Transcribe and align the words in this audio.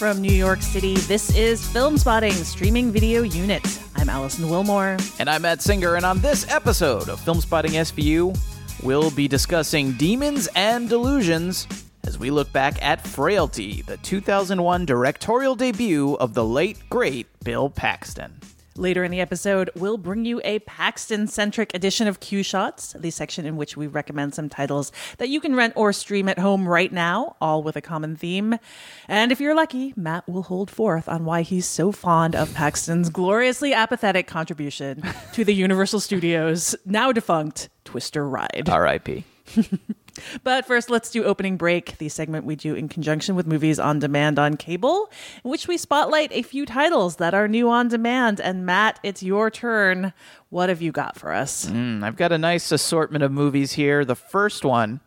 From 0.00 0.22
New 0.22 0.32
York 0.32 0.62
City, 0.62 0.96
this 0.96 1.36
is 1.36 1.60
Filmspotting 1.60 2.32
Streaming 2.32 2.90
Video 2.90 3.20
Unit. 3.20 3.62
I'm 3.96 4.08
Alison 4.08 4.46
Willmore. 4.46 4.98
And 5.20 5.28
I'm 5.28 5.42
Matt 5.42 5.60
Singer, 5.60 5.96
and 5.96 6.06
on 6.06 6.20
this 6.20 6.50
episode 6.50 7.10
of 7.10 7.20
Filmspotting 7.20 7.72
SVU, 7.72 8.34
we'll 8.82 9.10
be 9.10 9.28
discussing 9.28 9.92
Demons 9.92 10.48
and 10.56 10.88
Delusions 10.88 11.68
as 12.04 12.18
we 12.18 12.30
look 12.30 12.50
back 12.50 12.82
at 12.82 13.06
Frailty, 13.06 13.82
the 13.82 13.98
2001 13.98 14.86
directorial 14.86 15.54
debut 15.54 16.14
of 16.14 16.32
the 16.32 16.46
late, 16.46 16.78
great 16.88 17.26
Bill 17.44 17.68
Paxton. 17.68 18.40
Later 18.80 19.04
in 19.04 19.10
the 19.10 19.20
episode, 19.20 19.68
we'll 19.76 19.98
bring 19.98 20.24
you 20.24 20.40
a 20.42 20.60
Paxton 20.60 21.26
centric 21.26 21.74
edition 21.74 22.08
of 22.08 22.18
Queue 22.18 22.42
Shots, 22.42 22.94
the 22.98 23.10
section 23.10 23.44
in 23.44 23.58
which 23.58 23.76
we 23.76 23.86
recommend 23.86 24.34
some 24.34 24.48
titles 24.48 24.90
that 25.18 25.28
you 25.28 25.38
can 25.38 25.54
rent 25.54 25.74
or 25.76 25.92
stream 25.92 26.30
at 26.30 26.38
home 26.38 26.66
right 26.66 26.90
now, 26.90 27.36
all 27.42 27.62
with 27.62 27.76
a 27.76 27.82
common 27.82 28.16
theme. 28.16 28.58
And 29.06 29.32
if 29.32 29.38
you're 29.38 29.54
lucky, 29.54 29.92
Matt 29.96 30.26
will 30.26 30.44
hold 30.44 30.70
forth 30.70 31.10
on 31.10 31.26
why 31.26 31.42
he's 31.42 31.66
so 31.66 31.92
fond 31.92 32.34
of 32.34 32.54
Paxton's 32.54 33.10
gloriously 33.10 33.74
apathetic 33.74 34.26
contribution 34.26 35.02
to 35.34 35.44
the 35.44 35.52
Universal 35.52 36.00
Studios, 36.00 36.74
now 36.86 37.12
defunct, 37.12 37.68
Twister 37.84 38.26
Ride. 38.26 38.70
R.I.P. 38.70 39.24
But 40.42 40.66
first, 40.66 40.90
let's 40.90 41.10
do 41.10 41.24
opening 41.24 41.56
break, 41.56 41.98
the 41.98 42.08
segment 42.08 42.44
we 42.44 42.56
do 42.56 42.74
in 42.74 42.88
conjunction 42.88 43.34
with 43.34 43.46
movies 43.46 43.78
on 43.78 43.98
demand 43.98 44.38
on 44.38 44.56
cable, 44.56 45.10
in 45.44 45.50
which 45.50 45.68
we 45.68 45.76
spotlight 45.76 46.30
a 46.32 46.42
few 46.42 46.66
titles 46.66 47.16
that 47.16 47.34
are 47.34 47.48
new 47.48 47.68
on 47.70 47.88
demand. 47.88 48.40
And 48.40 48.64
Matt, 48.66 48.98
it's 49.02 49.22
your 49.22 49.50
turn. 49.50 50.12
What 50.48 50.68
have 50.68 50.82
you 50.82 50.92
got 50.92 51.16
for 51.16 51.32
us? 51.32 51.66
Mm, 51.66 52.02
I've 52.02 52.16
got 52.16 52.32
a 52.32 52.38
nice 52.38 52.72
assortment 52.72 53.22
of 53.22 53.32
movies 53.32 53.72
here. 53.72 54.04
The 54.04 54.16
first 54.16 54.64
one 54.64 55.00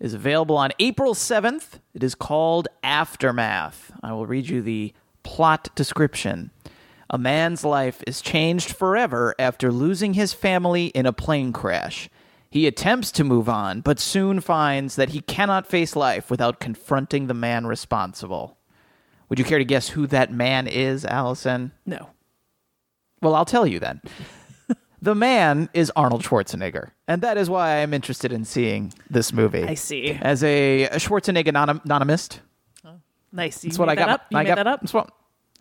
is 0.00 0.14
available 0.14 0.56
on 0.56 0.70
April 0.78 1.14
7th. 1.14 1.78
It 1.94 2.02
is 2.02 2.14
called 2.14 2.68
Aftermath. 2.82 3.92
I 4.02 4.12
will 4.12 4.26
read 4.26 4.48
you 4.48 4.60
the 4.60 4.92
plot 5.22 5.68
description. 5.74 6.50
A 7.08 7.18
man's 7.18 7.62
life 7.62 8.02
is 8.06 8.22
changed 8.22 8.72
forever 8.72 9.34
after 9.38 9.70
losing 9.70 10.14
his 10.14 10.32
family 10.32 10.86
in 10.86 11.04
a 11.04 11.12
plane 11.12 11.52
crash. 11.52 12.08
He 12.52 12.66
attempts 12.66 13.10
to 13.12 13.24
move 13.24 13.48
on, 13.48 13.80
but 13.80 13.98
soon 13.98 14.40
finds 14.40 14.96
that 14.96 15.08
he 15.08 15.22
cannot 15.22 15.66
face 15.66 15.96
life 15.96 16.30
without 16.30 16.60
confronting 16.60 17.26
the 17.26 17.34
man 17.34 17.66
responsible. 17.66 18.58
Would 19.30 19.38
you 19.38 19.44
care 19.46 19.56
to 19.56 19.64
guess 19.64 19.88
who 19.88 20.06
that 20.08 20.30
man 20.30 20.68
is, 20.68 21.06
Allison? 21.06 21.72
No. 21.86 22.10
Well, 23.22 23.34
I'll 23.34 23.46
tell 23.46 23.66
you 23.66 23.78
then. 23.78 24.02
the 25.00 25.14
man 25.14 25.70
is 25.72 25.90
Arnold 25.96 26.24
Schwarzenegger, 26.24 26.90
and 27.08 27.22
that 27.22 27.38
is 27.38 27.48
why 27.48 27.70
I 27.70 27.76
am 27.76 27.94
interested 27.94 28.32
in 28.32 28.44
seeing 28.44 28.92
this 29.08 29.32
movie. 29.32 29.64
I 29.64 29.72
see. 29.72 30.10
As 30.20 30.44
a, 30.44 30.84
a 30.84 30.96
Schwarzenegger 30.96 31.54
non- 31.54 31.80
nonomist, 31.80 32.40
Nice. 33.32 33.64
You 33.64 33.70
that's 33.70 33.78
what 33.78 33.88
I 33.88 33.94
got. 33.94 34.06
That 34.06 34.12
up? 34.12 34.26
You 34.30 34.38
I 34.38 34.42
made 34.42 34.48
got, 34.50 34.54
that 34.56 34.66
up? 34.66 34.80
That's 34.80 34.92
what, 34.92 35.10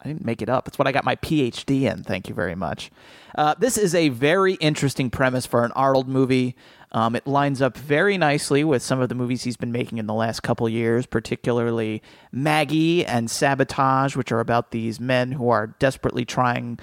I 0.02 0.08
didn't 0.08 0.26
make 0.26 0.42
it 0.42 0.50
up. 0.50 0.68
It's 0.68 0.78
what 0.78 0.88
I 0.88 0.92
got 0.92 1.06
my 1.06 1.16
PhD 1.18 1.84
in. 1.84 2.04
Thank 2.04 2.28
you 2.28 2.36
very 2.36 2.56
much. 2.56 2.92
Uh, 3.36 3.56
this 3.58 3.78
is 3.78 3.96
a 3.96 4.10
very 4.10 4.56
interesting 4.56 5.10
premise 5.10 5.46
for 5.46 5.64
an 5.64 5.72
Arnold 5.72 6.08
movie. 6.08 6.56
Um, 6.94 7.16
it 7.16 7.26
lines 7.26 7.62
up 7.62 7.78
very 7.78 8.18
nicely 8.18 8.64
with 8.64 8.82
some 8.82 9.00
of 9.00 9.08
the 9.08 9.16
movies 9.16 9.44
he's 9.44 9.58
been 9.58 9.72
making 9.72 9.98
in 9.98 10.08
the 10.08 10.14
last 10.14 10.42
couple 10.42 10.68
years, 10.68 11.06
particularly 11.06 12.02
Maggie 12.32 13.06
and 13.06 13.32
Sabotage, 13.32 14.16
which 14.16 14.32
are 14.32 14.42
about 14.42 14.72
these 14.72 15.00
men 15.00 15.32
who 15.32 15.50
are 15.50 15.68
desperately 15.80 16.26
trying 16.26 16.80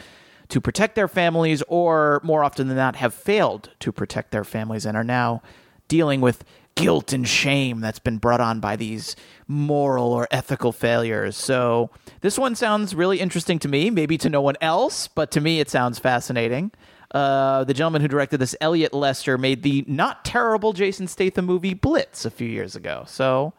to 0.48 0.62
protect 0.62 0.94
their 0.94 1.08
families, 1.08 1.62
or 1.69 2.22
more 2.24 2.42
often 2.42 2.69
than 2.69 2.78
not, 2.78 2.96
have 2.96 3.12
failed 3.12 3.69
to 3.80 3.92
protect 3.92 4.30
their 4.30 4.44
families 4.44 4.86
and 4.86 4.96
are 4.96 5.04
now 5.04 5.42
dealing 5.88 6.22
with 6.22 6.42
guilt 6.75 7.12
and 7.12 7.28
shame 7.28 7.80
that's 7.80 7.98
been 7.98 8.19
brought 8.19 8.40
on 8.40 8.60
by 8.60 8.76
these 8.76 9.16
moral 9.46 10.12
or 10.12 10.28
ethical 10.30 10.72
failures. 10.72 11.36
So 11.36 11.90
this 12.20 12.38
one 12.38 12.54
sounds 12.54 12.94
really 12.94 13.20
interesting 13.20 13.58
to 13.58 13.69
me, 13.69 13.90
maybe 13.90 14.16
to 14.19 14.30
no 14.30 14.40
one 14.40 14.56
else, 14.60 15.08
but 15.08 15.30
to 15.32 15.40
me 15.40 15.60
it 15.60 15.69
sounds 15.69 15.98
fascinating. 15.98 16.70
Uh, 17.10 17.64
the 17.64 17.72
gentleman 17.72 18.02
who 18.02 18.08
directed 18.08 18.38
this, 18.38 18.54
Elliott 18.60 18.92
Lester, 18.92 19.38
made 19.38 19.62
the 19.62 19.84
not 19.86 20.24
terrible 20.24 20.72
Jason 20.72 21.06
Statham 21.06 21.46
movie 21.46 21.74
Blitz 21.74 22.24
a 22.24 22.30
few 22.30 22.48
years 22.48 22.76
ago. 22.76 23.04
So 23.06 23.54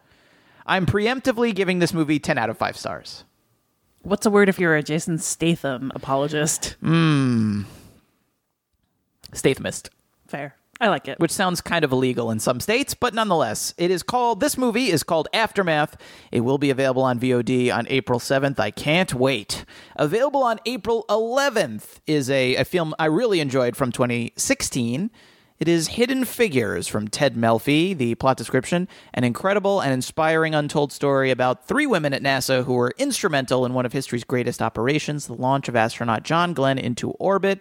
I'm 0.66 0.86
preemptively 0.86 1.54
giving 1.54 1.80
this 1.80 1.94
movie 1.94 2.20
10 2.20 2.38
out 2.38 2.50
of 2.50 2.58
5 2.58 2.78
stars. 2.78 3.24
What's 4.04 4.26
a 4.26 4.30
word 4.30 4.50
if 4.50 4.60
you're 4.60 4.76
a 4.76 4.84
Jason 4.84 5.18
Statham 5.18 5.92
apologist? 5.96 6.76
Mmm. 6.84 7.66
Stathamist. 9.34 9.90
Fair. 10.28 10.56
I 10.82 10.88
like 10.88 11.10
it. 11.10 11.20
which 11.20 11.32
sounds 11.32 11.60
kind 11.60 11.84
of 11.84 11.92
illegal 11.92 12.32
in 12.32 12.40
some 12.40 12.62
states, 12.62 12.94
but 12.94 13.14
nonetheless, 13.14 13.74
it 13.78 13.92
is 13.92 14.02
called. 14.02 14.40
This 14.40 14.58
movie 14.58 14.90
is 14.90 15.04
called 15.04 15.28
Aftermath. 15.34 15.98
It 16.32 16.42
will 16.42 16.58
be 16.58 16.70
available 16.70 17.02
on 17.04 17.20
VOD 17.20 17.74
on 17.74 17.86
April 17.90 18.18
seventh. 18.20 18.60
I 18.60 18.72
can't 18.72 19.14
wait. 19.14 19.66
Available 19.98 20.42
on 20.42 20.60
April 20.66 21.06
eleventh 21.10 22.00
is 22.08 22.30
a, 22.30 22.56
a 22.56 22.64
film 22.64 22.96
I 22.98 23.06
really 23.06 23.42
enjoyed 23.42 23.76
from 23.76 23.92
2016. 23.92 25.12
It 25.60 25.68
is 25.68 25.90
Hidden 25.90 26.24
Figures 26.24 26.88
from 26.88 27.10
Ted 27.10 27.36
Melfi. 27.36 27.98
The 27.98 28.16
plot 28.16 28.38
description: 28.38 28.88
an 29.14 29.26
incredible 29.26 29.82
and 29.82 29.92
inspiring 29.92 30.56
untold 30.56 30.94
story 30.94 31.30
about 31.30 31.68
three 31.68 31.88
women 31.88 32.14
at 32.14 32.24
NASA 32.24 32.64
who 32.64 32.74
were 32.74 32.94
instrumental 32.98 33.66
in 33.66 33.74
one 33.74 33.86
of 33.86 33.92
history's 33.92 34.24
greatest 34.24 34.62
operations, 34.62 35.28
the 35.28 35.34
launch 35.34 35.68
of 35.68 35.76
astronaut 35.76 36.24
John 36.24 36.54
Glenn 36.54 36.78
into 36.78 37.12
orbit. 37.12 37.60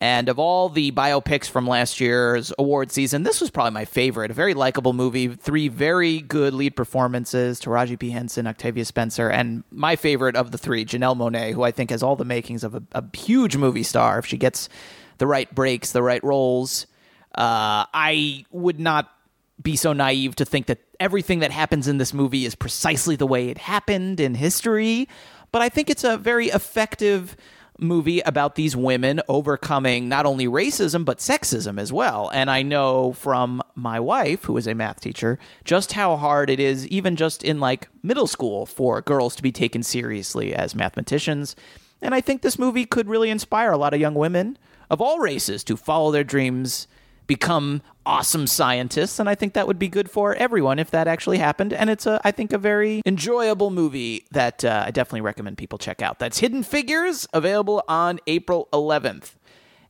And 0.00 0.28
of 0.28 0.38
all 0.38 0.68
the 0.68 0.92
biopics 0.92 1.50
from 1.50 1.66
last 1.66 1.98
year's 1.98 2.52
award 2.56 2.92
season, 2.92 3.24
this 3.24 3.40
was 3.40 3.50
probably 3.50 3.72
my 3.72 3.84
favorite. 3.84 4.30
A 4.30 4.34
very 4.34 4.54
likable 4.54 4.92
movie, 4.92 5.26
three 5.26 5.66
very 5.66 6.20
good 6.20 6.54
lead 6.54 6.76
performances 6.76 7.60
Taraji 7.60 7.98
P. 7.98 8.10
Henson, 8.10 8.46
Octavia 8.46 8.84
Spencer, 8.84 9.28
and 9.28 9.64
my 9.72 9.96
favorite 9.96 10.36
of 10.36 10.52
the 10.52 10.58
three, 10.58 10.84
Janelle 10.84 11.16
Monáe, 11.16 11.52
who 11.52 11.64
I 11.64 11.72
think 11.72 11.90
has 11.90 12.02
all 12.02 12.14
the 12.14 12.24
makings 12.24 12.62
of 12.62 12.76
a, 12.76 12.82
a 12.92 13.04
huge 13.16 13.56
movie 13.56 13.82
star 13.82 14.20
if 14.20 14.26
she 14.26 14.36
gets 14.36 14.68
the 15.18 15.26
right 15.26 15.52
breaks, 15.52 15.90
the 15.90 16.02
right 16.02 16.22
roles. 16.22 16.86
Uh, 17.34 17.84
I 17.92 18.44
would 18.52 18.78
not 18.78 19.12
be 19.60 19.74
so 19.74 19.92
naive 19.92 20.36
to 20.36 20.44
think 20.44 20.66
that 20.66 20.78
everything 21.00 21.40
that 21.40 21.50
happens 21.50 21.88
in 21.88 21.98
this 21.98 22.14
movie 22.14 22.44
is 22.44 22.54
precisely 22.54 23.16
the 23.16 23.26
way 23.26 23.48
it 23.48 23.58
happened 23.58 24.20
in 24.20 24.36
history, 24.36 25.08
but 25.50 25.60
I 25.60 25.68
think 25.68 25.90
it's 25.90 26.04
a 26.04 26.16
very 26.16 26.48
effective 26.48 27.36
movie 27.78 28.20
about 28.20 28.54
these 28.54 28.76
women 28.76 29.20
overcoming 29.28 30.08
not 30.08 30.26
only 30.26 30.46
racism 30.46 31.04
but 31.04 31.18
sexism 31.18 31.80
as 31.80 31.92
well. 31.92 32.30
And 32.32 32.50
I 32.50 32.62
know 32.62 33.12
from 33.12 33.62
my 33.74 34.00
wife, 34.00 34.44
who 34.44 34.56
is 34.56 34.66
a 34.66 34.74
math 34.74 35.00
teacher, 35.00 35.38
just 35.64 35.92
how 35.92 36.16
hard 36.16 36.50
it 36.50 36.60
is, 36.60 36.86
even 36.88 37.16
just 37.16 37.42
in 37.42 37.60
like 37.60 37.88
middle 38.02 38.26
school, 38.26 38.66
for 38.66 39.00
girls 39.00 39.36
to 39.36 39.42
be 39.42 39.52
taken 39.52 39.82
seriously 39.82 40.54
as 40.54 40.74
mathematicians. 40.74 41.54
And 42.02 42.14
I 42.14 42.20
think 42.20 42.42
this 42.42 42.58
movie 42.58 42.84
could 42.84 43.08
really 43.08 43.30
inspire 43.30 43.72
a 43.72 43.78
lot 43.78 43.94
of 43.94 44.00
young 44.00 44.14
women 44.14 44.58
of 44.90 45.00
all 45.00 45.18
races 45.18 45.62
to 45.64 45.76
follow 45.76 46.10
their 46.10 46.24
dreams, 46.24 46.88
become 47.28 47.82
awesome 48.04 48.48
scientists. 48.48 49.20
And 49.20 49.28
I 49.28 49.36
think 49.36 49.52
that 49.52 49.68
would 49.68 49.78
be 49.78 49.88
good 49.88 50.10
for 50.10 50.34
everyone 50.34 50.80
if 50.80 50.90
that 50.90 51.06
actually 51.06 51.38
happened. 51.38 51.72
And 51.72 51.88
it's, 51.90 52.06
a, 52.06 52.20
I 52.24 52.32
think, 52.32 52.52
a 52.52 52.58
very 52.58 53.02
enjoyable 53.06 53.70
movie 53.70 54.24
that 54.32 54.64
uh, 54.64 54.84
I 54.86 54.90
definitely 54.90 55.20
recommend 55.20 55.58
people 55.58 55.78
check 55.78 56.02
out. 56.02 56.18
That's 56.18 56.38
Hidden 56.38 56.64
Figures, 56.64 57.28
available 57.32 57.84
on 57.86 58.18
April 58.26 58.68
11th. 58.72 59.34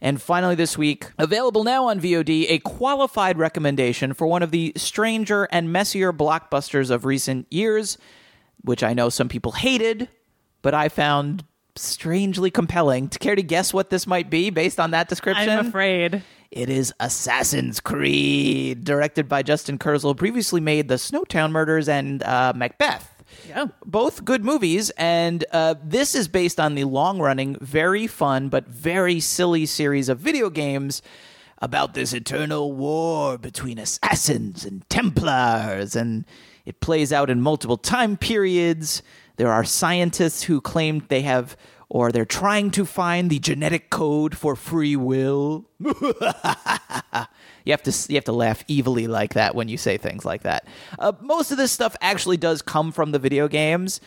And 0.01 0.21
finally, 0.21 0.55
this 0.55 0.77
week, 0.77 1.11
available 1.19 1.65
now 1.65 1.87
on 1.87 2.01
VOD, 2.01 2.47
a 2.51 2.59
qualified 2.61 3.39
recommendation 3.39 4.13
for 4.13 4.27
one 4.27 4.43
of 4.43 4.51
the 4.51 4.73
stranger 4.77 5.49
and 5.51 5.73
messier 5.73 6.13
blockbusters 6.13 6.91
of 6.91 7.05
recent 7.05 7.47
years, 7.51 7.99
which 8.63 8.83
I 8.83 8.95
know 8.95 9.09
some 9.09 9.29
people 9.29 9.53
hated, 9.53 10.09
but 10.63 10.75
I 10.75 10.89
found 10.89 11.45
strangely 11.75 12.51
compelling. 12.51 13.09
To 13.09 13.19
care 13.19 13.35
to 13.35 13.43
guess 13.43 13.73
what 13.73 13.91
this 13.91 14.07
might 14.07 14.31
be 14.31 14.51
based 14.51 14.79
on 14.79 14.93
that 14.93 15.09
description? 15.09 15.49
I'm 15.49 15.67
afraid. 15.67 16.23
It 16.51 16.71
is 16.71 16.95
Assassin's 16.99 17.79
Creed, 17.79 18.83
directed 18.85 19.29
by 19.29 19.43
Justin 19.43 19.79
Kurzel, 19.79 20.17
previously 20.17 20.61
made 20.63 20.89
the 20.89 20.95
Snowtown 20.95 21.51
Murders 21.51 21.89
and 21.89 22.23
uh, 22.23 22.55
Macbeth. 22.57 23.23
Yeah. 23.47 23.67
Both 23.85 24.25
good 24.25 24.45
movies, 24.45 24.89
and 24.97 25.45
uh, 25.53 25.75
this 25.85 26.15
is 26.15 26.27
based 26.27 26.59
on 26.59 26.75
the 26.75 26.85
long 26.85 27.21
running, 27.21 27.57
very 27.61 28.07
fun, 28.07 28.49
but 28.49 28.67
very 28.67 29.21
silly 29.21 29.67
series 29.67 30.09
of 30.09 30.19
video 30.19 30.49
games 30.49 31.03
about 31.61 31.93
this 31.93 32.15
eternal 32.15 32.73
war 32.73 33.37
between 33.37 33.79
assassins 33.79 34.65
and 34.65 34.89
Templars, 34.89 35.95
and 35.95 36.25
it 36.65 36.81
plays 36.81 37.13
out 37.13 37.29
in 37.29 37.43
multiple 37.43 37.77
time 37.77 38.17
periods. 38.17 39.03
There 39.37 39.53
are 39.53 39.65
scientists 39.65 40.45
who 40.45 40.63
claim 40.63 41.05
they 41.09 41.23
have 41.23 41.57
or 41.91 42.13
they're 42.13 42.27
trying 42.27 42.71
to 42.71 42.85
find 42.85 43.31
the 43.31 43.39
genetic 43.39 43.91
code 43.91 44.37
for 44.37 44.55
free 44.55 44.97
will. 44.97 45.65
you 45.81 45.93
have 47.73 47.83
to 47.83 48.07
you 48.09 48.17
have 48.17 48.25
to 48.25 48.33
laugh 48.33 48.65
evilly 48.69 49.07
like 49.07 49.35
that 49.35 49.55
when 49.55 49.69
you 49.69 49.77
say 49.77 49.97
things 49.97 50.25
like 50.25 50.43
that. 50.43 50.67
Uh, 50.99 51.13
most 51.21 51.51
of 51.51 51.57
this 51.57 51.73
stuff 51.73 51.97
actually 52.01 52.37
does 52.37 52.61
come 52.63 52.93
from 52.93 53.13
the 53.13 53.19
video 53.19 53.49
games. 53.49 54.01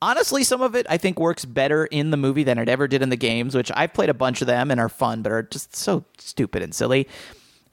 Honestly, 0.00 0.44
some 0.44 0.62
of 0.62 0.74
it 0.74 0.86
I 0.88 0.96
think 0.96 1.18
works 1.18 1.44
better 1.44 1.86
in 1.86 2.10
the 2.10 2.16
movie 2.16 2.44
than 2.44 2.58
it 2.58 2.68
ever 2.68 2.88
did 2.88 3.02
in 3.02 3.10
the 3.10 3.16
games, 3.16 3.54
which 3.54 3.70
I've 3.74 3.92
played 3.92 4.10
a 4.10 4.14
bunch 4.14 4.40
of 4.40 4.46
them 4.46 4.70
and 4.70 4.80
are 4.80 4.88
fun, 4.88 5.22
but 5.22 5.32
are 5.32 5.42
just 5.42 5.76
so 5.76 6.04
stupid 6.18 6.62
and 6.62 6.74
silly. 6.74 7.06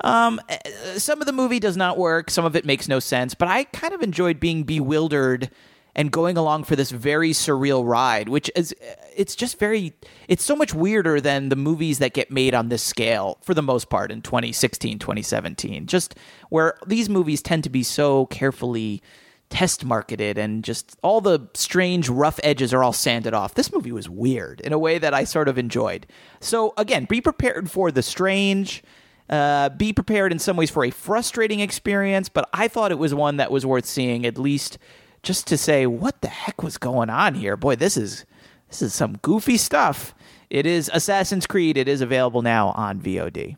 Um, 0.01 0.41
eh, 0.49 0.57
some 0.97 1.21
of 1.21 1.27
the 1.27 1.33
movie 1.33 1.59
does 1.59 1.77
not 1.77 1.97
work. 1.97 2.29
Some 2.29 2.43
of 2.43 2.55
it 2.57 2.65
makes 2.65 2.89
no 2.89 2.99
sense, 2.99 3.33
but 3.33 3.47
I 3.47 3.63
kind 3.65 3.93
of 3.93 4.01
enjoyed 4.01 4.39
being 4.39 4.63
bewildered 4.63 5.49
and 5.95 6.11
going 6.11 6.37
along 6.37 6.63
for 6.63 6.75
this 6.75 6.91
very 6.91 7.31
surreal 7.31 7.87
ride, 7.87 8.29
which 8.29 8.49
is 8.55 8.73
it's 9.15 9.35
just 9.35 9.59
very 9.59 9.93
it's 10.27 10.43
so 10.43 10.55
much 10.55 10.73
weirder 10.73 11.21
than 11.21 11.49
the 11.49 11.55
movies 11.55 11.99
that 11.99 12.13
get 12.13 12.31
made 12.31 12.53
on 12.53 12.69
this 12.69 12.83
scale 12.83 13.37
for 13.41 13.53
the 13.53 13.61
most 13.61 13.89
part 13.89 14.11
in 14.11 14.21
2016, 14.21 14.99
2017. 14.99 15.85
Just 15.85 16.15
where 16.49 16.77
these 16.87 17.09
movies 17.09 17.41
tend 17.41 17.63
to 17.63 17.69
be 17.69 17.83
so 17.83 18.25
carefully 18.27 19.01
test 19.49 19.85
marketed 19.85 20.35
and 20.35 20.63
just 20.63 20.97
all 21.03 21.21
the 21.21 21.47
strange 21.53 22.09
rough 22.09 22.39
edges 22.43 22.73
are 22.73 22.83
all 22.83 22.93
sanded 22.93 23.35
off. 23.35 23.53
This 23.53 23.71
movie 23.71 23.91
was 23.91 24.09
weird 24.09 24.61
in 24.61 24.73
a 24.73 24.79
way 24.79 24.97
that 24.97 25.13
I 25.13 25.25
sort 25.25 25.47
of 25.47 25.59
enjoyed. 25.59 26.07
So 26.39 26.73
again, 26.75 27.05
be 27.05 27.21
prepared 27.21 27.69
for 27.69 27.91
the 27.91 28.01
strange 28.01 28.83
uh, 29.29 29.69
be 29.69 29.93
prepared 29.93 30.31
in 30.31 30.39
some 30.39 30.57
ways 30.57 30.69
for 30.69 30.83
a 30.83 30.89
frustrating 30.89 31.61
experience, 31.61 32.27
but 32.29 32.49
I 32.53 32.67
thought 32.67 32.91
it 32.91 32.99
was 32.99 33.13
one 33.13 33.37
that 33.37 33.51
was 33.51 33.65
worth 33.65 33.85
seeing 33.85 34.25
at 34.25 34.37
least 34.37 34.77
just 35.23 35.47
to 35.47 35.57
say 35.57 35.87
what 35.87 36.21
the 36.21 36.27
heck 36.27 36.61
was 36.61 36.77
going 36.77 37.09
on 37.09 37.33
here. 37.33 37.57
Boy, 37.57 37.75
this 37.75 37.97
is 37.97 38.25
this 38.67 38.81
is 38.81 38.93
some 38.93 39.17
goofy 39.21 39.57
stuff. 39.57 40.13
It 40.49 40.65
is 40.65 40.91
Assassin's 40.93 41.47
Creed. 41.47 41.77
It 41.77 41.87
is 41.87 42.01
available 42.01 42.41
now 42.41 42.69
on 42.69 42.99
VOD. 42.99 43.55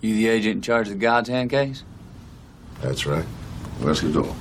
You 0.00 0.14
the 0.14 0.28
agent 0.28 0.56
in 0.56 0.62
charge 0.62 0.86
of 0.86 0.94
the 0.94 1.00
God's 1.00 1.28
Hand 1.28 1.50
case? 1.50 1.82
That's 2.80 3.06
right. 3.06 3.24
Wesley 3.80 4.12
Doyle. 4.12 4.36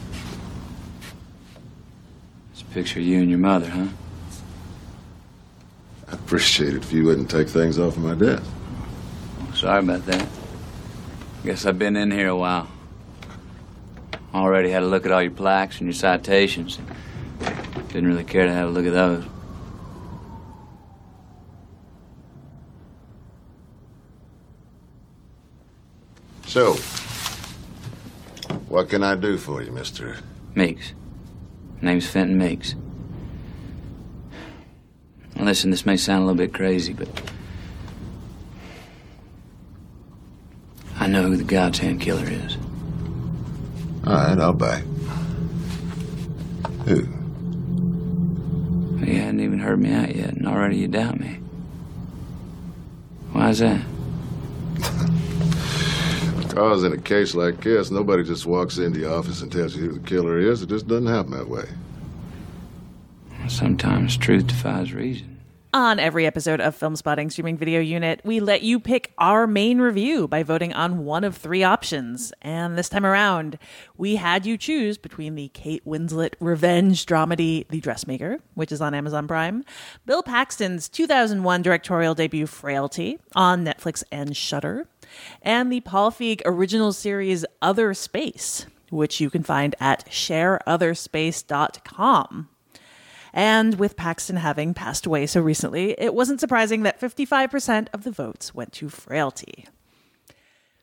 It's 2.51 2.61
a 2.61 2.65
picture 2.65 2.99
of 2.99 3.05
you 3.05 3.19
and 3.19 3.29
your 3.29 3.39
mother, 3.39 3.69
huh? 3.69 3.87
I'd 6.07 6.13
appreciate 6.13 6.75
it 6.75 6.83
if 6.83 6.93
you 6.93 7.05
wouldn't 7.05 7.31
take 7.31 7.49
things 7.49 7.79
off 7.79 7.97
of 7.97 8.03
my 8.03 8.13
desk. 8.13 8.43
Sorry 9.55 9.79
about 9.79 10.05
that. 10.05 10.27
Guess 11.43 11.65
I've 11.65 11.79
been 11.79 11.95
in 11.95 12.11
here 12.11 12.29
a 12.29 12.35
while. 12.35 12.67
Already 14.35 14.69
had 14.69 14.83
a 14.83 14.85
look 14.85 15.05
at 15.05 15.13
all 15.13 15.21
your 15.21 15.31
plaques 15.31 15.79
and 15.79 15.87
your 15.87 15.93
citations. 15.93 16.77
Didn't 17.87 18.07
really 18.09 18.25
care 18.25 18.45
to 18.45 18.51
have 18.51 18.67
a 18.67 18.71
look 18.71 18.85
at 18.85 18.91
those. 18.91 19.23
So, 26.45 26.73
what 28.67 28.89
can 28.89 29.03
I 29.03 29.15
do 29.15 29.37
for 29.37 29.63
you, 29.63 29.71
Mr. 29.71 30.17
Meeks. 30.53 30.91
Name's 31.81 32.05
Fenton 32.05 32.37
Meeks. 32.37 32.75
Now 35.37 35.45
listen, 35.45 35.71
this 35.71 35.85
may 35.85 35.95
sound 35.95 36.23
a 36.23 36.25
little 36.25 36.37
bit 36.37 36.53
crazy, 36.53 36.91
but 36.91 37.07
I 40.99 41.07
know 41.07 41.23
who 41.23 41.37
the 41.37 41.45
God's 41.45 41.79
Hand 41.79 42.01
killer 42.01 42.27
is. 42.27 42.57
All 44.05 44.13
right, 44.13 44.37
I'll 44.37 44.53
buy. 44.53 44.83
Who? 46.85 47.07
You 49.03 49.19
hadn't 49.19 49.39
even 49.39 49.59
heard 49.59 49.79
me 49.79 49.93
out 49.93 50.15
yet, 50.15 50.33
and 50.33 50.47
already 50.47 50.77
you 50.77 50.87
doubt 50.87 51.19
me. 51.19 51.39
Why's 53.31 53.59
that? 53.59 53.81
Because 56.55 56.85
in 56.85 56.93
a 56.93 56.97
case 56.97 57.35
like 57.35 57.59
this, 57.61 57.91
nobody 57.91 58.23
just 58.23 58.45
walks 58.45 58.77
into 58.77 58.97
the 58.97 59.13
office 59.13 59.41
and 59.41 59.51
tells 59.51 59.75
you 59.75 59.89
who 59.89 59.99
the 59.99 60.07
killer 60.07 60.39
is. 60.39 60.61
It 60.61 60.69
just 60.69 60.87
doesn't 60.87 61.07
happen 61.07 61.31
that 61.31 61.49
way. 61.49 61.65
Sometimes 63.49 64.15
truth 64.15 64.47
defies 64.47 64.93
reason. 64.93 65.34
On 65.75 65.99
every 65.99 66.25
episode 66.25 66.59
of 66.61 66.79
Filmspotting 66.79 67.29
Streaming 67.29 67.57
Video 67.57 67.81
Unit, 67.81 68.21
we 68.23 68.39
let 68.39 68.61
you 68.61 68.79
pick 68.79 69.11
our 69.17 69.45
main 69.45 69.79
review 69.79 70.25
by 70.25 70.41
voting 70.41 70.71
on 70.71 71.03
one 71.03 71.25
of 71.25 71.35
three 71.35 71.63
options. 71.63 72.31
And 72.41 72.77
this 72.77 72.87
time 72.87 73.05
around, 73.05 73.59
we 73.97 74.15
had 74.15 74.45
you 74.45 74.57
choose 74.57 74.97
between 74.97 75.35
the 75.35 75.49
Kate 75.49 75.83
Winslet 75.85 76.35
revenge 76.39 77.05
dramedy 77.05 77.67
The 77.67 77.81
Dressmaker, 77.81 78.39
which 78.53 78.71
is 78.71 78.79
on 78.79 78.93
Amazon 78.93 79.27
Prime, 79.27 79.65
Bill 80.05 80.23
Paxton's 80.23 80.87
2001 80.87 81.61
directorial 81.61 82.15
debut 82.15 82.47
Frailty 82.47 83.19
on 83.35 83.65
Netflix 83.65 84.01
and 84.13 84.37
Shudder, 84.37 84.87
and 85.41 85.69
the 85.69 85.81
Paul 85.81 86.09
Feig 86.09 86.41
original 86.45 86.93
series 86.93 87.43
Other 87.61 87.93
Space, 87.93 88.65
which 88.91 89.19
you 89.19 89.29
can 89.29 89.43
find 89.43 89.75
at 89.81 90.05
shareotherspace.com. 90.05 92.47
And 93.35 93.77
with 93.77 93.97
Paxton 93.97 94.37
having 94.37 94.73
passed 94.73 95.05
away 95.05 95.27
so 95.27 95.41
recently, 95.41 95.91
it 95.99 96.15
wasn't 96.15 96.39
surprising 96.39 96.83
that 96.83 96.99
55% 97.01 97.89
of 97.93 98.03
the 98.05 98.11
votes 98.11 98.55
went 98.55 98.71
to 98.73 98.87
Frailty. 98.87 99.65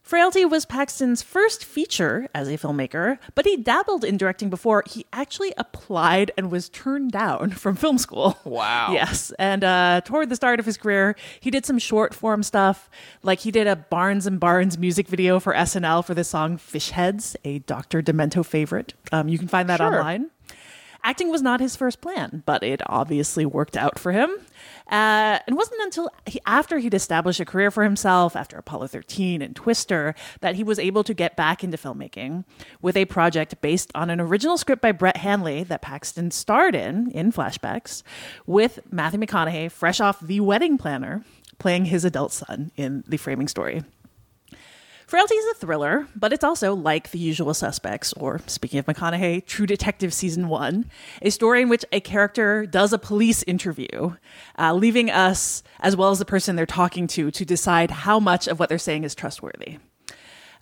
Frailty 0.03 0.45
was 0.45 0.67
Paxton's 0.67 1.23
first 1.23 1.65
feature 1.65 2.29
as 2.35 2.49
a 2.49 2.59
filmmaker, 2.59 3.19
but 3.35 3.47
he 3.47 3.57
dabbled 3.57 4.05
in 4.05 4.17
directing 4.19 4.51
before. 4.51 4.83
He 4.87 5.07
actually 5.13 5.55
applied 5.57 6.33
and 6.37 6.51
was 6.51 6.69
turned 6.69 7.13
down 7.13 7.51
from 7.53 7.77
film 7.77 7.97
school. 7.99 8.37
Wow. 8.45 8.93
Yes. 8.93 9.33
And 9.39 9.63
uh, 9.65 10.03
toward 10.05 10.29
the 10.29 10.37
start 10.37 10.61
of 10.61 10.67
his 10.67 10.77
career, 10.77 11.17
he 11.41 11.51
did 11.51 11.65
some 11.65 11.79
short 11.79 12.13
form 12.13 12.43
stuff. 12.43 12.91
Like 13.23 13.39
he 13.41 13.51
did 13.51 13.67
a 13.67 13.77
Barnes 13.77 14.27
and 14.27 14.39
Barnes 14.39 14.77
music 14.77 15.07
video 15.09 15.41
for 15.41 15.55
SNL 15.55 16.05
for 16.05 16.13
the 16.15 16.25
song 16.25 16.59
Fish 16.59 16.91
Heads, 16.91 17.37
a 17.45 17.61
Dr. 17.61 18.03
Demento 18.03 18.45
favorite. 18.45 18.93
Um, 19.13 19.29
you 19.29 19.39
can 19.39 19.49
find 19.49 19.71
that 19.71 19.79
Sure. 19.79 19.87
online. 19.87 20.31
Acting 21.05 21.31
was 21.31 21.43
not 21.43 21.61
his 21.61 21.75
first 21.75 22.01
plan, 22.01 22.43
but 22.47 22.63
it 22.63 22.81
obviously 22.87 23.45
worked 23.45 23.77
out 23.77 23.99
for 23.99 24.13
him. 24.13 24.31
Uh, 24.89 25.39
it 25.49 25.55
wasn't 25.55 25.81
until 25.83 26.11
he, 26.27 26.41
after 26.47 26.79
he'd 26.79 26.95
established 26.95 27.41
a 27.41 27.45
career 27.45 27.71
for 27.71 27.83
himself, 27.83 28.37
after 28.37 28.57
Apollo 28.57 28.89
13 28.89 29.43
and 29.43 29.57
Twister, 29.57 30.15
that 30.41 30.55
he 30.55 30.63
was 30.63 30.79
able 30.79 31.03
to 31.03 31.15
get 31.15 31.35
back 31.35 31.65
into 31.65 31.77
filmmaking 31.77 32.45
with 32.81 32.97
a 32.97 33.05
project 33.07 33.61
based 33.61 33.91
on 33.95 34.11
an 34.11 34.21
original 34.21 34.57
script 34.57 34.81
by 34.81 34.93
Brent 34.93 35.17
Hanley 35.17 35.65
that 35.65 35.83
Paxton 35.83 36.31
starred 36.31 36.75
in, 36.75 37.11
in 37.11 37.33
flashbacks, 37.33 38.03
with 38.47 38.81
Matthew 38.91 39.19
McConaughey, 39.19 39.73
fresh 39.73 40.01
off 40.01 40.21
The 40.21 40.41
Wedding 40.41 40.79
Planner, 40.79 41.25
playing 41.59 41.87
his 41.87 42.05
adult 42.05 42.33
son 42.33 42.71
in 42.77 43.03
the 43.09 43.17
framing 43.17 43.49
story. 43.49 43.83
Frailty 45.13 45.35
is 45.35 45.51
a 45.51 45.55
thriller, 45.61 46.09
but 46.17 46.33
it's 46.33 46.43
also 46.43 46.75
like 46.75 47.11
The 47.11 47.19
Usual 47.19 47.53
Suspects, 47.53 48.15
or 48.15 48.41
speaking 48.47 48.79
of 48.79 48.87
McConaughey, 48.87 49.45
True 49.45 49.67
Detective 49.67 50.15
Season 50.15 50.49
1, 50.49 50.87
a 51.21 51.29
story 51.29 51.61
in 51.61 51.69
which 51.69 51.85
a 51.93 52.01
character 52.01 52.65
does 52.65 52.95
a 52.95 52.99
police 52.99 53.43
interview, 53.43 54.17
uh, 54.59 54.73
leaving 54.73 55.11
us, 55.11 55.63
as 55.81 55.95
well 55.95 56.13
as 56.13 56.19
the 56.19 56.25
person 56.25 56.57
they're 56.57 56.65
talking 56.65 57.07
to, 57.09 57.31
to 57.31 57.45
decide 57.45 57.91
how 57.91 58.19
much 58.19 58.49
of 58.49 58.59
what 58.59 58.71
they're 58.71 58.79
saying 58.79 59.05
is 59.05 59.15
trustworthy. 59.15 59.77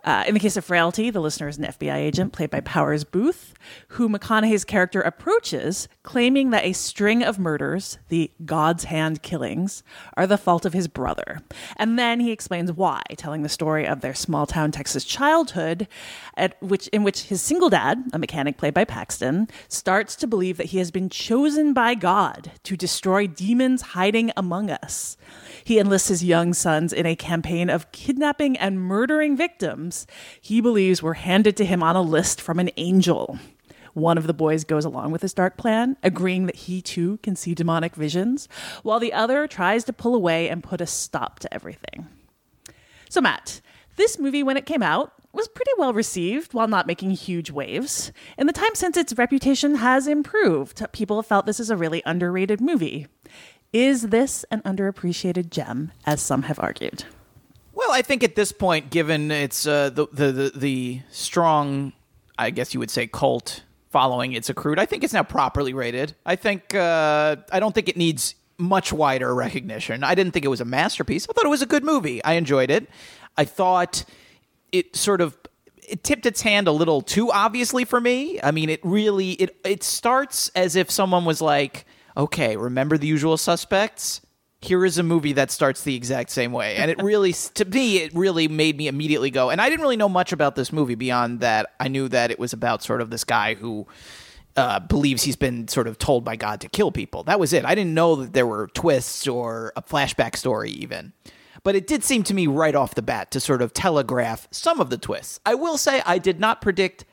Uh, 0.02 0.24
in 0.26 0.34
the 0.34 0.40
case 0.40 0.56
of 0.56 0.64
Frailty, 0.64 1.10
the 1.10 1.20
listener 1.20 1.48
is 1.48 1.58
an 1.58 1.64
FBI 1.64 1.96
agent 1.96 2.32
played 2.32 2.50
by 2.50 2.60
Powers 2.60 3.04
Boothe, 3.04 3.52
who 3.88 4.08
McConaughey's 4.08 4.64
character 4.64 5.02
approaches, 5.02 5.88
claiming 6.02 6.50
that 6.50 6.64
a 6.64 6.72
string 6.72 7.22
of 7.22 7.38
murders, 7.38 7.98
the 8.08 8.30
God's 8.44 8.84
Hand 8.84 9.22
killings, 9.22 9.82
are 10.16 10.26
the 10.26 10.38
fault 10.38 10.64
of 10.64 10.72
his 10.72 10.88
brother. 10.88 11.40
And 11.76 11.98
then 11.98 12.20
he 12.20 12.30
explains 12.30 12.72
why, 12.72 13.02
telling 13.16 13.42
the 13.42 13.48
story 13.50 13.86
of 13.86 14.00
their 14.00 14.14
small 14.14 14.46
town 14.46 14.72
Texas 14.72 15.04
childhood, 15.04 15.86
at 16.34 16.60
which 16.62 16.88
in 16.88 17.02
which 17.02 17.24
his 17.24 17.42
single 17.42 17.68
dad, 17.68 18.02
a 18.14 18.18
mechanic 18.18 18.56
played 18.56 18.74
by 18.74 18.84
Paxton, 18.84 19.48
starts 19.68 20.16
to 20.16 20.26
believe 20.26 20.56
that 20.56 20.66
he 20.66 20.78
has 20.78 20.90
been 20.90 21.10
chosen 21.10 21.74
by 21.74 21.94
God 21.94 22.52
to 22.62 22.76
destroy 22.76 23.26
demons 23.26 23.82
hiding 23.82 24.32
among 24.36 24.70
us. 24.70 25.18
He 25.62 25.78
enlists 25.78 26.08
his 26.08 26.24
young 26.24 26.54
sons 26.54 26.92
in 26.92 27.04
a 27.04 27.14
campaign 27.14 27.68
of 27.68 27.92
kidnapping 27.92 28.56
and 28.56 28.80
murdering 28.80 29.36
victims 29.36 29.89
he 30.40 30.60
believes 30.60 31.02
were 31.02 31.14
handed 31.14 31.56
to 31.56 31.64
him 31.64 31.82
on 31.82 31.96
a 31.96 32.02
list 32.02 32.40
from 32.40 32.58
an 32.58 32.70
angel. 32.76 33.38
One 33.94 34.18
of 34.18 34.26
the 34.26 34.34
boys 34.34 34.64
goes 34.64 34.84
along 34.84 35.10
with 35.10 35.22
his 35.22 35.34
dark 35.34 35.56
plan, 35.56 35.96
agreeing 36.02 36.46
that 36.46 36.56
he 36.56 36.80
too 36.80 37.18
can 37.22 37.36
see 37.36 37.54
demonic 37.54 37.94
visions, 37.94 38.48
while 38.82 39.00
the 39.00 39.12
other 39.12 39.46
tries 39.46 39.84
to 39.84 39.92
pull 39.92 40.14
away 40.14 40.48
and 40.48 40.62
put 40.62 40.80
a 40.80 40.86
stop 40.86 41.38
to 41.40 41.52
everything. 41.52 42.06
So, 43.08 43.20
Matt, 43.20 43.60
this 43.96 44.18
movie, 44.18 44.42
when 44.42 44.56
it 44.56 44.66
came 44.66 44.82
out, 44.82 45.12
was 45.32 45.48
pretty 45.48 45.70
well 45.78 45.92
received 45.92 46.54
while 46.54 46.68
not 46.68 46.86
making 46.86 47.10
huge 47.12 47.50
waves. 47.50 48.12
In 48.38 48.46
the 48.46 48.52
time 48.52 48.74
since 48.74 48.96
its 48.96 49.16
reputation 49.16 49.76
has 49.76 50.06
improved, 50.06 50.84
people 50.92 51.16
have 51.16 51.26
felt 51.26 51.46
this 51.46 51.60
is 51.60 51.70
a 51.70 51.76
really 51.76 52.02
underrated 52.06 52.60
movie. 52.60 53.06
Is 53.72 54.08
this 54.08 54.44
an 54.50 54.62
underappreciated 54.62 55.50
gem, 55.50 55.92
as 56.04 56.20
some 56.20 56.42
have 56.42 56.58
argued? 56.58 57.04
Well, 57.80 57.92
I 57.92 58.02
think 58.02 58.22
at 58.22 58.34
this 58.34 58.52
point, 58.52 58.90
given 58.90 59.30
its 59.30 59.66
uh, 59.66 59.88
the, 59.88 60.06
the 60.12 60.32
the 60.32 60.52
the 60.54 61.00
strong, 61.10 61.94
I 62.38 62.50
guess 62.50 62.74
you 62.74 62.80
would 62.80 62.90
say, 62.90 63.06
cult 63.06 63.62
following 63.88 64.34
it's 64.34 64.50
accrued, 64.50 64.78
I 64.78 64.84
think 64.84 65.02
it's 65.02 65.14
now 65.14 65.22
properly 65.22 65.72
rated. 65.72 66.14
I 66.26 66.36
think 66.36 66.74
uh, 66.74 67.36
I 67.50 67.58
don't 67.58 67.74
think 67.74 67.88
it 67.88 67.96
needs 67.96 68.34
much 68.58 68.92
wider 68.92 69.34
recognition. 69.34 70.04
I 70.04 70.14
didn't 70.14 70.32
think 70.32 70.44
it 70.44 70.48
was 70.48 70.60
a 70.60 70.66
masterpiece. 70.66 71.26
I 71.28 71.32
thought 71.32 71.46
it 71.46 71.48
was 71.48 71.62
a 71.62 71.66
good 71.66 71.82
movie. 71.82 72.22
I 72.22 72.34
enjoyed 72.34 72.70
it. 72.70 72.86
I 73.38 73.46
thought 73.46 74.04
it 74.72 74.94
sort 74.94 75.22
of 75.22 75.38
it 75.78 76.04
tipped 76.04 76.26
its 76.26 76.42
hand 76.42 76.68
a 76.68 76.72
little 76.72 77.00
too 77.00 77.32
obviously 77.32 77.86
for 77.86 77.98
me. 77.98 78.38
I 78.42 78.50
mean, 78.50 78.68
it 78.68 78.80
really 78.82 79.30
it 79.32 79.56
it 79.64 79.82
starts 79.82 80.50
as 80.50 80.76
if 80.76 80.90
someone 80.90 81.24
was 81.24 81.40
like, 81.40 81.86
"Okay, 82.14 82.58
remember 82.58 82.98
the 82.98 83.06
usual 83.06 83.38
suspects? 83.38 84.20
Here 84.62 84.84
is 84.84 84.98
a 84.98 85.02
movie 85.02 85.32
that 85.34 85.50
starts 85.50 85.82
the 85.82 85.94
exact 85.94 86.30
same 86.30 86.52
way." 86.52 86.76
And 86.76 86.90
it 86.90 87.02
really 87.02 87.32
to 87.32 87.64
me 87.64 87.98
it 87.98 88.14
really 88.14 88.48
made 88.48 88.76
me 88.76 88.88
immediately 88.88 89.30
go. 89.30 89.50
And 89.50 89.60
I 89.60 89.68
didn't 89.68 89.82
really 89.82 89.96
know 89.96 90.08
much 90.08 90.32
about 90.32 90.54
this 90.54 90.72
movie 90.72 90.94
beyond 90.94 91.40
that 91.40 91.74
I 91.80 91.88
knew 91.88 92.08
that 92.08 92.30
it 92.30 92.38
was 92.38 92.52
about 92.52 92.82
sort 92.82 93.00
of 93.00 93.10
this 93.10 93.24
guy 93.24 93.54
who 93.54 93.86
uh, 94.56 94.80
believes 94.80 95.22
he's 95.22 95.36
been 95.36 95.68
sort 95.68 95.86
of 95.86 95.98
told 95.98 96.24
by 96.24 96.36
God 96.36 96.60
to 96.60 96.68
kill 96.68 96.92
people. 96.92 97.22
That 97.24 97.40
was 97.40 97.52
it. 97.52 97.64
I 97.64 97.74
didn't 97.74 97.94
know 97.94 98.16
that 98.16 98.32
there 98.32 98.46
were 98.46 98.68
twists 98.68 99.26
or 99.26 99.72
a 99.76 99.82
flashback 99.82 100.36
story 100.36 100.70
even. 100.70 101.12
But 101.62 101.76
it 101.76 101.86
did 101.86 102.04
seem 102.04 102.22
to 102.24 102.34
me 102.34 102.46
right 102.46 102.74
off 102.74 102.94
the 102.94 103.02
bat 103.02 103.30
to 103.32 103.40
sort 103.40 103.62
of 103.62 103.74
telegraph 103.74 104.48
some 104.50 104.80
of 104.80 104.90
the 104.90 104.98
twists. 104.98 105.40
I 105.44 105.54
will 105.54 105.76
say 105.76 106.02
I 106.06 106.18
did 106.18 106.40
not 106.40 106.60
predict 106.62 107.04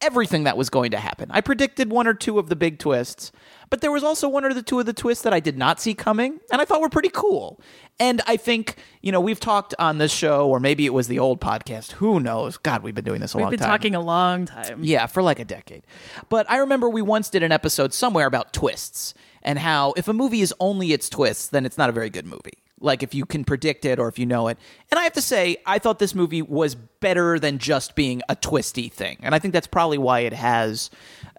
everything 0.00 0.44
that 0.44 0.56
was 0.56 0.68
going 0.68 0.90
to 0.90 0.98
happen. 0.98 1.30
I 1.30 1.40
predicted 1.40 1.90
one 1.90 2.06
or 2.06 2.14
two 2.14 2.38
of 2.38 2.48
the 2.48 2.56
big 2.56 2.78
twists, 2.78 3.32
but 3.74 3.80
there 3.80 3.90
was 3.90 4.04
also 4.04 4.28
one 4.28 4.44
or 4.44 4.54
the 4.54 4.62
two 4.62 4.78
of 4.78 4.86
the 4.86 4.92
twists 4.92 5.24
that 5.24 5.34
I 5.34 5.40
did 5.40 5.58
not 5.58 5.80
see 5.80 5.94
coming, 5.94 6.38
and 6.52 6.62
I 6.62 6.64
thought 6.64 6.80
were 6.80 6.88
pretty 6.88 7.08
cool. 7.08 7.60
And 7.98 8.22
I 8.24 8.36
think, 8.36 8.76
you 9.02 9.10
know, 9.10 9.20
we've 9.20 9.40
talked 9.40 9.74
on 9.80 9.98
this 9.98 10.12
show, 10.12 10.48
or 10.48 10.60
maybe 10.60 10.86
it 10.86 10.92
was 10.92 11.08
the 11.08 11.18
old 11.18 11.40
podcast. 11.40 11.90
Who 11.90 12.20
knows? 12.20 12.56
God, 12.56 12.84
we've 12.84 12.94
been 12.94 13.04
doing 13.04 13.20
this 13.20 13.34
a 13.34 13.36
We've 13.36 13.42
long 13.42 13.50
time. 13.50 13.50
We've 13.50 13.58
been 13.58 13.68
talking 13.68 13.94
a 13.96 14.00
long 14.00 14.46
time. 14.46 14.84
Yeah, 14.84 15.06
for 15.06 15.24
like 15.24 15.40
a 15.40 15.44
decade. 15.44 15.82
But 16.28 16.48
I 16.48 16.58
remember 16.58 16.88
we 16.88 17.02
once 17.02 17.30
did 17.30 17.42
an 17.42 17.50
episode 17.50 17.92
somewhere 17.92 18.28
about 18.28 18.52
twists 18.52 19.12
and 19.42 19.58
how 19.58 19.92
if 19.96 20.06
a 20.06 20.12
movie 20.12 20.40
is 20.40 20.54
only 20.60 20.92
its 20.92 21.08
twists, 21.08 21.48
then 21.48 21.66
it's 21.66 21.76
not 21.76 21.88
a 21.88 21.92
very 21.92 22.10
good 22.10 22.26
movie. 22.26 22.62
Like 22.84 23.02
if 23.02 23.14
you 23.14 23.26
can 23.26 23.44
predict 23.44 23.84
it 23.84 23.98
or 23.98 24.08
if 24.08 24.18
you 24.18 24.26
know 24.26 24.48
it. 24.48 24.58
And 24.90 24.98
I 25.00 25.04
have 25.04 25.14
to 25.14 25.22
say, 25.22 25.56
I 25.66 25.78
thought 25.78 25.98
this 25.98 26.14
movie 26.14 26.42
was 26.42 26.74
better 26.74 27.38
than 27.38 27.58
just 27.58 27.96
being 27.96 28.22
a 28.28 28.36
twisty 28.36 28.88
thing. 28.88 29.18
And 29.20 29.34
I 29.34 29.38
think 29.38 29.52
that's 29.54 29.66
probably 29.66 29.98
why 29.98 30.20
it 30.20 30.32
has 30.32 30.90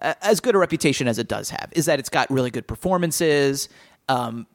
uh, 0.02 0.14
as 0.22 0.40
good 0.40 0.54
a 0.54 0.58
reputation 0.58 1.08
as 1.08 1.18
it 1.18 1.28
does 1.28 1.50
have, 1.50 1.72
is 1.72 1.86
that 1.86 1.98
it's 1.98 2.10
got 2.10 2.30
really 2.30 2.50
good 2.50 2.66
performances. 2.66 3.68
Um, 4.08 4.46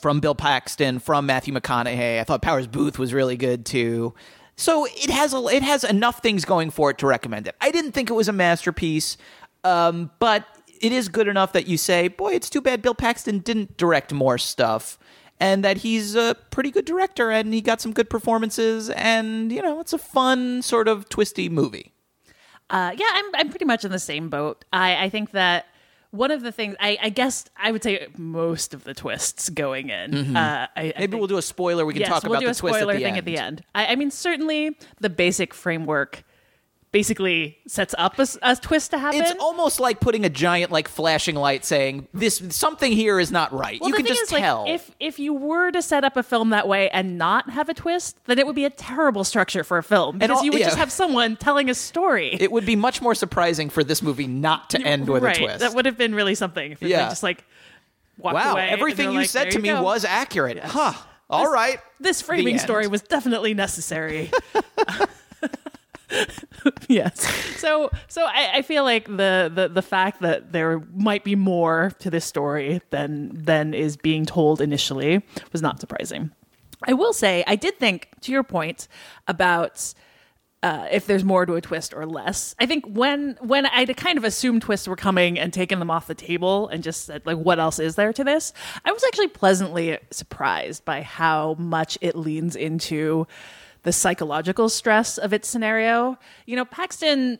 from 0.00 0.18
Bill 0.20 0.34
Paxton, 0.34 0.98
from 0.98 1.26
Matthew 1.26 1.52
McConaughey. 1.52 2.20
I 2.20 2.24
thought 2.24 2.40
Powers 2.40 2.66
Boothe 2.66 2.96
was 2.96 3.12
really 3.12 3.36
good 3.36 3.66
too. 3.66 4.14
So 4.56 4.86
it 4.86 5.10
has 5.10 5.34
a, 5.34 5.46
it 5.48 5.62
has 5.62 5.84
enough 5.84 6.22
things 6.22 6.44
going 6.44 6.70
for 6.70 6.90
it 6.90 6.98
to 6.98 7.06
recommend 7.06 7.46
it. 7.46 7.54
I 7.60 7.70
didn't 7.70 7.92
think 7.92 8.10
it 8.10 8.14
was 8.14 8.28
a 8.28 8.32
masterpiece, 8.32 9.16
um, 9.62 10.10
but 10.18 10.46
it 10.80 10.92
is 10.92 11.08
good 11.08 11.28
enough 11.28 11.52
that 11.52 11.66
you 11.66 11.76
say, 11.76 12.08
boy, 12.08 12.32
it's 12.32 12.50
too 12.50 12.60
bad 12.60 12.82
Bill 12.82 12.94
Paxton 12.94 13.38
didn't 13.40 13.76
direct 13.76 14.12
more 14.12 14.38
stuff, 14.38 14.98
and 15.40 15.64
that 15.64 15.78
he's 15.78 16.14
a 16.14 16.36
pretty 16.50 16.70
good 16.70 16.84
director 16.84 17.30
and 17.30 17.52
he 17.52 17.60
got 17.60 17.80
some 17.80 17.92
good 17.92 18.08
performances, 18.10 18.90
and 18.90 19.50
you 19.50 19.62
know, 19.62 19.80
it's 19.80 19.92
a 19.92 19.98
fun 19.98 20.62
sort 20.62 20.86
of 20.86 21.08
twisty 21.08 21.48
movie. 21.48 21.92
Uh, 22.68 22.92
yeah, 22.96 23.06
I'm 23.14 23.24
I'm 23.34 23.48
pretty 23.48 23.64
much 23.64 23.84
in 23.84 23.90
the 23.90 23.98
same 23.98 24.28
boat. 24.28 24.64
I, 24.72 25.04
I 25.06 25.08
think 25.08 25.32
that 25.32 25.66
one 26.12 26.30
of 26.30 26.42
the 26.42 26.52
things 26.52 26.76
I, 26.80 26.98
I 27.02 27.08
guess 27.08 27.46
I 27.56 27.72
would 27.72 27.82
say 27.82 28.06
most 28.16 28.74
of 28.74 28.84
the 28.84 28.94
twists 28.94 29.48
going 29.48 29.90
in. 29.90 30.36
Uh, 30.36 30.66
I, 30.76 30.80
I 30.80 30.82
Maybe 30.82 30.92
think- 31.12 31.14
we'll 31.20 31.26
do 31.28 31.38
a 31.38 31.42
spoiler. 31.42 31.84
We 31.86 31.94
can 31.94 32.00
yes, 32.00 32.08
talk 32.08 32.22
we'll 32.24 32.32
about 32.32 32.40
do 32.42 32.46
the 32.48 32.54
twist 32.54 32.80
at 32.80 32.86
the 32.86 32.94
thing 32.94 33.04
end. 33.06 33.16
at 33.18 33.24
the 33.24 33.38
end. 33.38 33.64
I, 33.74 33.86
I 33.86 33.96
mean, 33.96 34.10
certainly 34.10 34.76
the 35.00 35.10
basic 35.10 35.54
framework 35.54 36.22
basically 36.92 37.58
sets 37.66 37.94
up 37.98 38.18
a 38.18 38.56
twist 38.56 38.90
to 38.90 38.98
happen. 38.98 39.20
It's 39.20 39.32
almost 39.38 39.80
like 39.80 40.00
putting 40.00 40.24
a 40.24 40.28
giant 40.28 40.72
like 40.72 40.88
flashing 40.88 41.36
light 41.36 41.64
saying 41.64 42.08
this 42.12 42.42
something 42.50 42.92
here 42.92 43.20
is 43.20 43.30
not 43.30 43.52
right. 43.52 43.80
well, 43.80 43.90
you 43.90 43.96
can 43.96 44.06
just 44.06 44.22
is, 44.22 44.28
tell. 44.28 44.64
Like, 44.64 44.74
if 44.74 44.90
if 44.98 45.18
you 45.18 45.34
were 45.34 45.70
to 45.70 45.82
set 45.82 46.04
up 46.04 46.16
a 46.16 46.22
film 46.22 46.50
that 46.50 46.66
way 46.66 46.90
and 46.90 47.18
not 47.18 47.50
have 47.50 47.68
a 47.68 47.74
twist, 47.74 48.18
then 48.26 48.38
it 48.38 48.46
would 48.46 48.56
be 48.56 48.64
a 48.64 48.70
terrible 48.70 49.24
structure 49.24 49.62
for 49.62 49.78
a 49.78 49.82
film 49.82 50.18
because 50.18 50.38
all- 50.38 50.44
you 50.44 50.50
would 50.50 50.60
yeah. 50.60 50.66
just 50.66 50.78
have 50.78 50.92
someone 50.92 51.36
telling 51.36 51.70
a 51.70 51.74
story. 51.74 52.36
it 52.40 52.50
would 52.50 52.66
be 52.66 52.76
much 52.76 53.00
more 53.00 53.14
surprising 53.14 53.70
for 53.70 53.84
this 53.84 54.02
movie 54.02 54.26
not 54.26 54.70
to 54.70 54.82
end 54.82 55.08
with 55.08 55.22
right. 55.22 55.36
a 55.36 55.40
twist. 55.40 55.60
That 55.60 55.74
would 55.74 55.86
have 55.86 55.96
been 55.96 56.14
really 56.14 56.34
something. 56.34 56.76
Yeah. 56.80 57.08
just 57.08 57.22
like 57.22 57.44
wow, 58.18 58.56
everything 58.56 59.12
you 59.12 59.20
like, 59.20 59.28
said 59.28 59.50
to 59.52 59.58
you 59.58 59.62
me 59.62 59.68
go." 59.68 59.82
was 59.82 60.04
accurate. 60.04 60.58
Huh. 60.58 60.92
All 61.28 61.50
right. 61.50 61.78
This 62.00 62.20
framing 62.20 62.58
story 62.58 62.88
was 62.88 63.02
definitely 63.02 63.54
necessary. 63.54 64.32
yes. 66.88 67.22
So 67.58 67.90
so 68.08 68.24
I, 68.24 68.50
I 68.56 68.62
feel 68.62 68.84
like 68.84 69.06
the, 69.06 69.50
the 69.54 69.70
the 69.72 69.82
fact 69.82 70.20
that 70.20 70.52
there 70.52 70.80
might 70.94 71.24
be 71.24 71.36
more 71.36 71.92
to 72.00 72.10
this 72.10 72.24
story 72.24 72.80
than 72.90 73.30
than 73.34 73.74
is 73.74 73.96
being 73.96 74.26
told 74.26 74.60
initially 74.60 75.22
was 75.52 75.62
not 75.62 75.80
surprising. 75.80 76.30
I 76.86 76.94
will 76.94 77.12
say 77.12 77.44
I 77.46 77.56
did 77.56 77.78
think 77.78 78.08
to 78.22 78.32
your 78.32 78.42
point 78.42 78.88
about 79.28 79.94
uh, 80.62 80.86
if 80.90 81.06
there's 81.06 81.24
more 81.24 81.46
to 81.46 81.54
a 81.54 81.60
twist 81.60 81.94
or 81.94 82.04
less. 82.04 82.54
I 82.58 82.66
think 82.66 82.84
when 82.86 83.38
when 83.40 83.66
I 83.66 83.86
kind 83.86 84.18
of 84.18 84.24
assumed 84.24 84.62
twists 84.62 84.86
were 84.86 84.96
coming 84.96 85.38
and 85.38 85.52
taken 85.52 85.78
them 85.78 85.90
off 85.90 86.06
the 86.06 86.14
table 86.14 86.68
and 86.68 86.82
just 86.82 87.06
said 87.06 87.24
like 87.24 87.38
what 87.38 87.58
else 87.58 87.78
is 87.78 87.94
there 87.94 88.12
to 88.12 88.24
this, 88.24 88.52
I 88.84 88.92
was 88.92 89.02
actually 89.04 89.28
pleasantly 89.28 89.98
surprised 90.10 90.84
by 90.84 91.02
how 91.02 91.54
much 91.58 91.96
it 92.00 92.14
leans 92.14 92.56
into 92.56 93.26
the 93.82 93.92
psychological 93.92 94.68
stress 94.68 95.18
of 95.18 95.32
its 95.32 95.48
scenario. 95.48 96.18
You 96.46 96.56
know, 96.56 96.64
Paxton 96.64 97.38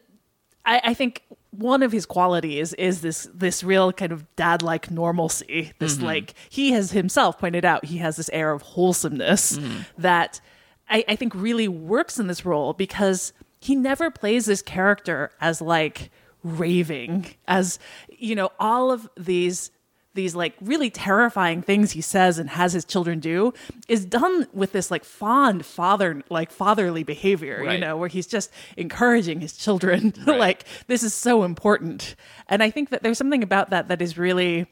I, 0.64 0.80
I 0.84 0.94
think 0.94 1.22
one 1.50 1.82
of 1.82 1.90
his 1.90 2.06
qualities 2.06 2.74
is 2.74 3.00
this 3.00 3.28
this 3.34 3.64
real 3.64 3.92
kind 3.92 4.12
of 4.12 4.24
dad 4.36 4.62
like 4.62 4.90
normalcy. 4.90 5.72
This 5.78 5.96
mm-hmm. 5.96 6.06
like 6.06 6.34
he 6.48 6.72
has 6.72 6.92
himself 6.92 7.38
pointed 7.38 7.64
out 7.64 7.84
he 7.84 7.98
has 7.98 8.16
this 8.16 8.30
air 8.32 8.52
of 8.52 8.62
wholesomeness 8.62 9.58
mm-hmm. 9.58 9.82
that 9.98 10.40
I, 10.88 11.04
I 11.08 11.16
think 11.16 11.34
really 11.34 11.68
works 11.68 12.18
in 12.18 12.26
this 12.26 12.44
role 12.44 12.72
because 12.72 13.32
he 13.60 13.74
never 13.74 14.10
plays 14.10 14.46
this 14.46 14.62
character 14.62 15.32
as 15.40 15.60
like 15.60 16.10
raving, 16.42 17.26
as 17.48 17.78
you 18.08 18.34
know, 18.34 18.50
all 18.58 18.90
of 18.90 19.08
these 19.16 19.70
these 20.14 20.34
like 20.34 20.54
really 20.60 20.90
terrifying 20.90 21.62
things 21.62 21.92
he 21.92 22.00
says 22.00 22.38
and 22.38 22.50
has 22.50 22.72
his 22.72 22.84
children 22.84 23.20
do 23.20 23.54
is 23.88 24.04
done 24.04 24.46
with 24.52 24.72
this 24.72 24.90
like 24.90 25.04
fond 25.04 25.64
father 25.64 26.20
like 26.28 26.50
fatherly 26.50 27.04
behavior 27.04 27.62
you 27.72 27.78
know 27.78 27.96
where 27.96 28.08
he's 28.08 28.26
just 28.26 28.50
encouraging 28.76 29.40
his 29.40 29.56
children. 29.56 30.12
Like 30.40 30.64
this 30.86 31.02
is 31.02 31.12
so 31.12 31.42
important. 31.44 32.14
And 32.48 32.62
i 32.62 32.70
think 32.70 32.90
that 32.90 33.02
there's 33.02 33.18
something 33.18 33.42
about 33.42 33.70
that 33.70 33.88
that 33.88 34.00
is 34.00 34.16
really 34.16 34.66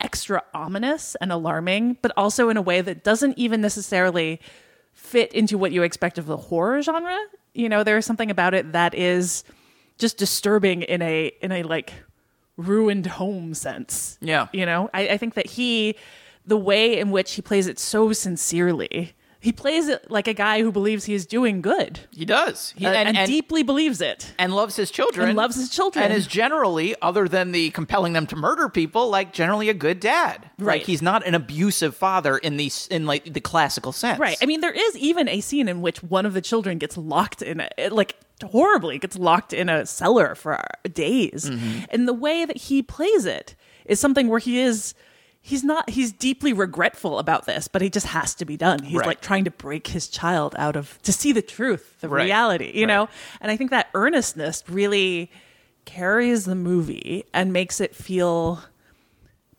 extra 0.00 0.42
ominous 0.54 1.14
and 1.20 1.30
alarming 1.30 1.96
but 2.02 2.12
also 2.16 2.48
in 2.48 2.56
a 2.56 2.62
way 2.62 2.80
that 2.80 3.04
doesn't 3.04 3.36
even 3.38 3.60
necessarily 3.60 4.40
fit 4.92 5.32
into 5.32 5.58
what 5.58 5.72
you 5.72 5.82
expect 5.82 6.18
of 6.18 6.26
the 6.26 6.36
horror 6.36 6.82
genre. 6.82 7.18
You 7.54 7.68
know 7.68 7.82
there's 7.84 8.06
something 8.06 8.30
about 8.30 8.54
it 8.54 8.72
that 8.72 8.94
is 8.94 9.44
just 9.98 10.16
disturbing 10.16 10.82
in 10.82 11.02
a 11.02 11.30
in 11.42 11.52
a 11.52 11.62
like 11.62 11.92
ruined 12.60 13.06
home 13.06 13.54
sense 13.54 14.18
Yeah. 14.20 14.48
you 14.52 14.66
know 14.66 14.90
I, 14.94 15.08
I 15.10 15.16
think 15.16 15.34
that 15.34 15.46
he 15.46 15.96
the 16.46 16.56
way 16.56 16.98
in 16.98 17.10
which 17.10 17.32
he 17.34 17.42
plays 17.42 17.66
it 17.66 17.78
so 17.78 18.12
sincerely 18.12 19.14
he 19.42 19.52
plays 19.52 19.88
it 19.88 20.10
like 20.10 20.28
a 20.28 20.34
guy 20.34 20.60
who 20.60 20.70
believes 20.70 21.06
he 21.06 21.14
is 21.14 21.24
doing 21.24 21.62
good 21.62 22.00
He 22.12 22.26
does. 22.26 22.74
He, 22.76 22.84
uh, 22.84 22.90
and, 22.92 23.26
deeply 23.26 23.62
believes 23.62 24.02
it. 24.02 24.34
and 24.38 24.54
loves 24.54 24.76
his 24.76 24.90
children 24.90 25.28
And 25.30 25.36
loves 25.36 25.56
his 25.56 25.70
children. 25.70 26.04
and 26.04 26.12
is 26.12 26.26
generally 26.26 26.94
other 27.00 27.26
than 27.26 27.52
the 27.52 27.70
compelling 27.70 28.12
them 28.12 28.26
to 28.26 28.36
murder 28.36 28.68
people 28.68 29.08
like 29.08 29.32
generally 29.32 29.70
a 29.70 29.74
good 29.74 29.98
dad 29.98 30.50
like 30.58 30.66
Right. 30.66 30.82
he's 30.82 31.00
not 31.00 31.26
an 31.26 31.34
abusive 31.34 31.96
father 31.96 32.36
in 32.36 32.58
the 32.58 32.70
in 32.90 33.06
like 33.06 33.32
the 33.32 33.40
classical 33.40 33.92
sense 33.92 34.18
Right. 34.18 34.36
I 34.42 34.46
mean, 34.46 34.60
there 34.60 34.72
is 34.72 34.94
even 34.98 35.26
a 35.28 35.40
scene 35.40 35.68
in 35.68 35.80
which 35.80 36.02
one 36.02 36.26
of 36.26 36.34
the 36.34 36.42
children 36.42 36.76
gets 36.76 36.98
locked 36.98 37.40
in 37.40 37.62
a 37.78 37.88
like 37.88 38.16
horribly 38.42 38.98
gets 38.98 39.16
locked 39.18 39.52
in 39.52 39.68
a 39.68 39.86
cellar 39.86 40.34
for 40.34 40.60
days, 40.92 41.48
Mm-hmm. 41.50 41.84
and 41.90 42.06
the 42.08 42.12
way 42.12 42.44
that 42.44 42.56
he 42.56 42.82
plays 42.82 43.24
it 43.26 43.54
is 43.84 43.98
something 44.00 44.28
where 44.28 44.38
he 44.40 44.60
is. 44.60 44.94
He's 45.42 45.64
not. 45.64 45.88
He's 45.88 46.12
deeply 46.12 46.52
regretful 46.52 47.18
about 47.18 47.46
this, 47.46 47.66
but 47.66 47.80
he 47.80 47.88
just 47.88 48.06
has 48.08 48.34
to 48.34 48.44
be 48.44 48.58
done. 48.58 48.82
He's 48.82 48.98
Right. 48.98 49.06
like 49.06 49.20
trying 49.22 49.44
to 49.44 49.50
break 49.50 49.86
his 49.86 50.06
child 50.06 50.54
out 50.58 50.76
of 50.76 51.00
to 51.02 51.14
see 51.14 51.32
the 51.32 51.40
truth, 51.40 51.98
the 52.02 52.10
Right. 52.10 52.24
reality, 52.24 52.70
you 52.74 52.82
Right. 52.86 52.88
know. 52.94 53.08
And 53.40 53.50
I 53.50 53.56
think 53.56 53.70
that 53.70 53.88
earnestness 53.94 54.62
really 54.68 55.30
carries 55.86 56.44
the 56.44 56.54
movie 56.54 57.24
and 57.32 57.54
makes 57.54 57.80
it 57.80 57.94
feel 57.96 58.62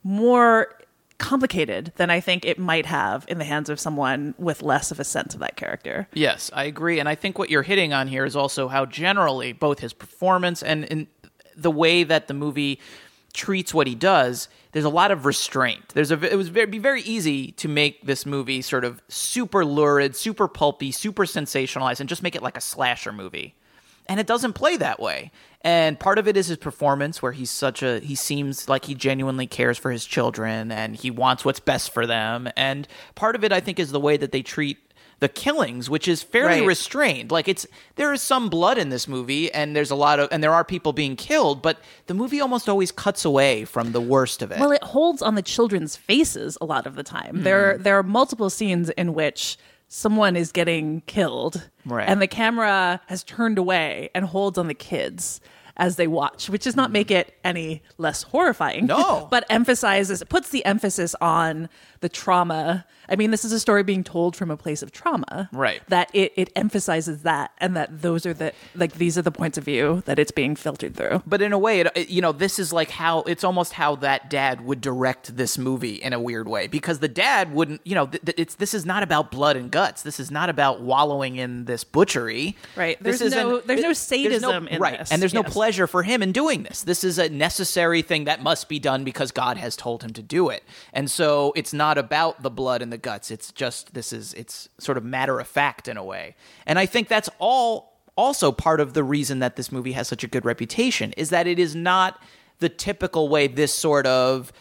more 0.03 0.77
complicated 1.21 1.93
than 1.95 2.09
I 2.09 2.19
think 2.19 2.43
it 2.43 2.57
might 2.57 2.87
have 2.87 3.25
in 3.27 3.37
the 3.37 3.45
hands 3.45 3.69
of 3.69 3.79
someone 3.79 4.33
with 4.37 4.61
less 4.61 4.91
of 4.91 4.99
a 4.99 5.03
sense 5.03 5.33
of 5.33 5.39
that 5.39 5.55
character. 5.55 6.07
Yes, 6.13 6.49
I 6.53 6.65
agree. 6.65 6.99
And 6.99 7.07
I 7.07 7.15
think 7.15 7.37
what 7.37 7.49
you're 7.49 7.61
hitting 7.61 7.93
on 7.93 8.07
here 8.07 8.25
is 8.25 8.35
also 8.35 8.67
how 8.67 8.85
generally 8.85 9.53
both 9.53 9.79
his 9.79 9.93
performance 9.93 10.63
and 10.63 10.83
in 10.85 11.07
the 11.55 11.71
way 11.71 12.03
that 12.03 12.27
the 12.27 12.33
movie 12.33 12.79
treats 13.33 13.73
what 13.73 13.87
he 13.87 13.95
does, 13.95 14.49
there's 14.71 14.85
a 14.85 14.89
lot 14.89 15.11
of 15.11 15.25
restraint. 15.25 15.89
There's 15.89 16.11
a 16.11 16.31
it 16.31 16.35
was 16.35 16.49
very 16.49 16.65
be 16.65 16.79
very 16.79 17.01
easy 17.03 17.51
to 17.53 17.67
make 17.67 18.05
this 18.05 18.25
movie 18.25 18.61
sort 18.61 18.83
of 18.83 19.01
super 19.07 19.63
lurid, 19.63 20.15
super 20.15 20.47
pulpy, 20.47 20.91
super 20.91 21.25
sensationalized 21.25 21.99
and 21.99 22.09
just 22.09 22.23
make 22.23 22.35
it 22.35 22.41
like 22.41 22.57
a 22.57 22.61
slasher 22.61 23.13
movie. 23.13 23.55
And 24.07 24.19
it 24.19 24.27
doesn't 24.27 24.53
play 24.53 24.75
that 24.77 24.99
way. 24.99 25.31
And 25.63 25.99
part 25.99 26.17
of 26.17 26.27
it 26.27 26.35
is 26.37 26.47
his 26.47 26.57
performance 26.57 27.21
where 27.21 27.31
he's 27.31 27.51
such 27.51 27.83
a 27.83 27.99
he 27.99 28.15
seems 28.15 28.67
like 28.67 28.85
he 28.85 28.95
genuinely 28.95 29.47
cares 29.47 29.77
for 29.77 29.91
his 29.91 30.05
children 30.05 30.71
and 30.71 30.95
he 30.95 31.11
wants 31.11 31.45
what's 31.45 31.59
best 31.59 31.93
for 31.93 32.07
them. 32.07 32.49
And 32.57 32.87
part 33.15 33.35
of 33.35 33.43
it 33.43 33.51
I 33.51 33.59
think 33.59 33.79
is 33.79 33.91
the 33.91 33.99
way 33.99 34.17
that 34.17 34.31
they 34.31 34.41
treat 34.41 34.77
the 35.19 35.29
killings, 35.29 35.87
which 35.87 36.07
is 36.07 36.23
fairly 36.23 36.61
Right. 36.61 36.67
restrained. 36.67 37.29
Like 37.29 37.47
it's 37.47 37.67
there 37.95 38.11
is 38.11 38.23
some 38.23 38.49
blood 38.49 38.79
in 38.79 38.89
this 38.89 39.07
movie, 39.07 39.53
and 39.53 39.75
there's 39.75 39.91
a 39.91 39.95
lot 39.95 40.19
of 40.19 40.27
and 40.31 40.43
there 40.43 40.51
are 40.53 40.63
people 40.65 40.93
being 40.93 41.15
killed, 41.15 41.61
but 41.61 41.77
the 42.07 42.15
movie 42.15 42.41
almost 42.41 42.67
always 42.67 42.91
cuts 42.91 43.23
away 43.23 43.63
from 43.63 43.91
the 43.91 44.01
worst 44.01 44.41
of 44.41 44.51
it. 44.51 44.59
Well, 44.59 44.71
it 44.71 44.83
holds 44.83 45.21
on 45.21 45.35
the 45.35 45.43
children's 45.43 45.95
faces 45.95 46.57
a 46.59 46.65
lot 46.65 46.87
of 46.87 46.95
the 46.95 47.03
time. 47.03 47.35
Hmm. 47.37 47.43
There, 47.43 47.77
there 47.77 47.99
are 47.99 48.03
multiple 48.03 48.49
scenes 48.49 48.89
in 48.89 49.13
which 49.13 49.57
someone 49.93 50.38
is 50.38 50.53
getting 50.53 51.01
killed, 51.01 51.69
Right. 51.86 52.07
and 52.07 52.21
the 52.21 52.27
camera 52.27 53.01
has 53.07 53.25
turned 53.25 53.57
away 53.57 54.10
and 54.15 54.24
holds 54.25 54.57
on 54.57 54.67
the 54.67 54.74
kids 54.74 55.41
as 55.75 55.98
they 55.98 56.07
watch, 56.07 56.50
which 56.50 56.63
does 56.63 56.77
not 56.77 56.91
make 56.91 57.12
it 57.12 57.33
any 57.43 57.81
less 57.98 58.24
horrifying. 58.24 58.81
Hmm. 58.81 58.88
No. 58.88 59.27
but 59.31 59.45
emphasizes, 59.50 60.24
puts 60.29 60.48
the 60.50 60.63
emphasis 60.63 61.13
on 61.19 61.67
the 62.00 62.07
trauma. 62.07 62.86
I 63.10 63.15
mean, 63.15 63.31
this 63.31 63.43
is 63.43 63.51
a 63.51 63.60
story 63.60 63.84
being 63.84 64.03
told 64.03 64.36
from 64.36 64.51
a 64.51 64.58
place 64.58 64.81
of 64.81 64.91
trauma, 64.91 65.50
Right. 65.51 65.81
That 65.89 66.10
it 66.13 66.34
it 66.36 66.51
emphasizes 66.55 67.24
that, 67.24 67.51
and 67.60 67.75
that 67.75 68.01
those 68.01 68.25
are 68.25 68.34
the 68.34 68.53
like 68.75 68.93
these 68.93 69.17
are 69.17 69.22
the 69.22 69.31
points 69.31 69.58
of 69.58 69.63
view 69.65 70.03
that 70.05 70.20
it's 70.20 70.31
being 70.31 70.55
filtered 70.55 70.96
through. 70.96 71.22
but 71.25 71.41
in 71.41 71.51
a 71.53 71.58
way, 71.60 71.81
it, 71.81 72.10
you 72.10 72.22
know, 72.22 72.31
this 72.31 72.60
is 72.60 72.72
like 72.72 72.89
how 72.91 73.22
it's 73.24 73.43
almost 73.43 73.74
how 73.74 73.96
that 73.98 74.29
dad 74.29 74.62
would 74.65 74.81
direct 74.81 75.36
this 75.38 75.58
movie 75.58 75.96
in 75.96 76.13
a 76.13 76.20
weird 76.20 76.48
way 76.48 76.67
because 76.67 77.00
the 77.00 77.08
dad 77.08 77.53
wouldn't, 77.53 77.81
you 77.86 77.96
know, 77.96 78.08
th- 78.08 78.24
th- 78.24 78.36
it's 78.39 78.55
this 78.55 78.74
is 78.74 78.86
not 78.86 79.03
about 79.03 79.31
blood 79.31 79.55
and 79.55 79.72
guts. 79.72 80.03
This 80.03 80.20
is 80.20 80.31
not 80.31 80.50
about 80.50 80.81
wallowing 80.81 81.36
in 81.36 81.65
this 81.65 81.84
butchery. 81.84 82.55
Right. 82.75 83.01
This 83.01 83.20
There's 83.20 83.34
no- 83.34 83.55
isn't- 83.55 83.67
there's 83.67 83.81
no 83.81 83.93
sadism 83.93 84.67
in 84.67 84.79
right, 84.81 85.00
this. 85.00 85.12
and 85.12 85.22
there's 85.22 85.34
no 85.34 85.43
pleasure 85.43 85.88
for 85.88 86.03
him 86.03 86.22
in 86.24 86.31
doing 86.31 86.63
this. 86.63 86.84
This 86.84 87.03
is 87.03 87.17
a 87.17 87.29
necessary 87.29 88.01
thing 88.01 88.25
that 88.25 88.41
must 88.41 88.70
be 88.70 88.79
done 88.79 89.03
because 89.03 89.31
God 89.31 89.58
has 89.58 89.75
told 89.75 90.03
him 90.03 90.13
to 90.13 90.22
do 90.22 90.50
it. 90.50 90.63
And 90.93 91.10
so 91.10 91.51
it's 91.55 91.74
not 91.74 91.98
about 91.98 92.41
the 92.43 92.50
blood 92.50 92.81
and 92.81 92.90
the 92.91 92.98
guts. 92.98 93.31
It's 93.31 93.51
just 93.51 93.93
this 93.93 94.13
is 94.13 94.33
it's 94.36 94.69
sort 94.77 94.98
of 94.98 95.03
matter 95.03 95.39
of 95.39 95.48
fact 95.48 95.88
in 95.88 95.98
a 95.98 96.03
way. 96.03 96.36
And 96.65 96.77
I 96.77 96.86
think 96.86 97.07
that's 97.07 97.29
all 97.39 98.00
also 98.15 98.51
part 98.51 98.79
of 98.79 98.93
the 98.93 99.03
reason 99.03 99.39
that 99.39 99.55
this 99.55 99.71
movie 99.71 99.93
has 99.93 100.07
such 100.07 100.24
a 100.24 100.27
good 100.27 100.45
reputation 100.45 101.13
is 101.13 101.29
that 101.29 101.48
it 101.48 101.57
is 101.57 101.75
not 101.75 102.21
the 102.60 102.69
typical 102.69 103.29
way 103.29 103.48
this 103.48 103.74
sort 103.74 104.05
of 104.05 104.53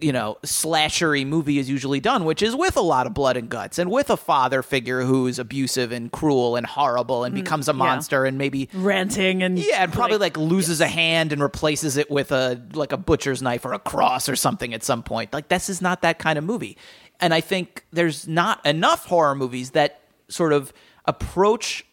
you 0.00 0.12
know, 0.12 0.38
slashery 0.44 1.26
movie 1.26 1.58
is 1.58 1.68
usually 1.68 2.00
done, 2.00 2.24
which 2.24 2.42
is 2.42 2.54
with 2.54 2.76
a 2.76 2.80
lot 2.80 3.06
of 3.06 3.14
blood 3.14 3.36
and 3.36 3.48
guts 3.48 3.78
and 3.78 3.90
with 3.90 4.10
a 4.10 4.16
father 4.16 4.62
figure 4.62 5.02
who's 5.02 5.38
abusive 5.38 5.92
and 5.92 6.12
cruel 6.12 6.56
and 6.56 6.66
horrible 6.66 7.24
and 7.24 7.34
mm, 7.34 7.42
becomes 7.42 7.68
a 7.68 7.72
monster 7.72 8.24
and 8.24 8.38
maybe 8.38 8.68
Ranting 8.74 9.42
and 9.42 9.58
yeah, 9.58 9.82
and 9.82 9.92
probably 9.92 10.18
like, 10.18 10.36
loses 10.36 10.80
a 10.80 10.86
hand 10.86 11.32
and 11.32 11.42
replaces 11.42 11.96
it 11.96 12.10
with 12.10 12.32
a 12.32 12.62
like 12.74 12.92
a 12.92 12.96
butcher's 12.96 13.42
knife 13.42 13.64
or 13.64 13.72
a 13.72 13.78
cross 13.78 14.28
or 14.28 14.36
something 14.36 14.72
at 14.72 14.84
some 14.84 15.02
point. 15.02 15.32
Like 15.32 15.48
this 15.48 15.68
is 15.68 15.82
not 15.82 16.02
that 16.02 16.18
kind 16.18 16.38
of 16.38 16.44
movie. 16.44 16.76
And 17.20 17.34
I 17.34 17.40
think 17.40 17.84
there's 17.92 18.28
not 18.28 18.64
enough 18.64 19.06
horror 19.06 19.34
movies 19.34 19.72
that 19.72 20.00
sort 20.28 20.52
of 20.52 20.72
approach 21.04 21.84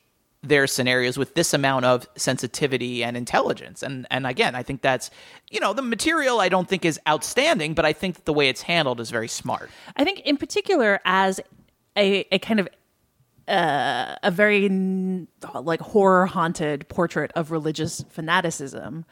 their 0.43 0.67
scenarios 0.67 1.17
with 1.17 1.33
this 1.33 1.53
amount 1.53 1.85
of 1.85 2.07
sensitivity 2.15 3.03
and 3.03 3.17
intelligence. 3.17 3.81
And 3.81 4.05
and 4.11 4.27
again, 4.27 4.53
I 4.53 4.61
think 4.63 4.81
that's 4.81 5.09
you 5.49 5.59
know, 5.59 5.73
the 5.73 5.81
material 5.81 6.39
I 6.39 6.49
don't 6.49 6.67
think 6.67 6.85
is 6.85 6.99
outstanding, 7.07 7.73
but 7.73 7.85
I 7.85 7.93
think 7.93 8.15
that 8.15 8.25
the 8.25 8.33
way 8.33 8.49
it's 8.49 8.61
handled 8.61 8.99
is 8.99 9.09
very 9.09 9.27
smart. 9.27 9.69
I 9.95 10.03
think, 10.03 10.19
in 10.21 10.37
particular, 10.37 10.99
as 11.05 11.39
a, 11.95 12.25
a 12.31 12.39
kind 12.39 12.59
of 12.59 12.67
uh, 13.47 14.15
a 14.23 14.31
very 14.31 14.67
like 15.53 15.79
horror 15.79 16.25
haunted 16.25 16.89
portrait 16.89 17.31
of 17.35 17.51
religious 17.51 18.03
fanaticism, 18.09 19.05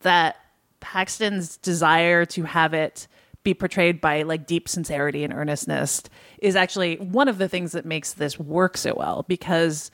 that 0.00 0.36
Paxton's 0.80 1.56
desire 1.56 2.24
to 2.26 2.42
have 2.42 2.74
it 2.74 3.06
be 3.46 3.54
portrayed 3.54 4.00
by 4.00 4.22
like 4.22 4.46
deep 4.46 4.68
sincerity 4.68 5.24
and 5.24 5.32
earnestness 5.32 6.02
is 6.42 6.54
actually 6.56 6.96
one 6.96 7.28
of 7.28 7.38
the 7.38 7.48
things 7.48 7.72
that 7.72 7.86
makes 7.86 8.12
this 8.12 8.38
work 8.38 8.76
so 8.76 8.92
well 8.94 9.24
because 9.28 9.90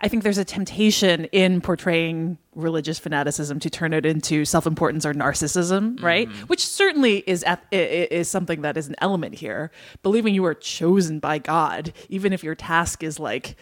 I 0.00 0.06
think 0.08 0.22
there's 0.22 0.38
a 0.38 0.44
temptation 0.44 1.24
in 1.26 1.60
portraying 1.60 2.38
religious 2.54 2.98
fanaticism 3.00 3.58
to 3.60 3.68
turn 3.68 3.92
it 3.92 4.06
into 4.06 4.44
self-importance 4.44 5.04
or 5.04 5.12
narcissism, 5.12 6.00
right? 6.02 6.28
Mm-hmm. 6.28 6.46
Which 6.46 6.64
certainly 6.64 7.18
is 7.26 7.42
eth- 7.44 7.66
i- 7.72 7.76
i- 7.76 8.08
is 8.10 8.28
something 8.30 8.62
that 8.62 8.76
is 8.76 8.86
an 8.88 8.94
element 8.98 9.34
here. 9.34 9.70
Believing 10.04 10.34
you 10.34 10.44
are 10.44 10.54
chosen 10.54 11.18
by 11.18 11.38
God, 11.38 11.92
even 12.08 12.32
if 12.32 12.44
your 12.44 12.54
task 12.54 13.02
is 13.02 13.18
like 13.18 13.56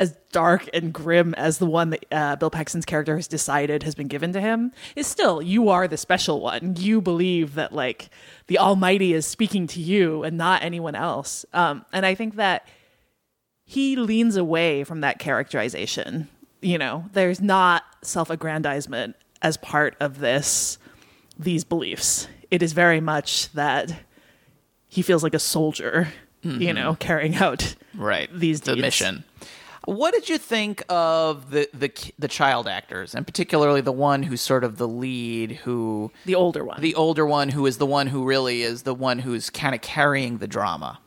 as 0.00 0.16
dark 0.32 0.66
and 0.72 0.94
grim 0.94 1.34
as 1.34 1.58
the 1.58 1.66
one 1.66 1.90
that 1.90 2.06
uh, 2.10 2.34
Bill 2.36 2.50
Paxton's 2.50 2.86
character 2.86 3.16
has 3.16 3.28
decided 3.28 3.82
has 3.82 3.94
been 3.94 4.08
given 4.08 4.32
to 4.32 4.40
him, 4.40 4.72
is 4.96 5.06
still 5.06 5.42
you 5.42 5.68
are 5.68 5.86
the 5.86 5.98
special 5.98 6.40
one. 6.40 6.74
You 6.76 7.02
believe 7.02 7.54
that 7.54 7.74
like 7.74 8.08
the 8.46 8.58
Almighty 8.58 9.12
is 9.12 9.26
speaking 9.26 9.66
to 9.68 9.80
you 9.80 10.24
and 10.24 10.38
not 10.38 10.62
anyone 10.64 10.94
else. 10.94 11.44
Um, 11.52 11.84
and 11.92 12.06
I 12.06 12.14
think 12.14 12.36
that 12.36 12.66
he 13.66 13.94
leans 13.94 14.36
away 14.36 14.84
from 14.84 15.02
that 15.02 15.18
characterization. 15.18 16.28
You 16.62 16.78
know, 16.78 17.04
there's 17.12 17.40
not 17.40 17.84
self-aggrandizement 18.02 19.16
as 19.42 19.58
part 19.58 19.96
of 20.00 20.18
this 20.18 20.78
these 21.38 21.62
beliefs. 21.62 22.26
It 22.50 22.62
is 22.62 22.72
very 22.72 23.00
much 23.00 23.52
that 23.52 23.92
he 24.88 25.02
feels 25.02 25.22
like 25.22 25.34
a 25.34 25.38
soldier, 25.38 26.08
you 26.42 26.72
know, 26.72 26.96
carrying 26.98 27.36
out 27.36 27.76
right 27.94 28.30
these 28.32 28.62
the 28.62 28.72
deeds. 28.72 28.82
mission 28.82 29.24
what 29.84 30.12
did 30.12 30.28
you 30.28 30.38
think 30.38 30.82
of 30.88 31.50
the, 31.50 31.68
the 31.72 31.90
the 32.18 32.28
child 32.28 32.68
actors 32.68 33.14
and 33.14 33.26
particularly 33.26 33.80
the 33.80 33.92
one 33.92 34.22
who's 34.22 34.40
sort 34.40 34.64
of 34.64 34.76
the 34.76 34.88
lead 34.88 35.52
who 35.52 36.10
the 36.26 36.34
older 36.34 36.64
one. 36.64 36.80
the 36.80 36.94
older 36.94 37.26
one 37.26 37.48
who 37.48 37.66
is 37.66 37.78
the 37.78 37.86
one 37.86 38.06
who 38.08 38.24
really 38.24 38.62
is 38.62 38.82
the 38.82 38.94
one 38.94 39.18
who's 39.20 39.50
kind 39.50 39.74
of 39.74 39.80
carrying 39.80 40.38
the 40.38 40.46
drama 40.46 40.98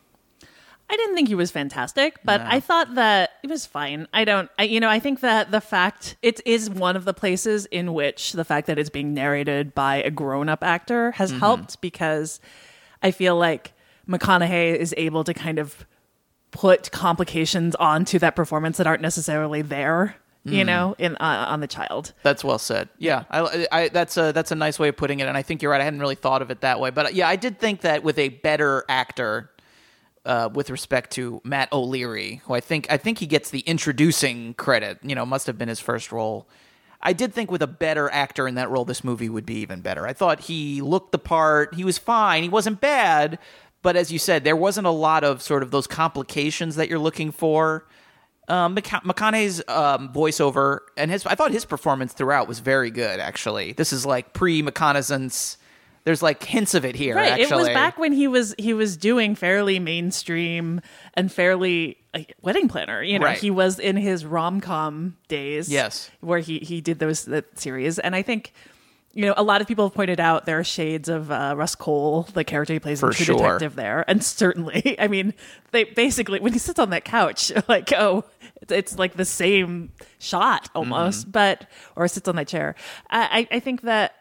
I 0.89 0.97
didn't 0.97 1.15
think 1.15 1.27
he 1.27 1.33
was 1.33 1.49
fantastic, 1.49 2.19
but 2.23 2.41
I 2.41 2.59
thought 2.59 2.93
that 2.95 3.31
it 3.41 3.49
was 3.49 3.65
fine. 3.65 4.07
I 4.13 4.25
don't, 4.25 4.51
I, 4.59 4.63
you 4.63 4.79
know, 4.79 4.89
I 4.89 4.99
think 4.99 5.21
that 5.21 5.49
the 5.49 5.61
fact 5.61 6.17
it 6.21 6.39
is 6.45 6.69
one 6.69 6.95
of 6.95 7.03
the 7.03 7.15
places 7.15 7.65
in 7.67 7.95
which 7.95 8.33
the 8.33 8.45
fact 8.45 8.67
that 8.67 8.77
it's 8.77 8.91
being 8.91 9.11
narrated 9.11 9.73
by 9.73 10.03
a 10.03 10.11
grown 10.11 10.49
up 10.49 10.63
actor 10.63 11.11
has 11.13 11.31
mm-hmm. 11.31 11.39
helped 11.39 11.81
because 11.81 12.39
I 13.01 13.09
feel 13.09 13.35
like 13.35 13.73
McConaughey 14.07 14.75
is 14.75 14.93
able 14.95 15.23
to 15.23 15.33
kind 15.33 15.57
of 15.57 15.85
put 16.53 16.91
complications 16.91 17.75
onto 17.75 18.19
that 18.19 18.35
performance 18.35 18.77
that 18.77 18.87
aren't 18.87 19.01
necessarily 19.01 19.61
there, 19.61 20.15
you 20.45 20.63
know, 20.63 20.95
in 20.97 21.15
uh, 21.17 21.45
on 21.49 21.59
the 21.59 21.67
child. 21.67 22.13
That's 22.21 22.43
well 22.43 22.59
said. 22.59 22.89
Yeah, 22.97 23.23
I, 23.29 23.67
I, 23.71 23.89
that's 23.89 24.15
a 24.15 24.31
that's 24.31 24.51
a 24.51 24.55
nice 24.55 24.79
way 24.79 24.87
of 24.87 24.95
putting 24.95 25.19
it, 25.19 25.27
and 25.27 25.35
I 25.35 25.41
think 25.41 25.61
you're 25.61 25.71
right. 25.71 25.81
I 25.81 25.83
hadn't 25.83 25.99
really 25.99 26.15
thought 26.15 26.41
of 26.41 26.51
it 26.51 26.61
that 26.61 26.79
way, 26.79 26.91
but 26.91 27.07
uh, 27.07 27.09
yeah, 27.11 27.27
I 27.27 27.35
did 27.35 27.59
think 27.59 27.81
that 27.81 28.03
with 28.03 28.17
a 28.19 28.29
better 28.29 28.85
actor, 28.87 29.51
uh, 30.25 30.49
with 30.53 30.69
respect 30.69 31.11
to 31.11 31.41
Matt 31.43 31.71
O'Leary, 31.73 32.41
who 32.45 32.53
I 32.53 32.59
think 32.59 32.87
I 32.89 32.97
think 32.97 33.17
he 33.17 33.25
gets 33.25 33.49
the 33.49 33.61
introducing 33.61 34.53
credit. 34.53 34.99
You 35.01 35.15
know, 35.15 35.25
must 35.25 35.47
have 35.47 35.57
been 35.57 35.69
his 35.69 35.79
first 35.79 36.11
role. 36.11 36.47
I 37.01 37.11
did 37.11 37.33
think 37.33 37.51
with 37.51 37.61
a 37.61 37.67
better 37.67 38.09
actor 38.09 38.47
in 38.47 38.55
that 38.55 38.69
role, 38.69 38.85
this 38.85 39.03
movie 39.03 39.27
would 39.27 39.45
be 39.45 39.55
even 39.55 39.81
better. 39.81 40.07
I 40.07 40.13
thought 40.13 40.41
he 40.41 40.81
looked 40.81 41.11
the 41.11 41.19
part. 41.19 41.75
He 41.75 41.83
was 41.83 41.97
fine. 41.97 42.43
He 42.43 42.49
wasn't 42.49 42.79
bad, 42.79 43.39
but 43.83 43.95
as 43.95 44.11
you 44.11 44.17
said, 44.17 44.43
there 44.43 44.55
wasn't 44.55 44.87
a 44.87 44.91
lot 44.91 45.23
of 45.23 45.41
sort 45.41 45.61
of 45.61 45.69
those 45.71 45.85
complications 45.85 46.75
that 46.77 46.89
you're 46.89 46.97
looking 46.99 47.31
for. 47.31 47.85
Um, 48.47 48.75
McC- 48.75 49.03
McConaughey's 49.03 49.61
um, 49.69 50.11
voiceover 50.11 50.79
and 50.97 51.09
his, 51.11 51.25
I 51.25 51.35
thought 51.35 51.51
his 51.51 51.63
performance 51.63 52.11
throughout 52.11 52.47
was 52.47 52.59
very 52.59 52.91
good. 52.91 53.19
Actually, 53.21 53.71
this 53.73 53.93
is 53.93 54.05
like 54.05 54.33
pre-McConaissance. 54.33 55.57
There's 56.03 56.21
like 56.21 56.43
hints 56.43 56.73
of 56.73 56.83
it 56.83 56.95
here. 56.95 57.15
Right. 57.15 57.31
Actually. 57.31 57.45
It 57.45 57.55
was 57.55 57.69
back 57.69 57.97
when 57.97 58.11
he 58.11 58.27
was 58.27 58.53
he 58.59 58.73
was 58.73 58.97
doing 58.97 59.35
fairly 59.35 59.79
mainstream 59.79 60.81
and 61.13 61.31
fairly 61.31 61.97
like, 62.13 62.35
wedding 62.41 62.67
planner. 62.67 63.01
You 63.01 63.19
know, 63.19 63.27
Right. 63.27 63.37
he 63.37 63.49
was 63.49 63.79
in 63.79 63.95
his 63.95 64.25
rom 64.25 64.59
com 64.59 65.15
days. 65.29 65.69
Yes. 65.71 66.11
where 66.19 66.39
he 66.39 66.59
he 66.59 66.81
did 66.81 66.99
those 66.99 67.23
that 67.25 67.57
series, 67.57 67.99
and 67.99 68.15
I 68.15 68.21
think. 68.21 68.53
You 69.15 69.27
know, 69.27 69.33
a 69.37 69.43
lot 69.43 69.61
of 69.61 69.67
people 69.67 69.85
have 69.87 69.93
pointed 69.93 70.19
out 70.19 70.45
there 70.47 70.57
are 70.57 70.63
shades 70.63 71.07
of 71.07 71.29
uh, 71.29 71.53
Rust 71.55 71.77
Cohle, 71.77 72.23
the 72.33 72.43
character 72.43 72.73
he 72.73 72.79
plays 72.79 73.01
in 73.03 73.09
For 73.11 73.15
True 73.15 73.25
sure. 73.25 73.37
Detective, 73.37 73.75
there, 73.75 74.03
and 74.07 74.23
certainly, 74.23 74.95
I 74.99 75.07
mean, 75.07 75.35
they 75.71 75.83
basically 75.83 76.39
when 76.39 76.51
he 76.53 76.57
sits 76.59 76.79
on 76.79 76.89
that 76.89 77.05
couch, 77.05 77.51
like, 77.67 77.93
oh, 77.93 78.23
it's, 78.61 78.71
it's 78.71 78.97
like 78.97 79.13
the 79.15 79.25
same 79.25 79.91
shot 80.17 80.69
almost, 80.73 81.21
Mm-hmm. 81.23 81.31
but 81.31 81.67
or 81.95 82.07
sits 82.07 82.27
on 82.27 82.37
that 82.37 82.47
chair. 82.47 82.73
I, 83.11 83.47
I 83.51 83.59
think 83.59 83.81
that 83.81 84.15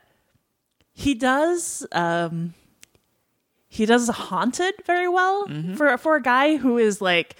he 0.92 1.14
does 1.14 1.86
um 1.92 2.52
he 3.68 3.86
does 3.86 4.06
haunted 4.10 4.74
very 4.84 5.08
well 5.08 5.46
for 5.74 5.96
for 5.96 6.16
a 6.16 6.20
guy 6.22 6.56
who 6.56 6.76
is 6.76 7.00
like 7.00 7.36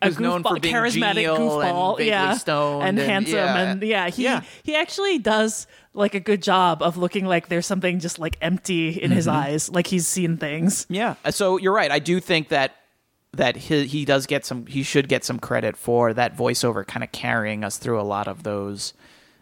a 0.00 0.10
Mm-hmm. 0.10 0.22
Known 0.22 0.42
for 0.44 0.60
being 0.60 0.72
charismatic 0.72 1.14
genial 1.14 1.60
and 1.60 1.74
goofball, 1.74 2.06
yeah, 2.06 2.38
and, 2.86 2.96
and- 2.96 2.98
handsome, 3.00 3.34
yeah. 3.34 3.58
and 3.58 3.82
yeah, 3.82 4.10
he 4.10 4.22
Yeah. 4.22 4.42
he 4.62 4.76
actually 4.76 5.18
does 5.18 5.66
like 5.94 6.14
a 6.14 6.20
good 6.20 6.42
job 6.42 6.82
of 6.82 6.96
looking 6.96 7.24
like 7.24 7.48
there's 7.48 7.66
something 7.66 8.00
just 8.00 8.18
like 8.18 8.36
empty 8.42 8.88
in 9.00 9.10
his 9.10 9.26
Mm-hmm. 9.26 9.36
eyes, 9.36 9.70
like 9.70 9.86
he's 9.86 10.06
seen 10.06 10.36
things. 10.36 10.86
Yeah. 10.90 11.14
Uh, 11.24 11.30
So 11.30 11.56
you're 11.56 11.72
right. 11.72 11.90
I 11.90 11.98
do 12.00 12.20
think 12.20 12.48
that 12.48 12.76
that 13.32 13.56
he, 13.56 13.86
he 13.86 14.04
does 14.04 14.26
get 14.26 14.44
some 14.44 14.66
he 14.66 14.82
should 14.84 15.08
get 15.08 15.24
some 15.24 15.38
credit 15.40 15.76
for 15.76 16.12
that 16.14 16.36
voiceover 16.36 16.86
kind 16.86 17.02
of 17.02 17.10
carrying 17.10 17.64
us 17.64 17.78
through 17.78 18.00
a 18.00 18.02
lot 18.02 18.28
of 18.28 18.42
those 18.44 18.92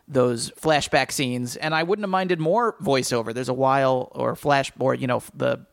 those 0.09 0.51
flashback 0.53 1.11
scenes 1.13 1.57
and 1.57 1.75
I 1.75 1.83
wouldn't 1.83 2.03
have 2.05 2.11
minded 2.11 2.39
more 2.41 2.75
voiceover. 2.83 3.33
There's 3.35 3.49
a 3.51 3.55
while 3.55 4.11
or 4.15 4.35
flash 4.37 4.73
or 4.79 4.95
you 4.95 5.07
know 5.07 5.23
the 5.35 5.65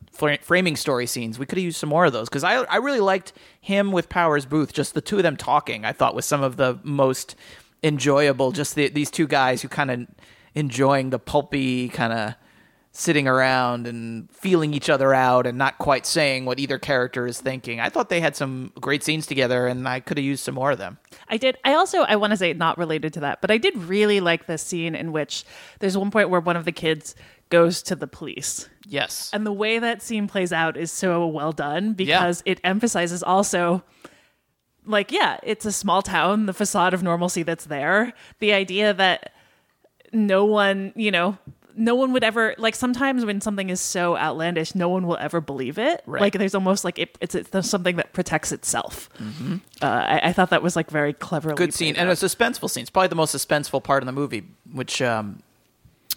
framing 0.42 0.76
story 0.76 1.06
scenes. 1.06 1.38
We 1.38 1.46
could 1.46 1.56
have 1.58 1.64
used 1.64 1.78
some 1.78 1.88
more 1.88 2.04
of 2.04 2.12
those 2.12 2.28
cuz 2.28 2.44
I 2.44 2.56
I 2.64 2.76
really 2.76 3.00
liked 3.00 3.32
him 3.60 3.90
with 3.90 4.08
Powers 4.08 4.44
Boothe 4.46 4.72
just 4.72 4.92
the 4.94 5.00
two 5.00 5.16
of 5.16 5.22
them 5.22 5.36
talking. 5.36 5.84
I 5.84 5.92
thought 5.92 6.14
was 6.14 6.26
some 6.26 6.42
of 6.42 6.56
the 6.56 6.78
most 6.82 7.36
enjoyable 7.82 8.52
just 8.52 8.74
the, 8.74 8.88
these 8.88 9.10
two 9.10 9.26
guys 9.26 9.62
who 9.62 9.68
kind 9.68 9.90
of 9.90 10.06
enjoying 10.54 11.10
the 11.10 11.18
pulpy 11.18 11.88
kind 11.88 12.12
of 12.12 12.34
sitting 12.92 13.28
around 13.28 13.86
and 13.86 14.28
feeling 14.32 14.74
each 14.74 14.90
other 14.90 15.14
out 15.14 15.46
and 15.46 15.56
not 15.56 15.78
quite 15.78 16.04
saying 16.04 16.44
what 16.44 16.58
either 16.58 16.78
character 16.78 17.24
is 17.26 17.40
thinking. 17.40 17.78
I 17.78 17.88
thought 17.88 18.08
they 18.08 18.20
had 18.20 18.34
some 18.34 18.72
great 18.80 19.04
scenes 19.04 19.26
together 19.26 19.68
and 19.68 19.86
I 19.86 20.00
could 20.00 20.18
have 20.18 20.24
used 20.24 20.42
some 20.42 20.56
more 20.56 20.72
of 20.72 20.78
them. 20.78 20.98
I 21.28 21.36
did. 21.36 21.56
I 21.64 21.74
also 21.74 22.00
I 22.00 22.16
want 22.16 22.32
to 22.32 22.36
say 22.36 22.52
not 22.52 22.78
related 22.78 23.12
to 23.14 23.20
that, 23.20 23.40
but 23.40 23.50
I 23.50 23.58
did 23.58 23.76
really 23.76 24.20
like 24.20 24.46
the 24.46 24.58
scene 24.58 24.96
in 24.96 25.12
which 25.12 25.44
there's 25.78 25.96
one 25.96 26.10
point 26.10 26.30
where 26.30 26.40
one 26.40 26.56
of 26.56 26.64
the 26.64 26.72
kids 26.72 27.14
goes 27.48 27.80
to 27.82 27.94
the 27.94 28.08
police. 28.08 28.68
Yes. 28.86 29.30
And 29.32 29.46
the 29.46 29.52
way 29.52 29.78
that 29.78 30.02
scene 30.02 30.26
plays 30.26 30.52
out 30.52 30.76
is 30.76 30.90
so 30.90 31.26
well 31.28 31.52
done 31.52 31.94
because 31.94 32.42
it 32.44 32.60
emphasizes 32.64 33.22
also 33.22 33.84
like 34.84 35.12
yeah, 35.12 35.38
it's 35.44 35.64
a 35.64 35.72
small 35.72 36.02
town, 36.02 36.46
the 36.46 36.52
facade 36.52 36.92
of 36.92 37.04
normalcy 37.04 37.44
that's 37.44 37.66
there, 37.66 38.14
the 38.40 38.52
idea 38.52 38.92
that 38.94 39.32
no 40.12 40.44
one, 40.44 40.92
you 40.96 41.10
know, 41.10 41.38
no 41.76 41.94
one 41.94 42.12
would 42.12 42.24
ever 42.24 42.54
like 42.58 42.74
sometimes 42.74 43.24
when 43.24 43.40
something 43.40 43.70
is 43.70 43.80
so 43.80 44.16
outlandish 44.16 44.74
no 44.74 44.88
one 44.88 45.06
will 45.06 45.16
ever 45.18 45.40
believe 45.40 45.78
it 45.78 46.02
Right. 46.04 46.20
like 46.20 46.32
there's 46.34 46.54
almost 46.54 46.84
like 46.84 46.98
it, 46.98 47.16
it's, 47.20 47.34
it's 47.36 47.68
something 47.70 47.94
that 47.96 48.12
protects 48.12 48.50
itself 48.52 49.08
uh, 49.80 49.86
I, 49.86 50.20
I 50.24 50.32
thought 50.32 50.50
that 50.50 50.62
was 50.64 50.74
like 50.74 50.90
very 50.90 51.12
cleverly 51.12 51.54
Good 51.54 51.72
scene 51.72 51.94
played 51.94 52.00
and 52.02 52.10
out. 52.10 52.22
a 52.22 52.26
suspenseful 52.26 52.68
scene. 52.68 52.82
It's 52.82 52.90
probably 52.90 53.08
the 53.08 53.14
most 53.14 53.34
suspenseful 53.34 53.82
part 53.84 54.02
of 54.02 54.06
the 54.06 54.12
movie, 54.12 54.42
which 54.72 55.00
um 55.00 55.42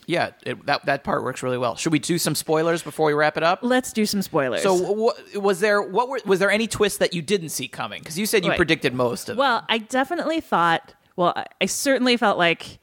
yeah, 0.05 0.31
it, 0.45 0.65
that 0.65 0.85
that 0.87 1.03
part 1.05 1.23
works 1.23 1.43
really 1.43 1.57
well. 1.59 1.75
Should 1.77 1.93
we 1.93 1.99
do 1.99 2.17
some 2.17 2.35
spoilers 2.35 2.81
before 2.83 3.07
we 3.07 3.13
wrap 3.13 3.37
it 3.37 3.43
up? 3.43 3.59
let's 3.61 3.93
do 3.93 4.05
some 4.05 4.21
spoilers 4.21 4.63
So, 4.63 4.73
what, 4.73 5.35
was 5.35 5.61
there 5.61 5.81
what 5.81 6.09
were 6.09 6.19
was 6.25 6.39
there 6.39 6.51
any 6.51 6.67
twist 6.67 6.99
that 6.99 7.13
you 7.13 7.21
didn't 7.21 7.49
see 7.49 7.67
coming? 7.69 8.01
Because 8.01 8.17
you 8.19 8.25
said 8.25 8.43
you 8.43 8.49
Right. 8.49 8.57
predicted 8.57 8.93
most 8.93 9.29
of 9.29 9.37
them. 9.37 9.37
Well, 9.37 9.63
I 9.69 9.77
definitely 9.77 10.41
thought. 10.41 10.93
Well, 11.15 11.31
I- 11.35 11.45
I 11.61 11.65
certainly 11.67 12.17
felt 12.17 12.37
like 12.37 12.79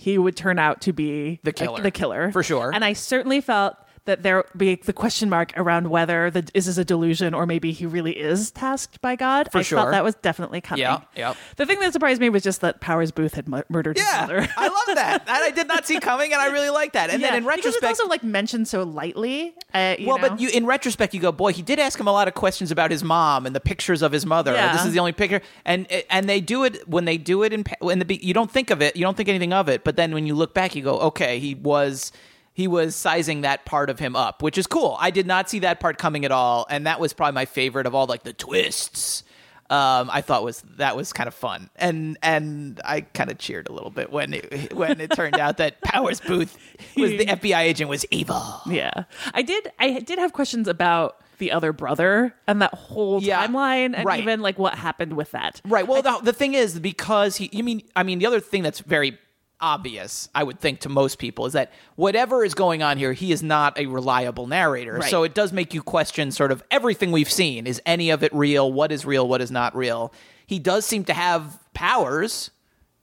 he 0.00 0.16
would 0.16 0.34
turn 0.34 0.58
out 0.58 0.80
to 0.80 0.94
be 0.94 1.40
The 1.44 1.52
killer. 1.52 1.82
the 1.82 1.90
killer 1.90 2.32
For 2.32 2.42
sure. 2.42 2.70
And 2.72 2.82
I 2.82 2.94
certainly 2.94 3.42
felt 3.42 3.76
that 4.04 4.22
there 4.22 4.44
be 4.56 4.76
the 4.76 4.92
question 4.92 5.28
mark 5.28 5.52
around 5.56 5.90
whether 5.90 6.30
the 6.30 6.48
is 6.54 6.66
this 6.66 6.78
a 6.78 6.84
delusion 6.84 7.34
or 7.34 7.46
maybe 7.46 7.72
he 7.72 7.86
really 7.86 8.18
is 8.18 8.50
tasked 8.50 9.00
by 9.00 9.16
God. 9.16 9.50
For 9.52 9.58
I 9.58 9.62
sure. 9.62 9.78
felt 9.78 9.90
that 9.92 10.04
was 10.04 10.14
definitely 10.16 10.60
coming. 10.60 10.82
Yeah, 10.82 11.00
yeah. 11.16 11.34
The 11.56 11.66
thing 11.66 11.80
that 11.80 11.92
surprised 11.92 12.20
me 12.20 12.28
was 12.28 12.42
just 12.42 12.60
that 12.62 12.80
Powers 12.80 13.12
Boothe 13.12 13.34
had 13.34 13.48
mu- 13.48 13.62
murdered 13.68 13.98
his 13.98 14.06
yeah, 14.06 14.22
mother. 14.22 14.48
I 14.56 14.68
love 14.68 14.96
that. 14.96 15.26
That 15.26 15.42
I 15.42 15.50
did 15.50 15.68
not 15.68 15.86
see 15.86 16.00
coming, 16.00 16.32
and 16.32 16.40
I 16.40 16.46
really 16.46 16.70
like 16.70 16.92
that. 16.92 17.10
And 17.10 17.20
yeah, 17.20 17.28
then 17.28 17.38
in 17.38 17.44
because 17.44 17.58
retrospect, 17.58 17.90
it's 17.90 18.00
also 18.00 18.10
like 18.10 18.24
mentioned 18.24 18.68
so 18.68 18.82
lightly. 18.82 19.54
Uh, 19.72 19.96
you 19.98 20.06
well, 20.06 20.18
know? 20.18 20.30
but 20.30 20.40
you 20.40 20.48
in 20.50 20.66
retrospect, 20.66 21.14
you 21.14 21.20
go, 21.20 21.32
boy, 21.32 21.52
he 21.52 21.62
did 21.62 21.78
ask 21.78 21.98
him 21.98 22.08
a 22.08 22.12
lot 22.12 22.28
of 22.28 22.34
questions 22.34 22.70
about 22.70 22.90
his 22.90 23.04
mom 23.04 23.46
and 23.46 23.54
the 23.54 23.60
pictures 23.60 24.02
of 24.02 24.12
his 24.12 24.26
mother. 24.26 24.52
Yeah. 24.52 24.72
This 24.72 24.84
is 24.84 24.92
the 24.92 24.98
only 24.98 25.12
picture, 25.12 25.40
and 25.64 25.86
and 26.08 26.28
they 26.28 26.40
do 26.40 26.64
it 26.64 26.88
when 26.88 27.04
they 27.04 27.18
do 27.18 27.42
it 27.42 27.52
in 27.52 27.64
in 27.82 27.98
the 27.98 28.18
you 28.22 28.34
don't 28.34 28.50
think 28.50 28.70
of 28.70 28.82
it, 28.82 28.96
you 28.96 29.02
don't 29.02 29.16
think 29.16 29.28
anything 29.28 29.52
of 29.52 29.68
it, 29.68 29.84
but 29.84 29.96
then 29.96 30.12
when 30.12 30.26
you 30.26 30.34
look 30.34 30.54
back, 30.54 30.74
you 30.74 30.82
go, 30.82 30.98
okay, 31.00 31.38
he 31.38 31.54
was. 31.54 32.12
He 32.52 32.66
was 32.68 32.94
sizing 32.96 33.42
that 33.42 33.64
part 33.64 33.88
of 33.90 33.98
him 33.98 34.14
up, 34.16 34.42
which 34.42 34.58
is 34.58 34.66
cool. 34.66 34.96
I 35.00 35.10
did 35.10 35.26
not 35.26 35.48
see 35.48 35.60
that 35.60 35.80
part 35.80 35.98
coming 35.98 36.24
at 36.24 36.32
all, 36.32 36.66
and 36.68 36.86
that 36.86 37.00
was 37.00 37.12
probably 37.12 37.34
my 37.34 37.44
favorite 37.46 37.86
of 37.86 37.94
all, 37.94 38.06
like 38.06 38.22
the 38.24 38.32
twists. 38.32 39.22
Um, 39.70 40.10
I 40.12 40.20
thought 40.20 40.42
was 40.42 40.62
that 40.78 40.96
was 40.96 41.12
kind 41.12 41.28
of 41.28 41.34
fun, 41.34 41.70
and 41.76 42.18
and 42.24 42.80
I 42.84 43.02
kind 43.02 43.30
of 43.30 43.38
cheered 43.38 43.68
a 43.68 43.72
little 43.72 43.90
bit 43.90 44.10
when 44.10 44.34
it 44.34 44.74
when 44.74 45.00
it 45.00 45.12
turned 45.12 45.38
out 45.38 45.58
that 45.58 45.80
Powers 45.84 46.20
Boothe 46.20 46.50
was 46.96 47.10
the 47.12 47.26
FBI 47.26 47.60
agent 47.60 47.88
was 47.88 48.04
evil. 48.10 48.42
Yeah, 48.66 49.04
I 49.32 49.42
did. 49.42 49.70
I 49.78 50.00
did 50.00 50.18
have 50.18 50.32
questions 50.32 50.66
about 50.66 51.18
the 51.38 51.52
other 51.52 51.72
brother 51.72 52.34
and 52.48 52.60
that 52.62 52.74
whole 52.74 53.22
Yeah, 53.22 53.46
timeline, 53.46 53.94
and 53.94 54.04
right. 54.04 54.20
even 54.20 54.40
like 54.40 54.58
what 54.58 54.74
happened 54.74 55.12
with 55.16 55.30
that. 55.30 55.60
Right. 55.64 55.86
Well, 55.86 56.02
the, 56.02 56.18
the 56.20 56.32
thing 56.32 56.54
is, 56.54 56.78
because 56.80 57.36
he, 57.36 57.48
you 57.52 57.62
mean, 57.62 57.82
I 57.94 58.02
mean, 58.02 58.18
the 58.18 58.26
other 58.26 58.40
thing 58.40 58.64
that's 58.64 58.80
very 58.80 59.18
obvious, 59.60 60.28
I 60.34 60.42
would 60.44 60.60
think, 60.60 60.80
to 60.80 60.88
most 60.88 61.18
people 61.18 61.46
is 61.46 61.52
that 61.54 61.72
whatever 61.96 62.44
is 62.44 62.54
going 62.54 62.82
on 62.82 62.98
here, 62.98 63.12
he 63.12 63.32
is 63.32 63.42
not 63.42 63.78
a 63.78 63.86
reliable 63.86 64.46
narrator. 64.46 64.94
Right. 64.94 65.10
So 65.10 65.22
it 65.22 65.34
does 65.34 65.52
make 65.52 65.74
you 65.74 65.82
question 65.82 66.30
sort 66.30 66.52
of 66.52 66.62
everything 66.70 67.12
we've 67.12 67.30
seen. 67.30 67.66
Is 67.66 67.80
any 67.86 68.10
of 68.10 68.22
it 68.22 68.32
real? 68.34 68.72
What 68.72 68.92
is 68.92 69.04
real? 69.04 69.26
What 69.28 69.40
is 69.40 69.50
not 69.50 69.74
real? 69.76 70.12
He 70.46 70.58
does 70.58 70.84
seem 70.86 71.04
to 71.04 71.12
have 71.12 71.58
powers. 71.74 72.50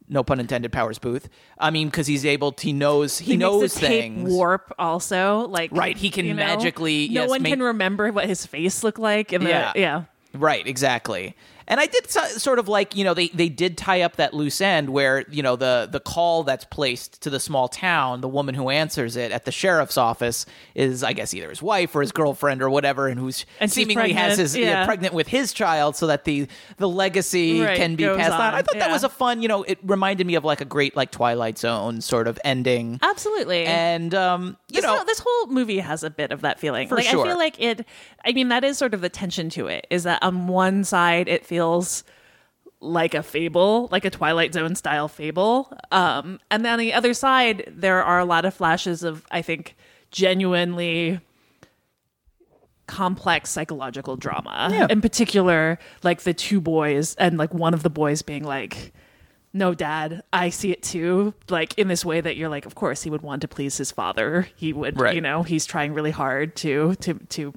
No 0.09 0.23
pun 0.23 0.39
intended. 0.39 0.71
Powers 0.71 0.99
Boothe. 0.99 1.25
I 1.57 1.69
mean, 1.69 1.89
because 1.89 2.07
he's 2.07 2.25
able. 2.25 2.53
To, 2.53 2.63
he 2.65 2.71
knows. 2.73 3.17
He, 3.19 3.31
He 3.31 3.37
knows 3.37 3.61
makes 3.61 3.73
the 3.75 3.79
tape 3.87 4.01
things. 4.03 4.31
warp 4.31 4.73
also. 4.79 5.47
Like 5.49 5.71
Right, 5.73 5.97
he 5.97 6.09
can 6.09 6.25
you 6.25 6.33
know? 6.33 6.45
magically- 6.45 7.09
No 7.09 7.21
yes, 7.23 7.29
one 7.29 7.41
make- 7.41 7.51
can 7.53 7.61
remember 7.61 8.11
what 8.13 8.25
his 8.25 8.45
face 8.45 8.83
looked 8.83 8.99
like. 8.99 9.33
In 9.33 9.43
the, 9.43 9.49
Yeah. 9.49 9.73
yeah. 9.75 10.03
Right, 10.33 10.65
exactly. 10.65 11.35
And 11.67 11.79
I 11.79 11.85
did 11.85 12.09
so, 12.09 12.23
sort 12.25 12.59
of 12.59 12.67
like 12.67 12.95
you 12.95 13.03
know 13.03 13.13
they 13.13 13.27
they 13.29 13.49
did 13.49 13.77
tie 13.77 14.01
up 14.01 14.15
that 14.15 14.33
loose 14.33 14.61
end 14.61 14.89
where 14.89 15.25
you 15.29 15.43
know 15.43 15.55
the 15.55 15.87
the 15.91 15.99
call 15.99 16.43
that's 16.43 16.65
placed 16.65 17.21
to 17.23 17.29
the 17.29 17.39
small 17.39 17.67
town, 17.67 18.21
the 18.21 18.27
woman 18.27 18.55
who 18.55 18.69
answers 18.69 19.15
it 19.15 19.31
at 19.31 19.45
the 19.45 19.51
sheriff's 19.51 19.97
office 19.97 20.45
is 20.75 21.03
I 21.03 21.13
guess 21.13 21.33
either 21.33 21.49
his 21.49 21.61
wife 21.61 21.95
or 21.95 22.01
his 22.01 22.11
girlfriend 22.11 22.61
or 22.61 22.69
whatever, 22.69 23.07
and 23.07 23.19
who's 23.19 23.45
And 23.59 23.71
seemingly 23.71 24.13
has 24.13 24.37
his 24.37 24.55
yeah. 24.55 24.85
pregnant 24.85 25.13
with 25.13 25.27
his 25.27 25.51
child, 25.51 25.95
so 25.95 26.07
that 26.07 26.23
the 26.23 26.47
the 26.77 26.87
legacy 26.87 27.61
Right, 27.61 27.75
can 27.75 27.95
be 27.95 28.05
passed 28.05 28.31
on. 28.31 28.41
on, 28.41 28.53
I 28.53 28.61
thought 28.61 28.79
that 28.79 28.91
was 28.91 29.03
a 29.03 29.09
fun, 29.09 29.41
you 29.41 29.47
know, 29.47 29.63
it 29.63 29.79
reminded 29.83 30.25
me 30.25 30.35
of 30.35 30.45
like 30.45 30.61
a 30.61 30.65
great 30.65 30.95
like 30.95 31.11
Twilight 31.11 31.57
Zone 31.57 31.99
sort 31.99 32.27
of 32.27 32.39
ending. 32.45 32.99
Absolutely. 33.01 33.65
And 33.65 34.15
um, 34.15 34.57
you 34.69 34.75
this, 34.75 34.83
know, 34.83 34.95
whole, 34.95 35.05
this 35.05 35.19
whole 35.19 35.47
movie 35.47 35.79
has 35.79 36.03
a 36.03 36.09
bit 36.09 36.31
of 36.31 36.41
that 36.41 36.59
feeling. 36.59 36.87
For 36.87 36.95
like 36.95 37.05
sure. 37.05 37.25
I 37.25 37.27
feel 37.27 37.37
like 37.37 37.59
it. 37.59 37.85
I 38.23 38.31
mean, 38.31 38.49
that 38.49 38.63
is 38.63 38.77
sort 38.77 38.93
of 38.93 39.01
the 39.01 39.09
tension 39.09 39.49
to 39.51 39.67
it. 39.67 39.85
Is 39.89 40.03
that 40.03 40.23
on 40.23 40.47
one 40.47 40.83
side 40.83 41.27
it 41.27 41.45
feels 41.45 41.56
like 42.79 43.13
a 43.15 43.23
fable, 43.23 43.87
like 43.91 44.05
a 44.05 44.09
Twilight 44.09 44.53
Zone 44.53 44.75
style 44.75 45.07
fable, 45.07 45.71
um, 45.91 46.39
and 46.51 46.63
then 46.63 46.73
on 46.73 46.79
the 46.79 46.93
other 46.93 47.13
side 47.13 47.63
there 47.75 48.03
are 48.03 48.19
a 48.19 48.25
lot 48.25 48.45
of 48.45 48.53
flashes 48.53 49.03
of, 49.03 49.25
I 49.31 49.41
think, 49.41 49.75
genuinely 50.11 51.19
complex 52.85 53.49
psychological 53.49 54.15
drama. 54.15 54.69
Yeah. 54.71 54.87
In 54.89 55.01
particular, 55.01 55.77
like 56.03 56.21
the 56.21 56.33
two 56.33 56.61
boys 56.61 57.15
and 57.15 57.37
like 57.37 57.53
one 57.53 57.73
of 57.73 57.83
the 57.83 57.89
boys 57.89 58.21
being 58.21 58.43
like. 58.43 58.93
No, 59.53 59.73
dad, 59.73 60.21
I 60.31 60.49
see 60.49 60.71
it 60.71 60.83
too. 60.83 61.33
Like 61.49 61.75
in 61.79 61.87
this 61.87 62.05
way 62.05 62.21
that 62.21 62.35
you're 62.37 62.49
like, 62.49 62.67
of 62.67 62.75
course, 62.75 63.01
he 63.03 63.09
would 63.09 63.21
want 63.23 63.41
to 63.41 63.47
please 63.47 63.77
his 63.77 63.91
father. 63.91 64.47
He 64.55 64.71
would, 64.71 64.99
Right. 64.99 65.15
you 65.15 65.21
know, 65.21 65.41
he's 65.41 65.65
trying 65.65 65.93
really 65.95 66.11
hard 66.11 66.55
to 66.57 66.93
to 66.95 67.15
to 67.29 67.53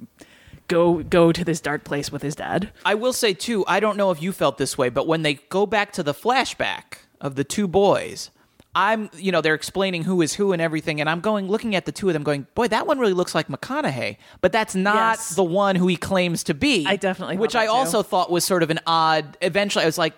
go 0.67 1.03
go 1.03 1.31
to 1.31 1.43
this 1.43 1.59
dark 1.61 1.83
place 1.83 2.11
with 2.11 2.21
his 2.21 2.35
dad. 2.35 2.71
I 2.85 2.95
will 2.95 3.13
say 3.13 3.33
too, 3.33 3.65
I 3.67 3.79
don't 3.79 3.97
know 3.97 4.11
if 4.11 4.21
you 4.21 4.31
felt 4.31 4.57
this 4.57 4.77
way, 4.77 4.89
but 4.89 5.07
when 5.07 5.21
they 5.21 5.35
go 5.49 5.65
back 5.65 5.91
to 5.93 6.03
the 6.03 6.13
flashback 6.13 6.99
of 7.19 7.35
the 7.35 7.43
two 7.43 7.67
boys, 7.67 8.31
I'm, 8.73 9.09
you 9.17 9.33
know, 9.33 9.41
they're 9.41 9.53
explaining 9.53 10.05
who 10.05 10.21
is 10.21 10.33
who 10.35 10.53
and 10.53 10.61
everything, 10.61 11.01
and 11.01 11.09
I'm 11.09 11.19
going 11.19 11.47
looking 11.49 11.75
at 11.75 11.85
the 11.85 11.91
two 11.91 12.07
of 12.07 12.13
them, 12.13 12.23
going, 12.23 12.47
boy, 12.55 12.69
that 12.69 12.87
one 12.87 12.99
really 12.99 13.11
looks 13.13 13.35
like 13.35 13.47
McConaughey, 13.49 14.15
but 14.39 14.53
that's 14.53 14.75
not 14.75 15.17
Yes. 15.17 15.35
the 15.35 15.43
one 15.43 15.75
who 15.75 15.87
he 15.87 15.97
claims 15.97 16.43
to 16.45 16.53
be. 16.53 16.85
I 16.87 16.95
definitely 16.95 17.35
which 17.37 17.53
I 17.55 17.65
that 17.65 17.71
too. 17.71 17.77
also 17.77 18.01
thought 18.01 18.31
was 18.31 18.45
sort 18.45 18.63
of 18.63 18.69
an 18.69 18.79
odd. 18.87 19.37
Eventually, 19.41 19.83
I 19.83 19.87
was 19.87 19.97
like, 19.97 20.13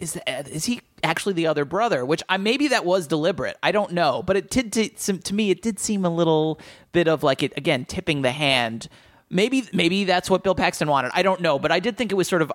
is 0.00 0.18
is 0.26 0.66
he 0.66 0.82
actually 1.02 1.32
the 1.32 1.46
other 1.46 1.64
brother? 1.64 2.04
Which 2.04 2.22
I 2.28 2.36
maybe 2.36 2.68
that 2.68 2.84
was 2.84 3.06
deliberate. 3.06 3.56
I 3.62 3.72
don't 3.72 3.92
know, 3.92 4.22
but 4.22 4.36
it 4.36 4.50
did 4.50 4.72
to, 4.72 4.88
to 5.18 5.34
me 5.34 5.50
it 5.50 5.62
did 5.62 5.78
seem 5.78 6.04
a 6.04 6.10
little 6.10 6.60
bit 6.92 7.08
of 7.08 7.22
like 7.22 7.42
it 7.42 7.54
again 7.56 7.86
tipping 7.86 8.20
the 8.22 8.32
hand. 8.32 8.88
Maybe 9.34 9.64
maybe 9.72 10.04
that's 10.04 10.30
what 10.30 10.44
Bill 10.44 10.54
Paxton 10.54 10.88
wanted. 10.88 11.10
I 11.12 11.22
don't 11.22 11.40
know, 11.40 11.58
but 11.58 11.72
I 11.72 11.80
did 11.80 11.96
think 11.98 12.12
it 12.12 12.14
was 12.14 12.28
sort 12.28 12.40
of 12.40 12.52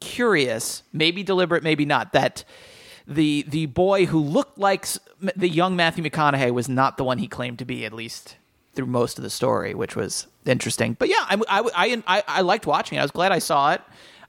curious, 0.00 0.82
maybe 0.92 1.22
deliberate, 1.22 1.62
maybe 1.62 1.84
not, 1.84 2.12
that 2.12 2.44
the 3.06 3.44
the 3.48 3.66
boy 3.66 4.06
who 4.06 4.20
looked 4.20 4.56
like 4.56 4.86
the 5.36 5.48
young 5.48 5.74
Matthew 5.76 6.04
McConaughey 6.04 6.52
was 6.52 6.68
not 6.68 6.96
the 6.96 7.04
one 7.04 7.18
he 7.18 7.26
claimed 7.26 7.58
to 7.58 7.64
be, 7.64 7.84
at 7.84 7.92
least 7.92 8.36
through 8.74 8.86
most 8.86 9.18
of 9.18 9.24
the 9.24 9.30
story, 9.30 9.74
which 9.74 9.96
was 9.96 10.28
interesting. 10.46 10.94
But 10.94 11.08
yeah, 11.08 11.16
I 11.28 11.36
I 11.48 12.02
I, 12.06 12.22
I, 12.28 12.40
liked 12.42 12.66
watching 12.66 12.96
it. 12.98 13.00
I 13.00 13.04
was 13.04 13.10
glad 13.10 13.32
I 13.32 13.40
saw 13.40 13.72
it. 13.72 13.82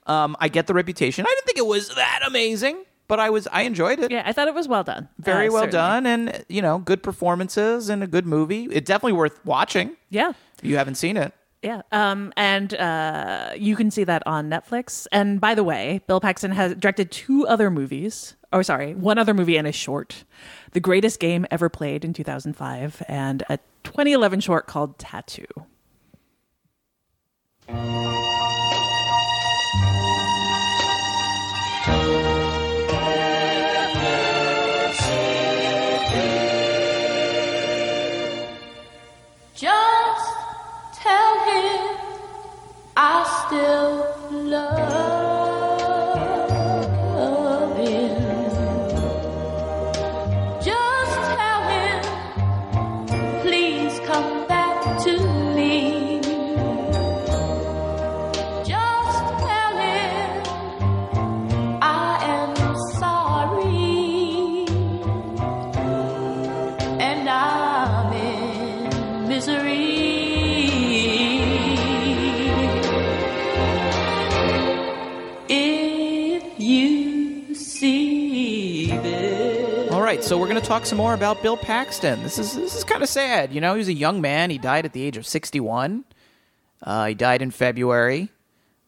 Um, 0.08 0.36
I 0.40 0.50
get 0.50 0.68
the 0.68 0.74
reputation. 0.74 1.26
I 1.26 1.30
didn't 1.30 1.46
think 1.46 1.58
it 1.60 1.68
was 1.68 1.94
that 1.96 2.22
amazing, 2.26 2.84
but 3.08 3.20
I 3.20 3.30
was 3.30 3.48
I 3.52 3.62
enjoyed 3.62 4.00
it. 4.00 4.12
Yeah, 4.12 4.24
I 4.26 4.34
thought 4.34 4.48
it 4.48 4.56
was 4.56 4.68
well 4.68 4.84
done. 4.84 5.10
Very 5.20 5.48
Uh, 5.48 5.52
well 5.52 5.64
certainly. 5.64 5.72
done, 5.72 6.06
and 6.08 6.46
you 6.50 6.62
know, 6.62 6.80
good 6.80 7.04
performances 7.04 7.90
and 7.90 8.04
a 8.04 8.08
good 8.08 8.26
movie. 8.26 8.66
It's 8.72 8.88
definitely 8.88 9.14
worth 9.14 9.40
watching. 9.46 9.96
Yeah. 10.10 10.34
If 10.58 10.66
you 10.66 10.78
haven't 10.78 10.96
seen 10.96 11.18
it. 11.18 11.34
Yeah. 11.64 11.82
Um, 11.94 12.34
and 12.36 12.74
uh, 12.74 13.52
you 13.56 13.76
can 13.78 13.90
see 13.90 14.04
that 14.04 14.22
on 14.28 14.50
Netflix. 14.50 15.08
And 15.12 15.40
by 15.40 15.56
the 15.56 15.64
way, 15.64 16.02
Bill 16.08 16.20
Paxton 16.20 16.52
has 16.52 16.76
directed 16.76 17.10
two 17.10 17.48
other 17.48 17.72
movies. 17.72 18.36
Oh, 18.52 18.62
sorry, 18.62 18.94
one 18.94 19.18
other 19.18 19.34
movie 19.34 19.58
and 19.58 19.66
a 19.66 19.72
short. 19.72 20.26
The 20.74 20.82
Greatest 20.82 21.20
Game 21.20 21.46
Ever 21.50 21.70
Played 21.70 22.04
in 22.06 22.14
2005 22.14 23.02
and 23.08 23.44
a 23.50 23.58
2011 23.84 24.42
short 24.42 24.68
called 24.68 25.00
Tattoo. 25.00 25.46
Still 43.54 44.16
love 44.32 44.83
so 80.34 80.40
we're 80.40 80.48
going 80.48 80.60
to 80.60 80.68
talk 80.68 80.84
some 80.84 80.98
more 80.98 81.14
about 81.14 81.44
Bill 81.44 81.56
Paxton. 81.56 82.24
This 82.24 82.40
is 82.40 82.56
this 82.56 82.76
is 82.76 82.84
kind 82.84 83.04
of 83.04 83.10
sad. 83.10 83.54
You 83.54 83.62
know, 83.62 83.76
he 83.76 83.78
was 83.78 83.88
a 83.88 83.94
young 83.94 84.20
man. 84.20 84.50
He 84.50 84.58
died 84.58 84.84
at 84.84 84.92
the 84.92 85.04
age 85.04 85.16
of 85.16 85.28
61. 85.28 86.06
Uh, 86.82 87.06
he 87.06 87.14
died 87.14 87.44
in 87.44 87.52
February. 87.52 88.30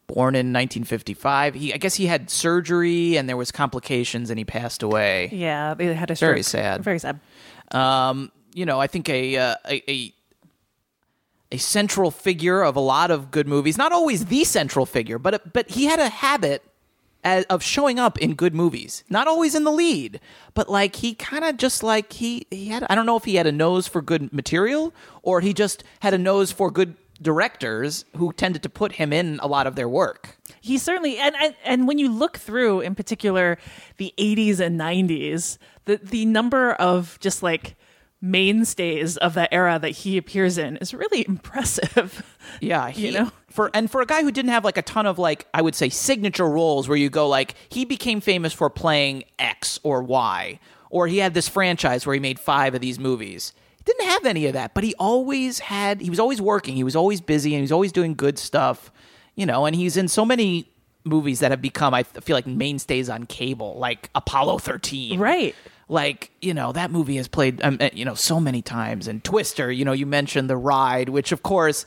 Born 0.08 0.34
in 0.34 0.52
1955. 0.52 1.54
He, 1.54 1.72
I 1.72 1.76
guess, 1.76 1.94
he 1.94 2.06
had 2.06 2.30
surgery 2.30 3.16
and 3.16 3.28
there 3.28 3.36
was 3.36 3.52
complications, 3.52 4.28
and 4.28 4.40
he 4.40 4.44
passed 4.44 4.82
away. 4.82 5.28
Yeah, 5.30 5.74
they 5.74 5.94
had 5.94 6.10
a 6.10 6.16
Very 6.16 6.42
sad. 6.42 6.82
Very 6.82 6.98
sad. 6.98 7.20
Um, 7.70 8.32
you 8.52 8.66
know, 8.66 8.80
I 8.80 8.88
think 8.88 9.08
a, 9.08 9.36
uh, 9.36 9.54
a 9.68 9.88
a 9.88 10.14
a 11.52 11.58
central 11.58 12.10
figure 12.10 12.60
of 12.60 12.74
a 12.74 12.80
lot 12.80 13.12
of 13.12 13.30
good 13.30 13.46
movies. 13.46 13.78
Not 13.78 13.92
always 13.92 14.24
the 14.24 14.42
central 14.42 14.84
figure, 14.84 15.20
but 15.20 15.52
but 15.52 15.70
he 15.70 15.84
had 15.84 16.00
a 16.00 16.08
habit 16.08 16.64
as, 17.26 17.44
of 17.46 17.62
showing 17.62 17.98
up 17.98 18.16
in 18.18 18.34
good 18.34 18.54
movies. 18.54 19.02
Not 19.10 19.26
always 19.26 19.56
in 19.56 19.64
the 19.64 19.72
lead, 19.72 20.20
but 20.54 20.70
like 20.70 20.96
he 20.96 21.12
kind 21.12 21.44
of 21.44 21.56
just 21.56 21.82
like 21.82 22.12
he 22.14 22.46
he 22.50 22.68
had. 22.68 22.86
I 22.88 22.94
don't 22.94 23.04
know 23.04 23.16
if 23.16 23.24
he 23.24 23.34
had 23.34 23.48
a 23.48 23.52
nose 23.52 23.88
for 23.88 24.00
good 24.00 24.32
material 24.32 24.94
or 25.22 25.40
he 25.40 25.52
just 25.52 25.82
had 26.00 26.14
a 26.14 26.18
nose 26.18 26.52
for 26.52 26.70
good 26.70 26.94
directors 27.20 28.04
who 28.16 28.32
tended 28.32 28.62
to 28.62 28.68
put 28.68 28.92
him 28.92 29.12
in 29.12 29.40
a 29.42 29.48
lot 29.48 29.66
of 29.66 29.74
their 29.74 29.88
work. 29.88 30.36
He 30.60 30.78
certainly 30.78 31.18
and, 31.18 31.34
and 31.36 31.54
and 31.64 31.88
when 31.88 31.98
you 31.98 32.10
look 32.10 32.38
through 32.38 32.80
in 32.80 32.94
particular 32.94 33.58
the 33.96 34.14
80s 34.16 34.60
and 34.60 34.78
90s, 34.78 35.58
the 35.86 35.96
the 35.96 36.24
number 36.26 36.72
of 36.74 37.18
just 37.20 37.42
like 37.42 37.74
mainstays 38.22 39.16
of 39.16 39.34
that 39.34 39.48
era 39.52 39.78
that 39.78 39.90
he 39.90 40.16
appears 40.16 40.58
in 40.58 40.76
is 40.78 40.92
really 40.94 41.26
impressive. 41.26 42.24
Yeah, 42.60 42.90
he, 42.90 43.08
You 43.08 43.12
know? 43.12 43.32
for 43.50 43.72
and 43.74 43.90
for 43.90 44.00
a 44.00 44.06
guy 44.06 44.22
who 44.22 44.30
didn't 44.30 44.52
have 44.52 44.64
like 44.64 44.78
a 44.78 44.82
ton 44.82 45.04
of 45.04 45.18
like 45.18 45.46
I 45.52 45.62
would 45.62 45.74
say 45.74 45.88
signature 45.88 46.48
roles 46.48 46.88
where 46.88 46.96
you 46.96 47.10
go 47.10 47.28
like 47.28 47.54
he 47.68 47.84
became 47.84 48.20
famous 48.20 48.52
for 48.52 48.70
playing 48.70 49.24
X 49.38 49.80
or 49.82 50.00
Y, 50.02 50.60
or 50.88 51.08
he 51.08 51.18
had 51.18 51.34
this 51.34 51.48
franchise 51.48 52.06
where 52.06 52.14
he 52.14 52.20
made 52.20 52.38
five 52.38 52.74
of 52.76 52.80
these 52.80 53.00
movies. 53.00 53.52
He 53.78 53.82
didn't 53.84 54.06
have 54.08 54.26
any 54.26 54.46
of 54.46 54.52
that, 54.52 54.74
but 54.74 54.84
he 54.84 54.94
always 54.94 55.58
had. 55.58 56.00
He 56.00 56.08
was 56.08 56.20
always 56.20 56.40
working. 56.40 56.76
He 56.76 56.84
was 56.84 56.94
always 56.94 57.20
busy, 57.20 57.50
and 57.52 57.58
he 57.58 57.62
was 57.62 57.72
always 57.72 57.90
doing 57.92 58.14
good 58.14 58.38
stuff. 58.38 58.92
You 59.34 59.44
know, 59.44 59.66
and 59.66 59.74
he's 59.74 59.96
in 59.96 60.06
so 60.06 60.24
many 60.24 60.70
movies 61.04 61.40
that 61.40 61.50
have 61.50 61.60
become 61.60 61.94
I 61.94 62.04
feel 62.04 62.36
like 62.36 62.46
mainstays 62.46 63.10
on 63.10 63.26
cable, 63.26 63.76
like 63.76 64.08
Apollo 64.14 64.58
thirteen, 64.58 65.18
Right. 65.18 65.54
Like 65.88 66.30
you 66.40 66.54
know 66.54 66.72
that 66.72 66.90
movie 66.90 67.16
has 67.16 67.28
played 67.28 67.62
um, 67.62 67.78
uh, 67.80 67.90
you 67.92 68.04
know 68.04 68.14
so 68.14 68.40
many 68.40 68.62
times. 68.62 69.08
And 69.08 69.22
twister 69.22 69.70
you 69.70 69.84
know 69.84 69.92
you 69.92 70.06
mentioned 70.06 70.50
the 70.50 70.56
ride 70.56 71.08
which 71.08 71.32
of 71.32 71.42
course 71.42 71.86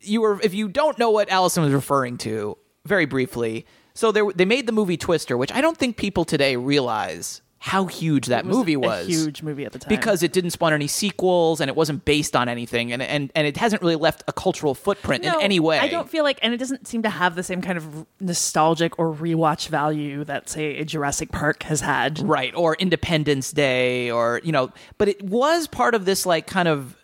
you 0.00 0.20
were 0.20 0.40
if 0.42 0.54
you 0.54 0.68
don't 0.68 0.98
know 0.98 1.10
what 1.10 1.30
alison 1.30 1.62
was 1.62 1.72
referring 1.72 2.18
to 2.18 2.58
very 2.84 3.06
briefly. 3.06 3.66
So 3.94 4.10
there, 4.10 4.24
they 4.34 4.46
made 4.46 4.66
the 4.66 4.72
movie 4.72 4.96
twister 4.96 5.36
which 5.36 5.52
i 5.52 5.60
don't 5.60 5.76
think 5.76 5.96
people 5.96 6.24
today 6.24 6.56
realize 6.56 7.42
how 7.64 7.84
huge 7.86 8.26
that 8.26 8.44
movie 8.44 8.72
a 8.72 8.78
was 8.80 9.06
huge 9.06 9.40
movie 9.40 9.64
at 9.64 9.70
the 9.70 9.78
time. 9.78 9.88
because 9.88 10.24
it 10.24 10.32
didn't 10.32 10.50
spawn 10.50 10.72
any 10.72 10.88
sequels 10.88 11.60
and 11.60 11.68
it 11.68 11.76
wasn't 11.76 12.04
based 12.04 12.34
on 12.34 12.48
anything 12.48 12.92
and 12.92 13.00
and, 13.00 13.30
and 13.36 13.46
it 13.46 13.56
hasn't 13.56 13.80
really 13.80 13.94
left 13.94 14.24
a 14.26 14.32
cultural 14.32 14.74
footprint 14.74 15.22
No, 15.22 15.38
in 15.38 15.44
any 15.44 15.60
way 15.60 15.78
I 15.78 15.86
don't 15.86 16.10
feel 16.10 16.24
like, 16.24 16.40
and 16.42 16.52
it 16.52 16.56
doesn't 16.56 16.88
seem 16.88 17.02
to 17.04 17.08
have 17.10 17.36
the 17.36 17.44
same 17.44 17.62
kind 17.62 17.78
of 17.78 18.04
nostalgic 18.18 18.98
or 18.98 19.14
rewatch 19.14 19.68
value 19.68 20.24
that, 20.24 20.48
say, 20.48 20.78
a 20.78 20.84
Jurassic 20.84 21.30
Park 21.30 21.62
has 21.62 21.80
had. 21.80 22.18
right 22.18 22.52
or 22.56 22.74
independence 22.76 23.52
day 23.52 24.10
or 24.10 24.40
you 24.42 24.50
know 24.50 24.72
but 24.98 25.06
it 25.08 25.22
was 25.22 25.68
part 25.68 25.94
of 25.94 26.04
this 26.04 26.26
like 26.26 26.48
kind 26.48 26.66
of 26.66 26.96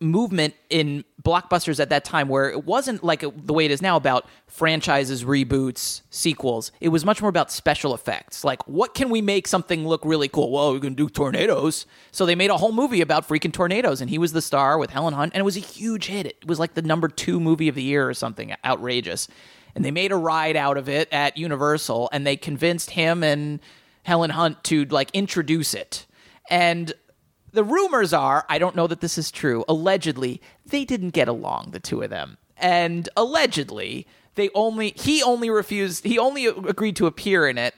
movement 0.00 0.54
in 0.70 1.04
blockbusters 1.22 1.78
at 1.78 1.90
that 1.90 2.04
time 2.04 2.26
where 2.28 2.48
it 2.48 2.64
wasn't 2.64 3.04
like 3.04 3.20
the 3.20 3.52
way 3.52 3.66
it 3.66 3.70
is 3.70 3.82
now 3.82 3.96
about 3.96 4.26
franchises 4.46 5.24
reboots 5.24 6.00
sequels. 6.08 6.72
It 6.80 6.88
was 6.88 7.04
much 7.04 7.20
more 7.20 7.28
about 7.28 7.52
special 7.52 7.94
effects. 7.94 8.42
Like 8.42 8.66
what 8.66 8.94
can 8.94 9.10
we 9.10 9.20
make 9.20 9.46
something 9.46 9.86
look 9.86 10.02
really 10.04 10.28
cool? 10.28 10.50
Well 10.50 10.72
we 10.72 10.80
can 10.80 10.94
do 10.94 11.10
tornadoes. 11.10 11.84
So 12.12 12.24
they 12.24 12.34
made 12.34 12.48
a 12.48 12.56
whole 12.56 12.72
movie 12.72 13.02
about 13.02 13.28
freaking 13.28 13.52
tornadoes 13.52 14.00
and 14.00 14.08
he 14.08 14.16
was 14.16 14.32
the 14.32 14.40
star 14.40 14.78
with 14.78 14.90
helen 14.90 15.12
hunt 15.12 15.34
and 15.34 15.40
it 15.40 15.44
was 15.44 15.58
a 15.58 15.60
huge 15.60 16.06
hit. 16.06 16.26
It 16.26 16.46
was 16.46 16.58
like 16.58 16.72
the 16.72 16.82
number 16.82 17.08
two 17.08 17.38
movie 17.38 17.68
of 17.68 17.74
the 17.74 17.82
year 17.82 18.08
or 18.08 18.14
something 18.14 18.54
outrageous. 18.64 19.28
And 19.74 19.84
they 19.84 19.90
made 19.90 20.12
a 20.12 20.16
ride 20.16 20.56
out 20.56 20.78
of 20.78 20.88
it 20.88 21.08
at 21.12 21.36
universal 21.36 22.08
and 22.10 22.26
they 22.26 22.36
convinced 22.36 22.90
him 22.90 23.22
and 23.22 23.60
helen 24.04 24.30
hunt 24.30 24.64
to 24.64 24.86
like 24.86 25.10
introduce 25.12 25.74
it. 25.74 26.06
And 26.48 26.94
the 27.52 27.64
rumors 27.64 28.12
are, 28.12 28.44
I 28.48 28.58
don't 28.58 28.76
know 28.76 28.86
that 28.86 29.00
this 29.00 29.18
is 29.18 29.30
true, 29.30 29.64
allegedly, 29.68 30.40
they 30.66 30.84
didn't 30.84 31.10
get 31.10 31.28
along, 31.28 31.70
the 31.72 31.80
two 31.80 32.02
of 32.02 32.10
them. 32.10 32.38
And 32.56 33.08
allegedly, 33.16 34.06
they 34.34 34.50
only 34.54 34.94
he 34.96 35.22
only 35.22 35.50
refused 35.50 36.04
he 36.04 36.18
only 36.18 36.46
agreed 36.46 36.96
to 36.96 37.06
appear 37.06 37.48
in 37.48 37.58
it 37.58 37.74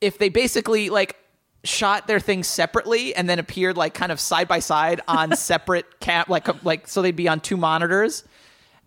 if 0.00 0.18
they 0.18 0.28
basically 0.28 0.90
like 0.90 1.16
shot 1.64 2.06
their 2.06 2.20
things 2.20 2.46
separately 2.46 3.14
and 3.14 3.28
then 3.28 3.38
appeared 3.38 3.76
like 3.76 3.94
kind 3.94 4.12
of 4.12 4.20
side 4.20 4.46
by 4.46 4.58
side 4.58 5.00
on 5.08 5.34
separate 5.36 6.00
cam 6.00 6.24
like 6.28 6.64
like 6.64 6.86
so 6.86 7.02
they'd 7.02 7.16
be 7.16 7.28
on 7.28 7.40
two 7.40 7.56
monitors. 7.56 8.24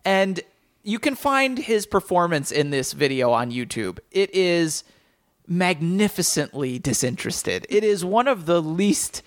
And 0.04 0.40
you 0.82 0.98
can 0.98 1.16
find 1.16 1.58
his 1.58 1.86
performance 1.86 2.52
in 2.52 2.70
this 2.70 2.92
video 2.92 3.32
on 3.32 3.50
YouTube. 3.50 3.98
It 4.10 4.34
is 4.34 4.84
magnificently 5.46 6.78
disinterested. 6.78 7.66
It 7.68 7.82
is 7.82 8.04
one 8.04 8.28
of 8.28 8.46
the 8.46 8.62
least 8.62 9.22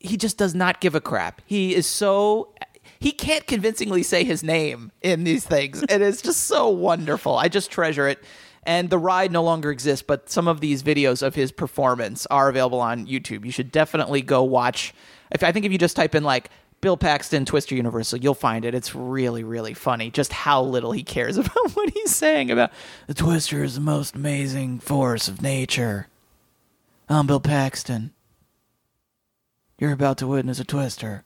he 0.00 0.16
just 0.16 0.36
does 0.36 0.54
not 0.54 0.80
give 0.80 0.94
a 0.94 1.00
crap. 1.00 1.42
He 1.44 1.74
is 1.74 1.86
so 1.86 2.52
he 2.98 3.12
can't 3.12 3.46
convincingly 3.46 4.02
say 4.02 4.24
his 4.24 4.42
name 4.42 4.92
in 5.02 5.24
these 5.24 5.46
things. 5.46 5.82
it 5.88 6.00
is 6.00 6.20
just 6.20 6.44
so 6.44 6.68
wonderful. 6.68 7.36
I 7.36 7.48
just 7.48 7.70
treasure 7.70 8.08
it. 8.08 8.22
And 8.64 8.90
the 8.90 8.98
ride 8.98 9.32
no 9.32 9.42
longer 9.42 9.70
exists, 9.70 10.04
but 10.06 10.28
some 10.28 10.46
of 10.46 10.60
these 10.60 10.82
videos 10.82 11.22
of 11.22 11.34
his 11.34 11.50
performance 11.50 12.26
are 12.26 12.50
available 12.50 12.80
on 12.80 13.06
YouTube. 13.06 13.46
You 13.46 13.52
should 13.52 13.72
definitely 13.72 14.20
go 14.20 14.42
watch. 14.42 14.92
If 15.30 15.42
I 15.42 15.52
think 15.52 15.64
if 15.64 15.72
you 15.72 15.78
just 15.78 15.96
type 15.96 16.14
in 16.14 16.24
like 16.24 16.50
Bill 16.82 16.98
Paxton 16.98 17.46
Twister 17.46 17.74
Universal, 17.74 18.18
you'll 18.18 18.34
find 18.34 18.66
it. 18.66 18.74
It's 18.74 18.94
really, 18.94 19.44
really 19.44 19.72
funny 19.72 20.10
just 20.10 20.32
how 20.32 20.62
little 20.62 20.92
he 20.92 21.02
cares 21.02 21.36
about 21.38 21.70
what 21.72 21.90
he's 21.90 22.14
saying 22.14 22.50
about 22.50 22.70
the 23.06 23.14
Twister 23.14 23.64
is 23.64 23.76
the 23.76 23.80
most 23.80 24.14
amazing 24.14 24.80
force 24.80 25.26
of 25.26 25.40
nature. 25.40 26.08
I'm 27.08 27.26
Bill 27.26 27.40
Paxton. 27.40 28.12
You're 29.80 29.92
about 29.92 30.18
to 30.18 30.26
witness 30.28 30.60
a 30.60 30.64
twister. 30.64 31.24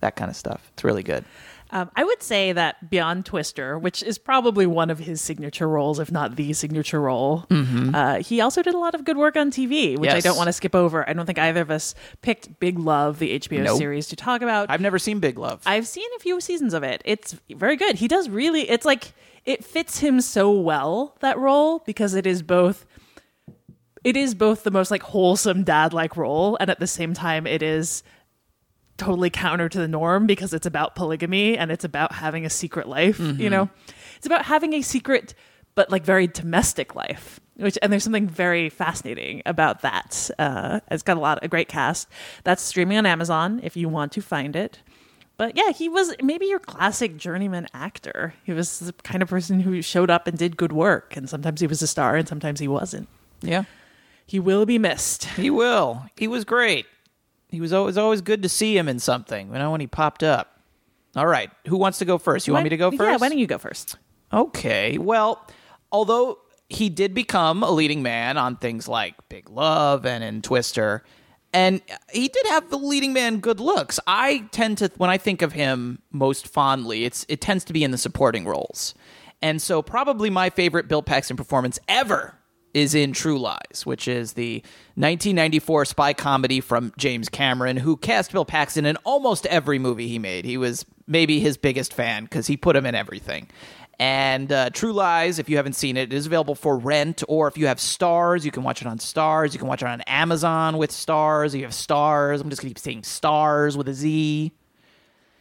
That 0.00 0.14
kind 0.14 0.30
of 0.30 0.36
stuff. 0.36 0.70
It's 0.74 0.84
really 0.84 1.02
good. 1.02 1.24
Um, 1.70 1.90
I 1.96 2.04
would 2.04 2.22
say 2.22 2.52
that 2.52 2.90
Beyond 2.90 3.26
Twister, 3.26 3.76
which 3.76 4.00
is 4.04 4.18
probably 4.18 4.66
one 4.66 4.88
of 4.88 5.00
his 5.00 5.20
signature 5.20 5.68
roles, 5.68 5.98
if 5.98 6.12
not 6.12 6.36
the 6.36 6.52
signature 6.52 7.00
role, 7.00 7.44
uh, 7.50 8.22
he 8.22 8.40
also 8.40 8.62
did 8.62 8.74
a 8.74 8.78
lot 8.78 8.94
of 8.94 9.04
good 9.04 9.16
work 9.16 9.36
on 9.36 9.50
TV, 9.50 9.98
which 9.98 10.10
I 10.10 10.20
don't 10.20 10.36
want 10.36 10.46
to 10.46 10.52
skip 10.52 10.76
over. 10.76 11.08
I 11.08 11.12
don't 11.12 11.26
think 11.26 11.40
either 11.40 11.62
of 11.62 11.72
us 11.72 11.96
picked 12.22 12.60
Big 12.60 12.78
Love, 12.78 13.18
the 13.18 13.36
HBO 13.40 13.64
Nope. 13.64 13.78
series, 13.78 14.06
to 14.08 14.16
talk 14.16 14.42
about. 14.42 14.70
I've 14.70 14.80
never 14.80 14.98
seen 15.00 15.18
Big 15.18 15.38
Love. 15.38 15.60
I've 15.66 15.88
seen 15.88 16.06
a 16.16 16.20
few 16.20 16.40
seasons 16.40 16.72
of 16.72 16.84
it. 16.84 17.02
It's 17.04 17.34
very 17.50 17.74
good. 17.76 17.96
He 17.96 18.06
does 18.06 18.28
really. 18.28 18.68
It's 18.70 18.84
like 18.86 19.12
it 19.44 19.64
fits 19.64 19.98
him 19.98 20.20
so 20.20 20.52
well 20.52 21.16
that 21.20 21.36
role 21.36 21.80
because 21.80 22.14
it 22.14 22.26
is 22.28 22.42
both. 22.42 22.86
It 24.06 24.16
is 24.16 24.36
both 24.36 24.62
the 24.62 24.70
most 24.70 24.92
like 24.92 25.02
wholesome 25.02 25.64
dad 25.64 25.92
like 25.92 26.16
role, 26.16 26.56
and 26.60 26.70
at 26.70 26.78
the 26.78 26.86
same 26.86 27.12
time, 27.12 27.44
it 27.44 27.60
is 27.60 28.04
totally 28.98 29.30
counter 29.30 29.68
to 29.68 29.78
the 29.78 29.88
norm 29.88 30.26
because 30.26 30.54
it's 30.54 30.64
about 30.64 30.94
polygamy 30.94 31.58
and 31.58 31.72
it's 31.72 31.84
about 31.84 32.12
having 32.12 32.46
a 32.46 32.50
secret 32.50 32.88
life. 32.88 33.18
You 33.18 33.50
know, 33.50 33.68
it's 34.16 34.26
about 34.26 34.44
having 34.44 34.74
a 34.74 34.82
secret 34.82 35.34
but 35.74 35.90
like 35.90 36.04
very 36.04 36.28
domestic 36.28 36.94
life. 36.94 37.40
Which 37.56 37.76
and 37.82 37.92
there's 37.92 38.04
something 38.04 38.28
very 38.28 38.68
fascinating 38.68 39.42
about 39.44 39.82
that. 39.82 40.30
Uh, 40.38 40.78
it's 40.88 41.02
got 41.02 41.16
a 41.16 41.20
lot 41.20 41.40
a 41.42 41.48
great 41.48 41.68
cast. 41.68 42.06
That's 42.44 42.62
streaming 42.62 42.98
on 42.98 43.06
Amazon 43.06 43.58
if 43.64 43.76
you 43.76 43.88
want 43.88 44.12
to 44.12 44.22
find 44.22 44.54
it. 44.54 44.82
But 45.36 45.56
yeah, 45.56 45.72
he 45.72 45.88
was 45.88 46.14
maybe 46.22 46.46
your 46.46 46.60
classic 46.60 47.16
journeyman 47.16 47.66
actor. 47.74 48.34
He 48.44 48.52
was 48.52 48.78
the 48.78 48.92
kind 48.92 49.20
of 49.20 49.28
person 49.28 49.60
who 49.60 49.82
showed 49.82 50.10
up 50.10 50.28
and 50.28 50.38
did 50.38 50.56
good 50.56 50.72
work, 50.72 51.16
and 51.16 51.28
sometimes 51.28 51.60
he 51.60 51.66
was 51.66 51.82
a 51.82 51.86
star, 51.88 52.14
and 52.14 52.28
sometimes 52.28 52.60
he 52.60 52.68
wasn't. 52.68 53.08
yeah. 53.42 53.64
He 54.26 54.40
will 54.40 54.66
be 54.66 54.78
missed. 54.78 55.24
He 55.36 55.50
will. 55.50 56.04
He 56.16 56.26
was 56.28 56.44
great. 56.44 56.86
He 57.48 57.60
was 57.60 57.72
always 57.72 57.96
always 57.96 58.20
good 58.20 58.42
to 58.42 58.48
see 58.48 58.76
him 58.76 58.88
in 58.88 58.98
something. 58.98 59.48
You 59.52 59.58
know 59.58 59.70
when 59.70 59.80
he 59.80 59.86
popped 59.86 60.22
up. 60.22 60.60
All 61.14 61.26
right, 61.26 61.50
who 61.66 61.78
wants 61.78 61.98
to 61.98 62.04
go 62.04 62.18
first? 62.18 62.46
You 62.46 62.52
want 62.52 62.64
me 62.64 62.70
to 62.70 62.76
go 62.76 62.90
first? 62.90 63.00
Yeah, 63.00 63.16
why 63.16 63.28
don't 63.28 63.38
you 63.38 63.46
go 63.46 63.56
first? 63.56 63.96
Okay. 64.32 64.98
Well, 64.98 65.46
although 65.90 66.38
he 66.68 66.90
did 66.90 67.14
become 67.14 67.62
a 67.62 67.70
leading 67.70 68.02
man 68.02 68.36
on 68.36 68.56
things 68.56 68.88
like 68.88 69.14
Big 69.28 69.48
Love 69.48 70.04
and 70.04 70.22
in 70.22 70.42
Twister, 70.42 71.04
and 71.52 71.80
he 72.12 72.28
did 72.28 72.46
have 72.48 72.68
the 72.68 72.76
leading 72.76 73.14
man 73.14 73.38
good 73.38 73.60
looks. 73.60 73.98
I 74.06 74.46
tend 74.50 74.78
to 74.78 74.90
when 74.98 75.08
I 75.08 75.16
think 75.16 75.40
of 75.40 75.52
him 75.52 76.02
most 76.10 76.48
fondly, 76.48 77.04
it's 77.04 77.24
it 77.28 77.40
tends 77.40 77.64
to 77.64 77.72
be 77.72 77.82
in 77.84 77.92
the 77.92 77.98
supporting 77.98 78.44
roles. 78.44 78.94
And 79.40 79.62
so 79.62 79.80
probably 79.80 80.28
my 80.28 80.50
favorite 80.50 80.88
Bill 80.88 81.02
Paxton 81.02 81.36
performance 81.36 81.78
ever 81.88 82.35
is 82.76 82.94
in 82.94 83.14
True 83.14 83.38
Lies, 83.38 83.86
which 83.86 84.06
is 84.06 84.34
the 84.34 84.56
1994 84.96 85.86
spy 85.86 86.12
comedy 86.12 86.60
from 86.60 86.92
James 86.98 87.30
Cameron, 87.30 87.78
who 87.78 87.96
cast 87.96 88.32
Bill 88.32 88.44
Paxton 88.44 88.84
in 88.84 88.96
almost 88.96 89.46
every 89.46 89.78
movie 89.78 90.08
he 90.08 90.18
made. 90.18 90.44
He 90.44 90.58
was 90.58 90.84
maybe 91.06 91.40
his 91.40 91.56
biggest 91.56 91.94
fan 91.94 92.24
because 92.24 92.46
he 92.48 92.56
put 92.58 92.76
him 92.76 92.84
in 92.84 92.94
everything. 92.94 93.48
And 93.98 94.52
uh, 94.52 94.68
True 94.68 94.92
Lies, 94.92 95.38
if 95.38 95.48
you 95.48 95.56
haven't 95.56 95.72
seen 95.72 95.96
it, 95.96 96.12
it 96.12 96.16
is 96.16 96.26
available 96.26 96.54
for 96.54 96.76
rent, 96.76 97.22
or 97.28 97.48
if 97.48 97.56
you 97.56 97.66
have 97.66 97.78
Starz, 97.78 98.44
you 98.44 98.50
can 98.50 98.62
watch 98.62 98.82
it 98.82 98.86
on 98.86 98.98
Starz. 98.98 99.54
You 99.54 99.58
can 99.58 99.68
watch 99.68 99.80
it 99.80 99.88
on 99.88 100.02
Amazon 100.02 100.76
with 100.76 100.90
Starz. 100.90 101.54
You 101.54 101.62
have 101.62 101.72
Starz. 101.72 102.42
I'm 102.42 102.50
just 102.50 102.60
going 102.60 102.74
to 102.74 102.74
keep 102.74 102.78
saying 102.78 103.02
Starz 103.02 103.74
with 103.74 103.88
a 103.88 103.94
Z. 103.94 104.52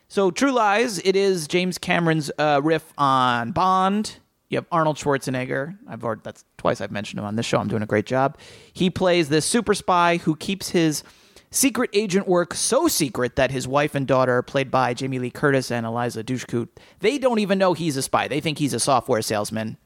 So, 0.07 0.31
True 0.31 0.53
Lies, 0.53 0.99
it 0.99 1.17
is 1.17 1.49
James 1.49 1.77
Cameron's 1.77 2.31
uh, 2.37 2.61
riff 2.63 2.93
on 2.97 3.51
Bond. 3.51 4.19
You 4.49 4.57
have 4.57 4.65
Arnold 4.71 4.97
Schwarzenegger. 4.97 5.77
I've 5.87 6.01
that's 6.23 6.45
twice 6.57 6.81
I've 6.81 6.91
mentioned 6.91 7.19
him 7.19 7.25
on 7.25 7.35
this 7.35 7.45
show. 7.45 7.57
I'm 7.57 7.67
doing 7.67 7.81
a 7.81 7.87
great 7.87 8.05
job. 8.05 8.37
He 8.71 8.89
plays 8.89 9.29
this 9.29 9.45
super 9.45 9.73
spy 9.73 10.17
who 10.17 10.35
keeps 10.35 10.69
his 10.69 11.03
secret 11.49 11.89
agent 11.93 12.27
work 12.27 12.53
so 12.53 12.87
secret 12.87 13.37
that 13.37 13.49
his 13.49 13.67
wife 13.67 13.95
and 13.95 14.05
daughter, 14.05 14.41
played 14.41 14.69
by 14.69 14.93
Jamie 14.93 15.19
Lee 15.19 15.31
Curtis 15.31 15.71
and 15.71 15.85
Eliza 15.85 16.23
Dushku, 16.23 16.67
they 16.99 17.17
don't 17.17 17.39
even 17.39 17.57
know 17.57 17.73
he's 17.73 17.97
a 17.97 18.01
spy. 18.01 18.27
They 18.27 18.39
think 18.39 18.59
he's 18.59 18.73
a 18.73 18.79
software 18.79 19.21
salesman. 19.21 19.77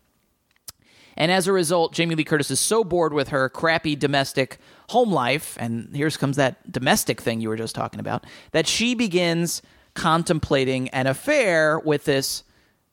And 1.16 1.32
as 1.32 1.48
a 1.48 1.54
result, 1.54 1.94
Jamie 1.94 2.16
Lee 2.16 2.24
Curtis 2.24 2.50
is 2.50 2.60
so 2.60 2.84
bored 2.84 3.14
with 3.14 3.30
her 3.30 3.50
crappy 3.50 3.96
domestic 3.96 4.58
home 4.90 5.12
life, 5.12 5.58
and 5.60 5.94
here 5.94 6.10
comes 6.12 6.38
that 6.38 6.72
domestic 6.72 7.22
thing 7.22 7.42
you 7.42 7.50
were 7.50 7.58
just 7.58 7.76
talking 7.76 8.00
about, 8.00 8.26
that 8.52 8.68
she 8.68 8.96
begins 8.96 9.62
contemplating 9.94 10.88
an 10.90 11.08
affair 11.08 11.80
with 11.80 12.06
this 12.06 12.44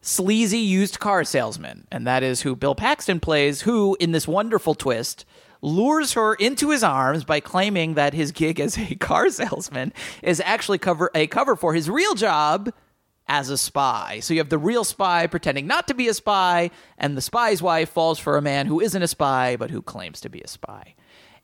sleazy 0.00 0.58
used 0.58 1.00
car 1.00 1.24
salesman. 1.24 1.86
And 1.90 2.06
that 2.06 2.22
is 2.22 2.42
who 2.42 2.56
Bill 2.56 2.74
Paxton 2.74 3.20
plays, 3.20 3.62
who, 3.62 3.96
in 4.00 4.12
this 4.12 4.28
wonderful 4.28 4.74
twist, 4.74 5.24
lures 5.62 6.12
her 6.12 6.34
into 6.34 6.70
his 6.70 6.84
arms 6.84 7.24
by 7.24 7.40
claiming 7.40 7.94
that 7.94 8.14
his 8.14 8.32
gig 8.32 8.60
as 8.60 8.78
a 8.78 8.94
car 9.00 9.30
salesman 9.30 9.92
is 10.22 10.40
actually 10.44 10.78
cover 10.78 11.10
a 11.14 11.26
cover 11.26 11.56
for 11.56 11.74
his 11.74 11.90
real 11.90 12.14
job 12.14 12.72
as 13.28 13.50
a 13.50 13.58
spy. 13.58 14.20
So 14.20 14.34
you 14.34 14.40
have 14.40 14.50
the 14.50 14.58
real 14.58 14.84
spy 14.84 15.26
pretending 15.26 15.66
not 15.66 15.88
to 15.88 15.94
be 15.94 16.08
a 16.08 16.14
spy, 16.14 16.70
and 16.96 17.16
the 17.16 17.22
spy's 17.22 17.60
wife 17.60 17.90
falls 17.90 18.18
for 18.18 18.36
a 18.36 18.42
man 18.42 18.66
who 18.66 18.80
isn't 18.80 19.02
a 19.02 19.08
spy, 19.08 19.56
but 19.56 19.70
who 19.70 19.82
claims 19.82 20.20
to 20.20 20.28
be 20.28 20.40
a 20.40 20.48
spy. 20.48 20.94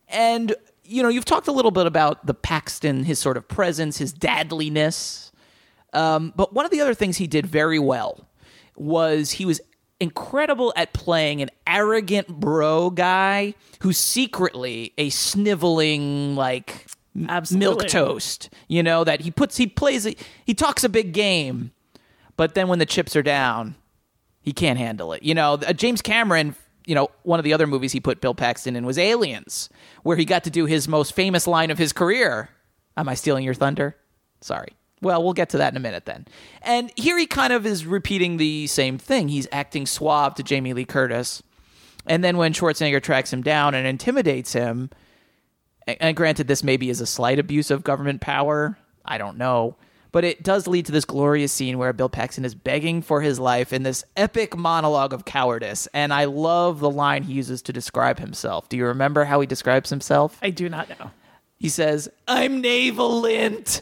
And, 0.07 0.55
you 0.83 1.03
know, 1.03 1.09
you've 1.09 1.25
talked 1.25 1.47
a 1.47 1.51
little 1.51 1.71
bit 1.71 1.85
about 1.85 2.25
the 2.25 2.33
Paxton, 2.33 3.03
his 3.03 3.19
sort 3.19 3.35
of 3.35 3.47
presence, 3.47 3.97
his 3.97 4.13
dadliness. 4.13 5.31
Um, 5.91 6.33
but 6.35 6.53
one 6.53 6.65
of 6.65 6.71
the 6.71 6.81
other 6.81 6.93
things 6.93 7.17
he 7.17 7.27
did 7.27 7.45
very 7.45 7.79
well 7.79 8.27
was 8.75 9.31
he 9.31 9.45
was 9.45 9.61
incredible 9.99 10.73
at 10.75 10.93
playing 10.93 11.41
an 11.41 11.49
arrogant 11.65 12.27
bro 12.27 12.89
guy 12.89 13.53
who's 13.81 13.97
secretly 13.97 14.93
a 14.97 15.09
sniveling, 15.09 16.35
like, 16.35 16.87
Absolutely. 17.27 17.83
milk 17.83 17.87
toast. 17.87 18.49
You 18.67 18.83
know, 18.83 19.03
that 19.03 19.21
he 19.21 19.31
puts, 19.31 19.57
he 19.57 19.67
plays, 19.67 20.07
he 20.45 20.53
talks 20.53 20.83
a 20.83 20.89
big 20.89 21.13
game, 21.13 21.71
but 22.35 22.55
then 22.55 22.67
when 22.67 22.79
the 22.79 22.85
chips 22.85 23.15
are 23.15 23.23
down, 23.23 23.75
he 24.41 24.51
can't 24.51 24.77
handle 24.77 25.13
it. 25.13 25.23
You 25.23 25.35
know, 25.35 25.53
uh, 25.53 25.73
James 25.73 26.01
Cameron, 26.01 26.55
you 26.85 26.95
know, 26.95 27.09
one 27.23 27.39
of 27.39 27.45
the 27.45 27.53
other 27.53 27.67
movies 27.67 27.91
he 27.93 27.99
put 27.99 28.19
Bill 28.19 28.35
Paxton 28.35 28.75
in 28.75 28.85
was 28.85 28.97
Aliens, 28.97 29.69
where 30.03 30.17
he 30.17 30.25
got 30.25 30.43
to 30.43 30.49
do 30.49 30.65
his 30.65 30.87
most 30.87 31.13
famous 31.13 31.47
line 31.47 31.71
of 31.71 31.77
his 31.77 31.93
career. 31.93 32.49
Am 32.97 33.07
I 33.07 33.13
stealing 33.13 33.45
your 33.45 33.53
thunder? 33.53 33.95
Sorry. 34.41 34.73
Well, 35.03 35.23
we'll 35.23 35.33
get 35.33 35.49
to 35.49 35.57
that 35.59 35.73
in 35.73 35.77
a 35.77 35.81
minute 35.81 36.05
then. 36.05 36.25
And 36.61 36.91
here 36.95 37.17
he 37.17 37.27
kind 37.27 37.53
of 37.53 37.65
is 37.65 37.85
repeating 37.85 38.37
the 38.37 38.67
same 38.67 38.97
thing. 38.97 39.27
He's 39.27 39.47
acting 39.51 39.85
suave 39.85 40.35
to 40.35 40.43
Jamie 40.43 40.73
Lee 40.73 40.85
Curtis. 40.85 41.43
And 42.07 42.23
then 42.23 42.37
when 42.37 42.53
Schwarzenegger 42.53 43.01
tracks 43.01 43.31
him 43.31 43.43
down 43.43 43.75
and 43.75 43.85
intimidates 43.85 44.53
him, 44.53 44.89
and- 45.85 46.15
granted, 46.15 46.47
this 46.47 46.63
maybe 46.63 46.89
is 46.89 47.01
a 47.01 47.05
slight 47.05 47.37
abuse 47.39 47.69
of 47.69 47.83
government 47.83 48.21
power. 48.21 48.77
I 49.05 49.17
don't 49.17 49.37
know. 49.37 49.75
But 50.13 50.23
it 50.23 50.43
does 50.43 50.67
lead 50.67 50.85
to 50.85 50.91
this 50.91 51.05
glorious 51.05 51.51
scene 51.51 51.79
where 51.79 51.91
Bill 51.91 52.07
Paxton 52.07 52.45
is 52.45 52.53
begging 52.53 53.01
for 53.01 53.21
his 53.21 53.39
life 53.39 53.73
in 53.73 53.81
this 53.81 54.05
epic 54.15 54.55
monologue 54.55 55.11
of 55.11 55.25
cowardice. 55.25 55.87
And 55.93 56.13
I 56.13 56.25
love 56.25 56.79
the 56.79 56.89
line 56.89 57.23
he 57.23 57.33
uses 57.33 57.63
to 57.63 57.73
describe 57.73 58.19
himself. 58.19 58.69
Do 58.69 58.77
you 58.77 58.85
remember 58.85 59.25
how 59.25 59.41
he 59.41 59.47
describes 59.47 59.89
himself? 59.89 60.37
I 60.41 60.51
do 60.51 60.69
not 60.69 60.87
know. 60.87 61.09
He 61.57 61.67
says, 61.67 62.09
I'm 62.27 62.61
navel 62.61 63.21
lint. 63.21 63.81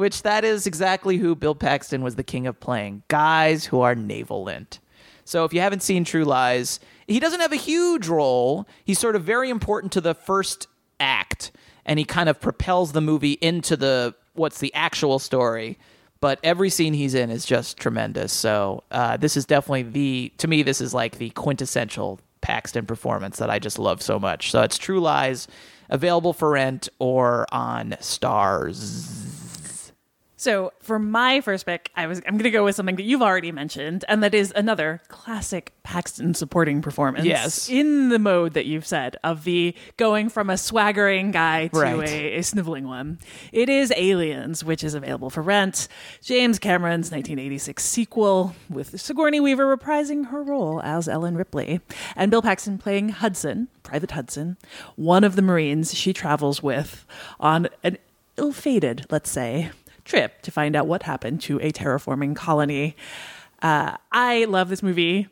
Which 0.00 0.22
that 0.22 0.46
is 0.46 0.66
exactly 0.66 1.18
who 1.18 1.34
Bill 1.34 1.54
Paxton 1.54 2.02
was 2.02 2.16
the 2.16 2.22
king 2.22 2.46
of 2.46 2.58
playing. 2.58 3.02
Guys 3.08 3.66
who 3.66 3.82
are 3.82 3.94
navel 3.94 4.42
lint. 4.44 4.78
So 5.26 5.44
if 5.44 5.52
you 5.52 5.60
haven't 5.60 5.82
seen 5.82 6.04
True 6.04 6.24
Lies, 6.24 6.80
he 7.06 7.20
doesn't 7.20 7.40
have 7.40 7.52
a 7.52 7.56
huge 7.56 8.08
role. 8.08 8.66
He's 8.82 8.98
sort 8.98 9.14
of 9.14 9.24
very 9.24 9.50
important 9.50 9.92
to 9.92 10.00
the 10.00 10.14
first 10.14 10.68
act, 11.00 11.52
and 11.84 11.98
he 11.98 12.06
kind 12.06 12.30
of 12.30 12.40
propels 12.40 12.92
the 12.92 13.02
movie 13.02 13.36
into 13.42 13.76
the 13.76 14.14
what's 14.32 14.58
the 14.58 14.72
actual 14.72 15.18
story. 15.18 15.78
But 16.22 16.38
every 16.42 16.70
scene 16.70 16.94
he's 16.94 17.12
in 17.12 17.28
is 17.28 17.44
just 17.44 17.76
tremendous. 17.76 18.32
So 18.32 18.84
uh, 18.90 19.18
this 19.18 19.36
is 19.36 19.44
definitely 19.44 19.82
the 19.82 20.32
to 20.38 20.48
me 20.48 20.62
this 20.62 20.80
is 20.80 20.94
like 20.94 21.18
the 21.18 21.28
quintessential 21.28 22.20
Paxton 22.40 22.86
performance 22.86 23.36
that 23.36 23.50
I 23.50 23.58
just 23.58 23.78
love 23.78 24.00
so 24.00 24.18
much. 24.18 24.50
So 24.50 24.62
it's 24.62 24.78
True 24.78 25.00
Lies, 25.00 25.46
available 25.90 26.32
for 26.32 26.52
rent 26.52 26.88
or 26.98 27.44
on 27.52 27.90
Starz. 28.00 29.19
So 30.40 30.72
for 30.80 30.98
my 30.98 31.42
first 31.42 31.66
pick, 31.66 31.90
I 31.94 32.06
was 32.06 32.22
I'm 32.26 32.32
going 32.38 32.44
to 32.44 32.50
go 32.50 32.64
with 32.64 32.74
something 32.74 32.96
that 32.96 33.02
you've 33.02 33.20
already 33.20 33.52
mentioned, 33.52 34.06
and 34.08 34.22
that 34.22 34.32
is 34.32 34.54
another 34.56 35.02
classic 35.08 35.74
Paxton 35.82 36.32
supporting 36.32 36.80
performance. 36.80 37.26
Yes. 37.26 37.68
in 37.68 38.08
the 38.08 38.18
mode 38.18 38.54
that 38.54 38.64
you've 38.64 38.86
said 38.86 39.18
of 39.22 39.44
the 39.44 39.74
going 39.98 40.30
from 40.30 40.48
a 40.48 40.56
swaggering 40.56 41.30
guy 41.30 41.66
to 41.66 41.78
Right. 41.78 42.08
a, 42.08 42.38
a 42.38 42.42
sniveling 42.42 42.88
one. 42.88 43.18
It 43.52 43.68
is 43.68 43.92
Aliens, 43.94 44.64
which 44.64 44.82
is 44.82 44.94
available 44.94 45.28
for 45.28 45.42
rent. 45.42 45.88
James 46.22 46.58
Cameron's 46.58 47.10
1986 47.10 47.84
sequel 47.84 48.56
with 48.70 48.98
Sigourney 48.98 49.40
Weaver 49.40 49.76
reprising 49.76 50.28
her 50.28 50.42
role 50.42 50.80
as 50.82 51.06
Ellen 51.06 51.36
Ripley, 51.36 51.82
and 52.16 52.30
Bill 52.30 52.40
Paxton 52.40 52.78
playing 52.78 53.10
Hudson, 53.10 53.68
Private 53.82 54.12
Hudson, 54.12 54.56
one 54.96 55.22
of 55.22 55.36
the 55.36 55.42
Marines 55.42 55.94
she 55.94 56.14
travels 56.14 56.62
with 56.62 57.04
on 57.38 57.68
an 57.82 57.98
ill-fated, 58.38 59.04
let's 59.10 59.30
say, 59.30 59.70
trip 60.10 60.42
to 60.42 60.50
find 60.50 60.74
out 60.74 60.86
what 60.86 61.04
happened 61.04 61.40
to 61.42 61.58
a 61.60 61.70
terraforming 61.70 62.34
colony. 62.34 62.96
Uh, 63.62 63.96
I 64.10 64.44
love 64.46 64.68
this 64.68 64.82
movie. 64.82 65.28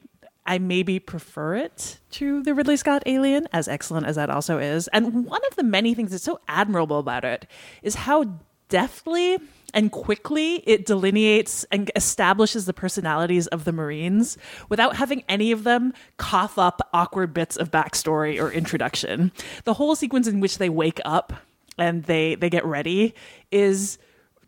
I 0.46 0.58
maybe 0.58 0.98
prefer 0.98 1.56
it 1.56 1.98
to 2.12 2.42
the 2.42 2.54
Ridley 2.54 2.76
Scott 2.76 3.02
Alien, 3.04 3.48
as 3.52 3.68
excellent 3.68 4.06
as 4.06 4.16
that 4.16 4.30
also 4.30 4.58
is. 4.58 4.88
And 4.88 5.26
one 5.26 5.40
of 5.50 5.56
the 5.56 5.64
many 5.64 5.94
things 5.94 6.12
that's 6.12 6.24
so 6.24 6.40
admirable 6.48 6.98
about 6.98 7.24
it 7.24 7.46
is 7.82 7.96
how 7.96 8.38
deftly 8.68 9.38
and 9.74 9.90
quickly 9.92 10.62
it 10.66 10.86
delineates 10.86 11.64
and 11.64 11.90
establishes 11.96 12.64
the 12.64 12.72
personalities 12.72 13.46
of 13.48 13.64
the 13.64 13.72
Marines 13.72 14.38
without 14.68 14.96
having 14.96 15.22
any 15.28 15.52
of 15.52 15.64
them 15.64 15.92
cough 16.16 16.56
up 16.56 16.80
awkward 16.94 17.34
bits 17.34 17.56
of 17.56 17.70
backstory 17.70 18.40
or 18.40 18.50
introduction. 18.50 19.32
The 19.64 19.74
whole 19.74 19.96
sequence 19.96 20.26
in 20.26 20.40
which 20.40 20.58
they 20.58 20.70
wake 20.70 21.00
up 21.04 21.32
and 21.76 22.04
they 22.04 22.34
they 22.36 22.48
get 22.48 22.64
ready 22.64 23.14
is 23.50 23.98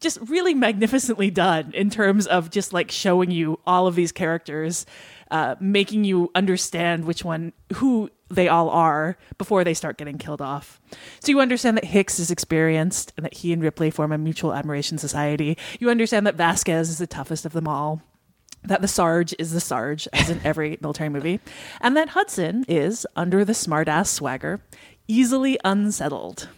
just 0.01 0.19
really 0.29 0.55
magnificently 0.55 1.31
done 1.31 1.73
in 1.75 1.91
terms 1.91 2.27
of 2.27 2.51
just 2.51 2.73
like 2.73 2.91
showing 2.91 3.31
you 3.31 3.59
all 3.67 3.87
of 3.87 3.95
these 3.95 4.13
characters 4.13 4.87
uh, 5.31 5.55
making 5.61 6.05
you 6.05 6.31
understand 6.35 7.05
which 7.05 7.25
one 7.25 7.53
who 7.75 8.11
they 8.29 8.49
all 8.49 8.69
are 8.71 9.17
before 9.39 9.63
they 9.63 9.75
start 9.75 9.97
getting 9.97 10.19
killed 10.19 10.41
off 10.41 10.81
so 11.21 11.31
you 11.31 11.41
understand 11.41 11.77
that 11.77 11.85
hicks 11.85 12.19
is 12.19 12.31
experienced 12.31 13.13
and 13.17 13.25
that 13.25 13.35
he 13.35 13.53
and 13.53 13.63
ripley 13.63 13.91
form 13.91 14.13
a 14.13 14.19
mutual 14.19 14.53
admiration 14.53 14.99
society 14.99 15.57
you 15.79 15.91
understand 15.91 16.27
that 16.27 16.35
vasquez 16.35 16.89
is 16.89 16.99
the 16.99 17.07
toughest 17.07 17.45
of 17.45 17.53
them 17.53 17.69
all 17.69 18.03
that 18.63 18.83
the 18.83 18.89
Sarge 18.89 19.35
is 19.39 19.53
the 19.53 19.61
Sarge, 19.61 20.07
as 20.13 20.29
in 20.29 20.41
every 20.45 20.79
military 20.83 21.09
movie, 21.09 21.41
and 21.81 21.97
that 21.97 22.11
Hudson 22.11 22.65
is, 22.69 23.07
under 23.17 23.45
the 23.45 23.55
smartass 23.55 24.09
swagger, 24.09 24.61
easily 25.09 25.59
unsettled. 25.65 26.49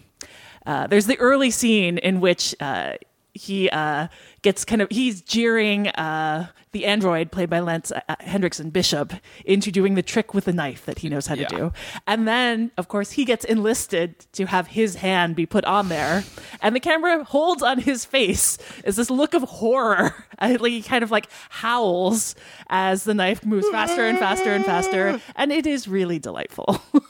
Uh, 0.67 0.87
there's 0.87 1.07
the 1.07 1.19
early 1.19 1.51
scene 1.51 1.99
in 1.99 2.21
which 2.21 2.55
uh, 2.61 2.95
he 3.35 3.71
uh, 3.71 4.09
gets 4.43 4.65
kind 4.65 4.83
of 4.83 4.89
he's 4.91 5.23
jeering 5.23 5.89
uh, 5.89 6.49
the 6.73 6.85
android 6.87 7.31
played 7.31 7.49
by 7.49 7.61
Lance 7.61 7.91
uh, 7.93 8.01
Henriksen 8.21 8.71
Bishop 8.71 9.13
into 9.45 9.71
doing 9.71 9.95
the 9.95 10.03
trick 10.03 10.35
with 10.35 10.45
the 10.45 10.53
knife 10.53 10.85
that 10.87 11.01
he 11.01 11.09
knows 11.09 11.27
how 11.27 11.35
to 11.35 11.45
do, 11.45 11.73
and 12.07 12.27
then 12.29 12.71
of 12.77 12.89
course 12.89 13.13
he 13.13 13.25
gets 13.25 13.45
enlisted 13.45 14.19
to 14.33 14.47
have 14.47 14.69
his 14.69 14.97
hand 14.97 15.37
be 15.37 15.47
put 15.47 15.65
on 15.65 15.89
there, 15.89 16.25
and 16.61 16.75
the 16.77 16.81
camera 16.81 17.25
holds 17.25 17.63
on 17.63 17.79
his 17.79 18.05
face 18.05 18.59
is 18.85 18.97
this 18.97 19.11
look 19.11 19.35
of 19.35 19.43
horror. 19.43 20.15
Like 20.43 20.73
he 20.73 20.83
kind 20.83 21.05
of 21.05 21.13
like 21.13 21.29
howls 21.51 22.35
as 22.69 23.05
the 23.05 23.15
knife 23.15 23.47
moves 23.47 23.69
faster 23.69 24.03
and 24.03 24.19
faster 24.19 24.53
and 24.53 24.65
faster, 24.65 25.21
and 25.37 25.53
it 25.53 25.69
is 25.69 25.87
really 25.87 26.19
delightful. 26.19 26.83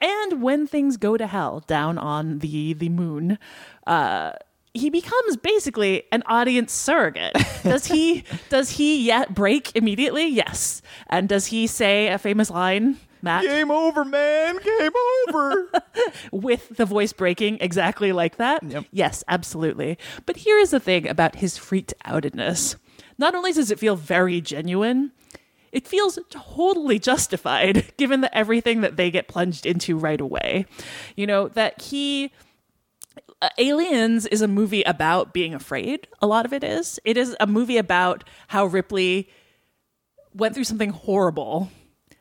And 0.00 0.42
when 0.42 0.66
things 0.66 0.96
go 0.96 1.16
to 1.16 1.26
hell 1.26 1.60
down 1.66 1.98
on 1.98 2.38
the 2.38 2.72
the 2.72 2.88
moon, 2.88 3.38
uh, 3.86 4.32
he 4.74 4.90
becomes 4.90 5.36
basically 5.36 6.04
an 6.12 6.22
audience 6.26 6.72
surrogate. 6.72 7.36
Does 7.62 7.86
he? 7.86 8.24
does 8.48 8.70
he 8.70 9.04
yet 9.04 9.34
break 9.34 9.74
immediately? 9.76 10.26
Yes. 10.26 10.82
And 11.08 11.28
does 11.28 11.46
he 11.46 11.66
say 11.66 12.08
a 12.08 12.18
famous 12.18 12.50
line? 12.50 12.98
Matt, 13.24 13.44
Game 13.44 13.70
over, 13.70 14.04
man. 14.04 14.58
Game 14.58 14.90
over. 15.28 15.70
with 16.32 16.76
the 16.76 16.84
voice 16.84 17.12
breaking 17.12 17.58
exactly 17.60 18.10
like 18.10 18.36
that? 18.36 18.64
Yes, 18.90 19.22
absolutely. 19.28 19.96
But 20.26 20.38
here 20.38 20.58
is 20.58 20.70
the 20.70 20.80
thing 20.80 21.06
about 21.06 21.36
his 21.36 21.56
freaked 21.56 21.94
outedness. 22.04 22.74
Not 23.18 23.36
only 23.36 23.52
does 23.52 23.70
it 23.70 23.78
feel 23.78 23.94
very 23.94 24.40
genuine, 24.40 25.12
it 25.70 25.86
feels 25.86 26.18
totally 26.30 26.98
justified 26.98 27.92
given 27.96 28.22
that 28.22 28.36
everything 28.36 28.80
that 28.80 28.96
they 28.96 29.10
get 29.10 29.28
plunged 29.28 29.66
into 29.66 29.96
right 29.96 30.20
away. 30.20 30.66
You 31.14 31.28
know, 31.28 31.46
that 31.48 31.80
he 31.80 32.32
Aliens 33.58 34.26
is 34.26 34.42
a 34.42 34.48
movie 34.48 34.82
about 34.82 35.32
being 35.32 35.54
afraid. 35.54 36.06
A 36.20 36.26
lot 36.26 36.44
of 36.44 36.52
it 36.52 36.62
is. 36.62 37.00
It 37.04 37.16
is 37.16 37.36
a 37.40 37.46
movie 37.46 37.76
about 37.76 38.24
how 38.48 38.66
Ripley 38.66 39.28
went 40.34 40.54
through 40.54 40.64
something 40.64 40.90
horrible 40.90 41.70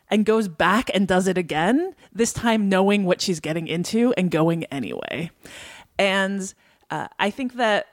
and 0.10 0.26
goes 0.26 0.48
back 0.48 0.90
and 0.94 1.08
does 1.08 1.28
it 1.28 1.38
again, 1.38 1.96
this 2.12 2.34
time 2.34 2.68
knowing 2.68 3.06
what 3.06 3.22
she's 3.22 3.40
getting 3.40 3.68
into 3.68 4.14
and 4.18 4.30
going 4.30 4.66
anyway. 4.66 5.32
And 5.98 6.54
uh, 6.90 7.08
I 7.18 7.30
think 7.30 7.54
that 7.54 7.88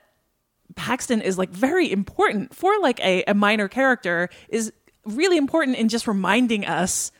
Paxton 0.75 1.21
is 1.21 1.37
like 1.37 1.49
very 1.49 1.91
important 1.91 2.53
for 2.53 2.77
like 2.79 2.99
a, 2.99 3.23
a 3.23 3.33
minor 3.33 3.67
character 3.67 4.29
is 4.49 4.73
really 5.05 5.37
important 5.37 5.77
in 5.77 5.87
just 5.87 6.07
reminding 6.07 6.65
us 6.65 7.11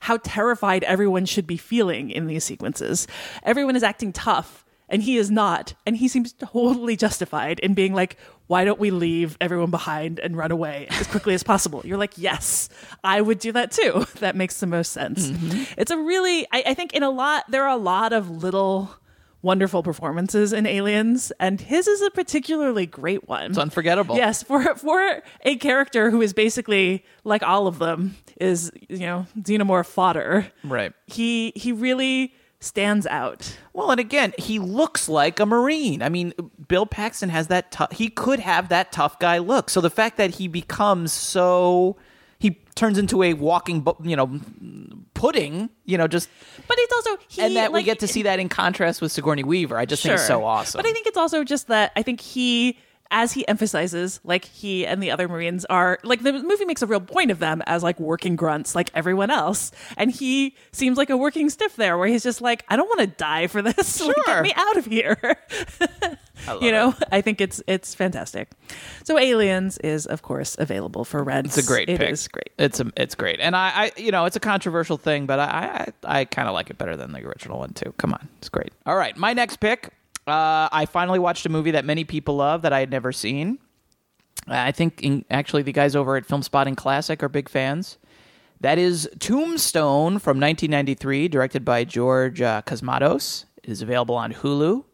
how 0.00 0.18
terrified 0.18 0.84
everyone 0.84 1.26
should 1.26 1.46
be 1.46 1.56
feeling 1.56 2.10
in 2.10 2.26
these 2.26 2.44
sequences. 2.44 3.06
Everyone 3.42 3.76
is 3.76 3.82
acting 3.82 4.12
tough 4.12 4.64
and 4.88 5.02
he 5.02 5.16
is 5.16 5.30
not. 5.30 5.74
And 5.84 5.96
he 5.96 6.08
seems 6.08 6.32
totally 6.32 6.96
justified 6.96 7.58
in 7.60 7.74
being 7.74 7.94
like, 7.94 8.16
why 8.46 8.64
don't 8.64 8.78
we 8.78 8.90
leave 8.90 9.36
everyone 9.40 9.70
behind 9.70 10.18
and 10.20 10.36
run 10.36 10.52
away 10.52 10.86
as 10.90 11.06
quickly 11.06 11.34
as 11.34 11.42
possible? 11.42 11.82
You're 11.84 11.98
like, 11.98 12.16
yes, 12.16 12.68
I 13.02 13.20
would 13.20 13.38
do 13.38 13.52
that 13.52 13.72
too. 13.72 14.06
That 14.16 14.34
makes 14.34 14.60
the 14.60 14.66
most 14.66 14.92
sense. 14.92 15.28
Mm-hmm. 15.28 15.74
It's 15.76 15.90
a 15.90 15.98
really, 15.98 16.46
I, 16.50 16.64
I 16.68 16.74
think 16.74 16.94
in 16.94 17.02
a 17.02 17.10
lot, 17.10 17.44
there 17.50 17.64
are 17.64 17.70
a 17.70 17.76
lot 17.76 18.12
of 18.12 18.30
little 18.30 18.90
wonderful 19.42 19.82
performances 19.82 20.52
in 20.52 20.66
Aliens, 20.66 21.32
and 21.38 21.60
his 21.60 21.86
is 21.86 22.02
a 22.02 22.10
particularly 22.10 22.86
great 22.86 23.28
one. 23.28 23.50
It's 23.50 23.58
unforgettable. 23.58 24.16
Yes, 24.16 24.42
for 24.42 24.74
for 24.74 25.22
a 25.42 25.56
character 25.56 26.10
who 26.10 26.22
is 26.22 26.32
basically 26.32 27.04
like 27.24 27.42
all 27.42 27.66
of 27.66 27.78
them 27.78 28.16
is 28.40 28.72
you 28.88 29.06
know 29.06 29.26
xenomorph 29.40 29.86
fodder. 29.86 30.50
Right. 30.64 30.92
He 31.06 31.52
he 31.54 31.72
really 31.72 32.34
stands 32.60 33.06
out. 33.06 33.56
Well, 33.72 33.90
and 33.90 34.00
again, 34.00 34.32
he 34.38 34.58
looks 34.58 35.08
like 35.08 35.38
a 35.40 35.46
Marine. 35.46 36.02
I 36.02 36.08
mean, 36.08 36.32
Bill 36.68 36.86
Paxton 36.86 37.28
has 37.28 37.48
that 37.48 37.70
tough, 37.70 37.92
he 37.92 38.08
could 38.08 38.40
have 38.40 38.68
that 38.70 38.92
tough 38.92 39.18
guy 39.18 39.38
look. 39.38 39.70
So 39.70 39.80
the 39.80 39.90
fact 39.90 40.16
that 40.16 40.30
he 40.36 40.48
becomes 40.48 41.12
so, 41.12 41.96
he 42.38 42.58
turns 42.74 42.98
into 42.98 43.22
a 43.22 43.34
walking, 43.34 43.86
you 44.02 44.16
know, 44.16 44.40
pudding, 45.14 45.70
you 45.84 45.98
know, 45.98 46.08
just, 46.08 46.28
But 46.66 46.76
it's 46.78 46.92
also 46.92 47.22
he 47.28 47.42
and 47.42 47.56
that 47.56 47.72
we 47.72 47.82
get 47.82 48.00
to 48.00 48.08
see 48.08 48.22
that 48.22 48.38
in 48.38 48.48
contrast 48.48 49.00
with 49.00 49.12
Sigourney 49.12 49.44
Weaver. 49.44 49.76
I 49.76 49.84
just 49.84 50.02
think 50.02 50.14
it's 50.14 50.26
so 50.26 50.44
awesome. 50.44 50.78
But 50.78 50.86
I 50.86 50.92
think 50.92 51.06
it's 51.06 51.16
also 51.16 51.44
just 51.44 51.68
that 51.68 51.92
I 51.96 52.02
think 52.02 52.20
he, 52.20 52.78
as 53.10 53.32
he 53.32 53.46
emphasizes, 53.48 54.20
like 54.24 54.44
he 54.44 54.86
and 54.86 55.02
the 55.02 55.10
other 55.10 55.28
Marines 55.28 55.64
are 55.66 55.98
like 56.02 56.22
the 56.22 56.32
movie 56.32 56.64
makes 56.64 56.82
a 56.82 56.86
real 56.86 57.00
point 57.00 57.30
of 57.30 57.38
them 57.38 57.62
as 57.66 57.82
like 57.82 57.98
working 58.00 58.36
grunts, 58.36 58.74
like 58.74 58.90
everyone 58.94 59.30
else, 59.30 59.70
and 59.96 60.10
he 60.10 60.54
seems 60.72 60.98
like 60.98 61.10
a 61.10 61.16
working 61.16 61.48
stiff 61.50 61.76
there, 61.76 61.96
where 61.98 62.08
he's 62.08 62.22
just 62.22 62.40
like, 62.40 62.64
I 62.68 62.76
don't 62.76 62.88
want 62.88 63.00
to 63.00 63.06
die 63.06 63.46
for 63.46 63.62
this. 63.62 64.00
Like, 64.06 64.16
Sure. 64.26 64.34
get 64.36 64.42
me 64.42 64.52
out 64.56 64.76
of 64.76 64.86
here. 64.86 65.36
you 66.60 66.70
know, 66.70 66.94
I 67.12 67.20
think 67.20 67.40
it's 67.40 67.62
it's 67.66 67.94
fantastic. 67.94 68.48
So 69.04 69.18
Aliens 69.18 69.78
is 69.78 70.06
of 70.06 70.22
course 70.22 70.56
available 70.58 71.04
for 71.04 71.22
rent. 71.22 71.46
It's 71.46 71.58
a 71.58 71.62
great 71.66 71.88
It 71.88 71.98
pick. 71.98 72.10
is 72.10 72.28
great. 72.28 72.50
It's 72.58 72.80
a, 72.80 72.90
it's 72.96 73.14
great, 73.14 73.40
and 73.40 73.56
I, 73.56 73.68
I, 73.74 73.92
you 73.96 74.10
know, 74.12 74.24
it's 74.24 74.36
a 74.36 74.40
controversial 74.40 74.96
thing, 74.96 75.26
but 75.26 75.38
I, 75.38 75.86
I, 76.04 76.20
I 76.20 76.24
kind 76.24 76.48
of 76.48 76.54
like 76.54 76.70
it 76.70 76.78
better 76.78 76.96
than 76.96 77.12
the 77.12 77.24
original 77.26 77.58
one 77.58 77.72
too. 77.72 77.92
Come 77.98 78.12
on, 78.12 78.28
it's 78.38 78.48
great. 78.48 78.72
All 78.84 78.96
right, 78.96 79.16
my 79.16 79.32
next 79.32 79.56
pick. 79.58 79.92
Uh, 80.26 80.68
I 80.72 80.86
finally 80.86 81.18
watched 81.18 81.46
a 81.46 81.48
movie 81.48 81.70
that 81.70 81.84
many 81.84 82.04
people 82.04 82.36
love 82.36 82.62
that 82.62 82.72
I 82.72 82.80
had 82.80 82.90
never 82.90 83.12
seen. 83.12 83.58
I 84.48 84.72
think 84.72 85.02
in, 85.02 85.24
actually 85.30 85.62
the 85.62 85.72
guys 85.72 85.94
over 85.94 86.16
at 86.16 86.26
Filmspotting 86.26 86.76
Classic 86.76 87.22
are 87.22 87.28
big 87.28 87.48
fans. 87.48 87.98
That 88.60 88.78
is 88.78 89.08
Tombstone 89.18 90.18
from 90.18 90.40
1993, 90.40 91.28
directed 91.28 91.64
by 91.64 91.84
George 91.84 92.40
uh, 92.40 92.62
Cosmatos. 92.62 93.44
It 93.62 93.70
is 93.70 93.82
available 93.82 94.14
on 94.14 94.32
Hulu. 94.32 94.84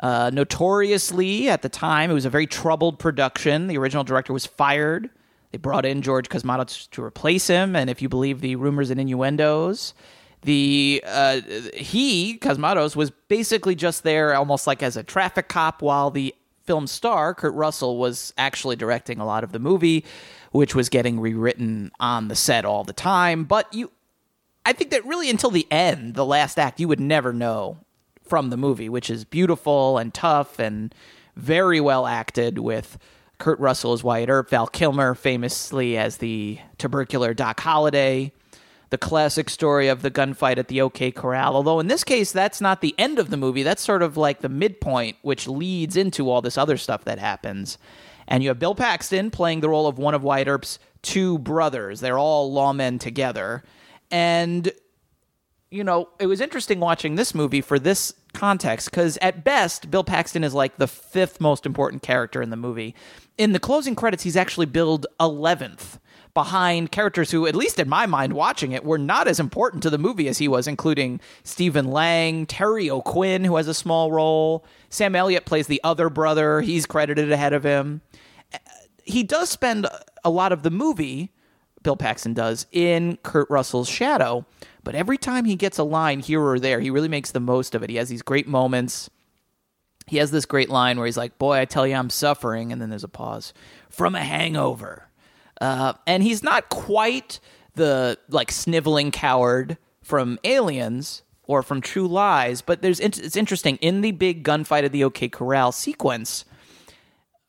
Uh, 0.00 0.30
notoriously, 0.32 1.48
at 1.48 1.62
the 1.62 1.68
time, 1.68 2.10
it 2.10 2.14
was 2.14 2.24
a 2.24 2.30
very 2.30 2.46
troubled 2.46 2.98
production. 2.98 3.66
The 3.66 3.78
original 3.78 4.04
director 4.04 4.32
was 4.32 4.46
fired. 4.46 5.10
They 5.50 5.58
brought 5.58 5.84
in 5.84 6.02
George 6.02 6.28
Cosmatos 6.28 6.88
to 6.90 7.02
replace 7.02 7.46
him, 7.46 7.76
and 7.76 7.90
if 7.90 8.02
you 8.02 8.08
believe 8.08 8.40
the 8.40 8.56
rumors 8.56 8.90
and 8.90 9.00
innuendos, 9.00 9.94
the 10.44 11.02
uh, 11.06 11.40
he 11.74 12.38
Cosmatos 12.38 12.94
was 12.94 13.10
basically 13.28 13.74
just 13.74 14.02
there, 14.02 14.34
almost 14.34 14.66
like 14.66 14.82
as 14.82 14.96
a 14.96 15.02
traffic 15.02 15.48
cop, 15.48 15.82
while 15.82 16.10
the 16.10 16.34
film 16.64 16.86
star 16.86 17.34
Kurt 17.34 17.54
Russell 17.54 17.98
was 17.98 18.32
actually 18.38 18.76
directing 18.76 19.18
a 19.18 19.26
lot 19.26 19.44
of 19.44 19.52
the 19.52 19.58
movie, 19.58 20.04
which 20.52 20.74
was 20.74 20.88
getting 20.88 21.20
rewritten 21.20 21.90
on 22.00 22.28
the 22.28 22.36
set 22.36 22.64
all 22.64 22.84
the 22.84 22.92
time. 22.92 23.44
But 23.44 23.72
you, 23.72 23.90
I 24.64 24.72
think 24.72 24.90
that 24.90 25.04
really 25.04 25.30
until 25.30 25.50
the 25.50 25.66
end, 25.70 26.14
the 26.14 26.24
last 26.24 26.58
act, 26.58 26.80
you 26.80 26.88
would 26.88 27.00
never 27.00 27.32
know 27.32 27.78
from 28.22 28.50
the 28.50 28.56
movie, 28.56 28.88
which 28.88 29.10
is 29.10 29.24
beautiful 29.24 29.98
and 29.98 30.12
tough 30.12 30.58
and 30.58 30.94
very 31.36 31.80
well 31.80 32.06
acted 32.06 32.58
with 32.58 32.98
Kurt 33.38 33.58
Russell 33.58 33.92
as 33.92 34.02
Wyatt 34.04 34.30
Earp, 34.30 34.50
Val 34.50 34.66
Kilmer 34.66 35.14
famously 35.14 35.96
as 35.98 36.18
the 36.18 36.58
tubercular 36.78 37.34
Doc 37.34 37.60
Holliday, 37.60 38.32
the 38.94 38.98
classic 38.98 39.50
story 39.50 39.88
of 39.88 40.02
the 40.02 40.10
gunfight 40.10 40.56
at 40.56 40.68
the 40.68 40.80
OK 40.80 41.10
Corral. 41.10 41.56
Although 41.56 41.80
in 41.80 41.88
this 41.88 42.04
case, 42.04 42.30
that's 42.30 42.60
not 42.60 42.80
the 42.80 42.94
end 42.96 43.18
of 43.18 43.28
the 43.28 43.36
movie. 43.36 43.64
That's 43.64 43.82
sort 43.82 44.02
of 44.02 44.16
like 44.16 44.40
the 44.40 44.48
midpoint, 44.48 45.16
which 45.22 45.48
leads 45.48 45.96
into 45.96 46.30
all 46.30 46.40
this 46.40 46.56
other 46.56 46.76
stuff 46.76 47.04
that 47.04 47.18
happens. 47.18 47.76
And 48.28 48.44
you 48.44 48.50
have 48.50 48.60
Bill 48.60 48.76
Paxton 48.76 49.32
playing 49.32 49.62
the 49.62 49.68
role 49.68 49.88
of 49.88 49.98
one 49.98 50.14
of 50.14 50.22
Wyatt 50.22 50.46
Earp's 50.46 50.78
two 51.02 51.40
brothers. 51.40 51.98
They're 51.98 52.20
all 52.20 52.54
lawmen 52.54 53.00
together. 53.00 53.64
And 54.12 54.70
you 55.72 55.82
know, 55.82 56.08
it 56.20 56.28
was 56.28 56.40
interesting 56.40 56.78
watching 56.78 57.16
this 57.16 57.34
movie 57.34 57.62
for 57.62 57.80
this 57.80 58.14
context 58.32 58.92
because 58.92 59.18
at 59.20 59.42
best, 59.42 59.90
Bill 59.90 60.04
Paxton 60.04 60.44
is 60.44 60.54
like 60.54 60.76
the 60.76 60.86
fifth 60.86 61.40
most 61.40 61.66
important 61.66 62.04
character 62.04 62.40
in 62.40 62.50
the 62.50 62.56
movie. 62.56 62.94
In 63.38 63.50
the 63.50 63.58
closing 63.58 63.96
credits, 63.96 64.22
he's 64.22 64.36
actually 64.36 64.66
billed 64.66 65.08
11th 65.18 65.98
behind 66.34 66.90
characters 66.90 67.30
who, 67.30 67.46
at 67.46 67.54
least 67.54 67.78
in 67.78 67.88
my 67.88 68.06
mind 68.06 68.32
watching 68.32 68.72
it, 68.72 68.84
were 68.84 68.98
not 68.98 69.28
as 69.28 69.38
important 69.38 69.82
to 69.84 69.90
the 69.90 69.98
movie 69.98 70.28
as 70.28 70.38
he 70.38 70.48
was, 70.48 70.66
including 70.66 71.20
Stephen 71.44 71.86
Lang, 71.86 72.44
Terry 72.44 72.90
O'Quinn, 72.90 73.44
who 73.44 73.56
has 73.56 73.68
a 73.68 73.74
small 73.74 74.10
role. 74.10 74.64
Sam 74.90 75.14
Elliott 75.14 75.46
plays 75.46 75.68
the 75.68 75.80
other 75.84 76.10
brother, 76.10 76.60
he's 76.60 76.86
credited 76.86 77.30
ahead 77.30 77.52
of 77.52 77.62
him. 77.62 78.02
He 79.04 79.22
does 79.22 79.48
spend 79.48 79.86
a 80.24 80.30
lot 80.30 80.50
of 80.50 80.62
the 80.64 80.70
movie, 80.70 81.30
Bill 81.82 81.96
Paxton 81.96 82.34
does, 82.34 82.66
in 82.72 83.18
Kurt 83.22 83.48
Russell's 83.48 83.88
shadow. 83.88 84.44
But 84.82 84.94
every 84.94 85.18
time 85.18 85.44
he 85.44 85.56
gets 85.56 85.78
a 85.78 85.84
line 85.84 86.20
here 86.20 86.42
or 86.42 86.58
there, 86.58 86.80
he 86.80 86.90
really 86.90 87.08
makes 87.08 87.30
the 87.30 87.40
most 87.40 87.74
of 87.74 87.82
it. 87.82 87.90
He 87.90 87.96
has 87.96 88.08
these 88.08 88.22
great 88.22 88.48
moments. 88.48 89.08
He 90.06 90.16
has 90.18 90.30
this 90.30 90.44
great 90.44 90.68
line 90.68 90.98
where 90.98 91.06
he's 91.06 91.16
like, 91.16 91.38
Boy, 91.38 91.58
I 91.58 91.64
tell 91.64 91.86
you, 91.86 91.94
I'm 91.94 92.10
suffering. 92.10 92.72
And 92.72 92.80
then 92.80 92.90
there's 92.90 93.04
a 93.04 93.08
pause 93.08 93.54
from 93.88 94.14
a 94.14 94.20
hangover. 94.20 95.03
Uh, 95.64 95.94
and 96.06 96.22
he's 96.22 96.42
not 96.42 96.68
quite 96.68 97.40
the 97.74 98.18
like 98.28 98.52
sniveling 98.52 99.10
coward 99.10 99.78
from 100.02 100.38
Aliens 100.44 101.22
or 101.44 101.62
from 101.62 101.80
True 101.80 102.06
Lies, 102.06 102.60
but 102.60 102.82
there's 102.82 103.00
it's 103.00 103.34
interesting 103.34 103.76
in 103.76 104.02
the 104.02 104.12
big 104.12 104.44
gunfight 104.44 104.84
of 104.84 104.92
the 104.92 105.04
OK 105.04 105.30
Corral 105.30 105.72
sequence. 105.72 106.44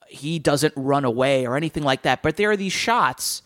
He 0.07 0.39
doesn't 0.39 0.73
run 0.77 1.03
away 1.03 1.45
or 1.45 1.57
anything 1.57 1.83
like 1.83 2.03
that, 2.03 2.23
but 2.23 2.37
there 2.37 2.49
are 2.49 2.55
these 2.55 2.71
shots 2.71 3.41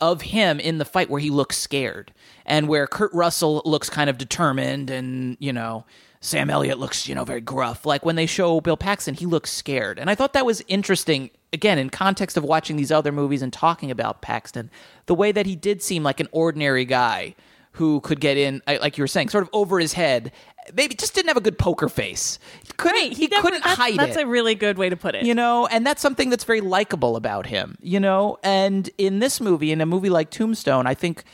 of 0.00 0.22
him 0.22 0.60
in 0.60 0.78
the 0.78 0.84
fight 0.84 1.10
where 1.10 1.20
he 1.20 1.30
looks 1.30 1.56
scared 1.56 2.12
and 2.46 2.68
where 2.68 2.86
Kurt 2.86 3.12
Russell 3.12 3.60
looks 3.64 3.90
kind 3.90 4.08
of 4.08 4.18
determined 4.18 4.88
and, 4.88 5.36
you 5.40 5.52
know, 5.52 5.84
Sam 6.24 6.50
Elliott 6.50 6.78
looks, 6.78 7.08
you 7.08 7.14
know, 7.16 7.24
very 7.24 7.40
gruff. 7.40 7.84
Like 7.84 8.04
when 8.04 8.14
they 8.14 8.26
show 8.26 8.60
Bill 8.60 8.76
Paxton, 8.76 9.14
he 9.14 9.26
looks 9.26 9.52
scared. 9.52 9.98
And 9.98 10.08
I 10.08 10.14
thought 10.14 10.32
that 10.34 10.46
was 10.46 10.62
interesting, 10.68 11.30
again, 11.52 11.78
in 11.78 11.90
context 11.90 12.36
of 12.36 12.44
watching 12.44 12.76
these 12.76 12.92
other 12.92 13.10
movies 13.10 13.42
and 13.42 13.52
talking 13.52 13.90
about 13.90 14.22
Paxton, 14.22 14.70
the 15.06 15.14
way 15.16 15.32
that 15.32 15.46
he 15.46 15.56
did 15.56 15.82
seem 15.82 16.04
like 16.04 16.20
an 16.20 16.28
ordinary 16.30 16.84
guy 16.84 17.34
who 17.72 18.00
could 18.02 18.20
get 18.20 18.36
in, 18.36 18.62
like 18.68 18.96
you 18.96 19.02
were 19.02 19.08
saying, 19.08 19.30
sort 19.30 19.42
of 19.42 19.50
over 19.52 19.80
his 19.80 19.94
head. 19.94 20.30
Maybe 20.74 20.94
just 20.94 21.12
didn't 21.12 21.26
have 21.26 21.36
a 21.36 21.40
good 21.40 21.58
poker 21.58 21.88
face. 21.88 22.38
Couldn't, 22.76 22.96
Right, 22.96 23.12
he, 23.12 23.26
never- 23.26 23.42
couldn't 23.42 23.64
that's, 23.64 23.76
hide 23.76 23.96
That's 23.96 24.12
it 24.12 24.14
That's 24.14 24.24
a 24.24 24.26
really 24.28 24.54
good 24.54 24.78
way 24.78 24.90
to 24.90 24.96
put 24.96 25.16
it. 25.16 25.24
you 25.24 25.34
know 25.34 25.66
and 25.66 25.84
that's 25.84 26.00
something 26.00 26.30
that's 26.30 26.44
very 26.44 26.60
likable 26.60 27.16
about 27.16 27.46
him 27.46 27.76
you 27.80 27.98
know 28.00 28.38
and 28.44 28.88
in 28.96 29.18
this 29.18 29.40
movie 29.40 29.72
in 29.72 29.80
a 29.80 29.86
movie 29.86 30.08
like 30.08 30.30
tombstone 30.30 30.86
i 30.86 30.94
think 30.94 31.24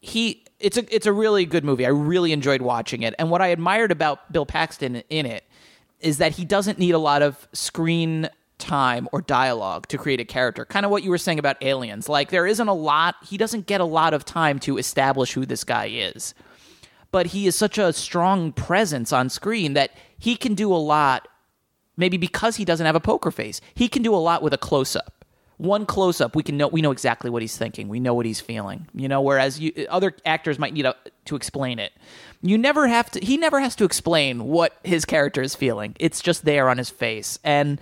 he 0.00 0.43
it's 0.64 0.78
a 0.78 0.94
it's 0.94 1.06
a 1.06 1.12
really 1.12 1.44
good 1.44 1.64
movie. 1.64 1.84
I 1.84 1.90
really 1.90 2.32
enjoyed 2.32 2.62
watching 2.62 3.02
it. 3.02 3.14
And 3.18 3.30
what 3.30 3.42
i 3.42 3.48
admired 3.48 3.92
about 3.92 4.32
bill 4.32 4.46
paxton 4.46 4.96
in 5.10 5.26
it 5.26 5.44
is 6.00 6.18
that 6.18 6.32
he 6.32 6.44
doesn't 6.44 6.78
need 6.78 6.92
a 6.92 6.98
lot 6.98 7.22
of 7.22 7.46
screen 7.52 8.28
time 8.58 9.08
or 9.12 9.20
dialogue 9.20 9.86
to 9.88 9.98
create 9.98 10.20
a 10.20 10.24
character. 10.24 10.64
Kind 10.64 10.86
of 10.86 10.90
what 10.90 11.02
you 11.02 11.10
were 11.10 11.18
saying 11.18 11.38
about 11.38 11.62
aliens. 11.62 12.08
Like 12.08 12.30
there 12.30 12.46
isn't 12.46 12.68
a 12.68 12.74
lot 12.74 13.16
he 13.28 13.36
doesn't 13.36 13.66
get 13.66 13.80
a 13.80 13.84
lot 13.84 14.14
of 14.14 14.24
time 14.24 14.58
to 14.60 14.78
establish 14.78 15.32
who 15.34 15.44
this 15.44 15.64
guy 15.64 15.86
is. 15.86 16.34
But 17.10 17.26
he 17.26 17.46
is 17.46 17.54
such 17.54 17.78
a 17.78 17.92
strong 17.92 18.52
presence 18.52 19.12
on 19.12 19.28
screen 19.28 19.74
that 19.74 19.90
he 20.18 20.34
can 20.34 20.54
do 20.54 20.72
a 20.72 20.76
lot 20.76 21.28
maybe 21.96 22.16
because 22.16 22.56
he 22.56 22.64
doesn't 22.64 22.86
have 22.86 22.96
a 22.96 23.00
poker 23.00 23.30
face 23.30 23.60
he 23.76 23.86
can 23.86 24.02
do 24.02 24.12
a 24.12 24.16
lot 24.16 24.42
with 24.42 24.52
a 24.52 24.58
close 24.58 24.96
up 24.96 25.13
one 25.56 25.86
close 25.86 26.20
up 26.20 26.34
we 26.34 26.42
can 26.42 26.56
know 26.56 26.68
we 26.68 26.82
know 26.82 26.90
exactly 26.90 27.30
what 27.30 27.42
he's 27.42 27.56
thinking 27.56 27.88
we 27.88 28.00
know 28.00 28.14
what 28.14 28.26
he's 28.26 28.40
feeling 28.40 28.86
you 28.94 29.08
know 29.08 29.20
whereas 29.20 29.60
you, 29.60 29.86
other 29.88 30.14
actors 30.26 30.58
might 30.58 30.72
need 30.72 30.84
a, 30.84 30.94
to 31.24 31.36
explain 31.36 31.78
it 31.78 31.92
you 32.42 32.58
never 32.58 32.88
have 32.88 33.10
to 33.10 33.20
he 33.20 33.36
never 33.36 33.60
has 33.60 33.76
to 33.76 33.84
explain 33.84 34.44
what 34.44 34.76
his 34.82 35.04
character 35.04 35.42
is 35.42 35.54
feeling 35.54 35.94
it's 36.00 36.20
just 36.20 36.44
there 36.44 36.68
on 36.68 36.78
his 36.78 36.90
face 36.90 37.38
and 37.44 37.80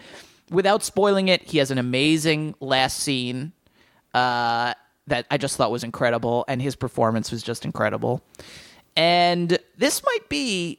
without 0.50 0.82
spoiling 0.82 1.28
it 1.28 1.42
he 1.42 1.58
has 1.58 1.70
an 1.70 1.78
amazing 1.78 2.54
last 2.60 2.98
scene 2.98 3.52
uh, 4.14 4.74
that 5.06 5.26
I 5.30 5.38
just 5.38 5.56
thought 5.56 5.70
was 5.70 5.84
incredible, 5.84 6.44
and 6.48 6.60
his 6.60 6.76
performance 6.76 7.30
was 7.30 7.42
just 7.42 7.64
incredible. 7.64 8.22
And 8.96 9.58
this 9.76 10.02
might 10.04 10.28
be, 10.28 10.78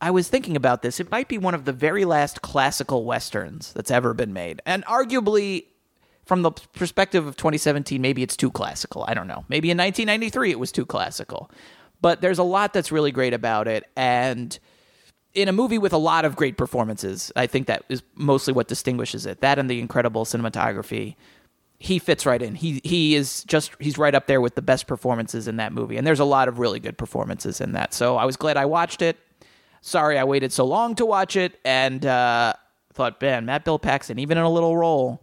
I 0.00 0.10
was 0.10 0.28
thinking 0.28 0.56
about 0.56 0.82
this, 0.82 1.00
it 1.00 1.10
might 1.10 1.28
be 1.28 1.38
one 1.38 1.54
of 1.54 1.64
the 1.64 1.72
very 1.72 2.04
last 2.04 2.42
classical 2.42 3.04
westerns 3.04 3.72
that's 3.72 3.90
ever 3.90 4.14
been 4.14 4.32
made. 4.32 4.60
And 4.66 4.84
arguably, 4.86 5.66
from 6.24 6.42
the 6.42 6.50
perspective 6.50 7.26
of 7.26 7.36
2017, 7.36 8.00
maybe 8.00 8.22
it's 8.22 8.36
too 8.36 8.50
classical. 8.50 9.04
I 9.08 9.14
don't 9.14 9.26
know. 9.26 9.44
Maybe 9.48 9.70
in 9.70 9.78
1993 9.78 10.50
it 10.50 10.58
was 10.58 10.72
too 10.72 10.86
classical. 10.86 11.50
But 12.00 12.20
there's 12.20 12.38
a 12.38 12.44
lot 12.44 12.72
that's 12.72 12.92
really 12.92 13.12
great 13.12 13.34
about 13.34 13.68
it. 13.68 13.84
And 13.96 14.58
in 15.34 15.48
a 15.48 15.52
movie 15.52 15.78
with 15.78 15.92
a 15.92 15.98
lot 15.98 16.24
of 16.24 16.36
great 16.36 16.56
performances, 16.56 17.32
I 17.36 17.46
think 17.46 17.66
that 17.66 17.84
is 17.88 18.02
mostly 18.14 18.52
what 18.52 18.68
distinguishes 18.68 19.26
it. 19.26 19.40
That 19.40 19.58
and 19.58 19.70
the 19.70 19.80
incredible 19.80 20.24
cinematography. 20.24 21.16
He 21.78 21.98
fits 21.98 22.24
right 22.26 22.40
in. 22.40 22.54
He 22.54 22.80
he 22.84 23.16
is 23.16 23.42
just 23.44 23.72
he's 23.80 23.98
right 23.98 24.14
up 24.14 24.28
there 24.28 24.40
with 24.40 24.54
the 24.54 24.62
best 24.62 24.86
performances 24.86 25.48
in 25.48 25.56
that 25.56 25.72
movie. 25.72 25.96
And 25.96 26.06
there's 26.06 26.20
a 26.20 26.24
lot 26.24 26.46
of 26.46 26.60
really 26.60 26.78
good 26.78 26.96
performances 26.96 27.60
in 27.60 27.72
that. 27.72 27.92
So 27.92 28.16
I 28.16 28.24
was 28.24 28.36
glad 28.36 28.56
I 28.56 28.66
watched 28.66 29.02
it. 29.02 29.16
Sorry 29.80 30.16
I 30.16 30.22
waited 30.22 30.52
so 30.52 30.64
long 30.64 30.94
to 30.96 31.06
watch 31.06 31.34
it 31.34 31.58
and 31.64 32.06
uh, 32.06 32.52
thought, 32.92 33.20
man, 33.20 33.46
Matt 33.46 33.64
Bill 33.64 33.80
Paxton, 33.80 34.20
even 34.20 34.38
in 34.38 34.44
a 34.44 34.50
little 34.50 34.76
role, 34.76 35.21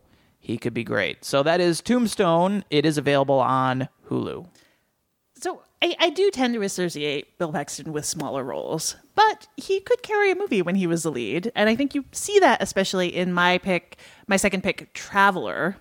he 0.50 0.58
could 0.58 0.74
be 0.74 0.84
great. 0.84 1.24
So 1.24 1.44
that 1.44 1.62
is 1.62 1.80
Tombstone. 1.80 2.64
It 2.70 2.86
is 2.86 2.98
available 2.98 3.40
on 3.40 3.88
Hulu. 4.10 4.48
So 5.36 5.62
I, 5.82 5.96
I 6.00 6.10
do 6.10 6.32
tend 6.32 6.56
to 6.56 6.62
associate 6.64 7.38
Bill 7.38 7.54
Paxton 7.54 7.94
with 7.94 8.04
smaller 8.04 8.44
roles, 8.44 8.96
but 9.16 9.48
he 9.56 9.80
could 9.80 10.02
carry 10.02 10.32
a 10.32 10.36
movie 10.36 10.62
when 10.62 10.76
he 10.76 10.88
was 10.88 11.04
the 11.04 11.12
lead, 11.12 11.52
and 11.56 11.70
I 11.70 11.76
think 11.76 11.96
you 11.96 12.04
see 12.12 12.40
that 12.40 12.62
especially 12.62 13.16
in 13.16 13.32
my 13.32 13.60
pick, 13.60 13.98
my 14.28 14.36
second 14.36 14.64
pick, 14.64 14.92
Traveller, 14.94 15.78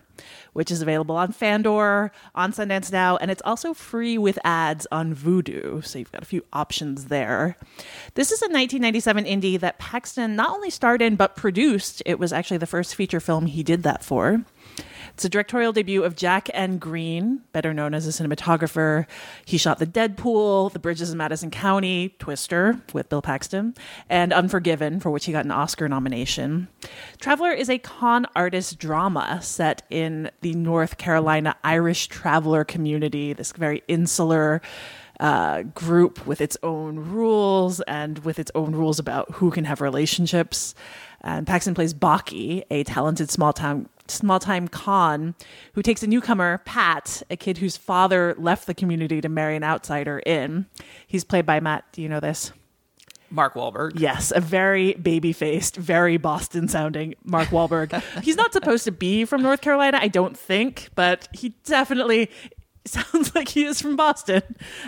which 0.52 0.70
is 0.70 0.82
available 0.82 1.16
on 1.16 1.32
Fandor, 1.32 2.12
on 2.34 2.52
Sundance 2.52 2.92
Now, 2.92 3.16
and 3.16 3.30
it's 3.30 3.42
also 3.44 3.74
free 3.74 4.18
with 4.18 4.38
ads 4.44 4.86
on 4.92 5.14
Vudu, 5.14 5.84
so 5.84 5.98
you've 5.98 6.12
got 6.12 6.22
a 6.22 6.26
few 6.26 6.44
options 6.52 7.06
there. 7.06 7.56
This 8.14 8.30
is 8.30 8.42
a 8.42 8.46
1997 8.46 9.24
indie 9.24 9.58
that 9.60 9.78
Paxton 9.78 10.36
not 10.36 10.50
only 10.50 10.70
starred 10.70 11.02
in 11.02 11.16
but 11.16 11.36
produced. 11.36 12.02
It 12.06 12.18
was 12.18 12.32
actually 12.32 12.58
the 12.58 12.66
first 12.66 12.94
feature 12.94 13.20
film 13.20 13.46
he 13.46 13.62
did 13.62 13.82
that 13.82 14.04
for. 14.04 14.44
It's 15.18 15.24
a 15.24 15.28
directorial 15.28 15.72
debut 15.72 16.04
of 16.04 16.14
Jack 16.14 16.48
N. 16.54 16.78
Green, 16.78 17.40
better 17.52 17.74
known 17.74 17.92
as 17.92 18.06
a 18.06 18.10
cinematographer. 18.10 19.04
He 19.44 19.58
shot 19.58 19.80
The 19.80 19.84
Dead 19.84 20.16
Pool, 20.16 20.68
The 20.68 20.78
Bridges 20.78 21.10
in 21.10 21.18
Madison 21.18 21.50
County, 21.50 22.14
Twister 22.20 22.80
with 22.92 23.08
Bill 23.08 23.20
Paxton, 23.20 23.74
and 24.08 24.32
Unforgiven, 24.32 25.00
for 25.00 25.10
which 25.10 25.24
he 25.24 25.32
got 25.32 25.44
an 25.44 25.50
Oscar 25.50 25.88
nomination. 25.88 26.68
Traveller 27.18 27.50
is 27.50 27.68
a 27.68 27.78
con 27.78 28.26
artist 28.36 28.78
drama 28.78 29.40
set 29.42 29.82
in 29.90 30.30
the 30.42 30.54
North 30.54 30.98
Carolina 30.98 31.56
Irish 31.64 32.06
traveler 32.06 32.62
community, 32.62 33.32
this 33.32 33.50
very 33.50 33.82
insular 33.88 34.62
uh, 35.18 35.62
group 35.62 36.28
with 36.28 36.40
its 36.40 36.56
own 36.62 36.96
rules 36.96 37.80
and 37.80 38.20
with 38.20 38.38
its 38.38 38.52
own 38.54 38.70
rules 38.70 39.00
about 39.00 39.28
who 39.32 39.50
can 39.50 39.64
have 39.64 39.80
relationships. 39.80 40.76
And 41.22 41.44
Paxton 41.44 41.74
plays 41.74 41.92
Bucky, 41.92 42.62
a 42.70 42.84
talented 42.84 43.28
small 43.32 43.52
town 43.52 43.88
small 44.10 44.38
time 44.38 44.68
con 44.68 45.34
who 45.74 45.82
takes 45.82 46.02
a 46.02 46.06
newcomer, 46.06 46.58
Pat, 46.64 47.22
a 47.30 47.36
kid 47.36 47.58
whose 47.58 47.76
father 47.76 48.34
left 48.38 48.66
the 48.66 48.74
community 48.74 49.20
to 49.20 49.28
marry 49.28 49.56
an 49.56 49.64
outsider 49.64 50.20
in. 50.20 50.66
He's 51.06 51.24
played 51.24 51.46
by 51.46 51.60
Matt. 51.60 51.84
Do 51.92 52.02
you 52.02 52.08
know 52.08 52.20
this? 52.20 52.52
Mark 53.30 53.54
Wahlberg. 53.54 53.92
Yes, 54.00 54.32
a 54.34 54.40
very 54.40 54.94
baby 54.94 55.32
faced, 55.32 55.76
very 55.76 56.16
Boston 56.16 56.68
sounding 56.68 57.14
Mark 57.24 57.48
Wahlberg. 57.48 58.02
He's 58.22 58.36
not 58.36 58.52
supposed 58.52 58.84
to 58.84 58.92
be 58.92 59.24
from 59.24 59.42
North 59.42 59.60
Carolina, 59.60 59.98
I 60.00 60.08
don't 60.08 60.36
think, 60.36 60.88
but 60.94 61.28
he 61.32 61.50
definitely 61.64 62.30
sounds 63.12 63.34
like 63.34 63.48
he 63.48 63.64
is 63.64 63.80
from 63.80 63.96
Boston. 63.96 64.42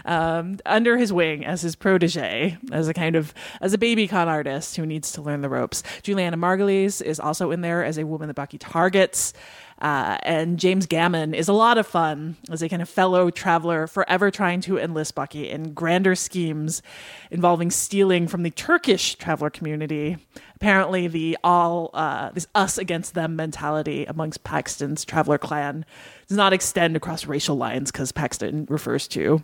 Um, 0.05 0.59
under 0.67 0.97
his 0.97 1.13
wing 1.13 1.45
as 1.45 1.63
his 1.63 1.77
protege, 1.77 2.59
as 2.73 2.89
a 2.89 2.95
kind 2.95 3.17
of 3.17 3.35
as 3.61 3.73
a 3.73 3.79
baby 3.79 4.09
con 4.09 4.29
artist 4.29 4.77
who 4.77 4.87
needs 4.87 5.13
to 5.13 5.23
learn 5.23 5.41
the 5.41 5.49
ropes. 5.49 5.83
Julianna 6.03 6.37
Margulies 6.37 7.03
is 7.03 7.21
also 7.21 7.51
in 7.51 7.61
there 7.61 7.85
as 7.85 7.99
a 7.99 8.07
woman 8.07 8.29
that 8.29 8.35
Bucky 8.35 8.59
targets. 8.59 9.33
Uh, 9.81 10.19
and 10.25 10.59
James 10.59 10.87
Gammon 10.87 11.33
is 11.35 11.49
a 11.49 11.55
lot 11.55 11.79
of 11.79 11.87
fun 11.87 12.37
as 12.51 12.61
a 12.61 12.69
kind 12.69 12.83
of 12.83 12.89
fellow 12.89 13.31
traveler, 13.31 13.87
forever 13.87 14.31
trying 14.31 14.61
to 14.63 14.79
enlist 14.79 15.15
Bucky 15.15 15.49
in 15.49 15.73
grander 15.73 16.15
schemes 16.15 16.83
involving 17.31 17.71
stealing 17.71 18.29
from 18.29 18.43
the 18.43 18.51
Turkish 18.51 19.15
traveler 19.15 19.49
community. 19.49 20.19
Apparently, 20.57 21.09
the 21.09 21.39
all 21.43 21.91
uh, 21.95 22.31
this 22.31 22.47
us 22.55 22.77
against 22.77 23.15
them 23.15 23.37
mentality 23.37 24.05
amongst 24.05 24.45
Paxton's 24.45 25.05
traveler 25.05 25.39
clan 25.39 25.87
does 26.29 26.37
not 26.37 26.53
extend 26.53 26.95
across 26.95 27.25
racial 27.25 27.57
lines 27.57 27.91
because 27.91 28.13
Paxton 28.13 28.67
refers 28.69 29.09
to 29.09 29.43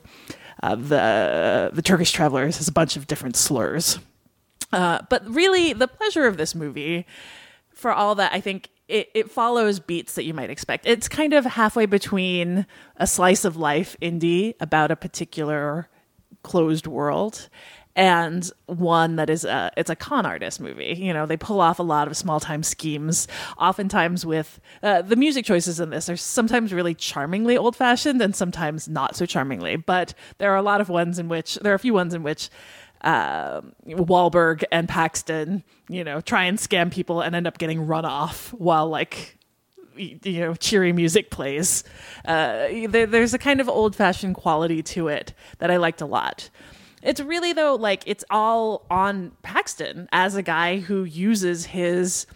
uh, 0.62 0.74
the 0.74 1.70
the 1.72 1.82
Turkish 1.82 2.12
travelers 2.12 2.60
as 2.60 2.68
a 2.68 2.72
bunch 2.72 2.96
of 2.96 3.06
different 3.06 3.36
slurs. 3.36 3.98
Uh, 4.72 5.00
but 5.08 5.26
really, 5.26 5.72
the 5.72 5.88
pleasure 5.88 6.26
of 6.26 6.36
this 6.36 6.54
movie, 6.54 7.06
for 7.72 7.92
all 7.92 8.14
that, 8.16 8.32
I 8.32 8.40
think 8.40 8.68
it, 8.88 9.10
it 9.14 9.30
follows 9.30 9.80
beats 9.80 10.14
that 10.14 10.24
you 10.24 10.34
might 10.34 10.50
expect. 10.50 10.86
It's 10.86 11.08
kind 11.08 11.32
of 11.32 11.44
halfway 11.44 11.86
between 11.86 12.66
a 12.96 13.06
slice 13.06 13.44
of 13.44 13.56
life 13.56 13.96
indie 14.00 14.54
about 14.60 14.90
a 14.90 14.96
particular 14.96 15.88
closed 16.42 16.86
world 16.86 17.48
and 17.96 18.50
one 18.66 19.16
that 19.16 19.30
is 19.30 19.44
a 19.44 19.72
it's 19.76 19.90
a 19.90 19.96
con 19.96 20.26
artist 20.26 20.60
movie 20.60 20.94
you 20.98 21.12
know 21.12 21.24
they 21.24 21.36
pull 21.36 21.60
off 21.60 21.78
a 21.78 21.82
lot 21.82 22.06
of 22.06 22.16
small 22.16 22.38
time 22.38 22.62
schemes 22.62 23.26
oftentimes 23.58 24.24
with 24.24 24.60
uh, 24.82 25.02
the 25.02 25.16
music 25.16 25.44
choices 25.44 25.80
in 25.80 25.90
this 25.90 26.08
are 26.08 26.16
sometimes 26.16 26.72
really 26.72 26.94
charmingly 26.94 27.56
old 27.56 27.74
fashioned 27.74 28.20
and 28.20 28.36
sometimes 28.36 28.86
not 28.86 29.16
so 29.16 29.24
charmingly 29.24 29.76
but 29.76 30.14
there 30.38 30.52
are 30.52 30.56
a 30.56 30.62
lot 30.62 30.80
of 30.80 30.88
ones 30.88 31.18
in 31.18 31.28
which 31.28 31.56
there 31.56 31.72
are 31.72 31.76
a 31.76 31.80
few 31.80 31.94
ones 31.94 32.14
in 32.14 32.22
which 32.22 32.50
uh, 33.06 33.60
Wahlberg 33.86 34.64
and 34.72 34.88
Paxton, 34.88 35.62
you 35.88 36.02
know, 36.02 36.20
try 36.20 36.44
and 36.44 36.58
scam 36.58 36.92
people 36.92 37.20
and 37.20 37.36
end 37.36 37.46
up 37.46 37.56
getting 37.56 37.86
run 37.86 38.04
off 38.04 38.52
while 38.52 38.88
like 38.88 39.38
you 39.96 40.40
know 40.40 40.54
cheery 40.54 40.92
music 40.92 41.30
plays. 41.30 41.84
Uh, 42.24 42.66
there, 42.88 43.06
there's 43.06 43.32
a 43.32 43.38
kind 43.38 43.60
of 43.60 43.68
old 43.68 43.94
fashioned 43.94 44.34
quality 44.34 44.82
to 44.82 45.06
it 45.06 45.32
that 45.58 45.70
I 45.70 45.76
liked 45.76 46.00
a 46.00 46.06
lot. 46.06 46.50
It's 47.00 47.20
really 47.20 47.52
though 47.52 47.76
like 47.76 48.02
it's 48.06 48.24
all 48.28 48.84
on 48.90 49.30
Paxton 49.42 50.08
as 50.10 50.34
a 50.34 50.42
guy 50.42 50.80
who 50.80 51.04
uses 51.04 51.66
his 51.66 52.26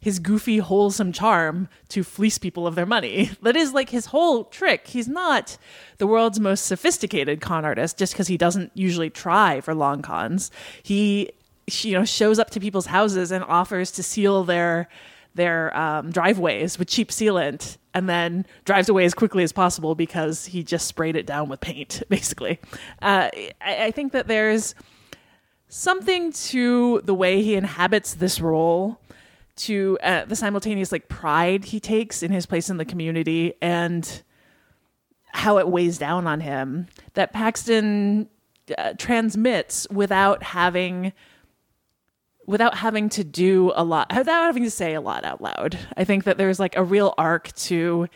his 0.00 0.18
goofy 0.18 0.58
wholesome 0.58 1.12
charm 1.12 1.68
to 1.90 2.02
fleece 2.02 2.38
people 2.38 2.66
of 2.66 2.74
their 2.74 2.86
money. 2.86 3.30
That 3.42 3.56
is 3.56 3.72
like 3.72 3.90
his 3.90 4.06
whole 4.06 4.44
trick. 4.44 4.88
He's 4.88 5.08
not 5.08 5.56
the 5.98 6.06
world's 6.06 6.38
most 6.38 6.66
sophisticated 6.66 7.40
con 7.40 7.64
artist 7.64 7.98
just 7.98 8.12
because 8.12 8.28
he 8.28 8.36
doesn't 8.36 8.70
usually 8.74 9.10
try 9.10 9.60
for 9.60 9.74
long 9.74 10.02
cons. 10.02 10.50
He 10.82 11.30
you 11.66 11.92
know 11.92 12.04
shows 12.04 12.38
up 12.38 12.50
to 12.50 12.60
people's 12.60 12.86
houses 12.86 13.30
and 13.30 13.44
offers 13.44 13.90
to 13.92 14.02
seal 14.02 14.44
their 14.44 14.88
their 15.34 15.76
um, 15.76 16.10
driveways 16.10 16.78
with 16.78 16.88
cheap 16.88 17.10
sealant 17.10 17.76
and 17.94 18.08
then 18.08 18.44
drives 18.64 18.88
away 18.88 19.04
as 19.04 19.14
quickly 19.14 19.42
as 19.42 19.52
possible 19.52 19.94
because 19.94 20.46
he 20.46 20.62
just 20.62 20.86
sprayed 20.86 21.16
it 21.16 21.26
down 21.26 21.48
with 21.48 21.60
paint 21.60 22.02
basically 22.08 22.58
uh, 23.02 23.30
I, 23.32 23.52
I 23.60 23.90
think 23.90 24.12
that 24.12 24.26
there's 24.26 24.74
something 25.68 26.32
to 26.32 27.00
the 27.04 27.14
way 27.14 27.42
he 27.42 27.54
inhabits 27.54 28.14
this 28.14 28.40
role 28.40 28.99
to 29.60 29.98
uh, 30.02 30.24
the 30.24 30.36
simultaneous 30.36 30.90
like 30.90 31.08
pride 31.08 31.66
he 31.66 31.80
takes 31.80 32.22
in 32.22 32.32
his 32.32 32.46
place 32.46 32.70
in 32.70 32.78
the 32.78 32.84
community 32.84 33.54
and 33.60 34.22
how 35.32 35.58
it 35.58 35.68
weighs 35.68 35.98
down 35.98 36.26
on 36.26 36.40
him 36.40 36.86
that 37.14 37.32
Paxton 37.32 38.28
uh, 38.76 38.94
transmits 38.98 39.86
without 39.90 40.42
having 40.42 41.12
without 42.46 42.78
having 42.78 43.08
to 43.10 43.22
do 43.22 43.70
a 43.74 43.84
lot 43.84 44.10
without 44.16 44.44
having 44.44 44.64
to 44.64 44.70
say 44.70 44.94
a 44.94 45.00
lot 45.00 45.24
out 45.24 45.40
loud. 45.40 45.78
I 45.96 46.04
think 46.04 46.24
that 46.24 46.38
there's 46.38 46.58
like 46.58 46.76
a 46.76 46.82
real 46.82 47.14
arc 47.18 47.52
to 47.54 48.08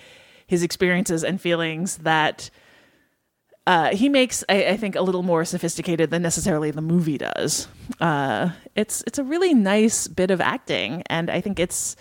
his 0.46 0.62
experiences 0.62 1.24
and 1.24 1.40
feelings 1.40 1.98
that 1.98 2.50
uh, 3.66 3.94
he 3.94 4.08
makes, 4.08 4.44
I, 4.48 4.66
I 4.66 4.76
think, 4.76 4.94
a 4.94 5.00
little 5.00 5.22
more 5.22 5.44
sophisticated 5.44 6.10
than 6.10 6.22
necessarily 6.22 6.70
the 6.70 6.82
movie 6.82 7.18
does. 7.18 7.66
Uh, 8.00 8.50
it's 8.74 9.02
it's 9.06 9.18
a 9.18 9.24
really 9.24 9.54
nice 9.54 10.06
bit 10.06 10.30
of 10.30 10.40
acting, 10.40 11.02
and 11.06 11.30
I 11.30 11.40
think 11.40 11.58
it's 11.58 11.96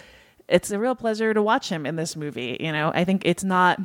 it's 0.50 0.72
a 0.72 0.80
real 0.80 0.96
pleasure 0.96 1.34
to 1.34 1.42
watch 1.42 1.70
him 1.70 1.86
in 1.86 1.96
this 1.96 2.16
movie. 2.16 2.58
You 2.60 2.72
know, 2.74 2.92
I 2.94 3.06
think 3.06 3.22
it's 3.26 3.46
not 3.46 3.80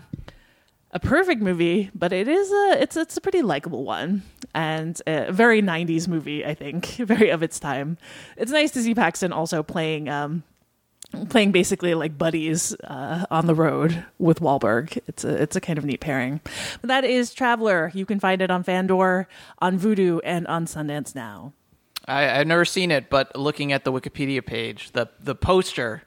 a 0.90 0.98
perfect 0.98 1.40
movie, 1.40 1.90
but 1.94 2.12
it 2.12 2.26
is 2.26 2.50
a 2.50 2.82
it's 2.82 2.96
it's 2.96 3.16
a 3.16 3.20
pretty 3.20 3.42
likable 3.42 3.84
one 3.84 4.22
and 4.54 5.00
a 5.06 5.30
very 5.30 5.62
'90s 5.62 6.08
movie. 6.08 6.44
I 6.44 6.54
think 6.54 6.86
very 6.96 7.30
of 7.30 7.44
its 7.44 7.60
time. 7.60 7.96
It's 8.36 8.50
nice 8.50 8.72
to 8.72 8.82
see 8.82 8.94
Paxton 8.94 9.32
also 9.32 9.62
playing 9.62 10.08
um, 10.08 10.42
playing 11.28 11.52
basically 11.52 11.94
like 11.94 12.16
buddies 12.18 12.74
uh, 12.84 13.26
on 13.30 13.46
the 13.46 13.54
road 13.54 14.04
with 14.18 14.40
Wahlberg. 14.40 14.98
It's 15.06 15.24
a 15.24 15.42
it's 15.42 15.56
a 15.56 15.60
kind 15.60 15.78
of 15.78 15.84
neat 15.84 16.00
pairing. 16.00 16.40
But 16.80 16.88
that 16.88 17.04
is 17.04 17.32
Traveller. 17.34 17.90
You 17.94 18.04
can 18.06 18.20
find 18.20 18.42
it 18.42 18.50
on 18.50 18.62
Fandor, 18.62 19.26
on 19.58 19.78
Vudu, 19.78 20.20
and 20.24 20.46
on 20.46 20.66
Sundance 20.66 21.14
Now. 21.14 21.52
I, 22.06 22.40
I've 22.40 22.46
never 22.46 22.64
seen 22.64 22.90
it, 22.90 23.10
but 23.10 23.34
looking 23.36 23.72
at 23.72 23.84
the 23.84 23.92
Wikipedia 23.92 24.44
page, 24.44 24.92
the 24.92 25.08
the 25.20 25.34
poster 25.34 26.02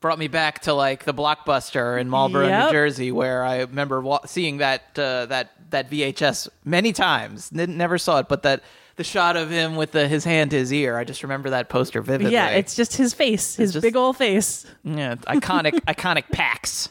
brought 0.00 0.18
me 0.18 0.28
back 0.28 0.60
to 0.62 0.74
like 0.74 1.04
the 1.04 1.14
blockbuster 1.14 1.98
in 2.00 2.08
Marlboro, 2.08 2.46
Yep. 2.48 2.66
New 2.66 2.72
Jersey, 2.72 3.12
where 3.12 3.44
I 3.44 3.60
remember 3.60 4.00
wa- 4.00 4.26
seeing 4.26 4.58
that 4.58 4.98
uh, 4.98 5.26
that 5.26 5.52
that 5.70 5.90
VHS 5.90 6.48
many 6.64 6.92
times. 6.92 7.50
N- 7.56 7.76
never 7.76 7.98
saw 7.98 8.18
it, 8.18 8.28
but 8.28 8.42
that 8.42 8.62
the 8.96 9.04
shot 9.04 9.36
of 9.36 9.50
him 9.50 9.76
with 9.76 9.92
the, 9.92 10.08
his 10.08 10.24
hand 10.24 10.50
to 10.52 10.58
his 10.58 10.72
ear, 10.72 10.96
I 10.98 11.04
just 11.04 11.22
remember 11.22 11.50
that 11.50 11.68
poster 11.68 12.02
vividly. 12.02 12.32
Yeah, 12.32 12.48
it's 12.50 12.74
just 12.74 12.96
his 12.96 13.14
face, 13.14 13.56
his 13.56 13.72
just- 13.72 13.82
big 13.82 13.96
old 13.96 14.16
face. 14.16 14.66
yeah, 14.84 15.14
iconic 15.16 15.72
iconic 15.86 16.24
Pax. 16.30 16.88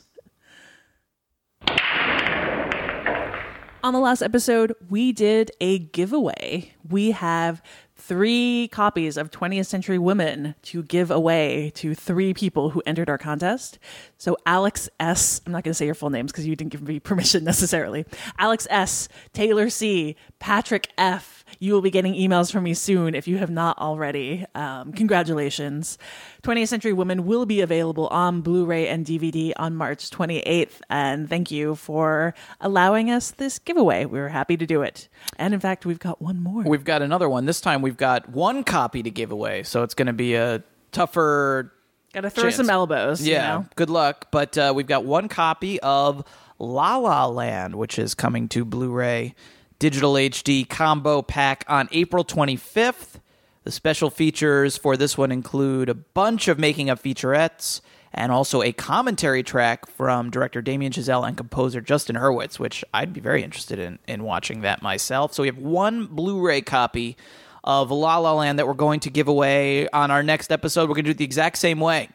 On 3.84 3.94
the 3.94 4.00
last 4.00 4.22
episode, 4.22 4.76
we 4.90 5.12
did 5.12 5.50
a 5.60 5.80
giveaway. 5.80 6.72
We 6.88 7.12
have 7.12 7.64
three 7.96 8.68
copies 8.72 9.18
of 9.18 9.32
20th 9.32 9.66
Century 9.66 9.98
Women 9.98 10.54
to 10.64 10.84
give 10.84 11.10
away 11.10 11.72
to 11.76 11.96
three 11.96 12.32
people 12.36 12.70
who 12.72 12.84
entered 12.86 13.10
our 13.10 13.18
contest. 13.18 13.80
So, 14.20 14.38
Alex 14.46 14.88
S., 15.00 15.42
I'm 15.48 15.52
not 15.52 15.64
going 15.64 15.72
to 15.72 15.76
say 15.76 15.86
your 15.86 15.96
full 15.96 16.12
names 16.12 16.32
because 16.32 16.46
you 16.46 16.56
didn't 16.56 16.72
give 16.72 16.84
me 16.84 17.00
permission 17.00 17.44
necessarily. 17.46 18.06
Alex 18.38 18.68
S., 18.70 19.08
Taylor 19.34 19.70
C., 19.72 20.16
Patrick 20.38 20.90
F., 21.00 21.41
you 21.60 21.74
will 21.74 21.82
be 21.82 21.92
getting 21.92 22.14
emails 22.14 22.52
from 22.52 22.64
me 22.64 22.74
soon 22.74 23.16
if 23.16 23.28
you 23.28 23.38
have 23.38 23.50
not 23.50 23.78
already. 23.78 24.46
Um, 24.56 24.92
congratulations. 24.94 25.98
20th 26.44 26.68
Century 26.70 26.94
Women 26.94 27.26
will 27.26 27.46
be 27.46 27.62
available 27.62 28.08
on 28.08 28.42
Blu 28.42 28.66
ray 28.66 28.88
and 28.88 29.06
DVD 29.06 29.54
on 29.58 29.76
March 29.76 30.10
28th. 30.10 30.82
And 30.90 31.30
thank 31.30 31.52
you 31.52 31.76
for 31.76 32.34
allowing 32.60 33.12
us 33.12 33.32
this 33.32 33.60
giveaway. 33.60 34.06
We 34.06 34.20
were 34.20 34.30
happy 34.30 34.58
to 34.58 34.66
do 34.66 34.82
it. 34.82 35.08
And 35.38 35.54
in 35.54 35.60
fact, 35.60 35.86
we've 35.86 36.00
got 36.00 36.22
one 36.22 36.42
more. 36.42 36.64
We've 36.64 36.84
got 36.84 37.02
another 37.02 37.30
one. 37.30 37.46
This 37.46 37.62
time 37.62 37.82
we've 37.82 37.98
got 37.98 38.30
one 38.30 38.64
copy 38.64 39.04
to 39.04 39.12
give 39.12 39.32
away, 39.32 39.64
so 39.64 39.84
it's 39.84 39.94
going 39.94 40.08
to 40.08 40.14
be 40.14 40.36
a 40.36 40.64
tougher 40.92 41.74
Got 42.14 42.22
to 42.22 42.30
throw 42.30 42.44
chance. 42.44 42.56
some 42.58 42.70
elbows. 42.70 43.26
you 43.26 43.34
Yeah, 43.34 43.48
know? 43.60 43.66
good 43.76 43.90
luck. 43.90 44.28
But 44.32 44.58
uh, 44.58 44.74
we've 44.76 44.88
got 44.88 45.06
one 45.06 45.30
copy 45.30 45.80
of 45.80 46.26
La 46.60 46.98
La 46.98 47.26
Land, 47.28 47.76
which 47.76 47.98
is 47.98 48.14
coming 48.14 48.50
to 48.50 48.66
Blu-ray 48.66 49.34
digital 49.82 50.14
HD 50.14 50.70
combo 50.70 51.24
pack 51.24 51.66
on 51.68 51.90
April 51.92 52.24
25th. 52.24 53.20
The 53.64 53.72
special 53.72 54.12
features 54.12 54.78
for 54.78 54.96
this 54.96 55.18
one 55.18 55.32
include 55.32 55.90
a 55.90 55.96
bunch 55.96 56.48
of 56.48 56.60
making 56.60 56.92
of 56.92 57.02
featurettes 57.02 57.82
and 58.14 58.32
also 58.32 58.62
a 58.62 58.74
commentary 58.74 59.42
track 59.42 59.88
from 59.90 60.30
director 60.30 60.62
Damien 60.62 60.92
Chazelle 60.92 61.28
and 61.28 61.36
composer 61.36 61.82
Justin 61.82 62.16
Hurwitz, 62.16 62.60
which 62.60 62.86
I'd 62.94 63.12
be 63.12 63.22
very 63.22 63.42
interested 63.42 63.80
in 63.80 63.98
in 64.08 64.22
watching 64.22 64.62
that 64.62 64.84
myself. 64.84 65.34
So 65.34 65.42
we 65.42 65.48
have 65.48 65.58
one 65.58 66.06
Blu-ray 66.06 66.62
copy 66.62 67.18
of 67.64 67.90
La 67.90 68.20
La 68.20 68.34
Land 68.34 68.60
that 68.60 68.68
we're 68.68 68.76
going 68.76 69.00
to 69.00 69.10
give 69.10 69.28
away 69.28 69.90
on 69.90 70.12
our 70.12 70.22
next 70.22 70.52
episode. 70.52 70.90
We're 70.90 70.96
going 70.96 71.06
to 71.06 71.10
do 71.10 71.16
it 71.16 71.18
the 71.18 71.26
exact 71.26 71.58
same 71.58 71.80
way. 71.80 72.10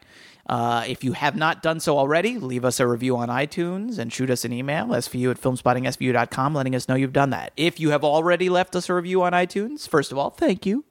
Uh, 0.47 0.85
if 0.87 1.03
you 1.03 1.11
have 1.11 1.35
not 1.35 1.61
done 1.61 1.79
so 1.79 1.97
already, 1.97 2.37
leave 2.37 2.63
us 2.63 2.79
a 2.79 2.87
review 2.87 3.17
on 3.17 3.27
iTunes 3.27 3.99
and 3.99 4.13
shoot 4.13 4.29
us 4.29 4.45
an 4.45 4.53
email, 4.53 4.87
svu 4.87 5.29
at 5.29 5.41
filmspottingsvu.com, 5.41 6.53
letting 6.53 6.73
us 6.73 6.87
know 6.87 6.95
you've 6.95 7.11
done 7.11 7.31
that. 7.31 7.51
If 7.57 7.79
you 7.79 7.89
have 7.89 8.03
already 8.03 8.47
left 8.47 8.75
us 8.75 8.87
a 8.89 8.93
review 8.93 9.23
on 9.23 9.33
iTunes, 9.33 9.89
first 9.89 10.11
of 10.11 10.17
all, 10.17 10.29
thank 10.29 10.65
you. 10.65 10.85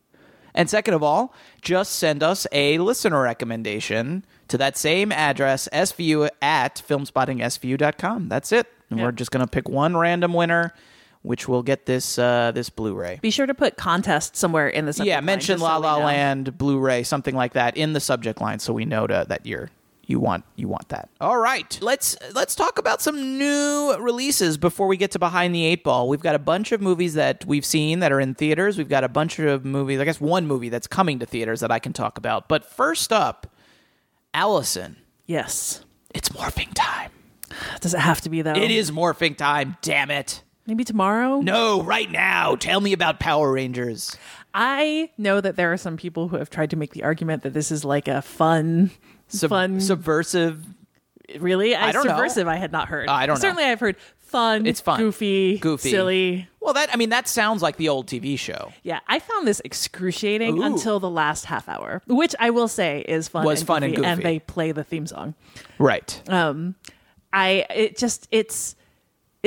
And 0.54 0.68
second 0.70 0.94
of 0.94 1.02
all, 1.02 1.34
just 1.60 1.92
send 1.92 2.22
us 2.22 2.46
a 2.52 2.78
listener 2.78 3.22
recommendation 3.22 4.24
to 4.48 4.58
that 4.58 4.76
same 4.76 5.12
address, 5.12 5.68
svu 5.72 6.28
at 6.40 6.82
filmspottingsvu.com. 6.86 8.28
That's 8.28 8.52
it. 8.52 8.66
And 8.90 9.00
we're 9.02 9.12
just 9.12 9.30
going 9.30 9.44
to 9.44 9.50
pick 9.50 9.68
one 9.68 9.96
random 9.96 10.32
winner, 10.32 10.72
which 11.26 11.48
will 11.48 11.62
get 11.62 11.86
this 11.86 12.18
uh, 12.18 12.52
this 12.54 12.70
Blu-ray. 12.70 13.18
Be 13.20 13.30
sure 13.30 13.46
to 13.46 13.54
put 13.54 13.76
contest 13.76 14.36
somewhere 14.36 14.68
in 14.68 14.86
the 14.86 14.92
subject 14.92 15.08
Yeah, 15.08 15.16
line, 15.16 15.24
mention 15.24 15.58
La 15.58 15.76
so 15.76 15.80
La. 15.80 15.96
Land, 15.96 16.56
Blu-ray, 16.56 17.02
something 17.02 17.34
like 17.34 17.54
that 17.54 17.76
in 17.76 17.92
the 17.92 18.00
subject 18.00 18.40
line, 18.40 18.60
so 18.60 18.72
we 18.72 18.84
know 18.84 19.06
to, 19.06 19.26
that 19.28 19.44
you're 19.44 19.70
you 20.06 20.20
want 20.20 20.44
you 20.54 20.68
want 20.68 20.88
that. 20.90 21.08
All 21.20 21.36
right, 21.36 21.78
let's 21.82 22.16
let's 22.32 22.54
talk 22.54 22.78
about 22.78 23.02
some 23.02 23.38
new 23.38 23.96
releases 23.98 24.56
before 24.56 24.86
we 24.86 24.96
get 24.96 25.10
to 25.10 25.18
behind 25.18 25.52
the 25.52 25.64
eight 25.64 25.82
ball. 25.82 26.08
We've 26.08 26.20
got 26.20 26.36
a 26.36 26.38
bunch 26.38 26.70
of 26.70 26.80
movies 26.80 27.14
that 27.14 27.44
we've 27.44 27.66
seen 27.66 27.98
that 27.98 28.12
are 28.12 28.20
in 28.20 28.34
theaters. 28.34 28.78
We've 28.78 28.88
got 28.88 29.02
a 29.02 29.08
bunch 29.08 29.40
of 29.40 29.64
movies. 29.64 29.98
I 29.98 30.04
guess 30.04 30.20
one 30.20 30.46
movie 30.46 30.68
that's 30.68 30.86
coming 30.86 31.18
to 31.18 31.26
theaters 31.26 31.58
that 31.58 31.72
I 31.72 31.80
can 31.80 31.92
talk 31.92 32.18
about. 32.18 32.48
But 32.48 32.64
first 32.64 33.12
up, 33.12 33.52
Alison. 34.32 34.96
Yes. 35.26 35.84
It's 36.14 36.28
morphing 36.28 36.72
time. 36.72 37.10
Does 37.80 37.94
it 37.94 38.00
have 38.00 38.20
to 38.20 38.30
be 38.30 38.42
though? 38.42 38.54
It 38.54 38.70
is 38.70 38.92
morphing 38.92 39.36
time. 39.36 39.76
Damn 39.82 40.12
it. 40.12 40.42
Maybe 40.66 40.84
tomorrow. 40.84 41.40
No, 41.40 41.82
right 41.82 42.10
now. 42.10 42.56
Tell 42.56 42.80
me 42.80 42.92
about 42.92 43.20
Power 43.20 43.52
Rangers. 43.52 44.16
I 44.54 45.10
know 45.18 45.40
that 45.40 45.56
there 45.56 45.72
are 45.72 45.76
some 45.76 45.96
people 45.96 46.28
who 46.28 46.36
have 46.36 46.50
tried 46.50 46.70
to 46.70 46.76
make 46.76 46.92
the 46.92 47.04
argument 47.04 47.42
that 47.42 47.52
this 47.52 47.70
is 47.70 47.84
like 47.84 48.08
a 48.08 48.22
fun, 48.22 48.90
Sub- 49.28 49.50
fun. 49.50 49.80
subversive. 49.80 50.64
really, 51.38 51.74
I, 51.74 51.88
I 51.88 51.92
don't 51.92 52.04
know. 52.06 52.12
subversive. 52.12 52.48
I 52.48 52.56
had 52.56 52.72
not 52.72 52.88
heard. 52.88 53.08
I 53.08 53.26
don't 53.26 53.34
know. 53.36 53.40
Certainly, 53.40 53.64
I've 53.64 53.80
heard 53.80 53.96
fun. 54.18 54.66
It's 54.66 54.80
fun. 54.80 54.98
goofy, 54.98 55.58
Goofy. 55.58 55.90
silly. 55.90 56.48
Well, 56.60 56.72
that 56.74 56.88
I 56.92 56.96
mean, 56.96 57.10
that 57.10 57.28
sounds 57.28 57.62
like 57.62 57.76
the 57.76 57.88
old 57.88 58.06
TV 58.06 58.38
show. 58.38 58.72
Yeah, 58.82 59.00
I 59.06 59.18
found 59.18 59.46
this 59.46 59.60
excruciating 59.64 60.58
Ooh. 60.58 60.62
until 60.62 60.98
the 61.00 61.10
last 61.10 61.44
half 61.44 61.68
hour, 61.68 62.02
which 62.06 62.34
I 62.40 62.50
will 62.50 62.68
say 62.68 63.04
is 63.06 63.28
fun. 63.28 63.44
Was 63.44 63.60
and 63.60 63.66
fun 63.66 63.82
and 63.82 63.94
goofy, 63.94 64.08
goofy. 64.08 64.22
they 64.22 64.38
play 64.40 64.72
the 64.72 64.84
theme 64.84 65.06
song. 65.06 65.34
Right. 65.78 66.20
Um, 66.28 66.74
I 67.32 67.66
it 67.74 67.98
just 67.98 68.26
it's 68.30 68.74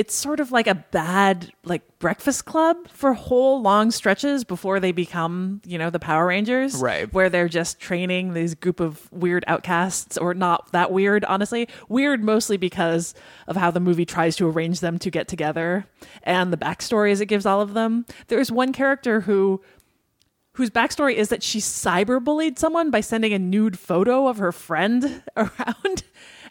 it's 0.00 0.14
sort 0.14 0.40
of 0.40 0.50
like 0.50 0.66
a 0.66 0.74
bad 0.74 1.52
like 1.62 1.82
breakfast 1.98 2.46
club 2.46 2.88
for 2.88 3.12
whole 3.12 3.60
long 3.60 3.90
stretches 3.90 4.44
before 4.44 4.80
they 4.80 4.92
become 4.92 5.60
you 5.66 5.76
know 5.76 5.90
the 5.90 5.98
Power 5.98 6.26
Rangers, 6.26 6.76
Right. 6.76 7.12
Where 7.12 7.28
they're 7.28 7.50
just 7.50 7.78
training 7.78 8.32
these 8.32 8.54
group 8.54 8.80
of 8.80 9.12
weird 9.12 9.44
outcasts, 9.46 10.16
or 10.16 10.32
not 10.32 10.72
that 10.72 10.90
weird, 10.90 11.22
honestly. 11.26 11.68
Weird 11.90 12.24
mostly 12.24 12.56
because 12.56 13.12
of 13.46 13.56
how 13.56 13.70
the 13.70 13.78
movie 13.78 14.06
tries 14.06 14.36
to 14.36 14.48
arrange 14.48 14.80
them 14.80 14.98
to 15.00 15.10
get 15.10 15.28
together 15.28 15.84
and 16.22 16.50
the 16.50 16.56
backstories 16.56 17.20
it 17.20 17.26
gives 17.26 17.44
all 17.44 17.60
of 17.60 17.74
them. 17.74 18.06
There's 18.28 18.50
one 18.50 18.72
character 18.72 19.20
who 19.20 19.60
whose 20.54 20.70
backstory 20.70 21.12
is 21.12 21.28
that 21.28 21.42
she 21.42 21.58
cyberbullied 21.58 22.58
someone 22.58 22.90
by 22.90 23.02
sending 23.02 23.34
a 23.34 23.38
nude 23.38 23.78
photo 23.78 24.28
of 24.28 24.38
her 24.38 24.50
friend 24.50 25.22
around 25.36 26.04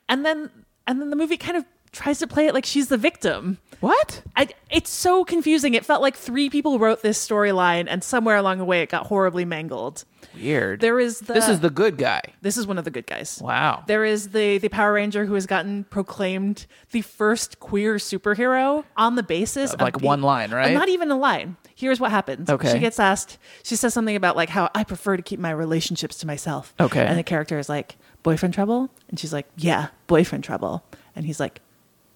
and 0.08 0.24
then 0.24 0.52
and 0.86 1.02
then 1.02 1.10
the 1.10 1.16
movie 1.16 1.38
kind 1.38 1.58
of 1.58 1.66
tries 1.92 2.20
to 2.20 2.28
play 2.28 2.46
it 2.48 2.54
like 2.54 2.66
she's 2.66 2.88
the 2.88 2.98
victim 2.98 3.58
what? 3.80 4.24
I, 4.36 4.50
it's 4.70 4.90
so 4.90 5.24
confusing 5.24 5.74
it 5.74 5.86
felt 5.86 6.02
like 6.02 6.16
three 6.18 6.50
people 6.50 6.80
wrote 6.80 7.02
this 7.02 7.26
storyline 7.26 7.86
and 7.88 8.04
somewhere 8.04 8.36
along 8.36 8.58
the 8.58 8.66
way 8.66 8.82
it 8.82 8.90
got 8.90 9.08
horribly 9.08 9.46
mangled 9.46 10.04
Weird. 10.36 10.82
there 10.82 11.00
is 11.00 11.20
the 11.22 11.34
this 11.34 11.48
is 11.48 11.62
the 11.62 11.70
good 11.70 11.98
guy. 11.98 12.22
this 12.42 12.58
is 12.58 12.68
one 12.68 12.78
of 12.78 12.84
the 12.84 12.92
good 12.92 13.08
guys 13.08 13.40
Wow. 13.42 13.84
there 13.88 14.04
is 14.04 14.30
the 14.30 14.58
the 14.58 14.68
Power 14.70 14.94
Ranger 14.94 15.26
who 15.26 15.34
has 15.36 15.46
gotten 15.46 15.86
proclaimed 15.86 16.66
the 16.92 17.02
first 17.02 17.60
queer 17.62 17.96
superhero 17.96 18.84
on 18.98 19.16
the 19.16 19.24
basis 19.24 19.74
of 19.74 19.80
like 19.80 19.98
the- 19.98 20.06
one 20.06 20.22
line, 20.22 20.52
right? 20.52 20.74
Not 20.74 20.90
even 20.90 21.10
a 21.10 21.18
line. 21.18 21.56
Here's 21.76 22.00
what 22.02 22.12
happens. 22.12 22.50
Okay. 22.50 22.74
She 22.74 22.80
gets 22.80 23.00
asked. 23.00 23.38
She 23.64 23.78
says 23.78 23.94
something 23.94 24.16
about 24.18 24.36
like 24.36 24.50
how 24.50 24.70
I 24.76 24.84
prefer 24.84 25.16
to 25.16 25.24
keep 25.24 25.40
my 25.40 25.52
relationships 25.52 26.18
to 26.18 26.28
myself. 26.28 26.74
Okay. 26.80 27.06
And 27.06 27.18
the 27.18 27.24
character 27.24 27.58
is 27.58 27.70
like 27.70 27.96
boyfriend 28.24 28.54
trouble, 28.54 28.90
and 29.08 29.18
she's 29.18 29.32
like, 29.32 29.48
yeah, 29.56 29.88
boyfriend 30.08 30.44
trouble, 30.44 30.84
and 31.16 31.26
he's 31.26 31.40
like, 31.40 31.62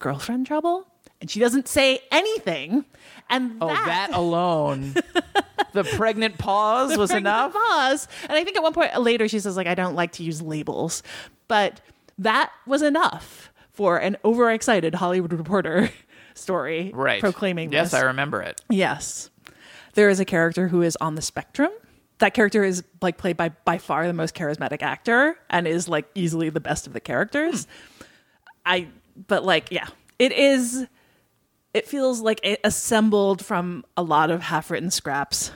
girlfriend 0.03 0.45
trouble, 0.45 0.85
and 1.21 1.29
she 1.31 1.39
doesn't 1.39 1.67
say 1.67 1.99
anything. 2.11 2.85
And 3.29 3.57
Oh, 3.61 3.67
that 3.67 4.09
alone. 4.13 4.93
the 5.73 5.83
pregnant 5.95 6.37
pause 6.37 6.97
was 6.97 7.09
pregnant 7.09 7.25
enough. 7.35 7.53
pause. 7.53 8.07
And 8.23 8.33
I 8.33 8.43
think 8.43 8.57
at 8.57 8.63
one 8.63 8.73
point 8.73 8.99
later 9.01 9.27
she 9.27 9.39
says 9.39 9.55
like 9.57 9.65
I 9.67 9.75
don't 9.75 9.95
like 9.95 10.11
to 10.13 10.23
use 10.23 10.41
labels, 10.41 11.01
but 11.47 11.79
that 12.19 12.51
was 12.67 12.81
enough 12.81 13.51
for 13.71 13.97
an 13.97 14.17
overexcited 14.23 14.93
Hollywood 14.95 15.33
reporter 15.33 15.89
story 16.35 16.91
Right. 16.93 17.21
proclaiming 17.21 17.71
Yes, 17.71 17.91
this. 17.91 18.01
I 18.01 18.05
remember 18.05 18.41
it. 18.41 18.61
Yes. 18.69 19.29
There 19.93 20.09
is 20.09 20.19
a 20.19 20.25
character 20.25 20.67
who 20.67 20.81
is 20.81 20.95
on 21.01 21.15
the 21.15 21.21
spectrum. 21.21 21.71
That 22.19 22.33
character 22.33 22.63
is 22.63 22.83
like 23.01 23.17
played 23.17 23.37
by 23.37 23.49
by 23.65 23.77
far 23.77 24.05
the 24.05 24.13
most 24.13 24.35
charismatic 24.35 24.81
actor 24.83 25.37
and 25.49 25.67
is 25.67 25.87
like 25.87 26.05
easily 26.13 26.49
the 26.49 26.59
best 26.59 26.85
of 26.87 26.93
the 26.93 26.99
characters. 26.99 27.65
Hmm. 27.65 28.03
I 28.65 28.87
but 29.15 29.43
like 29.43 29.71
yeah, 29.71 29.87
it 30.19 30.31
is 30.31 30.87
it 31.73 31.87
feels 31.87 32.21
like 32.21 32.39
it 32.43 32.59
assembled 32.63 33.43
from 33.43 33.83
a 33.97 34.03
lot 34.03 34.29
of 34.29 34.41
half-written 34.41 34.91
scraps 34.91 35.51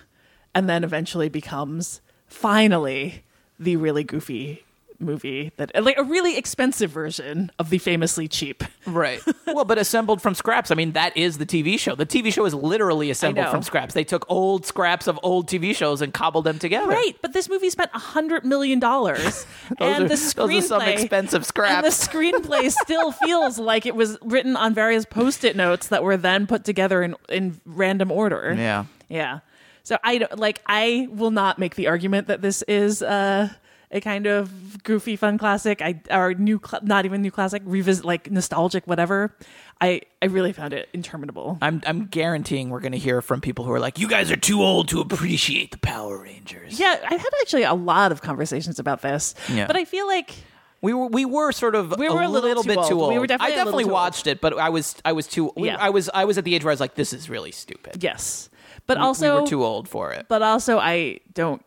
and 0.55 0.67
then 0.67 0.83
eventually 0.83 1.29
becomes 1.29 2.01
finally 2.25 3.23
the 3.59 3.75
really 3.75 4.03
goofy 4.03 4.65
movie 4.99 5.51
that 5.57 5.71
like 5.83 5.97
a 5.97 6.03
really 6.03 6.37
expensive 6.37 6.91
version 6.91 7.51
of 7.59 7.69
the 7.69 7.77
famously 7.77 8.27
cheap. 8.27 8.63
Right. 8.85 9.21
well, 9.47 9.65
but 9.65 9.77
assembled 9.77 10.21
from 10.21 10.33
scraps. 10.35 10.71
I 10.71 10.75
mean, 10.75 10.93
that 10.93 11.15
is 11.15 11.37
the 11.37 11.45
TV 11.45 11.77
show. 11.79 11.95
The 11.95 12.05
TV 12.05 12.31
show 12.33 12.45
is 12.45 12.53
literally 12.53 13.09
assembled 13.09 13.47
from 13.49 13.61
scraps. 13.63 13.93
They 13.93 14.03
took 14.03 14.25
old 14.29 14.65
scraps 14.65 15.07
of 15.07 15.19
old 15.23 15.47
TV 15.47 15.75
shows 15.75 16.01
and 16.01 16.13
cobbled 16.13 16.45
them 16.45 16.59
together. 16.59 16.87
Right, 16.87 17.13
but 17.21 17.33
this 17.33 17.49
movie 17.49 17.69
spent 17.69 17.91
a 17.93 17.99
hundred 17.99 18.45
million 18.45 18.79
dollars, 18.79 19.45
and 19.79 20.03
are- 20.05 20.07
the 20.07 20.07
those 20.09 20.35
are 20.35 20.47
screenplay 20.47 20.63
some 20.63 20.81
expensive 20.83 21.37
And 21.41 21.45
scraps. 21.45 21.99
the 22.05 22.07
screenplay 22.09 22.71
still 22.83 23.11
feels 23.11 23.59
like 23.59 23.85
it 23.85 23.95
was 23.95 24.17
written 24.21 24.55
on 24.55 24.73
various 24.73 25.05
post-it 25.05 25.55
notes 25.55 25.87
that 25.89 26.03
were 26.03 26.17
then 26.17 26.47
put 26.47 26.63
together 26.63 27.03
in 27.03 27.15
in 27.29 27.59
random 27.65 28.11
order. 28.11 28.55
Yeah. 28.57 28.85
yeah. 29.09 29.39
So 29.83 29.97
I 30.03 30.17
don't 30.17 30.37
like. 30.37 30.61
I 30.67 31.07
will 31.11 31.31
not 31.31 31.59
make 31.59 31.75
the 31.75 31.87
argument 31.87 32.27
that 32.27 32.41
this 32.41 32.61
is 32.63 33.01
uh, 33.01 33.49
a 33.91 34.01
kind 34.01 34.25
of 34.27 34.83
goofy, 34.83 35.15
fun 35.15 35.37
classic. 35.37 35.81
I 35.81 36.01
or 36.11 36.33
new, 36.33 36.59
cl- 36.63 36.81
not 36.83 37.05
even 37.05 37.21
new 37.21 37.31
classic, 37.31 37.61
revisit 37.65 38.03
like 38.05 38.29
nostalgic, 38.29 38.85
whatever. 38.87 39.33
I 39.79 40.01
I 40.21 40.25
really 40.25 40.51
found 40.53 40.73
it 40.73 40.89
interminable. 40.93 41.57
I'm 41.61 41.81
I'm 41.85 42.07
guaranteeing 42.07 42.69
we're 42.69 42.79
going 42.81 42.91
to 42.93 42.97
hear 42.97 43.21
from 43.21 43.41
people 43.41 43.63
who 43.65 43.71
are 43.71 43.79
like, 43.79 43.99
"You 43.99 44.07
guys 44.09 44.31
are 44.31 44.35
too 44.35 44.61
old 44.61 44.89
to 44.89 44.99
appreciate 45.01 45.71
the 45.71 45.77
Power 45.77 46.21
Rangers." 46.21 46.79
Yeah, 46.79 46.97
I 47.07 47.13
had 47.15 47.29
actually 47.41 47.63
a 47.63 47.73
lot 47.75 48.11
of 48.11 48.21
conversations 48.21 48.79
about 48.79 49.01
this, 49.01 49.35
Yeah. 49.49 49.67
but 49.67 49.75
I 49.77 49.85
feel 49.85 50.07
like 50.07 50.33
We 50.81 50.93
were 50.93 51.07
we 51.07 51.25
were 51.25 51.51
sort 51.51 51.73
of 51.75 51.95
We 51.97 52.09
were 52.09 52.21
a 52.21 52.27
little 52.27 52.49
little, 52.49 52.63
too 52.63 52.69
bit 52.69 52.77
old. 52.79 52.87
too 52.89 53.01
old. 53.01 53.13
We 53.13 53.19
were 53.19 53.27
definitely 53.27 53.53
I 53.53 53.55
definitely 53.57 53.83
too 53.85 53.89
old. 53.89 53.93
watched 53.93 54.27
it, 54.27 54.41
but 54.41 54.57
I 54.57 54.69
was 54.69 54.95
I 55.05 55.13
was 55.13 55.27
too. 55.27 55.51
Yeah. 55.55 55.77
I 55.79 55.89
was 55.91 56.09
I 56.13 56.25
was 56.25 56.37
at 56.37 56.43
the 56.43 56.53
age 56.55 56.63
where 56.63 56.71
I 56.71 56.73
was 56.73 56.79
like, 56.81 56.95
"This 56.95 57.13
is 57.13 57.29
really 57.29 57.51
stupid." 57.51 58.03
yes, 58.03 58.49
but 58.85 58.97
We- 58.97 59.03
also 59.03 59.35
we 59.35 59.41
were 59.41 59.47
too 59.47 59.63
old 59.63 59.87
for 59.87 60.11
it. 60.11 60.25
but 60.27 60.41
also 60.41 60.77
I 60.79 61.19
don't 61.33 61.61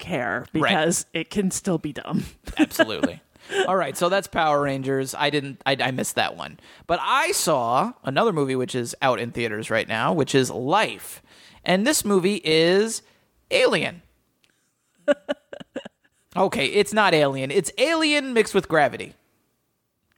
care 0.00 0.46
because 0.52 1.06
it 1.12 1.30
can 1.30 1.50
still 1.50 1.78
be 1.78 1.92
dumb. 1.92 2.24
Absolutely. 2.58 3.20
All 3.66 3.76
right, 3.76 3.96
so 3.96 4.08
that's 4.08 4.26
Power 4.26 4.62
Rangers. 4.62 5.14
I 5.14 5.30
didn't, 5.30 5.60
I, 5.66 5.76
I 5.80 5.90
missed 5.90 6.14
that 6.16 6.36
one, 6.36 6.58
but 6.86 7.00
I 7.02 7.32
saw 7.32 7.92
another 8.04 8.32
movie 8.32 8.54
which 8.56 8.74
is 8.74 8.94
out 9.02 9.18
in 9.18 9.32
theaters 9.32 9.70
right 9.70 9.88
now, 9.88 10.12
which 10.12 10.34
is 10.34 10.50
Life, 10.50 11.22
and 11.64 11.86
this 11.86 12.04
movie 12.04 12.40
is 12.44 13.02
Alien. 13.50 14.02
okay, 16.36 16.66
it's 16.66 16.92
not 16.92 17.12
Alien. 17.12 17.50
It's 17.50 17.72
Alien 17.78 18.32
mixed 18.32 18.54
with 18.54 18.68
Gravity. 18.68 19.14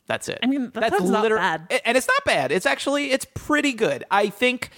That's 0.07 0.29
it. 0.29 0.41
I 0.43 0.47
mean, 0.47 0.71
that 0.75 0.93
sounds 0.93 1.11
not 1.11 1.29
bad. 1.31 1.81
and 1.87 1.97
it's 1.97 2.09
not 2.09 2.25
bad. 2.25 2.53
It's 2.53 2.67
actually 2.67 3.13
it's 3.13 3.27
pretty 3.35 3.73
good. 3.73 4.05
I 4.11 4.29
think 4.29 4.71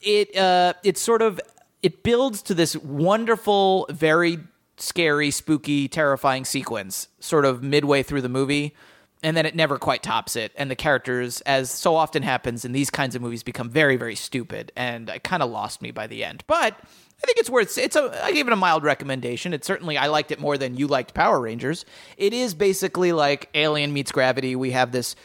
it 0.00 0.36
uh 0.36 0.74
it 0.84 0.98
sort 0.98 1.22
of 1.22 1.40
it 1.82 2.02
builds 2.02 2.42
to 2.42 2.54
this 2.54 2.76
wonderful, 2.76 3.86
very 3.90 4.38
scary, 4.76 5.30
spooky, 5.30 5.88
terrifying 5.88 6.44
sequence 6.44 7.08
sort 7.20 7.44
of 7.44 7.62
midway 7.62 8.02
through 8.02 8.22
the 8.22 8.28
movie. 8.28 8.74
And 9.20 9.36
then 9.36 9.46
it 9.46 9.56
never 9.56 9.78
quite 9.78 10.04
tops 10.04 10.36
it. 10.36 10.52
And 10.56 10.70
the 10.70 10.76
characters, 10.76 11.40
as 11.40 11.72
so 11.72 11.96
often 11.96 12.22
happens 12.22 12.64
in 12.64 12.70
these 12.70 12.88
kinds 12.88 13.16
of 13.16 13.22
movies, 13.22 13.42
become 13.42 13.68
very, 13.68 13.96
very 13.96 14.14
stupid. 14.14 14.70
And 14.76 15.08
it 15.08 15.24
kind 15.24 15.42
of 15.42 15.50
lost 15.50 15.82
me 15.82 15.90
by 15.90 16.06
the 16.06 16.22
end. 16.22 16.44
But 16.46 16.76
I 17.20 17.26
think 17.26 17.38
it's 17.38 17.50
worth 17.50 17.76
it's 17.76 17.96
a 17.96 18.24
I 18.24 18.30
gave 18.30 18.46
it 18.46 18.52
a 18.52 18.56
mild 18.56 18.84
recommendation. 18.84 19.52
It 19.52 19.64
certainly 19.64 19.98
I 19.98 20.06
liked 20.06 20.30
it 20.30 20.38
more 20.38 20.56
than 20.56 20.76
you 20.76 20.86
liked 20.86 21.14
Power 21.14 21.40
Rangers. 21.40 21.84
It 22.16 22.32
is 22.32 22.54
basically 22.54 23.10
like 23.10 23.48
Alien 23.54 23.92
meets 23.92 24.12
Gravity. 24.12 24.54
We 24.54 24.70
have 24.70 24.92
this 24.92 25.16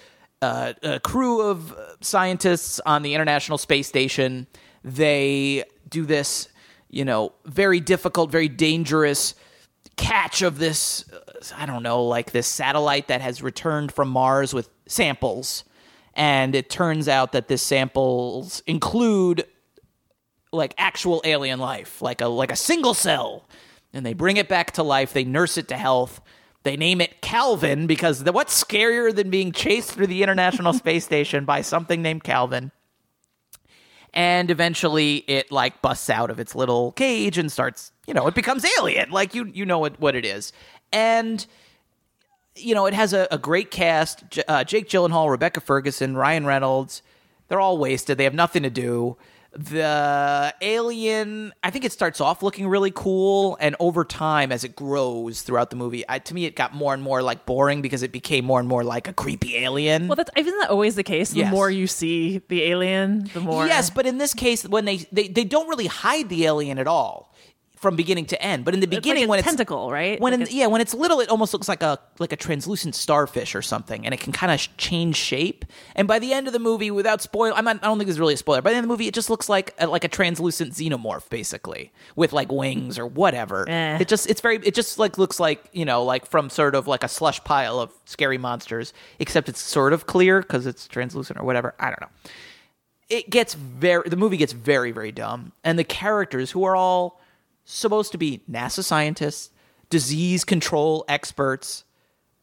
uh, 0.41 0.73
crew 1.03 1.41
of 1.41 1.75
scientists 2.01 2.81
on 2.85 3.03
the 3.03 3.13
International 3.13 3.59
Space 3.59 3.87
Station. 3.87 4.47
They 4.83 5.65
do 5.93 6.05
this, 6.05 6.49
you 6.89 7.05
know, 7.05 7.31
very 7.45 7.79
difficult, 7.79 8.31
very 8.31 8.49
dangerous 8.49 9.35
catch 9.95 10.41
of 10.41 10.57
this, 10.57 11.05
uh, 11.11 11.19
I 11.55 11.65
don't 11.65 11.83
know, 11.83 12.03
like 12.03 12.31
this 12.31 12.47
satellite 12.47 13.07
that 13.07 13.21
has 13.21 13.41
returned 13.41 13.91
from 13.91 14.09
Mars 14.09 14.53
with 14.53 14.69
samples. 14.87 15.63
And 16.15 16.55
it 16.55 16.69
turns 16.69 17.07
out 17.07 17.31
that 17.31 17.47
this 17.47 17.61
samples 17.61 18.61
include 18.67 19.45
like 20.51 20.73
actual 20.77 21.21
alien 21.25 21.59
life, 21.59 22.01
like 22.01 22.21
a 22.21 22.27
like 22.27 22.51
a 22.51 22.55
single 22.55 22.93
cell. 22.93 23.47
And 23.93 24.05
they 24.05 24.13
bring 24.13 24.37
it 24.37 24.47
back 24.47 24.71
to 24.71 24.83
life, 24.83 25.13
they 25.13 25.23
nurse 25.23 25.57
it 25.57 25.67
to 25.69 25.77
health. 25.77 26.21
They 26.63 26.77
name 26.77 27.01
it 27.01 27.21
Calvin 27.21 27.87
because 27.87 28.23
the, 28.23 28.31
what's 28.31 28.63
scarier 28.63 29.13
than 29.13 29.29
being 29.29 29.51
chased 29.51 29.91
through 29.91 30.07
the 30.07 30.23
International 30.23 30.71
Space 30.83 31.03
Station 31.03 31.43
by 31.43 31.61
something 31.61 32.01
named 32.01 32.23
Calvin? 32.23 32.71
And 34.13 34.51
eventually 34.51 35.17
it 35.27 35.51
like 35.51 35.81
busts 35.81 36.09
out 36.09 36.29
of 36.29 36.39
its 36.39 36.55
little 36.55 36.91
cage 36.93 37.37
and 37.37 37.51
starts 37.51 37.91
you 38.07 38.13
know 38.13 38.27
it 38.27 38.35
becomes 38.35 38.65
alien. 38.79 39.11
Like 39.11 39.33
you 39.35 39.49
you 39.53 39.65
know 39.65 39.79
what, 39.79 39.99
what 39.99 40.15
it 40.15 40.25
is. 40.25 40.53
And 40.91 41.45
you 42.55 42.75
know 42.75 42.85
it 42.85 42.93
has 42.93 43.13
a, 43.13 43.27
a 43.31 43.37
great 43.37 43.71
cast 43.71 44.23
J- 44.29 44.43
uh, 44.47 44.63
jake 44.63 44.87
gyllenhaal 44.87 45.29
rebecca 45.29 45.59
ferguson 45.61 46.15
ryan 46.15 46.45
reynolds. 46.45 47.01
They're 47.47 47.59
all 47.59 47.77
wasted. 47.77 48.17
They 48.17 48.23
have 48.23 48.33
nothing 48.33 48.63
to 48.63 48.69
do 48.69 49.17
The 49.55 50.53
alien, 50.61 51.53
I 51.63 51.69
think 51.69 51.85
it 51.85 51.91
starts 51.91 52.19
off 52.19 52.41
looking 52.41 52.67
really 52.67 52.89
cool, 52.89 53.55
and 53.59 53.75
over 53.79 54.03
time, 54.03 54.51
as 54.51 54.63
it 54.63 54.75
grows 54.75 55.43
throughout 55.43 55.69
the 55.69 55.75
movie, 55.75 56.03
I, 56.09 56.19
to 56.19 56.33
me, 56.33 56.45
it 56.45 56.55
got 56.55 56.73
more 56.73 56.93
and 56.93 57.03
more 57.03 57.21
like 57.21 57.45
boring 57.45 57.81
because 57.81 58.01
it 58.03 58.11
became 58.11 58.45
more 58.45 58.59
and 58.59 58.67
more 58.67 58.83
like 58.83 59.07
a 59.07 59.13
creepy 59.13 59.57
alien. 59.57 60.07
Well, 60.07 60.15
that's 60.15 60.31
isn't 60.35 60.57
that 60.59 60.69
always 60.69 60.95
the 60.95 61.03
case? 61.03 61.31
The 61.31 61.39
Yes. 61.39 61.51
more 61.51 61.69
you 61.69 61.87
see 61.87 62.41
the 62.47 62.63
alien, 62.63 63.29
the 63.33 63.41
more. 63.41 63.67
Yes, 63.67 63.89
but 63.89 64.05
in 64.05 64.17
this 64.17 64.33
case, 64.33 64.67
when 64.67 64.85
they, 64.85 64.97
they 65.11 65.27
they 65.27 65.43
don't 65.43 65.67
really 65.67 65.87
hide 65.87 66.29
the 66.29 66.45
alien 66.45 66.79
at 66.79 66.87
all 66.87 67.32
from 67.83 67.95
beginning 67.95 68.25
to 68.25 68.41
end. 68.41 68.65
But 68.65 68.73
in 68.73 68.79
the 68.79 68.87
like 68.87 69.01
beginning, 69.03 69.25
a 69.25 69.27
when 69.27 69.39
it's 69.39 69.47
a 69.47 69.51
tentacle, 69.51 69.91
right? 69.91 70.19
When 70.19 70.39
Like 70.39 70.49
in, 70.49 70.57
yeah, 70.57 70.67
when 70.67 70.81
it's 70.81 70.93
little, 70.95 71.19
it 71.19 71.29
almost 71.29 71.53
looks 71.53 71.67
like 71.67 71.83
a 71.83 71.99
like 72.17 72.31
a 72.31 72.35
translucent 72.35 72.95
starfish 72.95 73.53
or 73.53 73.61
something, 73.61 74.05
and 74.05 74.13
it 74.13 74.19
can 74.21 74.31
kind 74.33 74.51
of 74.51 74.59
sh- 74.59 74.69
change 74.77 75.17
shape. 75.17 75.65
And 75.95 76.07
by 76.07 76.17
the 76.17 76.33
end 76.33 76.47
of 76.47 76.53
the 76.53 76.59
movie, 76.59 76.89
without 76.89 77.21
spoil, 77.21 77.53
I'm 77.55 77.65
not, 77.65 77.77
I 77.83 77.87
don't 77.87 77.99
think 77.99 78.07
this 78.07 78.15
is 78.15 78.19
really 78.19 78.33
a 78.33 78.37
spoiler. 78.37 78.61
By 78.63 78.71
the 78.71 78.77
end 78.77 78.85
of 78.85 78.87
the 78.87 78.93
movie, 78.93 79.07
it 79.07 79.13
just 79.13 79.29
looks 79.29 79.49
like 79.49 79.75
a, 79.77 79.85
like 79.85 80.03
a 80.03 80.07
translucent 80.07 80.73
xenomorph, 80.73 81.29
basically, 81.29 81.91
with 82.15 82.33
like 82.33 82.51
wings 82.51 82.97
or 82.97 83.05
whatever. 83.05 83.69
Eh. 83.69 83.99
It 83.99 84.07
just 84.07 84.27
it's 84.29 84.41
very 84.41 84.57
it 84.57 84.73
just 84.73 84.97
like 84.97 85.19
looks 85.19 85.39
like 85.39 85.69
you 85.73 85.85
know 85.85 86.03
like 86.03 86.25
from 86.25 86.49
sort 86.49 86.73
of 86.73 86.87
like 86.87 87.03
a 87.03 87.09
slush 87.09 87.43
pile 87.43 87.79
of 87.79 87.91
scary 88.05 88.37
monsters, 88.37 88.93
except 89.19 89.49
it's 89.49 89.59
sort 89.59 89.93
of 89.93 90.07
clear 90.07 90.41
because 90.41 90.65
it's 90.65 90.87
translucent 90.87 91.39
or 91.39 91.43
whatever. 91.43 91.75
I 91.79 91.87
don't 91.87 92.01
know 92.01 92.31
it 93.09 93.29
gets 93.29 93.53
very 93.53 94.07
the 94.09 94.15
movie 94.15 94.37
gets 94.37 94.53
very 94.53 94.91
very 94.91 95.11
dumb 95.11 95.51
and 95.63 95.77
the 95.77 95.83
characters 95.83 96.51
who 96.51 96.63
are 96.63 96.75
all 96.75 97.21
supposed 97.65 98.11
to 98.11 98.17
be 98.17 98.41
nasa 98.49 98.83
scientists 98.83 99.49
disease 99.89 100.43
control 100.43 101.05
experts 101.07 101.83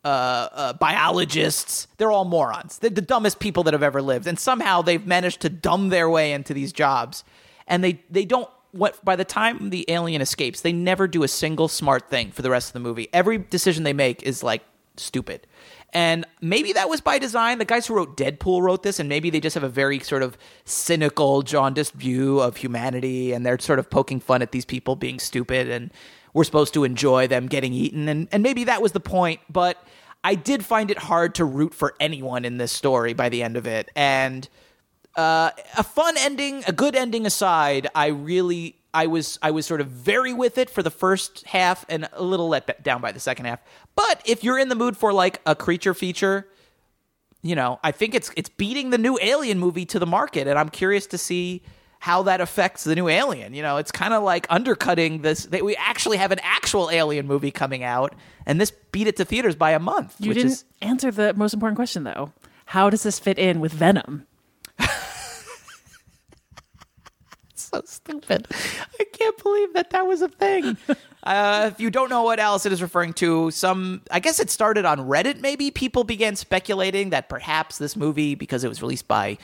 uh, 0.05 0.49
uh, 0.53 0.73
biologists. 0.75 1.87
They're 1.99 2.11
all 2.11 2.25
morons. 2.25 2.79
They're 2.79 2.91
the 2.91 3.03
dumbest 3.03 3.39
people 3.39 3.65
that 3.65 3.75
have 3.75 3.83
ever 3.83 4.01
lived. 4.01 4.27
And 4.27 4.39
somehow 4.39 4.83
they've 4.83 5.05
managed 5.07 5.41
to 5.41 5.51
dumb 5.51 5.91
their 5.91 6.09
way 6.09 6.33
into 6.33 6.55
these 6.55 6.73
jobs. 6.73 7.25
And 7.67 7.85
they 7.85 8.03
they 8.09 8.25
don't 8.25 8.49
what 8.73 9.05
by 9.05 9.17
the 9.17 9.25
time 9.25 9.71
the 9.71 9.85
alien 9.89 10.23
escapes 10.23 10.61
they 10.61 10.73
never 10.73 11.09
do 11.09 11.25
a 11.25 11.29
single 11.29 11.67
smart 11.69 12.09
thing 12.09 12.31
for 12.31 12.43
the 12.43 12.51
rest 12.51 12.69
of 12.71 12.73
the 12.73 12.81
movie. 12.81 13.09
Every 13.13 13.39
decision 13.39 13.83
they 13.83 13.93
make 13.93 14.23
is 14.23 14.43
like 14.43 14.63
stupid 14.97 15.47
and 15.93 16.25
maybe 16.41 16.73
that 16.73 16.89
was 16.89 17.01
by 17.01 17.19
design. 17.19 17.59
The 17.59 17.65
guys 17.65 17.87
who 17.87 17.95
wrote 17.95 18.17
Deadpool 18.17 18.63
wrote 18.63 18.83
this, 18.83 19.01
and 19.01 19.09
maybe 19.09 19.31
they 19.31 19.41
just 19.41 19.55
have 19.55 19.63
a 19.63 19.69
very 19.69 19.99
sort 19.99 20.23
of 20.23 20.39
cynical, 20.65 21.43
jaundiced 21.43 21.95
view 21.95 22.41
of 22.41 22.57
humanity, 22.57 23.33
and 23.33 23.45
they're 23.45 23.59
sort 23.59 23.79
of 23.79 23.91
poking 23.91 24.21
fun 24.21 24.43
at 24.43 24.53
these 24.53 24.65
people 24.65 24.97
being 24.97 25.19
stupid, 25.19 25.69
and 25.69 25.93
we're 26.33 26.45
supposed 26.45 26.75
to 26.75 26.85
enjoy 26.85 27.27
them 27.27 27.47
getting 27.47 27.73
eaten. 27.73 28.09
And, 28.09 28.29
and 28.31 28.43
maybe 28.43 28.65
that 28.65 28.81
was 28.83 28.93
the 28.93 29.01
point, 29.01 29.41
but 29.49 29.83
I 30.23 30.35
did 30.35 30.65
find 30.65 30.91
it 30.91 30.99
hard 30.99 31.35
to 31.37 31.45
root 31.45 31.75
for 31.75 31.95
anyone 31.99 32.45
in 32.45 32.59
this 32.59 32.73
story 32.73 33.15
by 33.15 33.29
the 33.29 33.43
end 33.43 33.57
of 33.57 33.67
it. 33.67 33.91
And 33.97 34.49
uh, 35.17 35.51
a 35.77 35.83
fun 35.83 36.15
ending, 36.19 36.63
a 36.67 36.73
good 36.73 36.95
ending 36.95 37.27
aside, 37.27 37.89
I 37.95 38.09
really 38.09 38.77
I 38.93 39.07
was 39.07 39.39
I 39.43 39.51
was 39.51 39.67
sort 39.67 39.81
of 39.81 39.89
very 39.89 40.33
with 40.33 40.59
it 40.59 40.71
for 40.71 40.83
the 40.83 40.91
first 40.91 41.45
half 41.47 41.85
and 41.89 42.09
a 42.13 42.23
little 42.23 42.49
let 42.49 42.83
down 42.83 43.01
by 43.01 43.13
the 43.13 43.21
second 43.21 43.47
half. 43.47 43.61
But 43.95 44.23
if 44.25 44.43
you're 44.43 44.59
in 44.59 44.69
the 44.69 44.75
mood 44.75 44.97
for 44.97 45.13
like 45.13 45.41
a 45.47 45.55
creature 45.55 45.95
feature, 45.95 46.49
you 47.43 47.55
know, 47.55 47.79
I 47.83 47.93
think 47.93 48.15
it's 48.15 48.31
it's 48.37 48.49
beating 48.49 48.91
the 48.91 48.99
new 48.99 49.19
Alien 49.21 49.59
movie 49.59 49.87
to 49.87 49.99
the 49.99 50.07
market, 50.07 50.47
and 50.47 50.59
I'm 50.59 50.69
curious 50.69 51.07
to 51.09 51.19
see 51.19 51.63
how 52.01 52.23
that 52.23 52.41
affects 52.41 52.85
the 52.85 52.95
new 52.95 53.09
Alien. 53.09 53.55
You 53.55 53.63
know, 53.63 53.77
it's 53.77 53.93
kind 53.93 54.13
of 54.13 54.23
like 54.23 54.47
undercutting 54.51 55.23
this. 55.23 55.45
That 55.47 55.65
we 55.65 55.77
actually 55.77 56.17
have 56.17 56.33
an 56.33 56.41
actual 56.43 56.91
Alien 56.91 57.27
movie 57.27 57.51
coming 57.51 57.85
out, 57.85 58.15
and 58.47 58.61
this 58.61 58.73
beat 58.93 59.07
it 59.07 59.17
to 59.17 59.25
theaters 59.25 59.55
by 59.55 59.71
a 59.71 59.79
month. 59.79 60.17
you 60.19 60.29
which 60.29 60.39
didn't 60.39 60.53
is 60.53 60.65
answer 60.83 61.11
the 61.11 61.33
most 61.35 61.55
important 61.55 61.77
question 61.77 62.05
though. 62.05 62.33
How 62.67 62.91
does 62.91 63.03
this 63.03 63.19
fit 63.19 63.39
in 63.39 63.61
with 63.61 63.73
Venom? 63.73 64.27
So 67.73 67.83
stupid. 67.85 68.49
I 68.99 69.05
can't 69.05 69.41
believe 69.41 69.75
that 69.75 69.91
that 69.91 70.05
was 70.05 70.23
a 70.23 70.29
thing. 70.29 70.77
uh, 71.23 71.71
if 71.73 71.79
you 71.79 71.89
don't 71.89 72.11
know 72.11 72.25
what 72.25 72.41
Alison 72.41 72.73
is 72.73 72.83
referring 72.83 73.13
to, 73.15 73.53
some 73.53 74.03
I 74.11 74.19
guess 74.19 74.41
it 74.41 74.51
started 74.51 74.85
on 74.85 74.99
Reddit. 74.99 75.41
Maybe 75.41 75.71
people 75.71 76.03
began 76.03 76.35
speculating 76.35 77.11
that 77.11 77.29
perhaps 77.29 77.79
this 77.79 77.95
movie, 77.95 78.35
because 78.35 78.65
it 78.65 78.69
was 78.69 78.83
released 78.83 79.07
by 79.07 79.39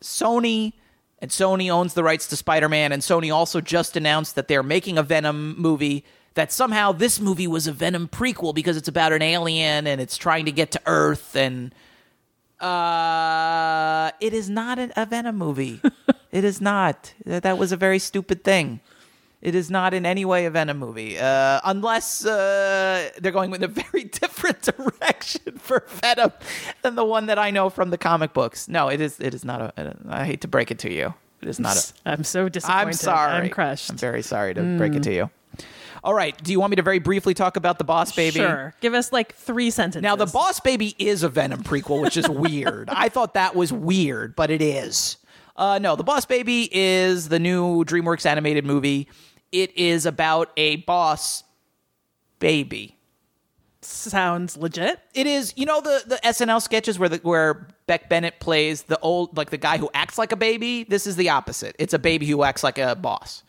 Sony, 0.00 0.72
and 1.20 1.30
Sony 1.30 1.70
owns 1.70 1.94
the 1.94 2.02
rights 2.02 2.26
to 2.28 2.36
Spider-Man, 2.36 2.90
and 2.90 3.02
Sony 3.02 3.32
also 3.32 3.60
just 3.60 3.96
announced 3.96 4.34
that 4.34 4.48
they're 4.48 4.64
making 4.64 4.98
a 4.98 5.02
Venom 5.04 5.54
movie. 5.56 6.04
That 6.34 6.50
somehow 6.50 6.90
this 6.90 7.20
movie 7.20 7.46
was 7.46 7.68
a 7.68 7.72
Venom 7.72 8.08
prequel 8.08 8.52
because 8.52 8.76
it's 8.76 8.88
about 8.88 9.12
an 9.12 9.22
alien 9.22 9.86
and 9.86 10.00
it's 10.00 10.16
trying 10.16 10.46
to 10.46 10.50
get 10.50 10.72
to 10.72 10.80
Earth 10.84 11.36
and 11.36 11.72
uh, 12.58 14.10
it 14.20 14.32
is 14.32 14.50
not 14.50 14.80
a 14.80 15.06
Venom 15.06 15.36
movie. 15.36 15.80
it 16.34 16.42
is 16.42 16.60
not. 16.60 17.14
That 17.24 17.56
was 17.58 17.70
a 17.70 17.76
very 17.76 18.00
stupid 18.00 18.42
thing. 18.42 18.80
It 19.40 19.54
is 19.54 19.70
not 19.70 19.94
in 19.94 20.04
any 20.04 20.24
way 20.24 20.46
a 20.46 20.50
Venom 20.50 20.78
movie, 20.78 21.16
uh, 21.18 21.60
unless 21.64 22.24
uh, 22.26 23.10
they're 23.20 23.30
going 23.30 23.54
in 23.54 23.62
a 23.62 23.68
very 23.82 24.04
different 24.04 24.62
direction 24.62 25.58
for 25.58 25.84
Venom 25.86 26.32
than 26.82 26.96
the 26.96 27.04
one 27.04 27.26
that 27.26 27.38
I 27.38 27.52
know 27.52 27.70
from 27.70 27.90
the 27.90 27.98
comic 27.98 28.32
books. 28.32 28.68
No, 28.68 28.88
it 28.88 29.00
is. 29.00 29.20
It 29.20 29.32
is 29.32 29.44
not 29.44 29.60
a. 29.60 29.96
I 30.08 30.24
hate 30.24 30.40
to 30.40 30.48
break 30.48 30.70
it 30.70 30.80
to 30.80 30.92
you. 30.92 31.14
It 31.40 31.48
is 31.48 31.60
not 31.60 31.76
a. 31.76 31.92
I'm 32.10 32.24
so 32.24 32.48
disappointed. 32.48 32.86
I'm 32.88 32.92
sorry. 32.94 33.32
I'm 33.32 33.50
crushed. 33.50 33.90
I'm 33.90 33.96
very 33.96 34.22
sorry 34.22 34.54
to 34.54 34.76
break 34.76 34.94
it 34.94 35.04
to 35.04 35.14
you. 35.14 35.30
All 36.02 36.14
right. 36.14 36.36
Do 36.42 36.50
you 36.50 36.58
want 36.58 36.70
me 36.70 36.76
to 36.76 36.82
very 36.82 36.98
briefly 36.98 37.34
talk 37.34 37.56
about 37.56 37.78
the 37.78 37.84
Boss 37.84 38.14
Baby? 38.14 38.40
Sure. 38.40 38.74
Give 38.80 38.92
us 38.92 39.12
like 39.12 39.34
three 39.34 39.70
sentences. 39.70 40.02
Now, 40.02 40.16
the 40.16 40.26
Boss 40.26 40.58
Baby 40.60 40.94
is 40.98 41.22
a 41.22 41.28
Venom 41.28 41.62
prequel, 41.62 42.02
which 42.02 42.16
is 42.16 42.28
weird. 42.28 42.88
I 42.92 43.08
thought 43.08 43.34
that 43.34 43.54
was 43.54 43.72
weird, 43.72 44.34
but 44.36 44.50
it 44.50 44.60
is. 44.60 45.16
Uh, 45.56 45.78
no, 45.78 45.94
the 45.96 46.04
Boss 46.04 46.24
Baby 46.26 46.68
is 46.72 47.28
the 47.28 47.38
new 47.38 47.84
DreamWorks 47.84 48.26
animated 48.26 48.64
movie. 48.64 49.08
It 49.52 49.76
is 49.76 50.04
about 50.04 50.50
a 50.56 50.76
boss 50.76 51.44
baby. 52.40 52.96
sounds 53.80 54.56
legit. 54.56 54.98
It 55.14 55.26
is, 55.26 55.52
you 55.56 55.64
know, 55.64 55.80
the 55.80 56.02
the 56.06 56.16
SNL 56.24 56.60
sketches 56.60 56.98
where 56.98 57.08
the, 57.08 57.18
where 57.18 57.68
Beck 57.86 58.08
Bennett 58.08 58.40
plays 58.40 58.82
the 58.82 58.98
old 59.00 59.36
like 59.36 59.50
the 59.50 59.56
guy 59.58 59.78
who 59.78 59.88
acts 59.94 60.18
like 60.18 60.32
a 60.32 60.36
baby. 60.36 60.84
This 60.84 61.06
is 61.06 61.14
the 61.16 61.28
opposite. 61.28 61.76
It's 61.78 61.94
a 61.94 61.98
baby 61.98 62.26
who 62.26 62.42
acts 62.42 62.64
like 62.64 62.78
a 62.78 62.96
boss, 62.96 63.44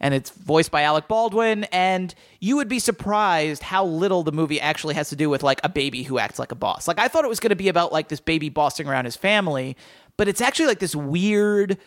and 0.00 0.12
it's 0.12 0.30
voiced 0.30 0.72
by 0.72 0.82
Alec 0.82 1.06
Baldwin. 1.06 1.64
And 1.64 2.12
you 2.40 2.56
would 2.56 2.68
be 2.68 2.80
surprised 2.80 3.62
how 3.62 3.84
little 3.84 4.24
the 4.24 4.32
movie 4.32 4.60
actually 4.60 4.94
has 4.94 5.08
to 5.10 5.16
do 5.16 5.30
with 5.30 5.44
like 5.44 5.60
a 5.62 5.68
baby 5.68 6.02
who 6.02 6.18
acts 6.18 6.38
like 6.40 6.50
a 6.50 6.56
boss. 6.56 6.88
Like 6.88 6.98
I 6.98 7.06
thought 7.06 7.24
it 7.24 7.28
was 7.28 7.38
going 7.40 7.50
to 7.50 7.56
be 7.56 7.68
about 7.68 7.92
like 7.92 8.08
this 8.08 8.20
baby 8.20 8.48
bossing 8.48 8.88
around 8.88 9.04
his 9.04 9.16
family, 9.16 9.76
but 10.16 10.28
it's 10.28 10.40
actually 10.40 10.66
like 10.66 10.78
this 10.78 10.94
weird 10.94 11.78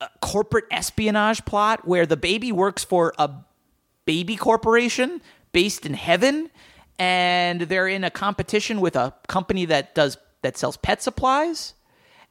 uh, 0.00 0.08
corporate 0.20 0.64
espionage 0.70 1.44
plot 1.44 1.86
where 1.86 2.06
the 2.06 2.16
baby 2.16 2.52
works 2.52 2.84
for 2.84 3.12
a 3.18 3.30
baby 4.04 4.36
corporation 4.36 5.20
based 5.52 5.86
in 5.86 5.94
heaven 5.94 6.50
and 6.98 7.62
they're 7.62 7.88
in 7.88 8.04
a 8.04 8.10
competition 8.10 8.80
with 8.80 8.96
a 8.96 9.14
company 9.28 9.64
that 9.64 9.94
does 9.94 10.16
that 10.42 10.56
sells 10.56 10.76
pet 10.76 11.02
supplies 11.02 11.74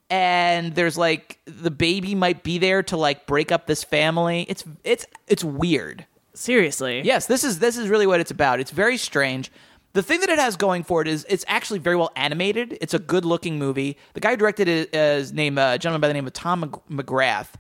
and 0.09 0.76
there's 0.76 0.97
like 0.97 1.39
the 1.45 1.72
baby 1.72 2.16
might 2.16 2.43
be 2.43 2.57
there 2.57 2.84
to 2.84 2.95
like 2.95 3.26
break 3.26 3.51
up 3.51 3.68
this 3.68 3.84
family 3.84 4.45
it's 4.47 4.63
it's 4.84 5.05
it's 5.28 5.43
weird 5.43 6.05
Seriously. 6.36 7.01
Yes, 7.03 7.28
this 7.28 7.43
is 7.43 7.59
this 7.59 7.78
is 7.78 7.88
really 7.88 8.05
what 8.05 8.20
it's 8.20 8.32
about. 8.32 8.59
It's 8.59 8.72
very 8.72 8.97
strange. 8.97 9.51
The 9.96 10.04
thing 10.04 10.20
that 10.20 10.30
it 10.30 10.39
has 10.39 10.56
going 10.58 10.84
for 10.84 11.02
it 11.02 11.08
is 11.08 11.26
it's 11.30 11.46
actually 11.48 11.80
very 11.80 11.96
well 11.96 12.12
animated. 12.16 12.78
It's 12.82 12.93
a 12.93 13.00
good 13.00 13.26
looking 13.26 13.58
movie. 13.58 13.98
The 14.14 14.20
guy 14.20 14.32
who 14.32 14.38
directed 14.38 14.68
it 14.68 14.93
is 14.93 15.34
named 15.34 15.58
uh, 15.58 15.72
a 15.74 15.80
gentleman 15.80 16.02
by 16.02 16.08
the 16.10 16.14
name 16.14 16.28
of 16.28 16.34
Tom 16.34 16.82
McGrath. 16.89 17.54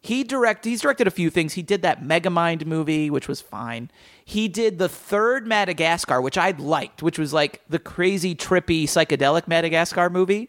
He 0.00 0.24
direct 0.24 0.64
he's 0.64 0.80
directed 0.80 1.06
a 1.06 1.10
few 1.10 1.30
things. 1.30 1.54
He 1.54 1.62
did 1.62 1.82
that 1.82 2.02
Megamind 2.02 2.64
movie, 2.64 3.10
which 3.10 3.28
was 3.28 3.40
fine. 3.40 3.90
He 4.24 4.48
did 4.48 4.78
the 4.78 4.88
third 4.88 5.46
Madagascar, 5.46 6.20
which 6.22 6.38
I 6.38 6.52
liked, 6.52 7.02
which 7.02 7.18
was 7.18 7.32
like 7.32 7.60
the 7.68 7.78
crazy, 7.78 8.34
trippy, 8.34 8.84
psychedelic 8.84 9.46
Madagascar 9.46 10.08
movie 10.08 10.48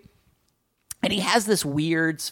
and 1.04 1.12
he 1.12 1.20
has 1.20 1.46
this 1.46 1.66
weird 1.66 2.24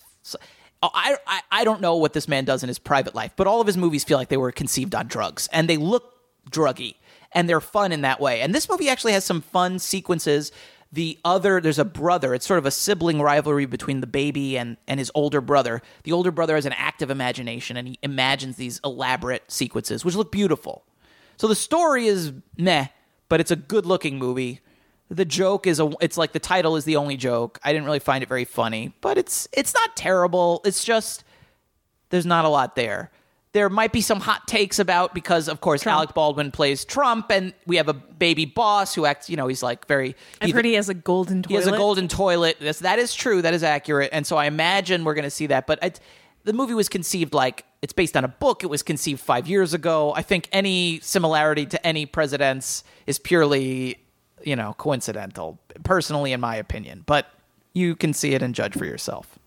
I, 0.82 1.18
I 1.28 1.42
I 1.52 1.64
don't 1.64 1.82
know 1.82 1.96
what 1.96 2.14
this 2.14 2.28
man 2.28 2.46
does 2.46 2.64
in 2.64 2.70
his 2.70 2.80
private 2.80 3.14
life, 3.14 3.34
but 3.36 3.48
all 3.48 3.60
of 3.60 3.68
his 3.68 3.76
movies 3.76 4.04
feel 4.04 4.18
like 4.18 4.30
they 4.30 4.38
were 4.38 4.52
conceived 4.52 4.96
on 4.96 5.08
drugs, 5.08 5.50
and 5.52 5.68
they 5.68 5.76
look 5.76 6.14
druggy, 6.50 6.96
and 7.32 7.48
they're 7.48 7.62
fun 7.62 7.92
in 7.92 8.02
that 8.02 8.20
way. 8.20 8.42
And 8.42 8.54
this 8.54 8.70
movie 8.70 8.90
actually 8.90 9.14
has 9.14 9.26
some 9.26 9.42
fun 9.42 9.80
sequences. 9.80 10.52
The 10.92 11.20
other, 11.24 11.62
there's 11.62 11.78
a 11.78 11.86
brother. 11.86 12.34
It's 12.34 12.48
sort 12.48 12.58
of 12.58 12.66
a 12.66 12.72
sibling 12.72 13.22
rivalry 13.22 13.66
between 13.66 14.02
the 14.02 14.08
baby 14.08 14.58
and 14.58 14.78
and 14.88 15.00
his 15.00 15.12
older 15.14 15.42
brother. 15.42 15.82
The 16.04 16.12
older 16.12 16.32
brother 16.32 16.56
has 16.56 16.66
an 16.66 16.74
active 16.74 17.12
imagination, 17.12 17.78
and 17.78 17.88
he 17.88 18.00
imagines 18.02 18.56
these 18.56 18.80
elaborate 18.84 19.52
sequences, 19.52 20.04
which 20.04 20.16
look 20.16 20.32
beautiful. 20.32 20.84
So 21.38 21.48
the 21.48 21.56
story 21.56 22.08
is 22.08 22.34
meh, 22.58 22.88
but 23.30 23.40
it's 23.40 23.52
a 23.52 23.56
good 23.56 23.86
looking 23.86 24.18
movie. 24.18 24.62
The 25.10 25.26
joke 25.26 25.68
is 25.68 25.80
a 25.80 25.92
it's 26.02 26.18
like 26.18 26.32
the 26.32 26.40
title 26.40 26.76
is 26.76 26.86
the 26.86 26.96
only 26.96 27.18
joke. 27.18 27.60
I 27.64 27.72
didn't 27.72 27.86
really 27.86 28.00
find 28.00 28.24
it 28.24 28.30
very 28.30 28.46
funny, 28.46 28.94
but 29.02 29.18
it's 29.18 29.48
it's 29.54 29.74
not 29.74 29.96
terrible. 29.96 30.62
It's 30.66 30.84
just 30.84 31.24
there's 32.10 32.26
not 32.26 32.46
a 32.46 32.50
lot 32.50 32.76
there. 32.76 33.12
There 33.52 33.70
might 33.70 33.92
be 33.92 34.02
some 34.02 34.20
hot 34.20 34.48
takes 34.48 34.78
about 34.78 35.16
because 35.16 35.48
of 35.48 35.60
course 35.60 35.88
Alec 35.88 36.14
Baldwin 36.14 36.52
plays 36.52 36.86
Trump 36.86 37.32
and 37.32 37.54
we 37.66 37.78
have 37.78 37.88
a 37.88 37.94
baby 37.96 38.46
boss 38.46 38.94
who 38.94 39.06
acts, 39.06 39.28
you 39.28 39.38
know, 39.38 39.48
he's 39.48 39.64
like 39.64 39.88
very 39.88 40.16
I've 40.40 40.48
he- 40.48 40.52
heard 40.54 40.66
he 40.66 40.74
has 40.76 40.88
a 40.88 40.94
golden 40.94 41.42
toilet. 41.42 41.50
he 41.50 41.56
has 41.56 41.68
a 41.68 41.78
golden 41.78 42.08
toilet. 42.08 42.58
Yes, 42.60 42.80
that 42.80 43.00
is 43.00 43.16
true. 43.16 43.42
That 43.42 43.56
is 43.56 43.64
accurate. 43.64 44.10
And 44.14 44.28
so 44.28 44.38
I 44.38 44.46
imagine 44.46 45.04
we're 45.04 45.16
going 45.16 45.24
to 45.24 45.32
see 45.32 45.48
that. 45.48 45.66
But 45.66 46.00
the 46.44 46.54
movie 46.54 46.76
was 46.76 46.90
conceived 46.90 47.34
like 47.34 47.66
it's 47.82 47.94
based 47.94 48.16
on 48.16 48.24
a 48.24 48.28
book. 48.28 48.64
It 48.64 48.68
was 48.68 48.84
conceived 48.84 49.20
five 49.20 49.48
years 49.48 49.74
ago. 49.74 50.14
I 50.16 50.22
think 50.22 50.48
any 50.52 51.00
similarity 51.00 51.66
to 51.68 51.88
any 51.88 52.06
presidents 52.06 52.84
is 53.08 53.18
purely, 53.18 53.98
you 54.44 54.56
know, 54.56 54.76
coincidental, 54.78 55.60
personally, 55.84 56.34
in 56.34 56.40
my 56.42 56.56
opinion. 56.56 57.04
But 57.06 57.28
you 57.74 57.96
can 57.96 58.14
see 58.14 58.34
it 58.34 58.42
and 58.44 58.54
judge 58.54 58.74
for 58.78 58.86
yourself. 58.86 59.39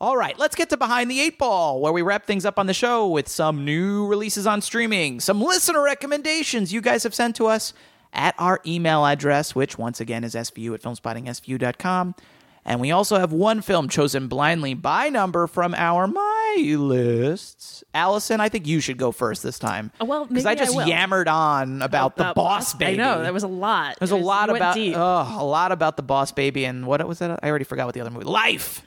All 0.00 0.16
right, 0.16 0.38
let's 0.38 0.56
get 0.56 0.70
to 0.70 0.78
Behind 0.78 1.10
the 1.10 1.20
Eight 1.20 1.36
Ball, 1.36 1.78
where 1.78 1.92
we 1.92 2.00
wrap 2.00 2.24
things 2.24 2.46
up 2.46 2.58
on 2.58 2.66
the 2.66 2.72
show 2.72 3.06
with 3.06 3.28
some 3.28 3.66
new 3.66 4.06
releases 4.06 4.46
on 4.46 4.62
streaming, 4.62 5.20
some 5.20 5.42
listener 5.42 5.82
recommendations 5.82 6.72
you 6.72 6.80
guys 6.80 7.02
have 7.02 7.14
sent 7.14 7.36
to 7.36 7.46
us 7.46 7.74
at 8.14 8.34
our 8.38 8.62
email 8.66 9.04
address, 9.04 9.54
which 9.54 9.76
once 9.76 10.00
again 10.00 10.24
is 10.24 10.34
svu 10.34 10.72
at 10.72 10.80
filmspottingsvu.com. 10.80 12.14
And 12.64 12.80
we 12.80 12.90
also 12.92 13.18
have 13.18 13.32
one 13.32 13.60
film 13.60 13.90
chosen 13.90 14.26
blindly 14.26 14.72
by 14.72 15.10
number 15.10 15.46
from 15.46 15.74
our 15.74 16.06
My 16.06 16.56
lists. 16.78 17.84
Alison, 17.92 18.40
I 18.40 18.48
think 18.48 18.66
you 18.66 18.80
should 18.80 18.96
go 18.96 19.12
first 19.12 19.42
this 19.42 19.58
time. 19.58 19.92
Oh, 20.00 20.06
well, 20.06 20.24
because 20.24 20.46
I 20.46 20.54
just 20.54 20.76
I 20.78 20.86
yammered 20.86 21.28
on 21.28 21.82
about 21.82 22.16
the 22.16 22.22
About 22.22 22.36
boss 22.36 22.72
baby. 22.72 22.94
I 22.94 23.04
know 23.04 23.22
that 23.22 23.34
was 23.34 23.42
a 23.42 23.48
lot. 23.48 23.96
There's 23.98 24.12
a 24.12 24.16
lot 24.16 24.48
about 24.48 24.78
oh, 24.78 25.42
a 25.42 25.44
lot 25.44 25.72
about 25.72 25.98
the 25.98 26.02
boss 26.02 26.32
baby 26.32 26.64
and 26.64 26.86
what 26.86 27.06
was 27.06 27.18
that? 27.18 27.40
I 27.42 27.48
already 27.50 27.64
forgot 27.66 27.84
what 27.84 27.94
the 27.94 28.00
other 28.00 28.10
movie. 28.10 28.24
Life, 28.24 28.82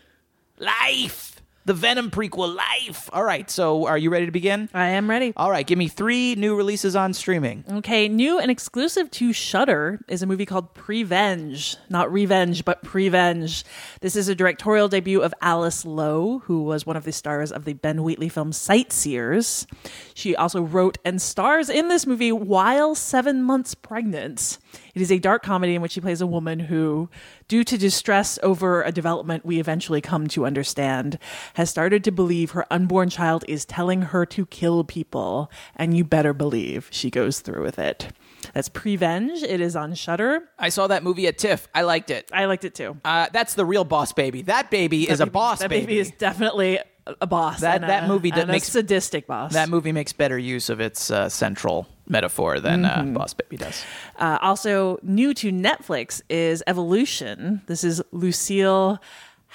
life, 0.63 1.41
the 1.65 1.73
Venom 1.73 2.11
prequel, 2.11 2.55
Life. 2.55 3.09
All 3.13 3.23
right, 3.23 3.49
so 3.49 3.87
are 3.87 3.97
you 3.97 4.09
ready 4.09 4.25
to 4.25 4.31
begin? 4.31 4.69
I 4.73 4.89
am 4.89 5.09
ready. 5.09 5.31
All 5.37 5.49
right, 5.49 5.65
give 5.65 5.77
me 5.77 5.87
three 5.87 6.35
new 6.35 6.55
releases 6.55 6.93
on 6.95 7.13
streaming. 7.13 7.63
Okay, 7.71 8.09
new 8.09 8.37
and 8.37 8.51
exclusive 8.51 9.09
to 9.11 9.31
Shudder 9.31 10.01
is 10.09 10.21
a 10.21 10.25
movie 10.25 10.45
called 10.45 10.73
Prevenge. 10.73 11.77
Not 11.89 12.11
Revenge, 12.11 12.65
but 12.65 12.83
Prevenge. 12.83 13.63
This 14.01 14.17
is 14.17 14.27
a 14.27 14.35
directorial 14.35 14.89
debut 14.89 15.21
of 15.21 15.33
Alice 15.41 15.85
Lowe, 15.85 16.39
who 16.39 16.63
was 16.63 16.85
one 16.85 16.97
of 16.97 17.05
the 17.05 17.13
stars 17.13 17.51
of 17.51 17.63
the 17.63 17.73
Ben 17.73 18.03
Wheatley 18.03 18.29
film 18.29 18.51
Sightseers. 18.51 19.65
She 20.13 20.35
also 20.35 20.61
wrote 20.61 20.97
and 21.05 21.21
stars 21.21 21.69
in 21.69 21.87
this 21.87 22.05
movie 22.05 22.33
while 22.33 22.93
seven 22.93 23.41
months 23.41 23.73
pregnant. 23.73 24.57
It 24.93 25.01
is 25.01 25.11
a 25.11 25.19
dark 25.19 25.43
comedy 25.43 25.75
in 25.75 25.81
which 25.81 25.93
she 25.93 26.01
plays 26.01 26.21
a 26.21 26.27
woman 26.27 26.59
who, 26.59 27.09
due 27.47 27.63
to 27.63 27.77
distress 27.77 28.39
over 28.43 28.83
a 28.83 28.91
development 28.91 29.45
we 29.45 29.59
eventually 29.59 30.01
come 30.01 30.27
to 30.29 30.45
understand, 30.45 31.17
has 31.55 31.69
started 31.69 32.03
to 32.03 32.11
believe 32.11 32.51
her 32.51 32.65
unborn 32.71 33.09
child 33.09 33.43
is 33.47 33.65
telling 33.65 34.03
her 34.03 34.25
to 34.27 34.45
kill 34.45 34.83
people, 34.83 35.51
and 35.75 35.95
you 35.95 36.03
better 36.03 36.33
believe 36.33 36.87
she 36.91 37.09
goes 37.09 37.39
through 37.39 37.63
with 37.63 37.79
it. 37.79 38.09
That's 38.53 38.69
Prevenge. 38.69 39.41
It 39.43 39.61
is 39.61 39.75
on 39.75 39.93
Shudder. 39.93 40.49
I 40.59 40.69
saw 40.69 40.87
that 40.87 41.03
movie 41.03 41.27
at 41.27 41.37
TIFF. 41.37 41.67
I 41.73 41.83
liked 41.83 42.09
it. 42.09 42.29
I 42.33 42.45
liked 42.45 42.65
it 42.65 42.75
too. 42.75 42.97
Uh, 43.03 43.27
that's 43.31 43.53
the 43.53 43.65
real 43.65 43.85
boss 43.85 44.13
baby. 44.13 44.41
That 44.43 44.69
baby 44.69 45.09
is 45.09 45.19
a 45.19 45.25
boss 45.25 45.59
that 45.59 45.69
baby. 45.69 45.85
baby 45.85 45.99
is 45.99 46.11
definitely 46.11 46.79
a- 47.05 47.27
boss. 47.27 47.61
That- 47.61 47.81
that 47.81 48.05
a- 48.05 48.07
movie 48.07 48.29
a 48.31 48.45
makes- 48.45 48.67
sadistic 48.69 49.27
boss. 49.27 49.53
that 49.53 49.69
movie 49.69 49.91
makes 49.91 50.13
better 50.13 50.37
use 50.37 50.69
of 50.69 50.79
its 50.79 51.09
uh, 51.11 51.29
central 51.29 51.87
metaphor 52.07 52.59
than 52.59 52.85
uh, 52.85 52.97
Mm-hmm. 52.99 53.13
Boss 53.13 53.33
Baby 53.33 53.57
does. 53.57 53.83
Uh, 54.17 54.37
also, 54.41 54.97
new 55.03 55.33
to 55.35 55.51
Netflix 55.51 56.21
is 56.29 56.63
Evolution. 56.67 57.61
This 57.67 57.83
is 57.83 58.01
Lucile 58.11 58.99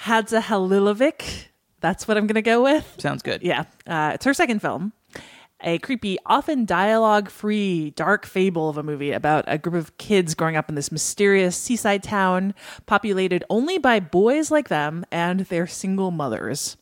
Hadžihalilović. 0.03 1.45
That's 1.81 2.07
what 2.07 2.17
I'm 2.17 2.27
going 2.27 2.35
to 2.35 2.41
go 2.41 2.61
with. 2.63 2.95
Sounds 2.97 3.21
good. 3.21 3.41
Yeah. 3.41 3.65
Uh, 3.87 4.11
it's 4.15 4.25
her 4.25 4.33
second 4.33 4.59
film. 4.61 4.93
A 5.61 5.77
creepy, 5.79 6.17
often 6.25 6.63
dialogue 6.65 7.29
free, 7.29 7.89
dark 7.91 8.25
fable 8.25 8.69
of 8.69 8.77
a 8.77 8.83
movie 8.83 9.11
about 9.11 9.43
a 9.47 9.57
group 9.57 9.75
of 9.75 9.97
kids 9.97 10.33
growing 10.33 10.55
up 10.55 10.69
in 10.69 10.75
this 10.75 10.89
mysterious 10.89 11.57
seaside 11.57 12.01
town 12.01 12.53
populated 12.85 13.43
only 13.49 13.77
by 13.77 13.99
boys 13.99 14.51
like 14.51 14.69
them 14.69 15.05
and 15.11 15.41
their 15.41 15.67
single 15.67 16.11
mothers. 16.11 16.77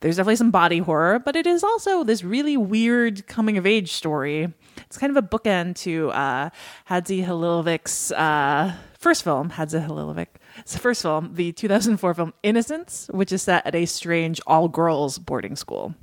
There's 0.00 0.16
definitely 0.16 0.36
some 0.36 0.50
body 0.50 0.78
horror, 0.78 1.18
but 1.18 1.36
it 1.36 1.46
is 1.46 1.62
also 1.62 2.04
this 2.04 2.24
really 2.24 2.56
weird 2.56 3.26
coming 3.26 3.58
of 3.58 3.66
age 3.66 3.92
story. 3.92 4.52
It's 4.78 4.96
kind 4.96 5.14
of 5.14 5.22
a 5.22 5.26
bookend 5.26 5.76
to 5.80 6.10
uh, 6.10 6.50
Hadžihalilović's 6.88 8.10
uh, 8.12 8.74
first 8.98 9.22
film, 9.22 9.50
Hadžihalilović. 9.50 10.28
It's 10.58 10.72
the 10.72 10.78
first 10.78 11.02
film, 11.02 11.34
the 11.34 11.52
2004 11.52 12.14
film 12.14 12.32
Innocence, 12.42 13.08
which 13.12 13.30
is 13.30 13.42
set 13.42 13.66
at 13.66 13.74
a 13.74 13.84
strange 13.84 14.40
all 14.46 14.68
girls 14.68 15.18
boarding 15.18 15.54
school. 15.54 15.94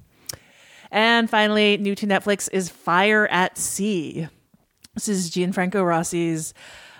And 0.91 1.27
finally, 1.27 1.77
new 1.77 1.95
to 1.95 2.05
Netflix 2.05 2.47
is 2.53 2.69
Fire 2.69 3.27
at 3.27 3.57
Sea. 3.57 4.27
This 4.93 5.09
is 5.09 5.31
Gianfranco 5.31 5.83
Rosi's 5.83 6.53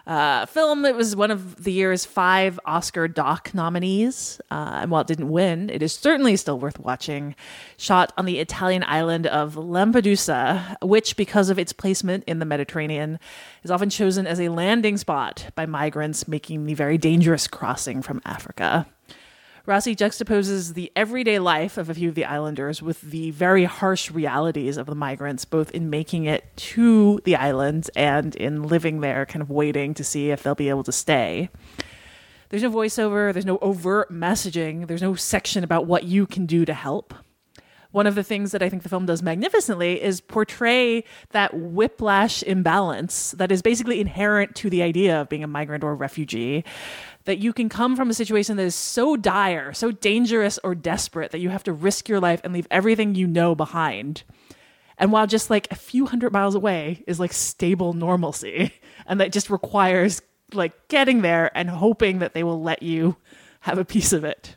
uh, 0.08 0.46
film. 0.46 0.86
It 0.86 0.96
was 0.96 1.16
one 1.16 1.32
of 1.32 1.64
the 1.64 1.72
year's 1.72 2.06
five 2.06 2.60
Oscar 2.66 3.08
doc 3.08 3.54
nominees. 3.54 4.40
Uh, 4.50 4.80
and 4.82 4.92
while 4.92 5.02
it 5.02 5.08
didn't 5.08 5.30
win, 5.30 5.70
it 5.70 5.84
is 5.84 5.94
certainly 5.94 6.38
still 6.38 6.58
worth 6.58 6.80
watching. 6.80 7.36
Shot 7.76 8.14
on 8.18 8.26
the 8.26 8.40
Italian 8.40 8.84
island 8.88 9.28
of 9.28 9.56
Lampedusa, 9.56 10.78
which, 10.82 11.18
because 11.18 11.50
of 11.50 11.60
its 11.60 11.74
placement 11.74 12.24
in 12.26 12.40
the 12.40 12.46
Mediterranean, 12.46 13.20
is 13.64 13.70
often 13.70 13.90
chosen 13.90 14.26
as 14.26 14.40
a 14.40 14.50
landing 14.50 14.98
spot 14.98 15.48
by 15.56 15.66
migrants 15.66 16.28
making 16.28 16.66
the 16.66 16.74
very 16.74 16.98
dangerous 16.98 17.48
crossing 17.48 18.02
from 18.02 18.22
Africa. 18.26 18.88
Rosi 19.68 19.98
juxtaposes 19.98 20.76
the 20.76 20.94
everyday 20.96 21.40
life 21.40 21.78
of 21.78 21.90
a 21.90 21.94
few 21.94 22.08
of 22.08 22.16
the 22.16 22.24
islanders 22.24 22.82
with 22.82 23.02
the 23.02 23.32
very 23.32 23.66
harsh 23.66 24.10
realities 24.10 24.78
of 24.78 24.86
the 24.86 24.96
migrants, 24.96 25.44
both 25.44 25.72
in 25.72 25.90
making 25.90 26.24
it 26.24 26.46
to 26.56 27.20
the 27.26 27.36
islands 27.36 27.90
and 27.90 28.34
in 28.38 28.64
living 28.64 29.02
there, 29.02 29.26
kind 29.26 29.42
of 29.42 29.50
waiting 29.50 29.94
to 29.94 30.06
see 30.06 30.32
if 30.32 30.42
they'll 30.42 30.56
be 30.56 30.70
able 30.70 30.86
to 30.86 30.94
stay. 30.94 31.50
There's 32.48 32.64
no 32.64 32.72
voiceover, 32.72 33.34
there's 33.34 33.46
no 33.46 33.58
overt 33.58 34.10
messaging, 34.10 34.88
there's 34.88 35.02
no 35.02 35.16
section 35.16 35.66
about 35.66 35.86
what 35.86 36.06
you 36.06 36.26
can 36.28 36.46
do 36.46 36.64
to 36.64 36.74
help. 36.74 37.14
One 37.92 38.08
of 38.08 38.16
the 38.16 38.24
things 38.24 38.52
that 38.52 38.62
I 38.62 38.70
think 38.70 38.84
the 38.84 38.90
film 38.90 39.06
does 39.06 39.24
magnificently 39.24 40.02
is 40.02 40.22
portray 40.22 41.04
that 41.32 41.54
whiplash 41.54 42.44
imbalance 42.44 43.32
that 43.32 43.52
is 43.52 43.62
basically 43.62 44.00
inherent 44.00 44.56
to 44.58 44.70
the 44.70 44.82
idea 44.82 45.22
of 45.22 45.30
being 45.30 45.44
a 45.44 45.48
migrant 45.48 45.84
or 45.84 45.92
a 45.92 45.96
refugee. 45.96 46.64
That 47.26 47.40
you 47.40 47.54
can 47.54 47.70
come 47.70 47.96
from 47.96 48.10
a 48.10 48.14
situation 48.14 48.58
that 48.58 48.64
is 48.64 48.76
so 48.76 49.18
dire, 49.18 49.74
so 49.74 49.92
dangerous 49.92 50.60
or 50.64 50.76
desperate 50.76 51.32
that 51.32 51.40
you 51.40 51.50
have 51.50 51.64
to 51.64 51.74
risk 51.74 52.08
your 52.08 52.20
life 52.20 52.42
and 52.44 52.54
leave 52.54 52.68
everything 52.72 53.16
you 53.16 53.28
know 53.28 53.56
behind. 53.56 54.24
And 54.98 55.12
while 55.12 55.28
just 55.28 55.50
like 55.50 55.68
a 55.70 55.76
few 55.76 56.06
hundred 56.06 56.34
miles 56.34 56.56
away 56.56 57.04
is 57.06 57.20
like 57.20 57.34
stable 57.34 57.94
normalcy, 57.94 58.74
and 59.06 59.20
that 59.20 59.32
just 59.32 59.50
requires 59.50 60.22
like 60.54 60.88
getting 60.88 61.22
there 61.22 61.56
and 61.56 61.70
hoping 61.70 62.20
that 62.20 62.34
they 62.34 62.44
will 62.44 62.62
let 62.62 62.82
you 62.82 63.18
have 63.62 63.78
a 63.78 63.86
piece 63.86 64.14
of 64.14 64.24
it. 64.24 64.56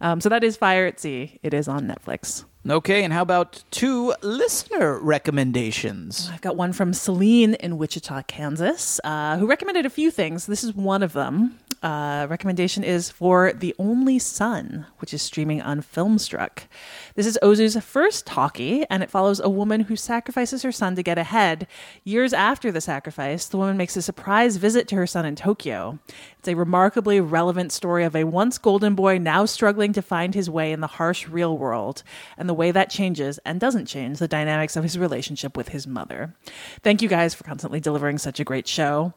Um, 0.00 0.20
so 0.20 0.28
that 0.28 0.44
is 0.44 0.56
Fire 0.56 0.86
at 0.86 1.00
Sea. 1.00 1.38
It 1.42 1.54
is 1.54 1.68
on 1.68 1.86
Netflix. 1.86 2.44
Okay, 2.68 3.02
and 3.02 3.12
how 3.12 3.22
about 3.22 3.64
two 3.72 4.14
listener 4.22 5.00
recommendations? 5.00 6.30
I've 6.32 6.42
got 6.42 6.56
one 6.56 6.72
from 6.72 6.92
Celine 6.94 7.54
in 7.54 7.76
Wichita, 7.76 8.22
Kansas, 8.28 9.00
uh, 9.02 9.36
who 9.36 9.48
recommended 9.48 9.84
a 9.84 9.90
few 9.90 10.12
things. 10.12 10.46
This 10.46 10.62
is 10.62 10.72
one 10.72 11.02
of 11.02 11.12
them. 11.12 11.58
Uh, 11.82 12.28
recommendation 12.30 12.84
is 12.84 13.10
for 13.10 13.52
The 13.52 13.74
Only 13.76 14.20
Son, 14.20 14.86
which 14.98 15.12
is 15.12 15.20
streaming 15.20 15.60
on 15.60 15.82
Filmstruck. 15.82 16.68
This 17.16 17.26
is 17.26 17.38
Ozu's 17.42 17.76
first 17.84 18.24
talkie, 18.24 18.84
and 18.88 19.02
it 19.02 19.10
follows 19.10 19.40
a 19.40 19.50
woman 19.50 19.80
who 19.80 19.96
sacrifices 19.96 20.62
her 20.62 20.70
son 20.70 20.94
to 20.94 21.02
get 21.02 21.18
ahead. 21.18 21.66
Years 22.04 22.32
after 22.32 22.70
the 22.70 22.80
sacrifice, 22.80 23.46
the 23.46 23.56
woman 23.56 23.76
makes 23.76 23.96
a 23.96 24.02
surprise 24.02 24.58
visit 24.58 24.86
to 24.88 24.94
her 24.94 25.08
son 25.08 25.26
in 25.26 25.34
Tokyo. 25.34 25.98
It's 26.38 26.46
a 26.46 26.54
remarkably 26.54 27.20
relevant 27.20 27.72
story 27.72 28.04
of 28.04 28.14
a 28.14 28.24
once 28.24 28.58
golden 28.58 28.94
boy 28.94 29.18
now 29.18 29.44
struggling 29.44 29.92
to 29.94 30.02
find 30.02 30.34
his 30.34 30.48
way 30.48 30.70
in 30.70 30.80
the 30.80 30.86
harsh 30.86 31.26
real 31.26 31.58
world, 31.58 32.04
and 32.38 32.48
the 32.48 32.54
way 32.54 32.70
that 32.70 32.90
changes 32.90 33.40
and 33.44 33.58
doesn't 33.58 33.86
change 33.86 34.20
the 34.20 34.28
dynamics 34.28 34.76
of 34.76 34.84
his 34.84 34.96
relationship 34.96 35.56
with 35.56 35.70
his 35.70 35.88
mother. 35.88 36.36
Thank 36.84 37.02
you 37.02 37.08
guys 37.08 37.34
for 37.34 37.42
constantly 37.42 37.80
delivering 37.80 38.18
such 38.18 38.38
a 38.38 38.44
great 38.44 38.68
show. 38.68 39.14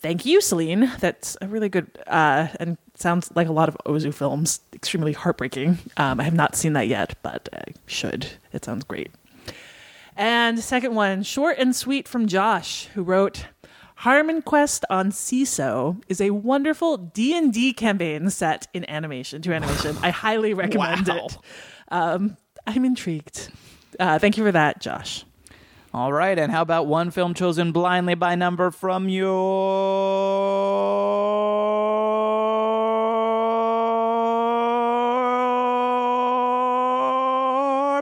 Thank 0.00 0.24
you, 0.24 0.40
Celine. 0.40 0.90
That's 1.00 1.36
a 1.42 1.46
really 1.48 1.68
good 1.68 1.90
uh, 2.06 2.48
and 2.58 2.78
sounds 2.94 3.30
like 3.34 3.48
a 3.48 3.52
lot 3.52 3.68
of 3.68 3.76
Ozu 3.86 4.14
films. 4.14 4.60
Extremely 4.72 5.12
heartbreaking. 5.12 5.78
Um, 5.96 6.20
I 6.20 6.22
have 6.24 6.34
not 6.34 6.56
seen 6.56 6.72
that 6.72 6.88
yet, 6.88 7.14
but 7.22 7.48
I 7.52 7.64
should. 7.86 8.26
It 8.52 8.64
sounds 8.64 8.84
great. 8.84 9.10
And 10.16 10.58
second 10.60 10.94
one, 10.94 11.22
short 11.22 11.58
and 11.58 11.74
sweet 11.74 12.08
from 12.08 12.26
Josh, 12.26 12.86
who 12.94 13.02
wrote. 13.02 13.46
Harmon 13.98 14.42
Quest 14.42 14.84
on 14.90 15.10
Seeso 15.12 16.02
is 16.08 16.20
a 16.20 16.30
wonderful 16.30 16.96
D&D 16.96 17.72
campaign 17.74 18.28
set 18.28 18.66
in 18.74 18.88
animation 18.90 19.40
to 19.42 19.52
animation. 19.54 19.96
I 20.02 20.10
highly 20.10 20.52
recommend 20.52 21.06
Wow. 21.08 21.26
it. 21.26 21.36
Um, 21.88 22.36
I'm 22.66 22.84
intrigued. 22.84 23.50
Uh, 23.98 24.18
thank 24.18 24.36
you 24.36 24.44
for 24.44 24.52
that, 24.52 24.80
Josh. 24.80 25.24
All 25.94 26.12
right, 26.12 26.36
and 26.36 26.50
how 26.50 26.60
about 26.60 26.88
one 26.88 27.12
film 27.12 27.34
chosen 27.34 27.70
blindly 27.70 28.16
by 28.16 28.34
number 28.34 28.72
from 28.72 29.08
your 29.08 29.32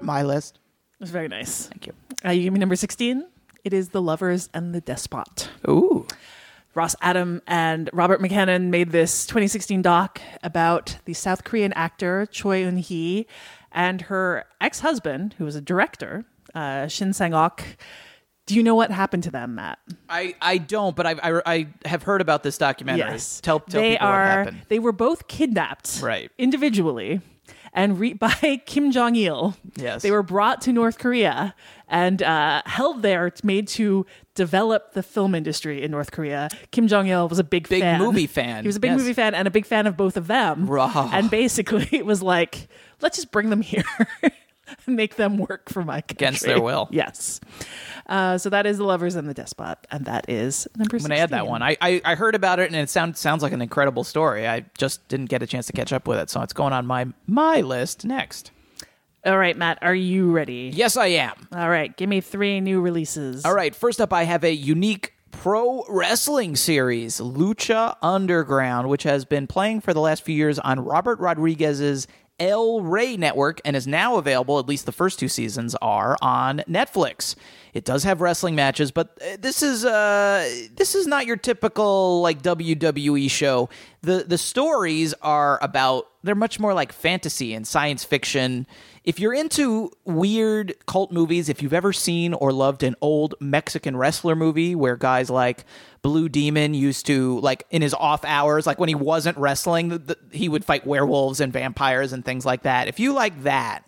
my 0.01 0.22
list? 0.22 0.59
It 0.95 1.01
was 1.01 1.11
very 1.11 1.28
nice. 1.28 1.66
Thank 1.66 1.86
you. 1.86 1.93
Uh, 2.24 2.30
you 2.30 2.45
give 2.45 2.55
me 2.55 2.61
number 2.61 2.76
16. 2.76 3.26
It 3.62 3.74
is 3.74 3.90
The 3.90 4.01
Lovers 4.01 4.49
and 4.55 4.74
the 4.74 4.80
Despot. 4.80 5.51
Ooh, 5.68 6.07
Ross 6.74 6.97
Adam 7.03 7.43
and 7.47 7.90
Robert 7.93 8.22
McCannon 8.22 8.70
made 8.70 8.93
this 8.93 9.26
2016 9.26 9.82
doc 9.82 10.18
about 10.43 10.97
the 11.05 11.12
South 11.12 11.45
Korean 11.45 11.74
actor 11.74 12.24
Choi 12.24 12.62
Eun 12.62 12.78
Hee 12.78 13.26
and 13.70 14.01
her 14.03 14.47
ex-husband, 14.62 15.34
who 15.36 15.45
was 15.45 15.57
a 15.57 15.61
director, 15.61 16.24
uh, 16.55 16.86
Shin 16.88 17.12
Sang-ok. 17.12 17.64
Do 18.46 18.57
you 18.57 18.62
know 18.64 18.74
what 18.74 18.90
happened 18.90 19.22
to 19.22 19.30
them, 19.30 19.55
Matt? 19.55 19.78
I, 20.09 20.34
I 20.40 20.59
don't, 20.59 20.96
but 20.96 21.07
I, 21.07 21.12
I, 21.22 21.42
I 21.46 21.66
have 21.84 22.03
heard 22.03 22.20
about 22.20 22.42
this 22.42 22.59
documentary. 22.59 23.09
Yes, 23.12 23.40
Tell, 23.40 23.61
tell 23.61 23.80
they 23.80 23.92
people 23.92 24.07
are. 24.09 24.18
what 24.18 24.26
happened. 24.28 24.62
They 24.68 24.78
were 24.80 24.92
both 24.92 25.28
kidnapped, 25.28 26.00
Right. 26.03 26.28
individually, 26.38 27.20
and 27.72 28.00
re- 28.00 28.12
by 28.26 28.61
Kim 28.66 28.90
Jong 28.90 29.14
Il. 29.14 29.57
Yes. 29.76 30.03
they 30.03 30.11
were 30.11 30.24
brought 30.24 30.61
to 30.62 30.72
North 30.72 30.98
Korea 30.98 31.55
and 31.88 32.20
uh, 32.20 32.62
held 32.66 33.03
there, 33.03 33.32
made 33.44 33.68
to 33.68 34.05
develop 34.34 34.92
the 34.94 35.05
film 35.05 35.36
industry 35.36 35.80
in 35.82 35.92
North 35.92 36.11
Korea. 36.11 36.48
Kim 36.72 36.88
Jong 36.88 37.07
Il 37.07 37.28
was 37.28 37.38
a 37.38 37.44
big 37.44 37.68
Big 37.68 37.80
fan. 37.82 38.00
movie 38.00 38.26
fan, 38.26 38.64
He 38.64 38.66
was 38.66 38.76
a 38.76 38.80
big 38.80 38.90
yes. 38.90 38.98
movie 39.00 39.12
fan 39.12 39.36
and 39.36 39.46
a 39.46 39.53
big 39.53 39.66
fan 39.66 39.86
of 39.86 39.96
both 39.96 40.16
of 40.16 40.26
them. 40.26 40.66
Wow. 40.66 41.11
And 41.12 41.30
basically, 41.30 41.88
it 41.92 42.05
was 42.05 42.22
like, 42.22 42.66
let's 43.00 43.16
just 43.18 43.30
bring 43.30 43.50
them 43.50 43.61
here. 43.62 43.84
Make 44.86 45.16
them 45.16 45.38
work 45.38 45.68
for 45.68 45.82
my 45.84 46.00
country. 46.00 46.14
Against 46.26 46.44
their 46.44 46.60
will. 46.60 46.88
Yes. 46.92 47.40
Uh, 48.06 48.36
so 48.38 48.50
that 48.50 48.66
is 48.66 48.78
The 48.78 48.84
Lovers 48.84 49.14
and 49.14 49.28
the 49.28 49.34
Despot. 49.34 49.78
And 49.90 50.04
that 50.06 50.28
is 50.28 50.66
number 50.76 50.96
I'm 50.96 51.02
gonna 51.02 51.16
add 51.16 51.30
that 51.30 51.46
one. 51.46 51.62
I, 51.62 51.76
I, 51.80 52.00
I 52.04 52.14
heard 52.14 52.34
about 52.34 52.58
it 52.58 52.66
and 52.66 52.76
it 52.76 52.90
sounds 52.90 53.18
sounds 53.18 53.42
like 53.42 53.52
an 53.52 53.62
incredible 53.62 54.04
story. 54.04 54.46
I 54.46 54.64
just 54.76 55.06
didn't 55.08 55.26
get 55.26 55.42
a 55.42 55.46
chance 55.46 55.66
to 55.68 55.72
catch 55.72 55.92
up 55.92 56.06
with 56.06 56.18
it, 56.18 56.30
so 56.30 56.42
it's 56.42 56.52
going 56.52 56.72
on 56.72 56.86
my 56.86 57.06
my 57.26 57.60
list 57.60 58.04
next. 58.04 58.50
All 59.24 59.38
right, 59.38 59.56
Matt, 59.56 59.78
are 59.82 59.94
you 59.94 60.32
ready? 60.32 60.72
Yes, 60.74 60.96
I 60.96 61.06
am. 61.06 61.48
All 61.52 61.70
right, 61.70 61.96
give 61.96 62.08
me 62.08 62.20
three 62.20 62.60
new 62.60 62.80
releases. 62.80 63.44
All 63.44 63.54
right, 63.54 63.74
first 63.74 64.00
up, 64.00 64.12
I 64.12 64.24
have 64.24 64.42
a 64.42 64.52
unique 64.52 65.12
pro 65.30 65.84
wrestling 65.88 66.56
series, 66.56 67.20
Lucha 67.20 67.96
Underground, 68.02 68.88
which 68.88 69.04
has 69.04 69.24
been 69.24 69.46
playing 69.46 69.80
for 69.80 69.94
the 69.94 70.00
last 70.00 70.24
few 70.24 70.34
years 70.34 70.58
on 70.58 70.80
Robert 70.80 71.20
Rodriguez's 71.20 72.08
El 72.43 72.80
Rey 72.80 73.16
network 73.16 73.61
and 73.64 73.76
is 73.76 73.86
now 73.86 74.16
available, 74.16 74.59
at 74.59 74.66
least 74.66 74.84
the 74.84 74.90
first 74.90 75.20
two 75.20 75.28
seasons 75.28 75.76
are, 75.80 76.16
on 76.20 76.59
Netflix. 76.68 77.36
It 77.72 77.84
does 77.84 78.03
have 78.03 78.20
wrestling 78.20 78.57
matches, 78.57 78.90
but 78.90 79.16
uh, 79.22 79.36
this 79.38 79.62
is 79.62 79.84
uh 79.84 80.66
this 80.74 80.97
is 80.97 81.07
not 81.07 81.24
your 81.24 81.36
typical 81.36 82.20
like 82.20 82.43
WWE 82.43 83.30
show. 83.30 83.68
The 84.01 84.24
the 84.26 84.38
stories 84.38 85.14
are 85.22 85.61
about 85.62 86.09
they're 86.22 86.34
much 86.34 86.60
more 86.60 86.74
like 86.74 86.92
fantasy 86.92 87.54
and 87.54 87.66
science 87.66 88.04
fiction. 88.04 88.66
If 89.04 89.18
you're 89.18 89.34
into 89.34 89.90
weird 90.04 90.74
cult 90.86 91.10
movies, 91.10 91.48
if 91.48 91.62
you've 91.62 91.72
ever 91.72 91.92
seen 91.92 92.34
or 92.34 92.52
loved 92.52 92.82
an 92.82 92.94
old 93.00 93.34
Mexican 93.40 93.96
wrestler 93.96 94.36
movie 94.36 94.74
where 94.74 94.96
guys 94.96 95.28
like 95.28 95.64
Blue 96.02 96.28
Demon 96.28 96.74
used 96.74 97.06
to 97.06 97.40
like 97.40 97.66
in 97.70 97.82
his 97.82 97.94
off 97.94 98.24
hours, 98.24 98.66
like 98.66 98.78
when 98.78 98.88
he 98.88 98.94
wasn't 98.94 99.36
wrestling, 99.38 99.88
the, 99.88 99.98
the, 99.98 100.18
he 100.30 100.48
would 100.48 100.64
fight 100.64 100.86
werewolves 100.86 101.40
and 101.40 101.52
vampires 101.52 102.12
and 102.12 102.24
things 102.24 102.46
like 102.46 102.62
that. 102.62 102.88
If 102.88 103.00
you 103.00 103.12
like 103.12 103.42
that, 103.42 103.84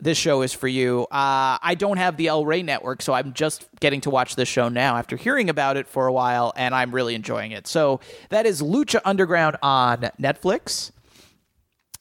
this 0.00 0.18
show 0.18 0.42
is 0.42 0.52
for 0.52 0.66
you. 0.66 1.02
Uh, 1.12 1.62
I 1.62 1.76
don't 1.78 1.96
have 1.96 2.16
the 2.16 2.26
El 2.26 2.44
Rey 2.44 2.64
network, 2.64 3.02
so 3.02 3.12
I'm 3.12 3.32
just 3.32 3.64
getting 3.78 4.00
to 4.00 4.10
watch 4.10 4.34
this 4.34 4.48
show 4.48 4.68
now 4.68 4.96
after 4.96 5.16
hearing 5.16 5.48
about 5.48 5.76
it 5.76 5.86
for 5.86 6.08
a 6.08 6.12
while, 6.12 6.52
and 6.56 6.74
I'm 6.74 6.92
really 6.92 7.14
enjoying 7.14 7.52
it. 7.52 7.68
So 7.68 8.00
that 8.30 8.44
is 8.44 8.60
Lucha 8.60 9.00
Underground 9.04 9.58
on 9.62 10.10
Netflix. 10.20 10.90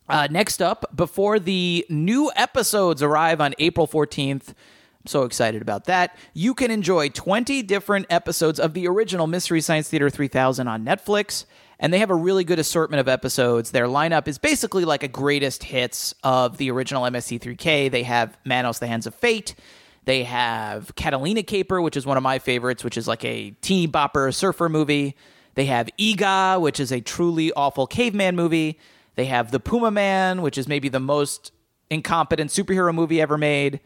Uh, 0.10 0.28
next 0.30 0.62
up, 0.62 0.86
before 0.96 1.40
the 1.40 1.86
new 1.90 2.32
episodes 2.36 3.02
arrive 3.02 3.40
on 3.40 3.54
April 3.60 3.88
14th, 3.88 4.50
I'm 4.50 5.08
so 5.08 5.24
excited 5.24 5.62
about 5.62 5.86
that. 5.86 6.16
You 6.34 6.54
can 6.54 6.70
enjoy 6.70 7.10
20 7.10 7.64
different 7.64 8.06
episodes 8.10 8.60
of 8.60 8.74
the 8.74 8.88
original 8.88 9.26
Mystery 9.26 9.62
Science 9.62 9.90
Theater 9.90 10.10
3000 10.10 10.68
on 10.68 10.86
Netflix, 10.86 11.46
and 11.80 11.92
they 11.92 12.00
have 12.00 12.12
a 12.12 12.16
really 12.16 12.44
good 12.44 12.60
assortment 12.60 13.00
of 13.00 13.08
episodes. 13.08 13.72
Their 13.72 13.88
lineup 13.88 14.28
is 14.28 14.38
basically 14.38 14.86
like 14.86 15.02
a 15.02 15.08
greatest 15.08 15.64
hits 15.64 16.14
of 16.24 16.58
the 16.58 16.70
original 16.70 17.04
MST3K. 17.04 17.90
They 17.90 18.04
have 18.04 18.38
Manos, 18.46 18.78
the 18.80 18.88
Hands 18.88 19.08
of 19.08 19.16
Fate. 19.16 19.56
They 20.06 20.24
have 20.24 20.94
Catalina 20.96 21.42
Caper, 21.44 21.82
which 21.82 21.98
is 21.98 22.06
one 22.06 22.18
of 22.18 22.24
my 22.24 22.38
favorites, 22.38 22.84
which 22.84 22.98
is 22.98 23.08
like 23.08 23.26
a 23.26 23.52
teeny 23.62 23.88
bopper 23.88 24.34
surfer 24.34 24.70
movie. 24.70 25.16
They 25.56 25.66
have 25.66 25.90
Eegah, 25.98 26.62
which 26.62 26.80
is 26.80 26.92
a 26.92 27.02
truly 27.02 27.52
awful 27.54 27.88
caveman 27.88 28.36
movie. 28.36 28.80
They 29.16 29.26
have 29.26 29.52
The 29.52 29.60
Puma 29.60 29.92
Man, 29.92 30.42
which 30.42 30.58
is 30.58 30.68
maybe 30.68 30.90
the 30.90 31.00
most 31.00 31.52
incompetent 31.90 32.52
superhero 32.52 32.94
movie 32.94 33.22
ever 33.22 33.38
made. 33.38 33.80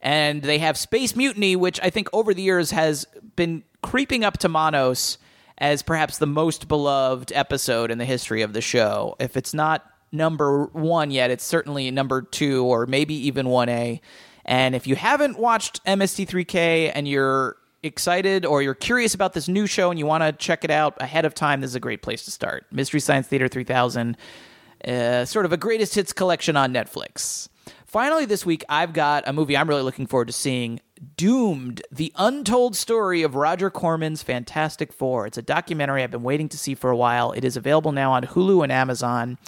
And 0.00 0.42
they 0.42 0.58
have 0.58 0.76
Space 0.76 1.14
Mutiny, 1.14 1.56
which 1.56 1.80
I 1.82 1.90
think 1.90 2.08
over 2.12 2.32
the 2.32 2.42
years 2.42 2.70
has 2.70 3.06
been 3.36 3.62
creeping 3.82 4.24
up 4.24 4.38
to 4.38 4.48
Manos 4.48 5.18
as 5.58 5.82
perhaps 5.82 6.18
the 6.18 6.26
most 6.26 6.68
beloved 6.68 7.32
episode 7.34 7.90
in 7.90 7.98
the 7.98 8.04
history 8.04 8.42
of 8.42 8.52
the 8.52 8.62
show. 8.62 9.14
If 9.18 9.36
it's 9.36 9.52
not 9.52 9.84
number 10.10 10.64
one 10.66 11.10
yet, 11.10 11.30
it's 11.30 11.44
certainly 11.44 11.90
number 11.90 12.22
two 12.22 12.64
or 12.64 12.86
maybe 12.86 13.14
even 13.14 13.46
1A. 13.46 14.00
And 14.46 14.74
if 14.74 14.86
you 14.86 14.96
haven't 14.96 15.38
watched 15.38 15.84
MST3K 15.84 16.92
and 16.94 17.06
you're 17.06 17.56
excited 17.82 18.44
or 18.44 18.62
you're 18.62 18.74
curious 18.74 19.14
about 19.14 19.32
this 19.32 19.48
new 19.48 19.66
show 19.66 19.90
and 19.90 19.98
you 19.98 20.06
want 20.06 20.22
to 20.22 20.32
check 20.32 20.64
it 20.64 20.70
out 20.70 21.00
ahead 21.00 21.24
of 21.24 21.34
time, 21.34 21.60
this 21.60 21.70
is 21.70 21.74
a 21.74 21.80
great 21.80 22.02
place 22.02 22.24
to 22.24 22.30
start. 22.30 22.66
Mystery 22.72 23.00
Science 23.00 23.26
Theater 23.26 23.48
3000, 23.48 24.16
uh, 24.86 25.24
sort 25.24 25.44
of 25.44 25.52
a 25.52 25.56
greatest 25.56 25.94
hits 25.94 26.12
collection 26.12 26.56
on 26.56 26.72
Netflix. 26.72 27.48
Finally, 27.86 28.24
this 28.24 28.46
week, 28.46 28.64
I've 28.68 28.92
got 28.92 29.26
a 29.26 29.32
movie 29.32 29.56
I'm 29.56 29.68
really 29.68 29.82
looking 29.82 30.06
forward 30.06 30.28
to 30.28 30.32
seeing 30.32 30.80
Doomed, 31.16 31.82
the 31.90 32.12
untold 32.16 32.76
story 32.76 33.22
of 33.22 33.34
Roger 33.34 33.70
Corman's 33.70 34.22
Fantastic 34.22 34.92
Four. 34.92 35.26
It's 35.26 35.38
a 35.38 35.42
documentary 35.42 36.02
I've 36.02 36.10
been 36.10 36.22
waiting 36.22 36.48
to 36.50 36.58
see 36.58 36.74
for 36.74 36.90
a 36.90 36.96
while. 36.96 37.32
It 37.32 37.44
is 37.44 37.56
available 37.56 37.90
now 37.90 38.12
on 38.12 38.22
Hulu 38.24 38.62
and 38.62 38.70
Amazon. 38.70 39.38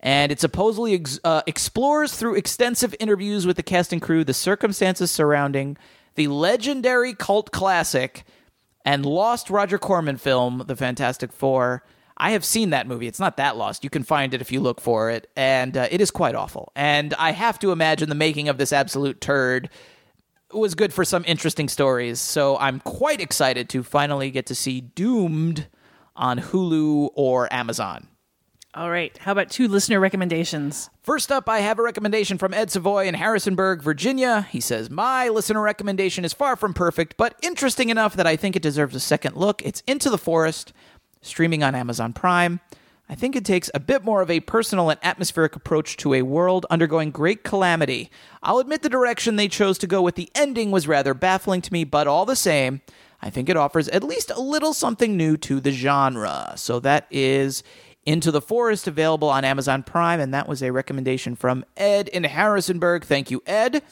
And 0.00 0.30
it 0.30 0.40
supposedly 0.40 0.94
ex- 0.94 1.18
uh, 1.24 1.42
explores 1.46 2.14
through 2.14 2.34
extensive 2.34 2.94
interviews 3.00 3.46
with 3.46 3.56
the 3.56 3.62
cast 3.62 3.92
and 3.92 4.02
crew 4.02 4.22
the 4.22 4.34
circumstances 4.34 5.10
surrounding 5.10 5.76
the 6.14 6.28
legendary 6.28 7.14
cult 7.14 7.52
classic 7.52 8.24
and 8.84 9.06
lost 9.06 9.50
Roger 9.50 9.78
Corman 9.78 10.16
film, 10.16 10.64
The 10.66 10.76
Fantastic 10.76 11.32
Four. 11.32 11.84
I 12.18 12.32
have 12.32 12.44
seen 12.44 12.70
that 12.70 12.86
movie. 12.86 13.06
It's 13.06 13.20
not 13.20 13.36
that 13.36 13.56
lost. 13.56 13.84
You 13.84 13.90
can 13.90 14.02
find 14.02 14.34
it 14.34 14.40
if 14.40 14.50
you 14.52 14.60
look 14.60 14.80
for 14.80 15.10
it, 15.10 15.30
and 15.36 15.76
uh, 15.76 15.88
it 15.90 16.00
is 16.00 16.10
quite 16.10 16.34
awful. 16.34 16.72
And 16.74 17.14
I 17.14 17.30
have 17.30 17.58
to 17.60 17.72
imagine 17.72 18.08
the 18.08 18.14
making 18.14 18.48
of 18.48 18.58
this 18.58 18.72
absolute 18.72 19.20
turd 19.20 19.70
was 20.52 20.74
good 20.74 20.92
for 20.92 21.04
some 21.04 21.24
interesting 21.26 21.68
stories. 21.68 22.20
So 22.20 22.56
I'm 22.58 22.80
quite 22.80 23.20
excited 23.20 23.68
to 23.70 23.82
finally 23.82 24.30
get 24.30 24.46
to 24.46 24.54
see 24.54 24.80
Doomed 24.80 25.68
on 26.16 26.38
Hulu 26.38 27.10
or 27.14 27.52
Amazon. 27.52 28.08
All 28.74 28.90
right. 28.90 29.16
How 29.18 29.32
about 29.32 29.50
two 29.50 29.66
listener 29.66 29.98
recommendations? 29.98 30.90
First 31.02 31.32
up, 31.32 31.48
I 31.48 31.60
have 31.60 31.78
a 31.78 31.82
recommendation 31.82 32.36
from 32.36 32.52
Ed 32.52 32.70
Savoy 32.70 33.06
in 33.06 33.14
Harrisonburg, 33.14 33.82
Virginia. 33.82 34.46
He 34.50 34.60
says, 34.60 34.90
My 34.90 35.28
listener 35.28 35.62
recommendation 35.62 36.24
is 36.24 36.34
far 36.34 36.54
from 36.54 36.74
perfect, 36.74 37.16
but 37.16 37.34
interesting 37.42 37.88
enough 37.88 38.14
that 38.16 38.26
I 38.26 38.36
think 38.36 38.56
it 38.56 38.62
deserves 38.62 38.94
a 38.94 39.00
second 39.00 39.36
look. 39.36 39.62
It's 39.62 39.82
Into 39.86 40.10
the 40.10 40.18
Forest, 40.18 40.72
streaming 41.20 41.62
on 41.62 41.74
Amazon 41.74 42.12
Prime. 42.12 42.60
I 43.08 43.14
think 43.14 43.34
it 43.34 43.44
takes 43.44 43.70
a 43.72 43.80
bit 43.80 44.04
more 44.04 44.20
of 44.20 44.30
a 44.30 44.40
personal 44.40 44.90
and 44.90 45.00
atmospheric 45.02 45.56
approach 45.56 45.96
to 45.98 46.12
a 46.12 46.22
world 46.22 46.66
undergoing 46.68 47.10
great 47.10 47.42
calamity. 47.42 48.10
I'll 48.42 48.58
admit 48.58 48.82
the 48.82 48.90
direction 48.90 49.36
they 49.36 49.48
chose 49.48 49.78
to 49.78 49.86
go 49.86 50.02
with 50.02 50.14
the 50.14 50.30
ending 50.34 50.70
was 50.70 50.86
rather 50.86 51.14
baffling 51.14 51.62
to 51.62 51.72
me, 51.72 51.84
but 51.84 52.06
all 52.06 52.26
the 52.26 52.36
same, 52.36 52.82
I 53.22 53.30
think 53.30 53.48
it 53.48 53.56
offers 53.56 53.88
at 53.88 54.04
least 54.04 54.30
a 54.30 54.40
little 54.40 54.74
something 54.74 55.16
new 55.16 55.38
to 55.38 55.58
the 55.58 55.72
genre. 55.72 56.52
So 56.56 56.80
that 56.80 57.06
is 57.10 57.62
Into 58.04 58.30
the 58.30 58.42
Forest, 58.42 58.86
available 58.86 59.30
on 59.30 59.42
Amazon 59.42 59.82
Prime, 59.82 60.20
and 60.20 60.34
that 60.34 60.46
was 60.46 60.62
a 60.62 60.70
recommendation 60.70 61.34
from 61.34 61.64
Ed 61.78 62.08
in 62.08 62.24
Harrisonburg. 62.24 63.04
Thank 63.04 63.30
you, 63.30 63.42
Ed. 63.46 63.82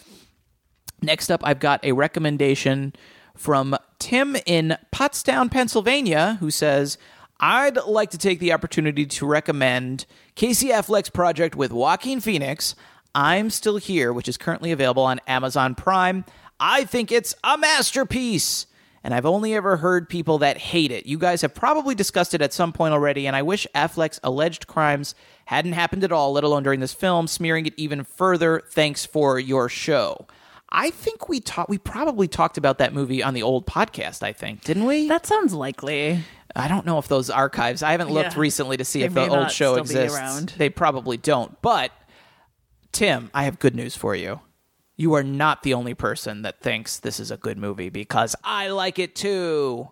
Next 1.01 1.31
up, 1.31 1.41
I've 1.43 1.59
got 1.59 1.83
a 1.85 1.93
recommendation 1.93 2.93
from 3.35 3.77
Tim 3.99 4.37
in 4.45 4.77
Pottstown, 4.93 5.51
Pennsylvania, 5.51 6.37
who 6.41 6.51
says, 6.51 6.99
I'd 7.39 7.77
like 7.85 8.11
to 8.11 8.19
take 8.19 8.39
the 8.39 8.53
opportunity 8.53 9.05
to 9.07 9.27
recommend 9.27 10.07
Casey 10.35 10.69
Affleck's 10.69 11.11
project 11.11 11.55
with 11.55 11.73
Joaquin 11.73 12.21
Phoenix, 12.21 12.75
I'm 13.15 13.51
Still 13.51 13.77
Here, 13.77 14.13
which 14.13 14.29
is 14.29 14.37
currently 14.37 14.73
available 14.73 15.03
on 15.03 15.21
Amazon 15.27 15.75
Prime. 15.75 16.25
I 16.59 16.85
think 16.85 17.13
it's 17.13 17.35
a 17.45 17.59
masterpiece. 17.59 18.67
And 19.05 19.15
I've 19.15 19.27
only 19.27 19.55
ever 19.55 19.77
heard 19.77 20.09
people 20.09 20.39
that 20.39 20.59
hate 20.59 20.91
it. 20.91 21.07
You 21.07 21.17
guys 21.17 21.43
have 21.43 21.55
probably 21.55 21.95
discussed 21.95 22.35
it 22.35 22.43
at 22.43 22.53
some 22.53 22.73
point 22.73 22.93
already, 22.93 23.29
and 23.29 23.37
I 23.37 23.43
wish 23.43 23.65
Affleck's 23.73 24.19
alleged 24.25 24.67
crimes 24.67 25.15
hadn't 25.45 25.75
happened 25.75 26.03
at 26.03 26.11
all, 26.11 26.33
let 26.33 26.43
alone 26.43 26.65
during 26.65 26.81
this 26.81 26.93
film, 26.93 27.29
smearing 27.29 27.67
it 27.67 27.75
even 27.77 28.03
further. 28.03 28.63
Thanks 28.71 29.07
for 29.07 29.39
your 29.39 29.69
show. 29.69 30.27
I 30.71 30.91
think 30.91 31.29
we 31.29 31.39
talked. 31.39 31.71
We 31.71 31.79
probably 31.79 32.27
talked 32.27 32.59
about 32.59 32.79
that 32.79 32.93
movie 32.93 33.23
on 33.23 33.35
the 33.35 33.45
old 33.45 33.67
podcast. 33.67 34.25
I 34.25 34.33
think, 34.33 34.65
didn't 34.65 34.87
we? 34.87 35.07
That 35.07 35.25
sounds 35.25 35.55
likely. 35.55 36.25
I 36.57 36.69
don't 36.69 36.87
know 36.87 36.99
if 36.99 37.07
those 37.09 37.29
archives. 37.31 37.83
I 37.83 37.93
haven't 37.93 38.11
looked 38.11 38.33
Yeah. 38.35 38.41
recently 38.41 38.77
to 38.79 38.85
see 38.85 39.01
They 39.01 39.07
if 39.07 39.15
the 39.15 39.29
old 39.29 39.51
show 39.51 39.75
exists. 39.77 40.55
They 40.57 40.71
probably 40.71 41.17
don't. 41.17 41.61
But 41.63 41.93
Tim, 42.93 43.31
I 43.35 43.45
have 43.45 43.59
good 43.59 43.75
news 43.75 43.95
for 43.95 44.15
you. 44.15 44.41
You 44.97 45.13
are 45.15 45.23
not 45.23 45.63
the 45.63 45.75
only 45.75 45.93
person 45.93 46.41
that 46.43 46.61
thinks 46.63 46.99
this 46.99 47.21
is 47.21 47.31
a 47.31 47.37
good 47.37 47.59
movie 47.59 47.91
because 47.91 48.35
I 48.43 48.69
like 48.69 48.99
it 48.99 49.15
too. 49.15 49.91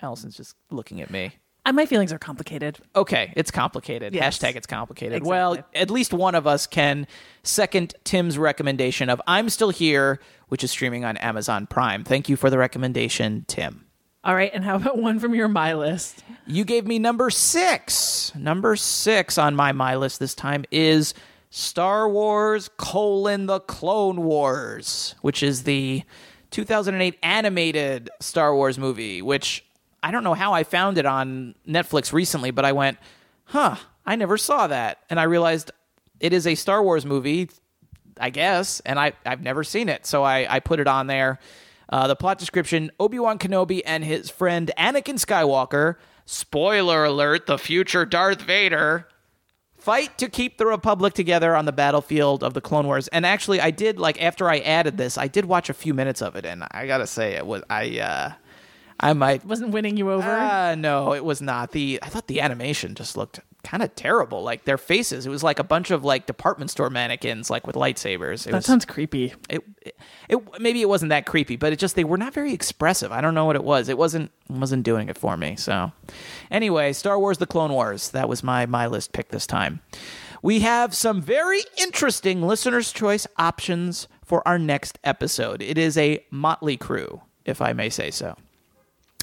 Alison's 0.00 0.36
just 0.36 0.56
looking 0.70 1.00
at 1.02 1.10
me. 1.10 1.32
Uh, 1.66 1.72
my 1.72 1.84
feelings 1.84 2.10
are 2.10 2.18
complicated. 2.18 2.78
Okay, 2.96 3.34
it's 3.36 3.50
complicated. 3.50 4.14
Yes. 4.14 4.38
Hashtag 4.38 4.56
it's 4.56 4.66
complicated. 4.66 5.18
Exactly. 5.18 5.28
Well, 5.30 5.58
at 5.74 5.90
least 5.90 6.14
one 6.14 6.34
of 6.34 6.46
us 6.46 6.66
can 6.66 7.06
second 7.42 7.94
Tim's 8.04 8.38
recommendation 8.38 9.10
of 9.10 9.20
I'm 9.26 9.50
Still 9.50 9.68
Here, 9.68 10.18
which 10.48 10.64
is 10.64 10.70
streaming 10.70 11.04
on 11.04 11.18
Amazon 11.18 11.66
Prime. 11.66 12.02
Thank 12.02 12.30
you 12.30 12.36
for 12.36 12.48
the 12.48 12.56
recommendation, 12.56 13.44
Tim. 13.46 13.84
All 14.22 14.34
right, 14.34 14.50
and 14.52 14.62
how 14.62 14.76
about 14.76 14.98
one 14.98 15.18
from 15.18 15.34
your 15.34 15.48
my 15.48 15.72
list? 15.72 16.24
You 16.46 16.64
gave 16.64 16.86
me 16.86 16.98
number 16.98 17.30
six. 17.30 18.32
Number 18.34 18.76
six 18.76 19.38
on 19.38 19.56
my 19.56 19.72
my 19.72 19.96
list 19.96 20.20
this 20.20 20.34
time 20.34 20.66
is 20.70 21.14
Star 21.48 22.06
Wars 22.06 22.68
colon 22.76 23.46
the 23.46 23.60
Clone 23.60 24.22
Wars, 24.22 25.14
which 25.22 25.42
is 25.42 25.62
the 25.62 26.02
2008 26.50 27.16
animated 27.22 28.10
Star 28.20 28.54
Wars 28.54 28.78
movie, 28.78 29.22
which 29.22 29.64
I 30.02 30.10
don't 30.10 30.24
know 30.24 30.34
how 30.34 30.52
I 30.52 30.64
found 30.64 30.98
it 30.98 31.06
on 31.06 31.54
Netflix 31.66 32.12
recently, 32.12 32.50
but 32.50 32.66
I 32.66 32.72
went, 32.72 32.98
huh, 33.44 33.76
I 34.04 34.16
never 34.16 34.36
saw 34.36 34.66
that. 34.66 34.98
And 35.08 35.18
I 35.18 35.24
realized 35.24 35.70
it 36.20 36.34
is 36.34 36.46
a 36.46 36.54
Star 36.56 36.82
Wars 36.82 37.06
movie, 37.06 37.48
I 38.18 38.28
guess, 38.28 38.80
and 38.80 38.98
I, 38.98 39.12
I've 39.24 39.42
never 39.42 39.64
seen 39.64 39.88
it. 39.88 40.04
So 40.04 40.22
I, 40.22 40.46
I 40.56 40.60
put 40.60 40.78
it 40.78 40.86
on 40.86 41.06
there. 41.06 41.38
Uh, 41.90 42.06
the 42.06 42.14
plot 42.16 42.38
description 42.38 42.90
Obi 43.00 43.18
Wan 43.18 43.38
Kenobi 43.38 43.82
and 43.84 44.04
his 44.04 44.30
friend 44.30 44.70
Anakin 44.78 45.18
Skywalker, 45.18 45.96
spoiler 46.24 47.04
alert, 47.04 47.46
the 47.46 47.58
future 47.58 48.06
Darth 48.06 48.40
Vader, 48.42 49.08
fight 49.76 50.16
to 50.18 50.28
keep 50.28 50.56
the 50.56 50.66
Republic 50.66 51.14
together 51.14 51.56
on 51.56 51.64
the 51.64 51.72
battlefield 51.72 52.44
of 52.44 52.54
the 52.54 52.60
Clone 52.60 52.86
Wars. 52.86 53.08
And 53.08 53.26
actually, 53.26 53.60
I 53.60 53.72
did, 53.72 53.98
like, 53.98 54.22
after 54.22 54.48
I 54.48 54.60
added 54.60 54.98
this, 54.98 55.18
I 55.18 55.26
did 55.26 55.46
watch 55.46 55.68
a 55.68 55.74
few 55.74 55.92
minutes 55.92 56.22
of 56.22 56.36
it, 56.36 56.46
and 56.46 56.64
I 56.70 56.86
gotta 56.86 57.08
say, 57.08 57.32
it 57.34 57.44
was, 57.44 57.62
I, 57.68 57.98
uh, 57.98 58.32
I 59.00 59.12
might 59.14 59.44
Wasn't 59.44 59.70
winning 59.70 59.96
you 59.96 60.12
over. 60.12 60.30
uh, 60.30 60.74
no, 60.76 61.14
it 61.14 61.24
was 61.24 61.40
not. 61.42 61.72
The 61.72 61.98
I 62.02 62.08
thought 62.08 62.26
the 62.26 62.40
animation 62.40 62.94
just 62.94 63.16
looked 63.16 63.40
kind 63.62 63.82
of 63.82 63.94
terrible. 63.94 64.42
Like 64.42 64.64
their 64.64 64.78
faces, 64.78 65.26
it 65.26 65.30
was 65.30 65.42
like 65.42 65.58
a 65.58 65.64
bunch 65.64 65.90
of 65.90 66.04
like 66.04 66.26
department 66.26 66.70
store 66.70 66.90
mannequins, 66.90 67.50
like 67.50 67.66
with 67.66 67.76
lightsabers. 67.76 68.46
It 68.46 68.50
that 68.50 68.58
was, 68.58 68.66
sounds 68.66 68.84
creepy. 68.84 69.34
it, 69.48 69.62
it, 69.82 69.96
it 70.28 70.60
maybe 70.60 70.82
it 70.82 70.88
wasn't 70.88 71.10
that 71.10 71.26
creepy, 71.26 71.56
but 71.56 71.72
it 71.72 71.78
just 71.78 71.96
they 71.96 72.04
were 72.04 72.18
not 72.18 72.34
very 72.34 72.52
expressive. 72.52 73.12
I 73.12 73.20
don't 73.20 73.34
know 73.34 73.44
what 73.44 73.56
it 73.56 73.64
was. 73.64 73.88
It 73.88 73.98
wasn't 73.98 74.30
wasn't 74.48 74.82
doing 74.82 75.08
it 75.08 75.18
for 75.18 75.36
me. 75.36 75.56
So 75.56 75.92
anyway, 76.50 76.92
Star 76.92 77.18
Wars: 77.18 77.38
The 77.38 77.46
Clone 77.46 77.72
Wars. 77.72 78.10
That 78.10 78.28
was 78.28 78.42
my 78.42 78.66
my 78.66 78.86
list 78.86 79.12
pick 79.12 79.28
this 79.28 79.46
time. 79.46 79.80
We 80.42 80.60
have 80.60 80.94
some 80.94 81.20
very 81.20 81.60
interesting 81.76 82.42
listeners' 82.42 82.92
choice 82.92 83.26
options 83.36 84.08
for 84.24 84.46
our 84.48 84.58
next 84.58 84.98
episode. 85.04 85.60
It 85.60 85.76
is 85.76 85.98
a 85.98 86.24
motley 86.30 86.78
crew, 86.78 87.20
if 87.44 87.60
I 87.60 87.74
may 87.74 87.90
say 87.90 88.10
so. 88.10 88.36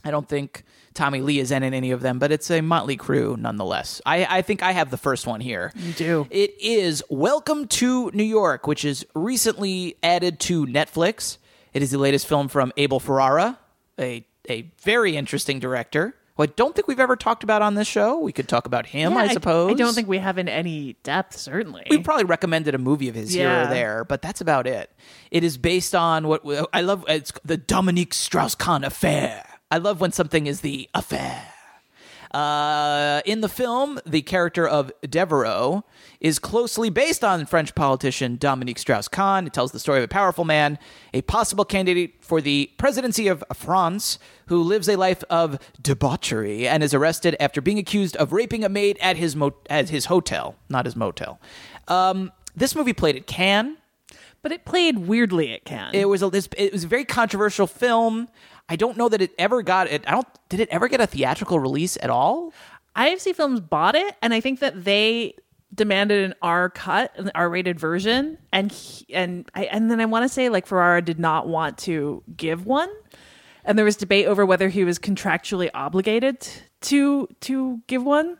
I 0.04 0.12
don't 0.12 0.30
think 0.30 0.64
Tommy 0.98 1.22
Lee 1.22 1.40
is 1.40 1.52
in 1.52 1.64
any 1.64 1.92
of 1.92 2.02
them, 2.02 2.18
but 2.18 2.32
it's 2.32 2.50
a 2.50 2.60
motley 2.62 2.98
crew 2.98 3.38
nonetheless. 3.40 4.02
I, 4.04 4.26
I 4.38 4.42
think 4.42 4.64
I 4.64 4.72
have 4.72 4.90
the 4.90 4.98
first 4.98 5.28
one 5.28 5.40
here. 5.40 5.72
You 5.76 5.94
do. 5.94 6.28
It 6.32 6.56
is 6.60 7.04
Welcome 7.08 7.68
to 7.68 8.10
New 8.16 8.24
York, 8.24 8.66
which 8.66 8.84
is 8.84 9.06
recently 9.14 9.96
added 10.02 10.40
to 10.42 10.66
Netflix. 10.66 11.38
It 11.72 11.84
is 11.84 11.92
the 11.92 12.00
latest 12.00 12.28
film 12.28 12.48
from 12.48 12.74
Abel 12.78 13.00
Ferrara, 13.00 13.60
a, 14.00 14.26
a 14.50 14.72
very 14.82 15.16
interesting 15.16 15.60
director. 15.60 16.16
Who 16.36 16.44
I 16.44 16.48
don't 16.48 16.76
think 16.76 16.88
we've 16.88 17.00
ever 17.00 17.16
talked 17.16 17.44
about 17.44 17.62
on 17.62 17.76
this 17.76 17.88
show. 17.88 18.18
We 18.20 18.32
could 18.32 18.48
talk 18.48 18.66
about 18.66 18.88
him, 18.88 19.14
Yeah, 19.14 19.20
I 19.20 19.28
suppose. 19.28 19.70
I, 19.70 19.74
don't 19.76 19.94
think 19.94 20.08
we 20.08 20.18
have 20.18 20.40
in 20.40 20.50
any 20.50 20.94
depth, 21.04 21.38
certainly. 21.38 21.86
We 21.92 22.00
probably 22.00 22.26
recommended 22.26 22.74
a 22.74 22.80
movie 22.80 23.08
of 23.10 23.14
his 23.14 23.34
here 23.34 23.50
or 23.52 23.68
there, 23.68 24.04
but 24.04 24.24
that's 24.24 24.42
about 24.42 24.66
it. 24.66 24.92
It 25.30 25.44
is 25.44 25.60
based 25.60 25.94
on 25.94 26.28
what 26.28 26.42
I 26.74 26.82
love. 26.82 27.06
It's 27.08 27.34
the 27.46 27.58
Dominique 27.58 28.16
Strauss-Kahn 28.16 28.84
affair. 28.84 29.46
I 29.70 29.78
love 29.78 30.00
when 30.00 30.12
something 30.12 30.48
is 30.48 30.62
the 30.62 30.90
affair. 30.94 31.54
Uh, 32.34 33.22
in 33.26 33.40
the 33.40 33.48
film, 33.50 34.00
the 34.06 34.22
character 34.22 34.68
of 34.68 34.92
Devereaux 35.02 35.84
is 36.20 36.40
closely 36.40 36.90
based 36.90 37.24
on 37.24 37.46
French 37.46 37.74
politician 37.74 38.36
Dominique 38.36 38.80
Strauss-Kahn. 38.80 39.48
It 39.48 39.54
tells 39.54 39.72
the 39.72 39.80
story 39.80 40.00
of 40.00 40.04
a 40.04 40.10
powerful 40.10 40.44
man, 40.44 40.78
a 41.14 41.22
possible 41.22 41.64
candidate 41.64 42.16
for 42.20 42.42
the 42.42 42.70
presidency 42.78 43.28
of 43.30 43.44
France, 43.54 44.20
who 44.48 44.62
lives 44.62 44.90
a 44.90 44.98
life 44.98 45.24
of 45.30 45.58
debauchery 45.82 46.68
and 46.68 46.84
is 46.84 46.94
arrested 46.94 47.36
after 47.40 47.62
being 47.62 47.80
accused 47.80 48.18
of 48.18 48.34
raping 48.34 48.64
a 48.64 48.70
maid 48.70 48.98
at 49.02 49.16
his 49.16 49.36
mo- 49.36 49.56
at 49.70 49.90
his 49.90 50.06
hotel, 50.06 50.56
not 50.70 50.86
his 50.86 50.96
motel. 50.98 51.40
Um, 51.88 52.34
this 52.56 52.76
movie 52.76 52.94
played 52.94 53.16
at 53.16 53.26
Cannes. 53.26 53.78
but 54.42 54.52
it 54.52 54.66
played 54.66 54.98
weirdly 55.00 55.54
at 55.54 55.66
Cannes. 55.66 55.92
It 55.94 56.08
was 56.10 56.22
a 56.22 56.30
this, 56.30 56.48
it 56.58 56.74
was 56.74 56.84
a 56.84 56.88
very 56.88 57.06
controversial 57.06 57.68
film. 57.68 58.28
I 58.70 58.76
don't 58.76 58.98
know 58.98 59.10
that 59.10 59.22
it 59.22 59.34
ever 59.38 59.64
got 59.64 59.88
it. 59.88 60.04
I 60.08 60.12
don't. 60.12 60.28
Did 60.50 60.60
it 60.60 60.70
ever 60.70 60.88
get 60.88 61.00
a 61.02 61.08
theatrical 61.08 61.60
release 61.60 61.98
at 62.02 62.10
all? 62.10 62.54
IFC 62.96 63.36
Films 63.36 63.62
bought 63.62 63.96
it, 63.96 64.16
and 64.22 64.34
I 64.34 64.42
think 64.42 64.60
that 64.60 64.84
they 64.84 65.36
demanded 65.74 66.24
an 66.26 66.34
R 66.42 66.70
cut, 66.70 67.12
an 67.18 67.32
R 67.36 67.50
rated 67.50 67.80
version, 67.80 68.38
and 68.52 68.72
he, 68.72 69.14
and 69.14 69.50
I 69.56 69.66
and 69.66 69.90
then 69.90 70.02
I 70.02 70.06
want 70.06 70.24
to 70.24 70.30
say 70.30 70.50
like 70.50 70.66
Ferrara 70.66 71.02
did 71.02 71.20
not 71.20 71.48
want 71.48 71.78
to 71.80 72.24
give 72.36 72.66
one, 72.66 72.90
and 73.64 73.78
there 73.78 73.86
was 73.86 73.96
debate 73.96 74.26
over 74.26 74.46
whether 74.46 74.70
he 74.70 74.84
was 74.84 75.00
contractually 75.00 75.70
obligated 75.74 76.48
to 76.82 77.28
to 77.42 77.82
give 77.88 78.04
one. 78.04 78.38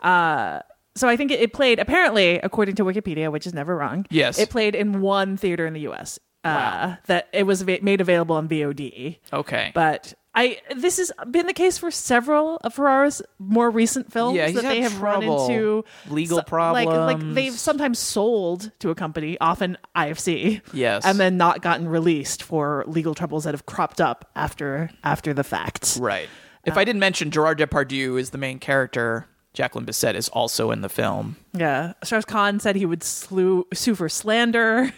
Uh, 0.00 0.60
so 0.94 1.08
I 1.08 1.16
think 1.16 1.30
it, 1.30 1.40
it 1.40 1.52
played 1.52 1.78
apparently, 1.78 2.38
according 2.38 2.76
to 2.76 2.84
Wikipedia, 2.84 3.30
which 3.32 3.46
is 3.46 3.54
never 3.54 3.76
wrong. 3.76 4.06
Yes. 4.10 4.38
it 4.38 4.50
played 4.50 4.74
in 4.74 5.00
one 5.00 5.36
theater 5.36 5.66
in 5.66 5.72
the 5.72 5.80
U.S. 5.80 6.18
Uh, 6.46 6.96
That 7.06 7.28
it 7.32 7.44
was 7.44 7.64
made 7.64 8.00
available 8.00 8.36
on 8.36 8.48
VOD. 8.48 9.18
Okay, 9.32 9.70
But 9.74 10.14
I 10.34 10.58
this 10.76 10.98
has 10.98 11.10
been 11.30 11.46
the 11.46 11.54
case 11.54 11.78
for 11.78 11.90
several 11.90 12.58
of 12.58 12.74
Ferrara's 12.74 13.22
more 13.38 13.70
recent 13.70 14.12
films 14.12 14.36
Yeah, 14.36 14.50
that 14.50 14.62
they 14.62 14.82
have 14.82 15.00
run 15.00 15.22
into 15.22 15.84
Legal 16.10 16.42
Like, 16.50 16.86
like 16.86 17.34
they've 17.34 17.52
sometimes 17.58 17.98
sold 17.98 18.70
to 18.80 18.90
a 18.90 18.94
company, 18.94 19.38
often 19.40 19.78
IFC. 19.96 20.60
Yes. 20.74 21.04
and 21.06 21.18
then 21.18 21.36
not 21.38 21.62
gotten 21.62 21.88
released 21.88 22.42
for 22.42 22.84
legal 22.86 23.14
troubles 23.14 23.44
that 23.44 23.54
have 23.54 23.64
cropped 23.66 24.00
up 24.00 24.30
after 24.36 24.90
after 25.02 25.32
the 25.32 25.44
fact. 25.44 25.96
right. 26.00 26.28
If 26.64 26.76
I 26.76 26.84
didn't 26.84 26.98
mention 27.00 27.30
Gerard 27.30 27.58
Depardieu 27.60 28.18
is 28.18 28.30
the 28.30 28.38
main 28.38 28.58
character, 28.58 29.28
Jacqueline 29.54 29.86
Bisset 29.86 30.14
is 30.16 30.28
also 30.30 30.70
in 30.72 30.80
the 30.82 30.88
film. 30.88 31.36
Yeah, 31.54 31.92
Strauss 32.04 32.24
Kahn 32.24 32.58
said 32.60 32.74
he 32.76 32.84
would 32.84 33.02
slew, 33.04 33.66
sue 33.72 33.94
for 33.94 34.08
slander. 34.08 34.92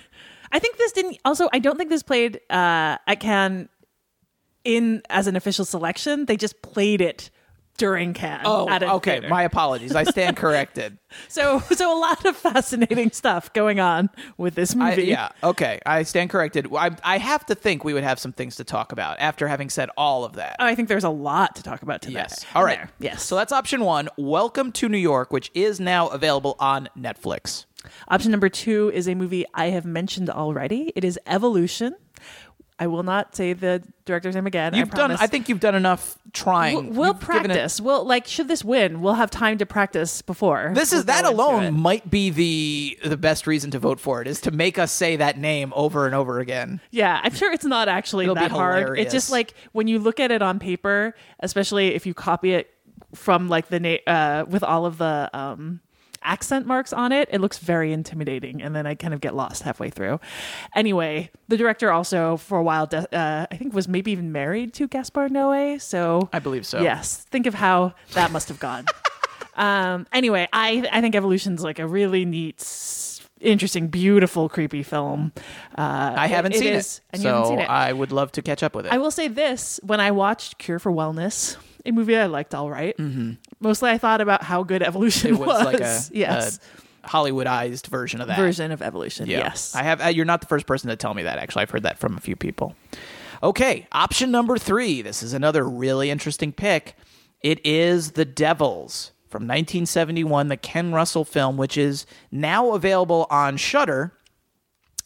I 0.52 0.58
think 0.58 0.76
this 0.76 0.92
didn't. 0.92 1.18
Also, 1.24 1.48
I 1.52 1.58
don't 1.58 1.76
think 1.76 1.90
this 1.90 2.02
played 2.02 2.40
uh, 2.50 2.98
at 3.06 3.20
Cannes 3.20 3.68
in 4.64 5.02
as 5.08 5.26
an 5.26 5.36
official 5.36 5.64
selection. 5.64 6.26
They 6.26 6.36
just 6.36 6.62
played 6.62 7.00
it 7.00 7.30
during 7.78 8.12
Cannes. 8.12 8.42
Oh, 8.44 8.68
okay. 8.96 9.12
theater. 9.12 9.28
My 9.28 9.44
apologies. 9.44 9.94
I 9.94 10.04
stand 10.04 10.36
corrected. 10.36 10.98
So, 11.28 11.60
so 11.60 11.96
a 11.96 11.98
lot 11.98 12.24
of 12.26 12.36
fascinating 12.36 13.12
stuff 13.12 13.52
going 13.52 13.80
on 13.80 14.10
with 14.36 14.54
this 14.54 14.76
I, 14.76 14.90
movie. 14.90 15.04
yeah. 15.04 15.30
Okay. 15.42 15.80
I 15.86 16.02
stand 16.02 16.28
corrected. 16.30 16.68
I, 16.74 16.90
I 17.02 17.18
have 17.18 17.46
to 17.46 17.54
think 17.54 17.84
we 17.84 17.94
would 17.94 18.04
have 18.04 18.18
some 18.18 18.32
things 18.32 18.56
to 18.56 18.64
talk 18.64 18.92
about 18.92 19.18
after 19.20 19.48
having 19.48 19.70
said 19.70 19.88
all 19.96 20.24
of 20.24 20.34
that. 20.34 20.56
Oh, 20.58 20.66
I 20.66 20.74
think 20.74 20.88
there's 20.88 21.04
a 21.04 21.08
lot 21.08 21.56
to 21.56 21.62
talk 21.62 21.82
about 21.82 22.02
today. 22.02 22.14
Yes. 22.14 22.44
All 22.54 22.64
right. 22.64 22.78
There. 22.78 22.90
Yes. 22.98 23.22
So 23.22 23.36
that's 23.36 23.52
option 23.52 23.82
one. 23.84 24.08
Welcome 24.18 24.72
to 24.72 24.88
New 24.88 24.98
York, 24.98 25.32
which 25.32 25.50
is 25.54 25.80
now 25.80 26.08
available 26.08 26.56
on 26.58 26.88
Netflix. 26.98 27.64
Option 28.08 28.30
number 28.30 28.48
two 28.48 28.90
is 28.92 29.08
a 29.08 29.14
movie 29.14 29.46
I 29.54 29.66
have 29.66 29.84
mentioned 29.84 30.28
already. 30.28 30.92
It 30.96 31.04
is 31.04 31.18
Evolution. 31.26 31.94
I 32.80 32.86
will 32.86 33.02
not 33.02 33.34
say 33.34 33.54
the 33.54 33.82
director's 34.04 34.34
name 34.34 34.46
again. 34.46 34.74
You've 34.74 34.92
I 34.94 34.96
done. 34.96 35.10
I 35.12 35.26
think 35.26 35.48
you've 35.48 35.60
done 35.60 35.74
enough 35.74 36.16
trying. 36.32 36.74
We'll, 36.74 36.84
we'll 36.84 37.06
You've 37.08 37.16
it- 37.16 37.20
practice. 37.24 37.80
We'll 37.80 38.04
like 38.04 38.26
should 38.26 38.48
this 38.48 38.64
win, 38.64 39.00
we'll 39.00 39.14
have 39.14 39.30
time 39.30 39.58
to 39.58 39.66
practice 39.66 40.22
before. 40.22 40.72
This 40.74 40.92
is 40.92 41.06
that 41.06 41.24
alone 41.24 41.74
might 41.78 42.08
be 42.10 42.30
the 42.30 42.98
the 43.04 43.16
best 43.16 43.46
reason 43.46 43.70
to 43.72 43.78
vote 43.78 43.98
for 43.98 44.22
it 44.22 44.28
is 44.28 44.40
to 44.42 44.50
make 44.50 44.78
us 44.78 44.92
say 44.92 45.16
that 45.16 45.38
name 45.38 45.72
over 45.74 46.06
and 46.06 46.14
over 46.14 46.38
again. 46.38 46.80
Yeah, 46.90 47.20
I'm 47.22 47.34
sure 47.34 47.52
it's 47.52 47.64
not 47.64 47.88
actually 47.88 48.24
It'll 48.24 48.34
be 48.36 48.42
that 48.42 48.50
hard. 48.50 48.98
It's 48.98 49.12
just 49.12 49.30
like 49.30 49.54
when 49.72 49.88
you 49.88 49.98
look 49.98 50.20
at 50.20 50.30
it 50.30 50.42
on 50.42 50.58
paper, 50.58 51.14
especially 51.40 51.94
if 51.94 52.06
you 52.06 52.14
copy 52.14 52.52
it 52.54 52.70
from 53.14 53.48
like 53.48 53.68
the 53.68 53.80
na- 53.80 53.96
uh, 54.06 54.44
with 54.48 54.62
all 54.62 54.86
of 54.86 54.98
the 54.98 55.30
um, 55.32 55.80
accent 56.22 56.66
marks 56.66 56.92
on 56.92 57.12
it, 57.12 57.28
it 57.32 57.40
looks 57.40 57.58
very 57.58 57.92
intimidating, 57.92 58.62
and 58.62 58.74
then 58.74 58.86
I 58.86 58.94
kind 58.94 59.14
of 59.14 59.20
get 59.20 59.34
lost 59.34 59.62
halfway 59.62 59.90
through. 59.90 60.20
Anyway, 60.74 61.30
the 61.48 61.56
director 61.56 61.90
also 61.90 62.36
for 62.36 62.58
a 62.58 62.62
while, 62.62 62.86
de- 62.86 63.16
uh, 63.16 63.46
I 63.50 63.56
think, 63.56 63.74
was 63.74 63.88
maybe 63.88 64.10
even 64.12 64.32
married 64.32 64.74
to 64.74 64.88
Gaspar 64.88 65.28
Noé. 65.28 65.80
So 65.80 66.28
I 66.32 66.38
believe 66.38 66.66
so. 66.66 66.80
Yes, 66.80 67.26
think 67.30 67.46
of 67.46 67.54
how 67.54 67.94
that 68.12 68.30
must 68.30 68.48
have 68.48 68.58
gone. 68.58 68.84
um, 69.54 70.06
anyway, 70.12 70.48
I 70.52 70.88
I 70.92 71.00
think 71.00 71.14
Evolution's 71.14 71.60
is 71.60 71.64
like 71.64 71.78
a 71.78 71.86
really 71.86 72.24
neat. 72.24 72.64
Interesting, 73.40 73.86
beautiful, 73.86 74.48
creepy 74.48 74.82
film. 74.82 75.30
Uh, 75.76 76.12
I 76.16 76.26
haven't 76.26 76.54
seen 76.54 76.72
is, 76.72 76.96
it, 76.96 77.00
and 77.10 77.22
so 77.22 77.28
you 77.28 77.34
haven't 77.34 77.48
seen 77.50 77.58
it. 77.60 77.70
I 77.70 77.92
would 77.92 78.10
love 78.10 78.32
to 78.32 78.42
catch 78.42 78.64
up 78.64 78.74
with 78.74 78.86
it. 78.86 78.92
I 78.92 78.98
will 78.98 79.12
say 79.12 79.28
this: 79.28 79.78
when 79.84 80.00
I 80.00 80.10
watched 80.10 80.58
Cure 80.58 80.80
for 80.80 80.90
Wellness, 80.90 81.56
a 81.86 81.90
movie 81.92 82.16
I 82.16 82.26
liked 82.26 82.54
all 82.54 82.70
right, 82.70 82.94
mostly 83.60 83.90
I 83.90 83.98
thought 83.98 84.20
about 84.20 84.42
how 84.42 84.62
good 84.62 84.82
Evolution 84.82 85.34
Mm-hmm. 85.34 85.42
it 85.42 85.46
was, 85.46 85.64
like 85.64 85.80
a, 85.80 86.00
yes 86.16 86.58
a 87.04 87.08
Hollywoodized 87.08 87.86
version 87.86 88.20
of 88.20 88.26
that 88.28 88.38
version 88.38 88.70
of 88.72 88.82
Evolution. 88.82 89.26
Yeah. 89.28 89.38
Yes, 89.38 89.74
I 89.74 89.82
have. 89.82 90.00
Uh, 90.04 90.08
you're 90.08 90.24
not 90.26 90.40
the 90.40 90.46
first 90.46 90.66
person 90.66 90.90
to 90.90 90.96
tell 90.96 91.14
me 91.14 91.22
that. 91.22 91.38
Actually, 91.38 91.62
I've 91.62 91.70
heard 91.70 91.84
that 91.84 91.98
from 91.98 92.16
a 92.16 92.20
few 92.20 92.36
people. 92.36 92.74
Okay, 93.42 93.86
option 93.92 94.30
number 94.30 94.58
three. 94.58 95.00
This 95.00 95.22
is 95.22 95.32
another 95.32 95.66
really 95.66 96.10
interesting 96.10 96.52
pick. 96.52 96.96
It 97.40 97.64
is 97.64 98.12
The 98.12 98.24
Devils 98.24 99.12
from 99.28 99.42
1971, 99.42 100.48
the 100.48 100.56
Ken 100.56 100.92
Russell 100.92 101.24
film, 101.24 101.56
which 101.56 101.78
is 101.78 102.04
now 102.32 102.72
available 102.72 103.26
on 103.30 103.56
Shudder. 103.56 104.12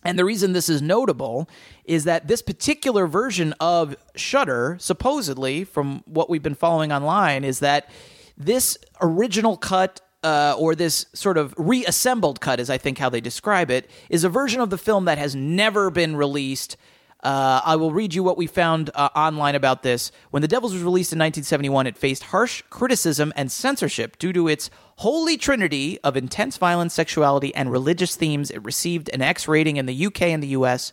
And 0.04 0.18
the 0.18 0.24
reason 0.24 0.52
this 0.52 0.68
is 0.68 0.82
notable 0.82 1.48
is 1.84 2.04
that 2.04 2.26
this 2.28 2.42
particular 2.42 3.06
version 3.06 3.54
of 3.60 3.96
Shudder, 4.16 4.76
supposedly, 4.80 5.64
from 5.64 6.02
what 6.06 6.28
we've 6.28 6.42
been 6.42 6.54
following 6.54 6.92
online, 6.92 7.44
is 7.44 7.60
that 7.60 7.88
this 8.36 8.76
original 9.00 9.56
cut 9.56 10.00
uh, 10.24 10.54
or 10.58 10.74
this 10.74 11.06
sort 11.12 11.36
of 11.36 11.54
reassembled 11.56 12.40
cut, 12.40 12.60
is 12.60 12.70
I 12.70 12.78
think 12.78 12.98
how 12.98 13.08
they 13.08 13.20
describe 13.20 13.70
it, 13.70 13.90
is 14.08 14.24
a 14.24 14.28
version 14.28 14.60
of 14.60 14.70
the 14.70 14.78
film 14.78 15.04
that 15.04 15.18
has 15.18 15.34
never 15.34 15.90
been 15.90 16.16
released. 16.16 16.76
Uh, 17.22 17.60
I 17.64 17.76
will 17.76 17.92
read 17.92 18.14
you 18.14 18.24
what 18.24 18.36
we 18.36 18.48
found 18.48 18.90
uh, 18.94 19.08
online 19.14 19.54
about 19.54 19.82
this. 19.82 20.10
When 20.30 20.42
The 20.42 20.48
Devils 20.48 20.72
was 20.72 20.82
released 20.82 21.12
in 21.12 21.18
1971, 21.18 21.86
it 21.86 21.96
faced 21.96 22.24
harsh 22.24 22.62
criticism 22.68 23.32
and 23.36 23.50
censorship 23.50 24.18
due 24.18 24.32
to 24.32 24.48
its 24.48 24.70
holy 24.96 25.36
trinity 25.36 26.00
of 26.00 26.16
intense 26.16 26.56
violence, 26.56 26.94
sexuality, 26.94 27.54
and 27.54 27.70
religious 27.70 28.16
themes. 28.16 28.50
It 28.50 28.64
received 28.64 29.08
an 29.10 29.22
X 29.22 29.46
rating 29.46 29.76
in 29.76 29.86
the 29.86 30.06
UK 30.06 30.22
and 30.22 30.42
the 30.42 30.48
US 30.48 30.92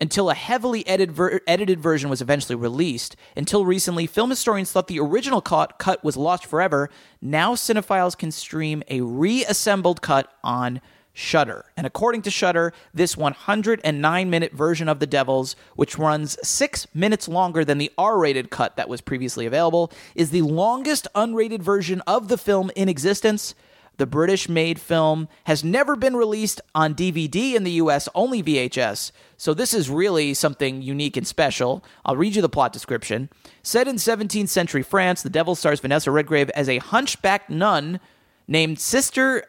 until 0.00 0.30
a 0.30 0.34
heavily 0.34 0.84
edited, 0.88 1.14
ver- 1.14 1.40
edited 1.46 1.78
version 1.78 2.10
was 2.10 2.20
eventually 2.20 2.56
released. 2.56 3.14
Until 3.36 3.64
recently, 3.64 4.08
film 4.08 4.30
historians 4.30 4.72
thought 4.72 4.88
the 4.88 4.98
original 4.98 5.40
cut, 5.40 5.78
cut 5.78 6.02
was 6.02 6.16
lost 6.16 6.44
forever. 6.44 6.90
Now, 7.20 7.54
cinephiles 7.54 8.18
can 8.18 8.32
stream 8.32 8.82
a 8.88 9.00
reassembled 9.00 10.02
cut 10.02 10.32
on 10.42 10.80
Shudder. 11.12 11.66
And 11.76 11.86
according 11.86 12.22
to 12.22 12.30
Shudder, 12.30 12.72
this 12.94 13.16
109 13.16 14.30
minute 14.30 14.52
version 14.52 14.88
of 14.88 14.98
The 14.98 15.06
Devils, 15.06 15.56
which 15.76 15.98
runs 15.98 16.38
six 16.46 16.86
minutes 16.94 17.28
longer 17.28 17.64
than 17.64 17.78
the 17.78 17.92
R 17.98 18.18
rated 18.18 18.50
cut 18.50 18.76
that 18.76 18.88
was 18.88 19.00
previously 19.00 19.44
available, 19.44 19.92
is 20.14 20.30
the 20.30 20.42
longest 20.42 21.06
unrated 21.14 21.60
version 21.60 22.00
of 22.06 22.28
the 22.28 22.38
film 22.38 22.70
in 22.74 22.88
existence. 22.88 23.54
The 23.98 24.06
British 24.06 24.48
made 24.48 24.80
film 24.80 25.28
has 25.44 25.62
never 25.62 25.96
been 25.96 26.16
released 26.16 26.62
on 26.74 26.94
DVD 26.94 27.54
in 27.54 27.62
the 27.62 27.72
US, 27.72 28.08
only 28.14 28.42
VHS. 28.42 29.12
So 29.36 29.52
this 29.52 29.74
is 29.74 29.90
really 29.90 30.32
something 30.32 30.80
unique 30.80 31.18
and 31.18 31.26
special. 31.26 31.84
I'll 32.06 32.16
read 32.16 32.34
you 32.34 32.42
the 32.42 32.48
plot 32.48 32.72
description. 32.72 33.28
Set 33.62 33.86
in 33.86 33.96
17th 33.96 34.48
century 34.48 34.82
France, 34.82 35.22
The 35.22 35.30
Devil 35.30 35.54
stars 35.54 35.80
Vanessa 35.80 36.10
Redgrave 36.10 36.48
as 36.50 36.70
a 36.70 36.78
hunchbacked 36.78 37.50
nun 37.50 38.00
named 38.48 38.80
Sister 38.80 39.44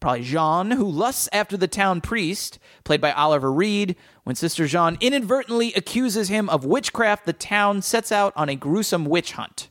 probably 0.00 0.22
Jean, 0.22 0.70
who 0.72 0.88
lusts 0.88 1.28
after 1.32 1.56
the 1.56 1.68
town 1.68 2.00
priest, 2.00 2.58
played 2.84 3.00
by 3.00 3.12
Oliver 3.12 3.52
Reed. 3.52 3.96
When 4.24 4.36
Sister 4.36 4.66
Jean 4.66 4.96
inadvertently 5.00 5.72
accuses 5.74 6.28
him 6.28 6.48
of 6.50 6.64
witchcraft, 6.64 7.26
the 7.26 7.32
town 7.32 7.82
sets 7.82 8.12
out 8.12 8.32
on 8.36 8.48
a 8.48 8.54
gruesome 8.56 9.04
witch 9.04 9.32
hunt. 9.32 9.68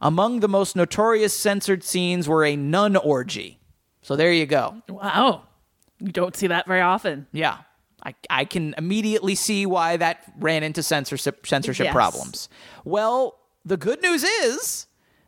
Among 0.00 0.40
the 0.40 0.48
most 0.48 0.76
notorious 0.76 1.34
censored 1.36 1.82
scenes 1.82 2.28
were 2.28 2.44
a 2.44 2.54
nun 2.56 2.96
orgy. 2.96 3.58
So 4.02 4.14
there 4.16 4.32
you 4.32 4.46
go. 4.46 4.82
Wow. 4.88 5.44
You 5.98 6.12
don't 6.12 6.36
see 6.36 6.46
that 6.48 6.66
very 6.66 6.82
often. 6.82 7.26
Yeah. 7.32 7.58
I, 8.04 8.14
I 8.30 8.44
can 8.44 8.74
immediately 8.78 9.34
see 9.34 9.66
why 9.66 9.96
that 9.96 10.22
ran 10.38 10.62
into 10.62 10.82
censorship 10.82 11.46
censorship 11.46 11.86
Yes. 11.86 11.94
problems. 11.94 12.48
Well, 12.84 13.38
the 13.64 13.76
good 13.76 14.00
news 14.02 14.22
is 14.22 14.86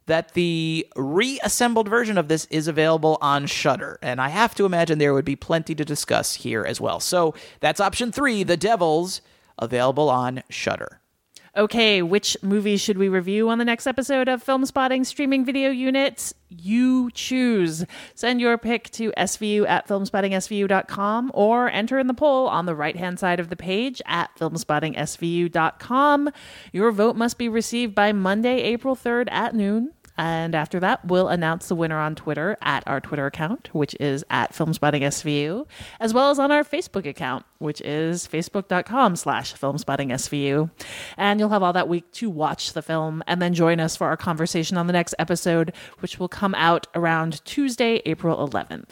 that 0.08 0.34
the 0.34 0.86
reassembled 0.96 1.88
version 1.88 2.18
of 2.18 2.28
this 2.28 2.46
is 2.50 2.68
available 2.68 3.16
on 3.20 3.46
Shudder, 3.46 3.98
and 4.02 4.20
I 4.20 4.28
have 4.28 4.54
to 4.56 4.66
imagine 4.66 4.98
there 4.98 5.14
would 5.14 5.24
be 5.24 5.36
plenty 5.36 5.74
to 5.74 5.84
discuss 5.84 6.34
here 6.34 6.64
as 6.64 6.80
well. 6.80 7.00
So 7.00 7.34
that's 7.60 7.80
option 7.80 8.12
three: 8.12 8.42
The 8.42 8.56
Devils, 8.56 9.22
available 9.58 10.10
on 10.10 10.42
Shudder. 10.50 11.00
Okay, 11.56 12.02
which 12.02 12.36
movies 12.40 12.80
should 12.80 12.98
we 12.98 13.08
review 13.08 13.48
on 13.48 13.58
the 13.58 13.64
next 13.64 13.88
episode 13.88 14.28
of 14.28 14.44
Filmspotting 14.44 15.04
Streaming 15.04 15.44
Video 15.44 15.70
Unit? 15.70 16.32
You 16.48 17.10
choose. 17.12 17.84
Send 18.14 18.40
your 18.40 18.56
pick 18.58 18.90
to 18.90 19.10
svu 19.12 19.66
at 19.68 19.88
filmspottingsvu.com 19.88 21.32
or 21.34 21.68
enter 21.68 21.98
in 21.98 22.06
the 22.06 22.14
poll 22.14 22.46
on 22.46 22.66
the 22.66 22.76
right 22.76 22.96
hand 22.96 23.18
side 23.18 23.40
of 23.40 23.48
the 23.48 23.56
page 23.56 24.00
at 24.06 24.30
filmspottingsvu.com. 24.38 26.30
Your 26.72 26.92
vote 26.92 27.16
must 27.16 27.38
be 27.38 27.48
received 27.48 27.92
by 27.92 28.12
Monday, 28.12 28.62
April 28.62 28.94
3rd 28.94 29.26
at 29.32 29.52
noon. 29.52 29.94
And 30.18 30.56
after 30.56 30.80
that, 30.80 31.04
we'll 31.04 31.28
announce 31.28 31.68
the 31.68 31.76
winner 31.76 31.98
on 31.98 32.16
Twitter 32.16 32.56
at 32.60 32.82
our 32.88 33.00
Twitter 33.00 33.26
account, 33.26 33.72
which 33.72 33.94
is 34.00 34.24
at 34.30 34.52
FilmspottingSVU, 34.52 35.64
as 36.00 36.12
well 36.12 36.30
as 36.30 36.40
on 36.40 36.50
our 36.50 36.64
Facebook 36.64 37.06
account, 37.06 37.46
which 37.58 37.80
is 37.82 38.26
facebook.com 38.26 39.14
slash 39.14 39.54
FilmspottingSVU. 39.54 40.70
And 41.16 41.38
you'll 41.38 41.50
have 41.50 41.62
all 41.62 41.72
that 41.72 41.88
week 41.88 42.10
to 42.14 42.28
watch 42.28 42.72
the 42.72 42.82
film 42.82 43.22
and 43.28 43.40
then 43.40 43.54
join 43.54 43.78
us 43.78 43.94
for 43.94 44.08
our 44.08 44.16
conversation 44.16 44.76
on 44.76 44.88
the 44.88 44.92
next 44.92 45.14
episode, 45.20 45.72
which 46.00 46.18
will 46.18 46.28
come 46.28 46.54
out 46.56 46.88
around 46.96 47.44
Tuesday, 47.44 48.02
April 48.04 48.36
11th. 48.36 48.88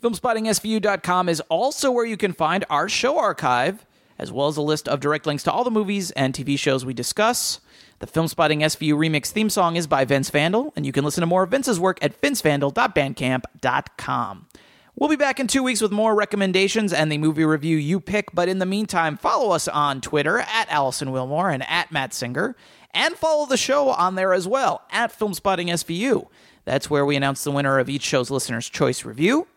FilmspottingSVU.com 0.00 1.28
is 1.28 1.40
also 1.48 1.90
where 1.90 2.06
you 2.06 2.16
can 2.16 2.32
find 2.32 2.64
our 2.70 2.88
show 2.88 3.18
archive, 3.18 3.84
as 4.20 4.30
well 4.30 4.46
as 4.46 4.56
a 4.56 4.62
list 4.62 4.86
of 4.86 5.00
direct 5.00 5.26
links 5.26 5.42
to 5.42 5.50
all 5.50 5.64
the 5.64 5.70
movies 5.72 6.12
and 6.12 6.32
TV 6.32 6.56
shows 6.56 6.84
we 6.84 6.94
discuss. 6.94 7.60
The 8.00 8.06
Filmspotting 8.06 8.60
SVU 8.60 8.94
remix 8.94 9.32
theme 9.32 9.50
song 9.50 9.74
is 9.74 9.88
by 9.88 10.04
Vince 10.04 10.30
Vandal, 10.30 10.72
and 10.76 10.86
you 10.86 10.92
can 10.92 11.04
listen 11.04 11.22
to 11.22 11.26
more 11.26 11.42
of 11.42 11.50
Vince's 11.50 11.80
work 11.80 11.98
at 12.00 12.20
vincevandal.bandcamp.com. 12.20 14.46
We'll 14.94 15.08
be 15.08 15.16
back 15.16 15.40
in 15.40 15.48
two 15.48 15.64
weeks 15.64 15.80
with 15.80 15.90
more 15.90 16.14
recommendations 16.14 16.92
and 16.92 17.10
the 17.10 17.18
movie 17.18 17.44
review 17.44 17.76
you 17.76 17.98
pick, 17.98 18.32
but 18.32 18.48
in 18.48 18.60
the 18.60 18.66
meantime, 18.66 19.16
follow 19.16 19.50
us 19.50 19.66
on 19.66 20.00
Twitter 20.00 20.38
at 20.38 20.70
Alison 20.70 21.08
Willmore 21.08 21.52
and 21.52 21.68
at 21.68 21.90
Matt 21.90 22.14
Singer, 22.14 22.54
and 22.94 23.16
follow 23.16 23.46
the 23.46 23.56
show 23.56 23.88
on 23.88 24.14
there 24.14 24.32
as 24.32 24.46
well 24.46 24.82
at 24.92 25.12
Filmspotting 25.16 25.66
SVU. 25.66 26.28
That's 26.64 26.88
where 26.88 27.04
we 27.04 27.16
announce 27.16 27.42
the 27.42 27.50
winner 27.50 27.80
of 27.80 27.88
each 27.88 28.02
show's 28.02 28.30
Listener's 28.30 28.68
Choice 28.68 29.04
review. 29.04 29.48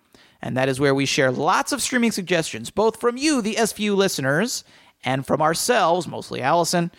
And 0.42 0.58
that 0.58 0.68
is 0.68 0.80
where 0.80 0.96
we 0.96 1.06
share 1.06 1.32
lots 1.32 1.72
of 1.72 1.84
streaming 1.84 2.12
suggestions, 2.12 2.72
both 2.72 3.00
from 3.00 3.18
you, 3.18 3.44
the 3.44 3.54
SVU 3.54 3.96
listeners, 3.96 4.64
and 5.04 5.28
from 5.28 5.44
ourselves, 5.44 6.08
mostly 6.08 6.42
Alison. 6.42 6.90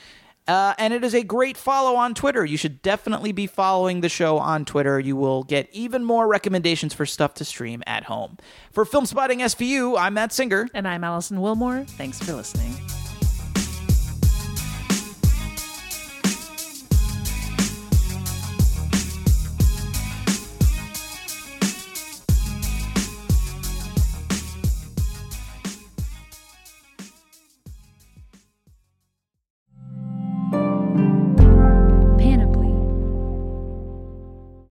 Uh, 0.49 0.75
and 0.79 0.93
it 0.93 1.05
is 1.05 1.15
a 1.15 1.23
great 1.23 1.57
follow 1.57 1.97
on 1.97 2.15
Twitter. 2.15 2.45
You 2.45 2.57
should 2.57 2.83
definitely 2.83 3.33
be 3.33 3.47
following 3.47 4.01
the 4.01 4.09
show 4.09 4.39
on 4.39 4.65
Twitter. 4.65 4.99
You 4.99 5.17
will 5.17 5.45
get 5.45 5.69
even 5.73 6.05
more 6.05 6.27
recommendations 6.27 6.93
for 6.95 7.07
stuff 7.07 7.35
to 7.35 7.45
stream 7.45 7.83
at 7.87 8.05
home. 8.05 8.39
For 8.73 8.85
Filmspotting 8.85 9.41
SVU, 9.41 9.97
I'm 9.99 10.15
Matt 10.15 10.33
Singer. 10.33 10.69
And 10.75 10.89
I'm 10.89 11.05
Alison 11.05 11.39
Willmore. 11.39 11.87
Thanks 11.87 12.19
for 12.21 12.33
listening. 12.33 12.75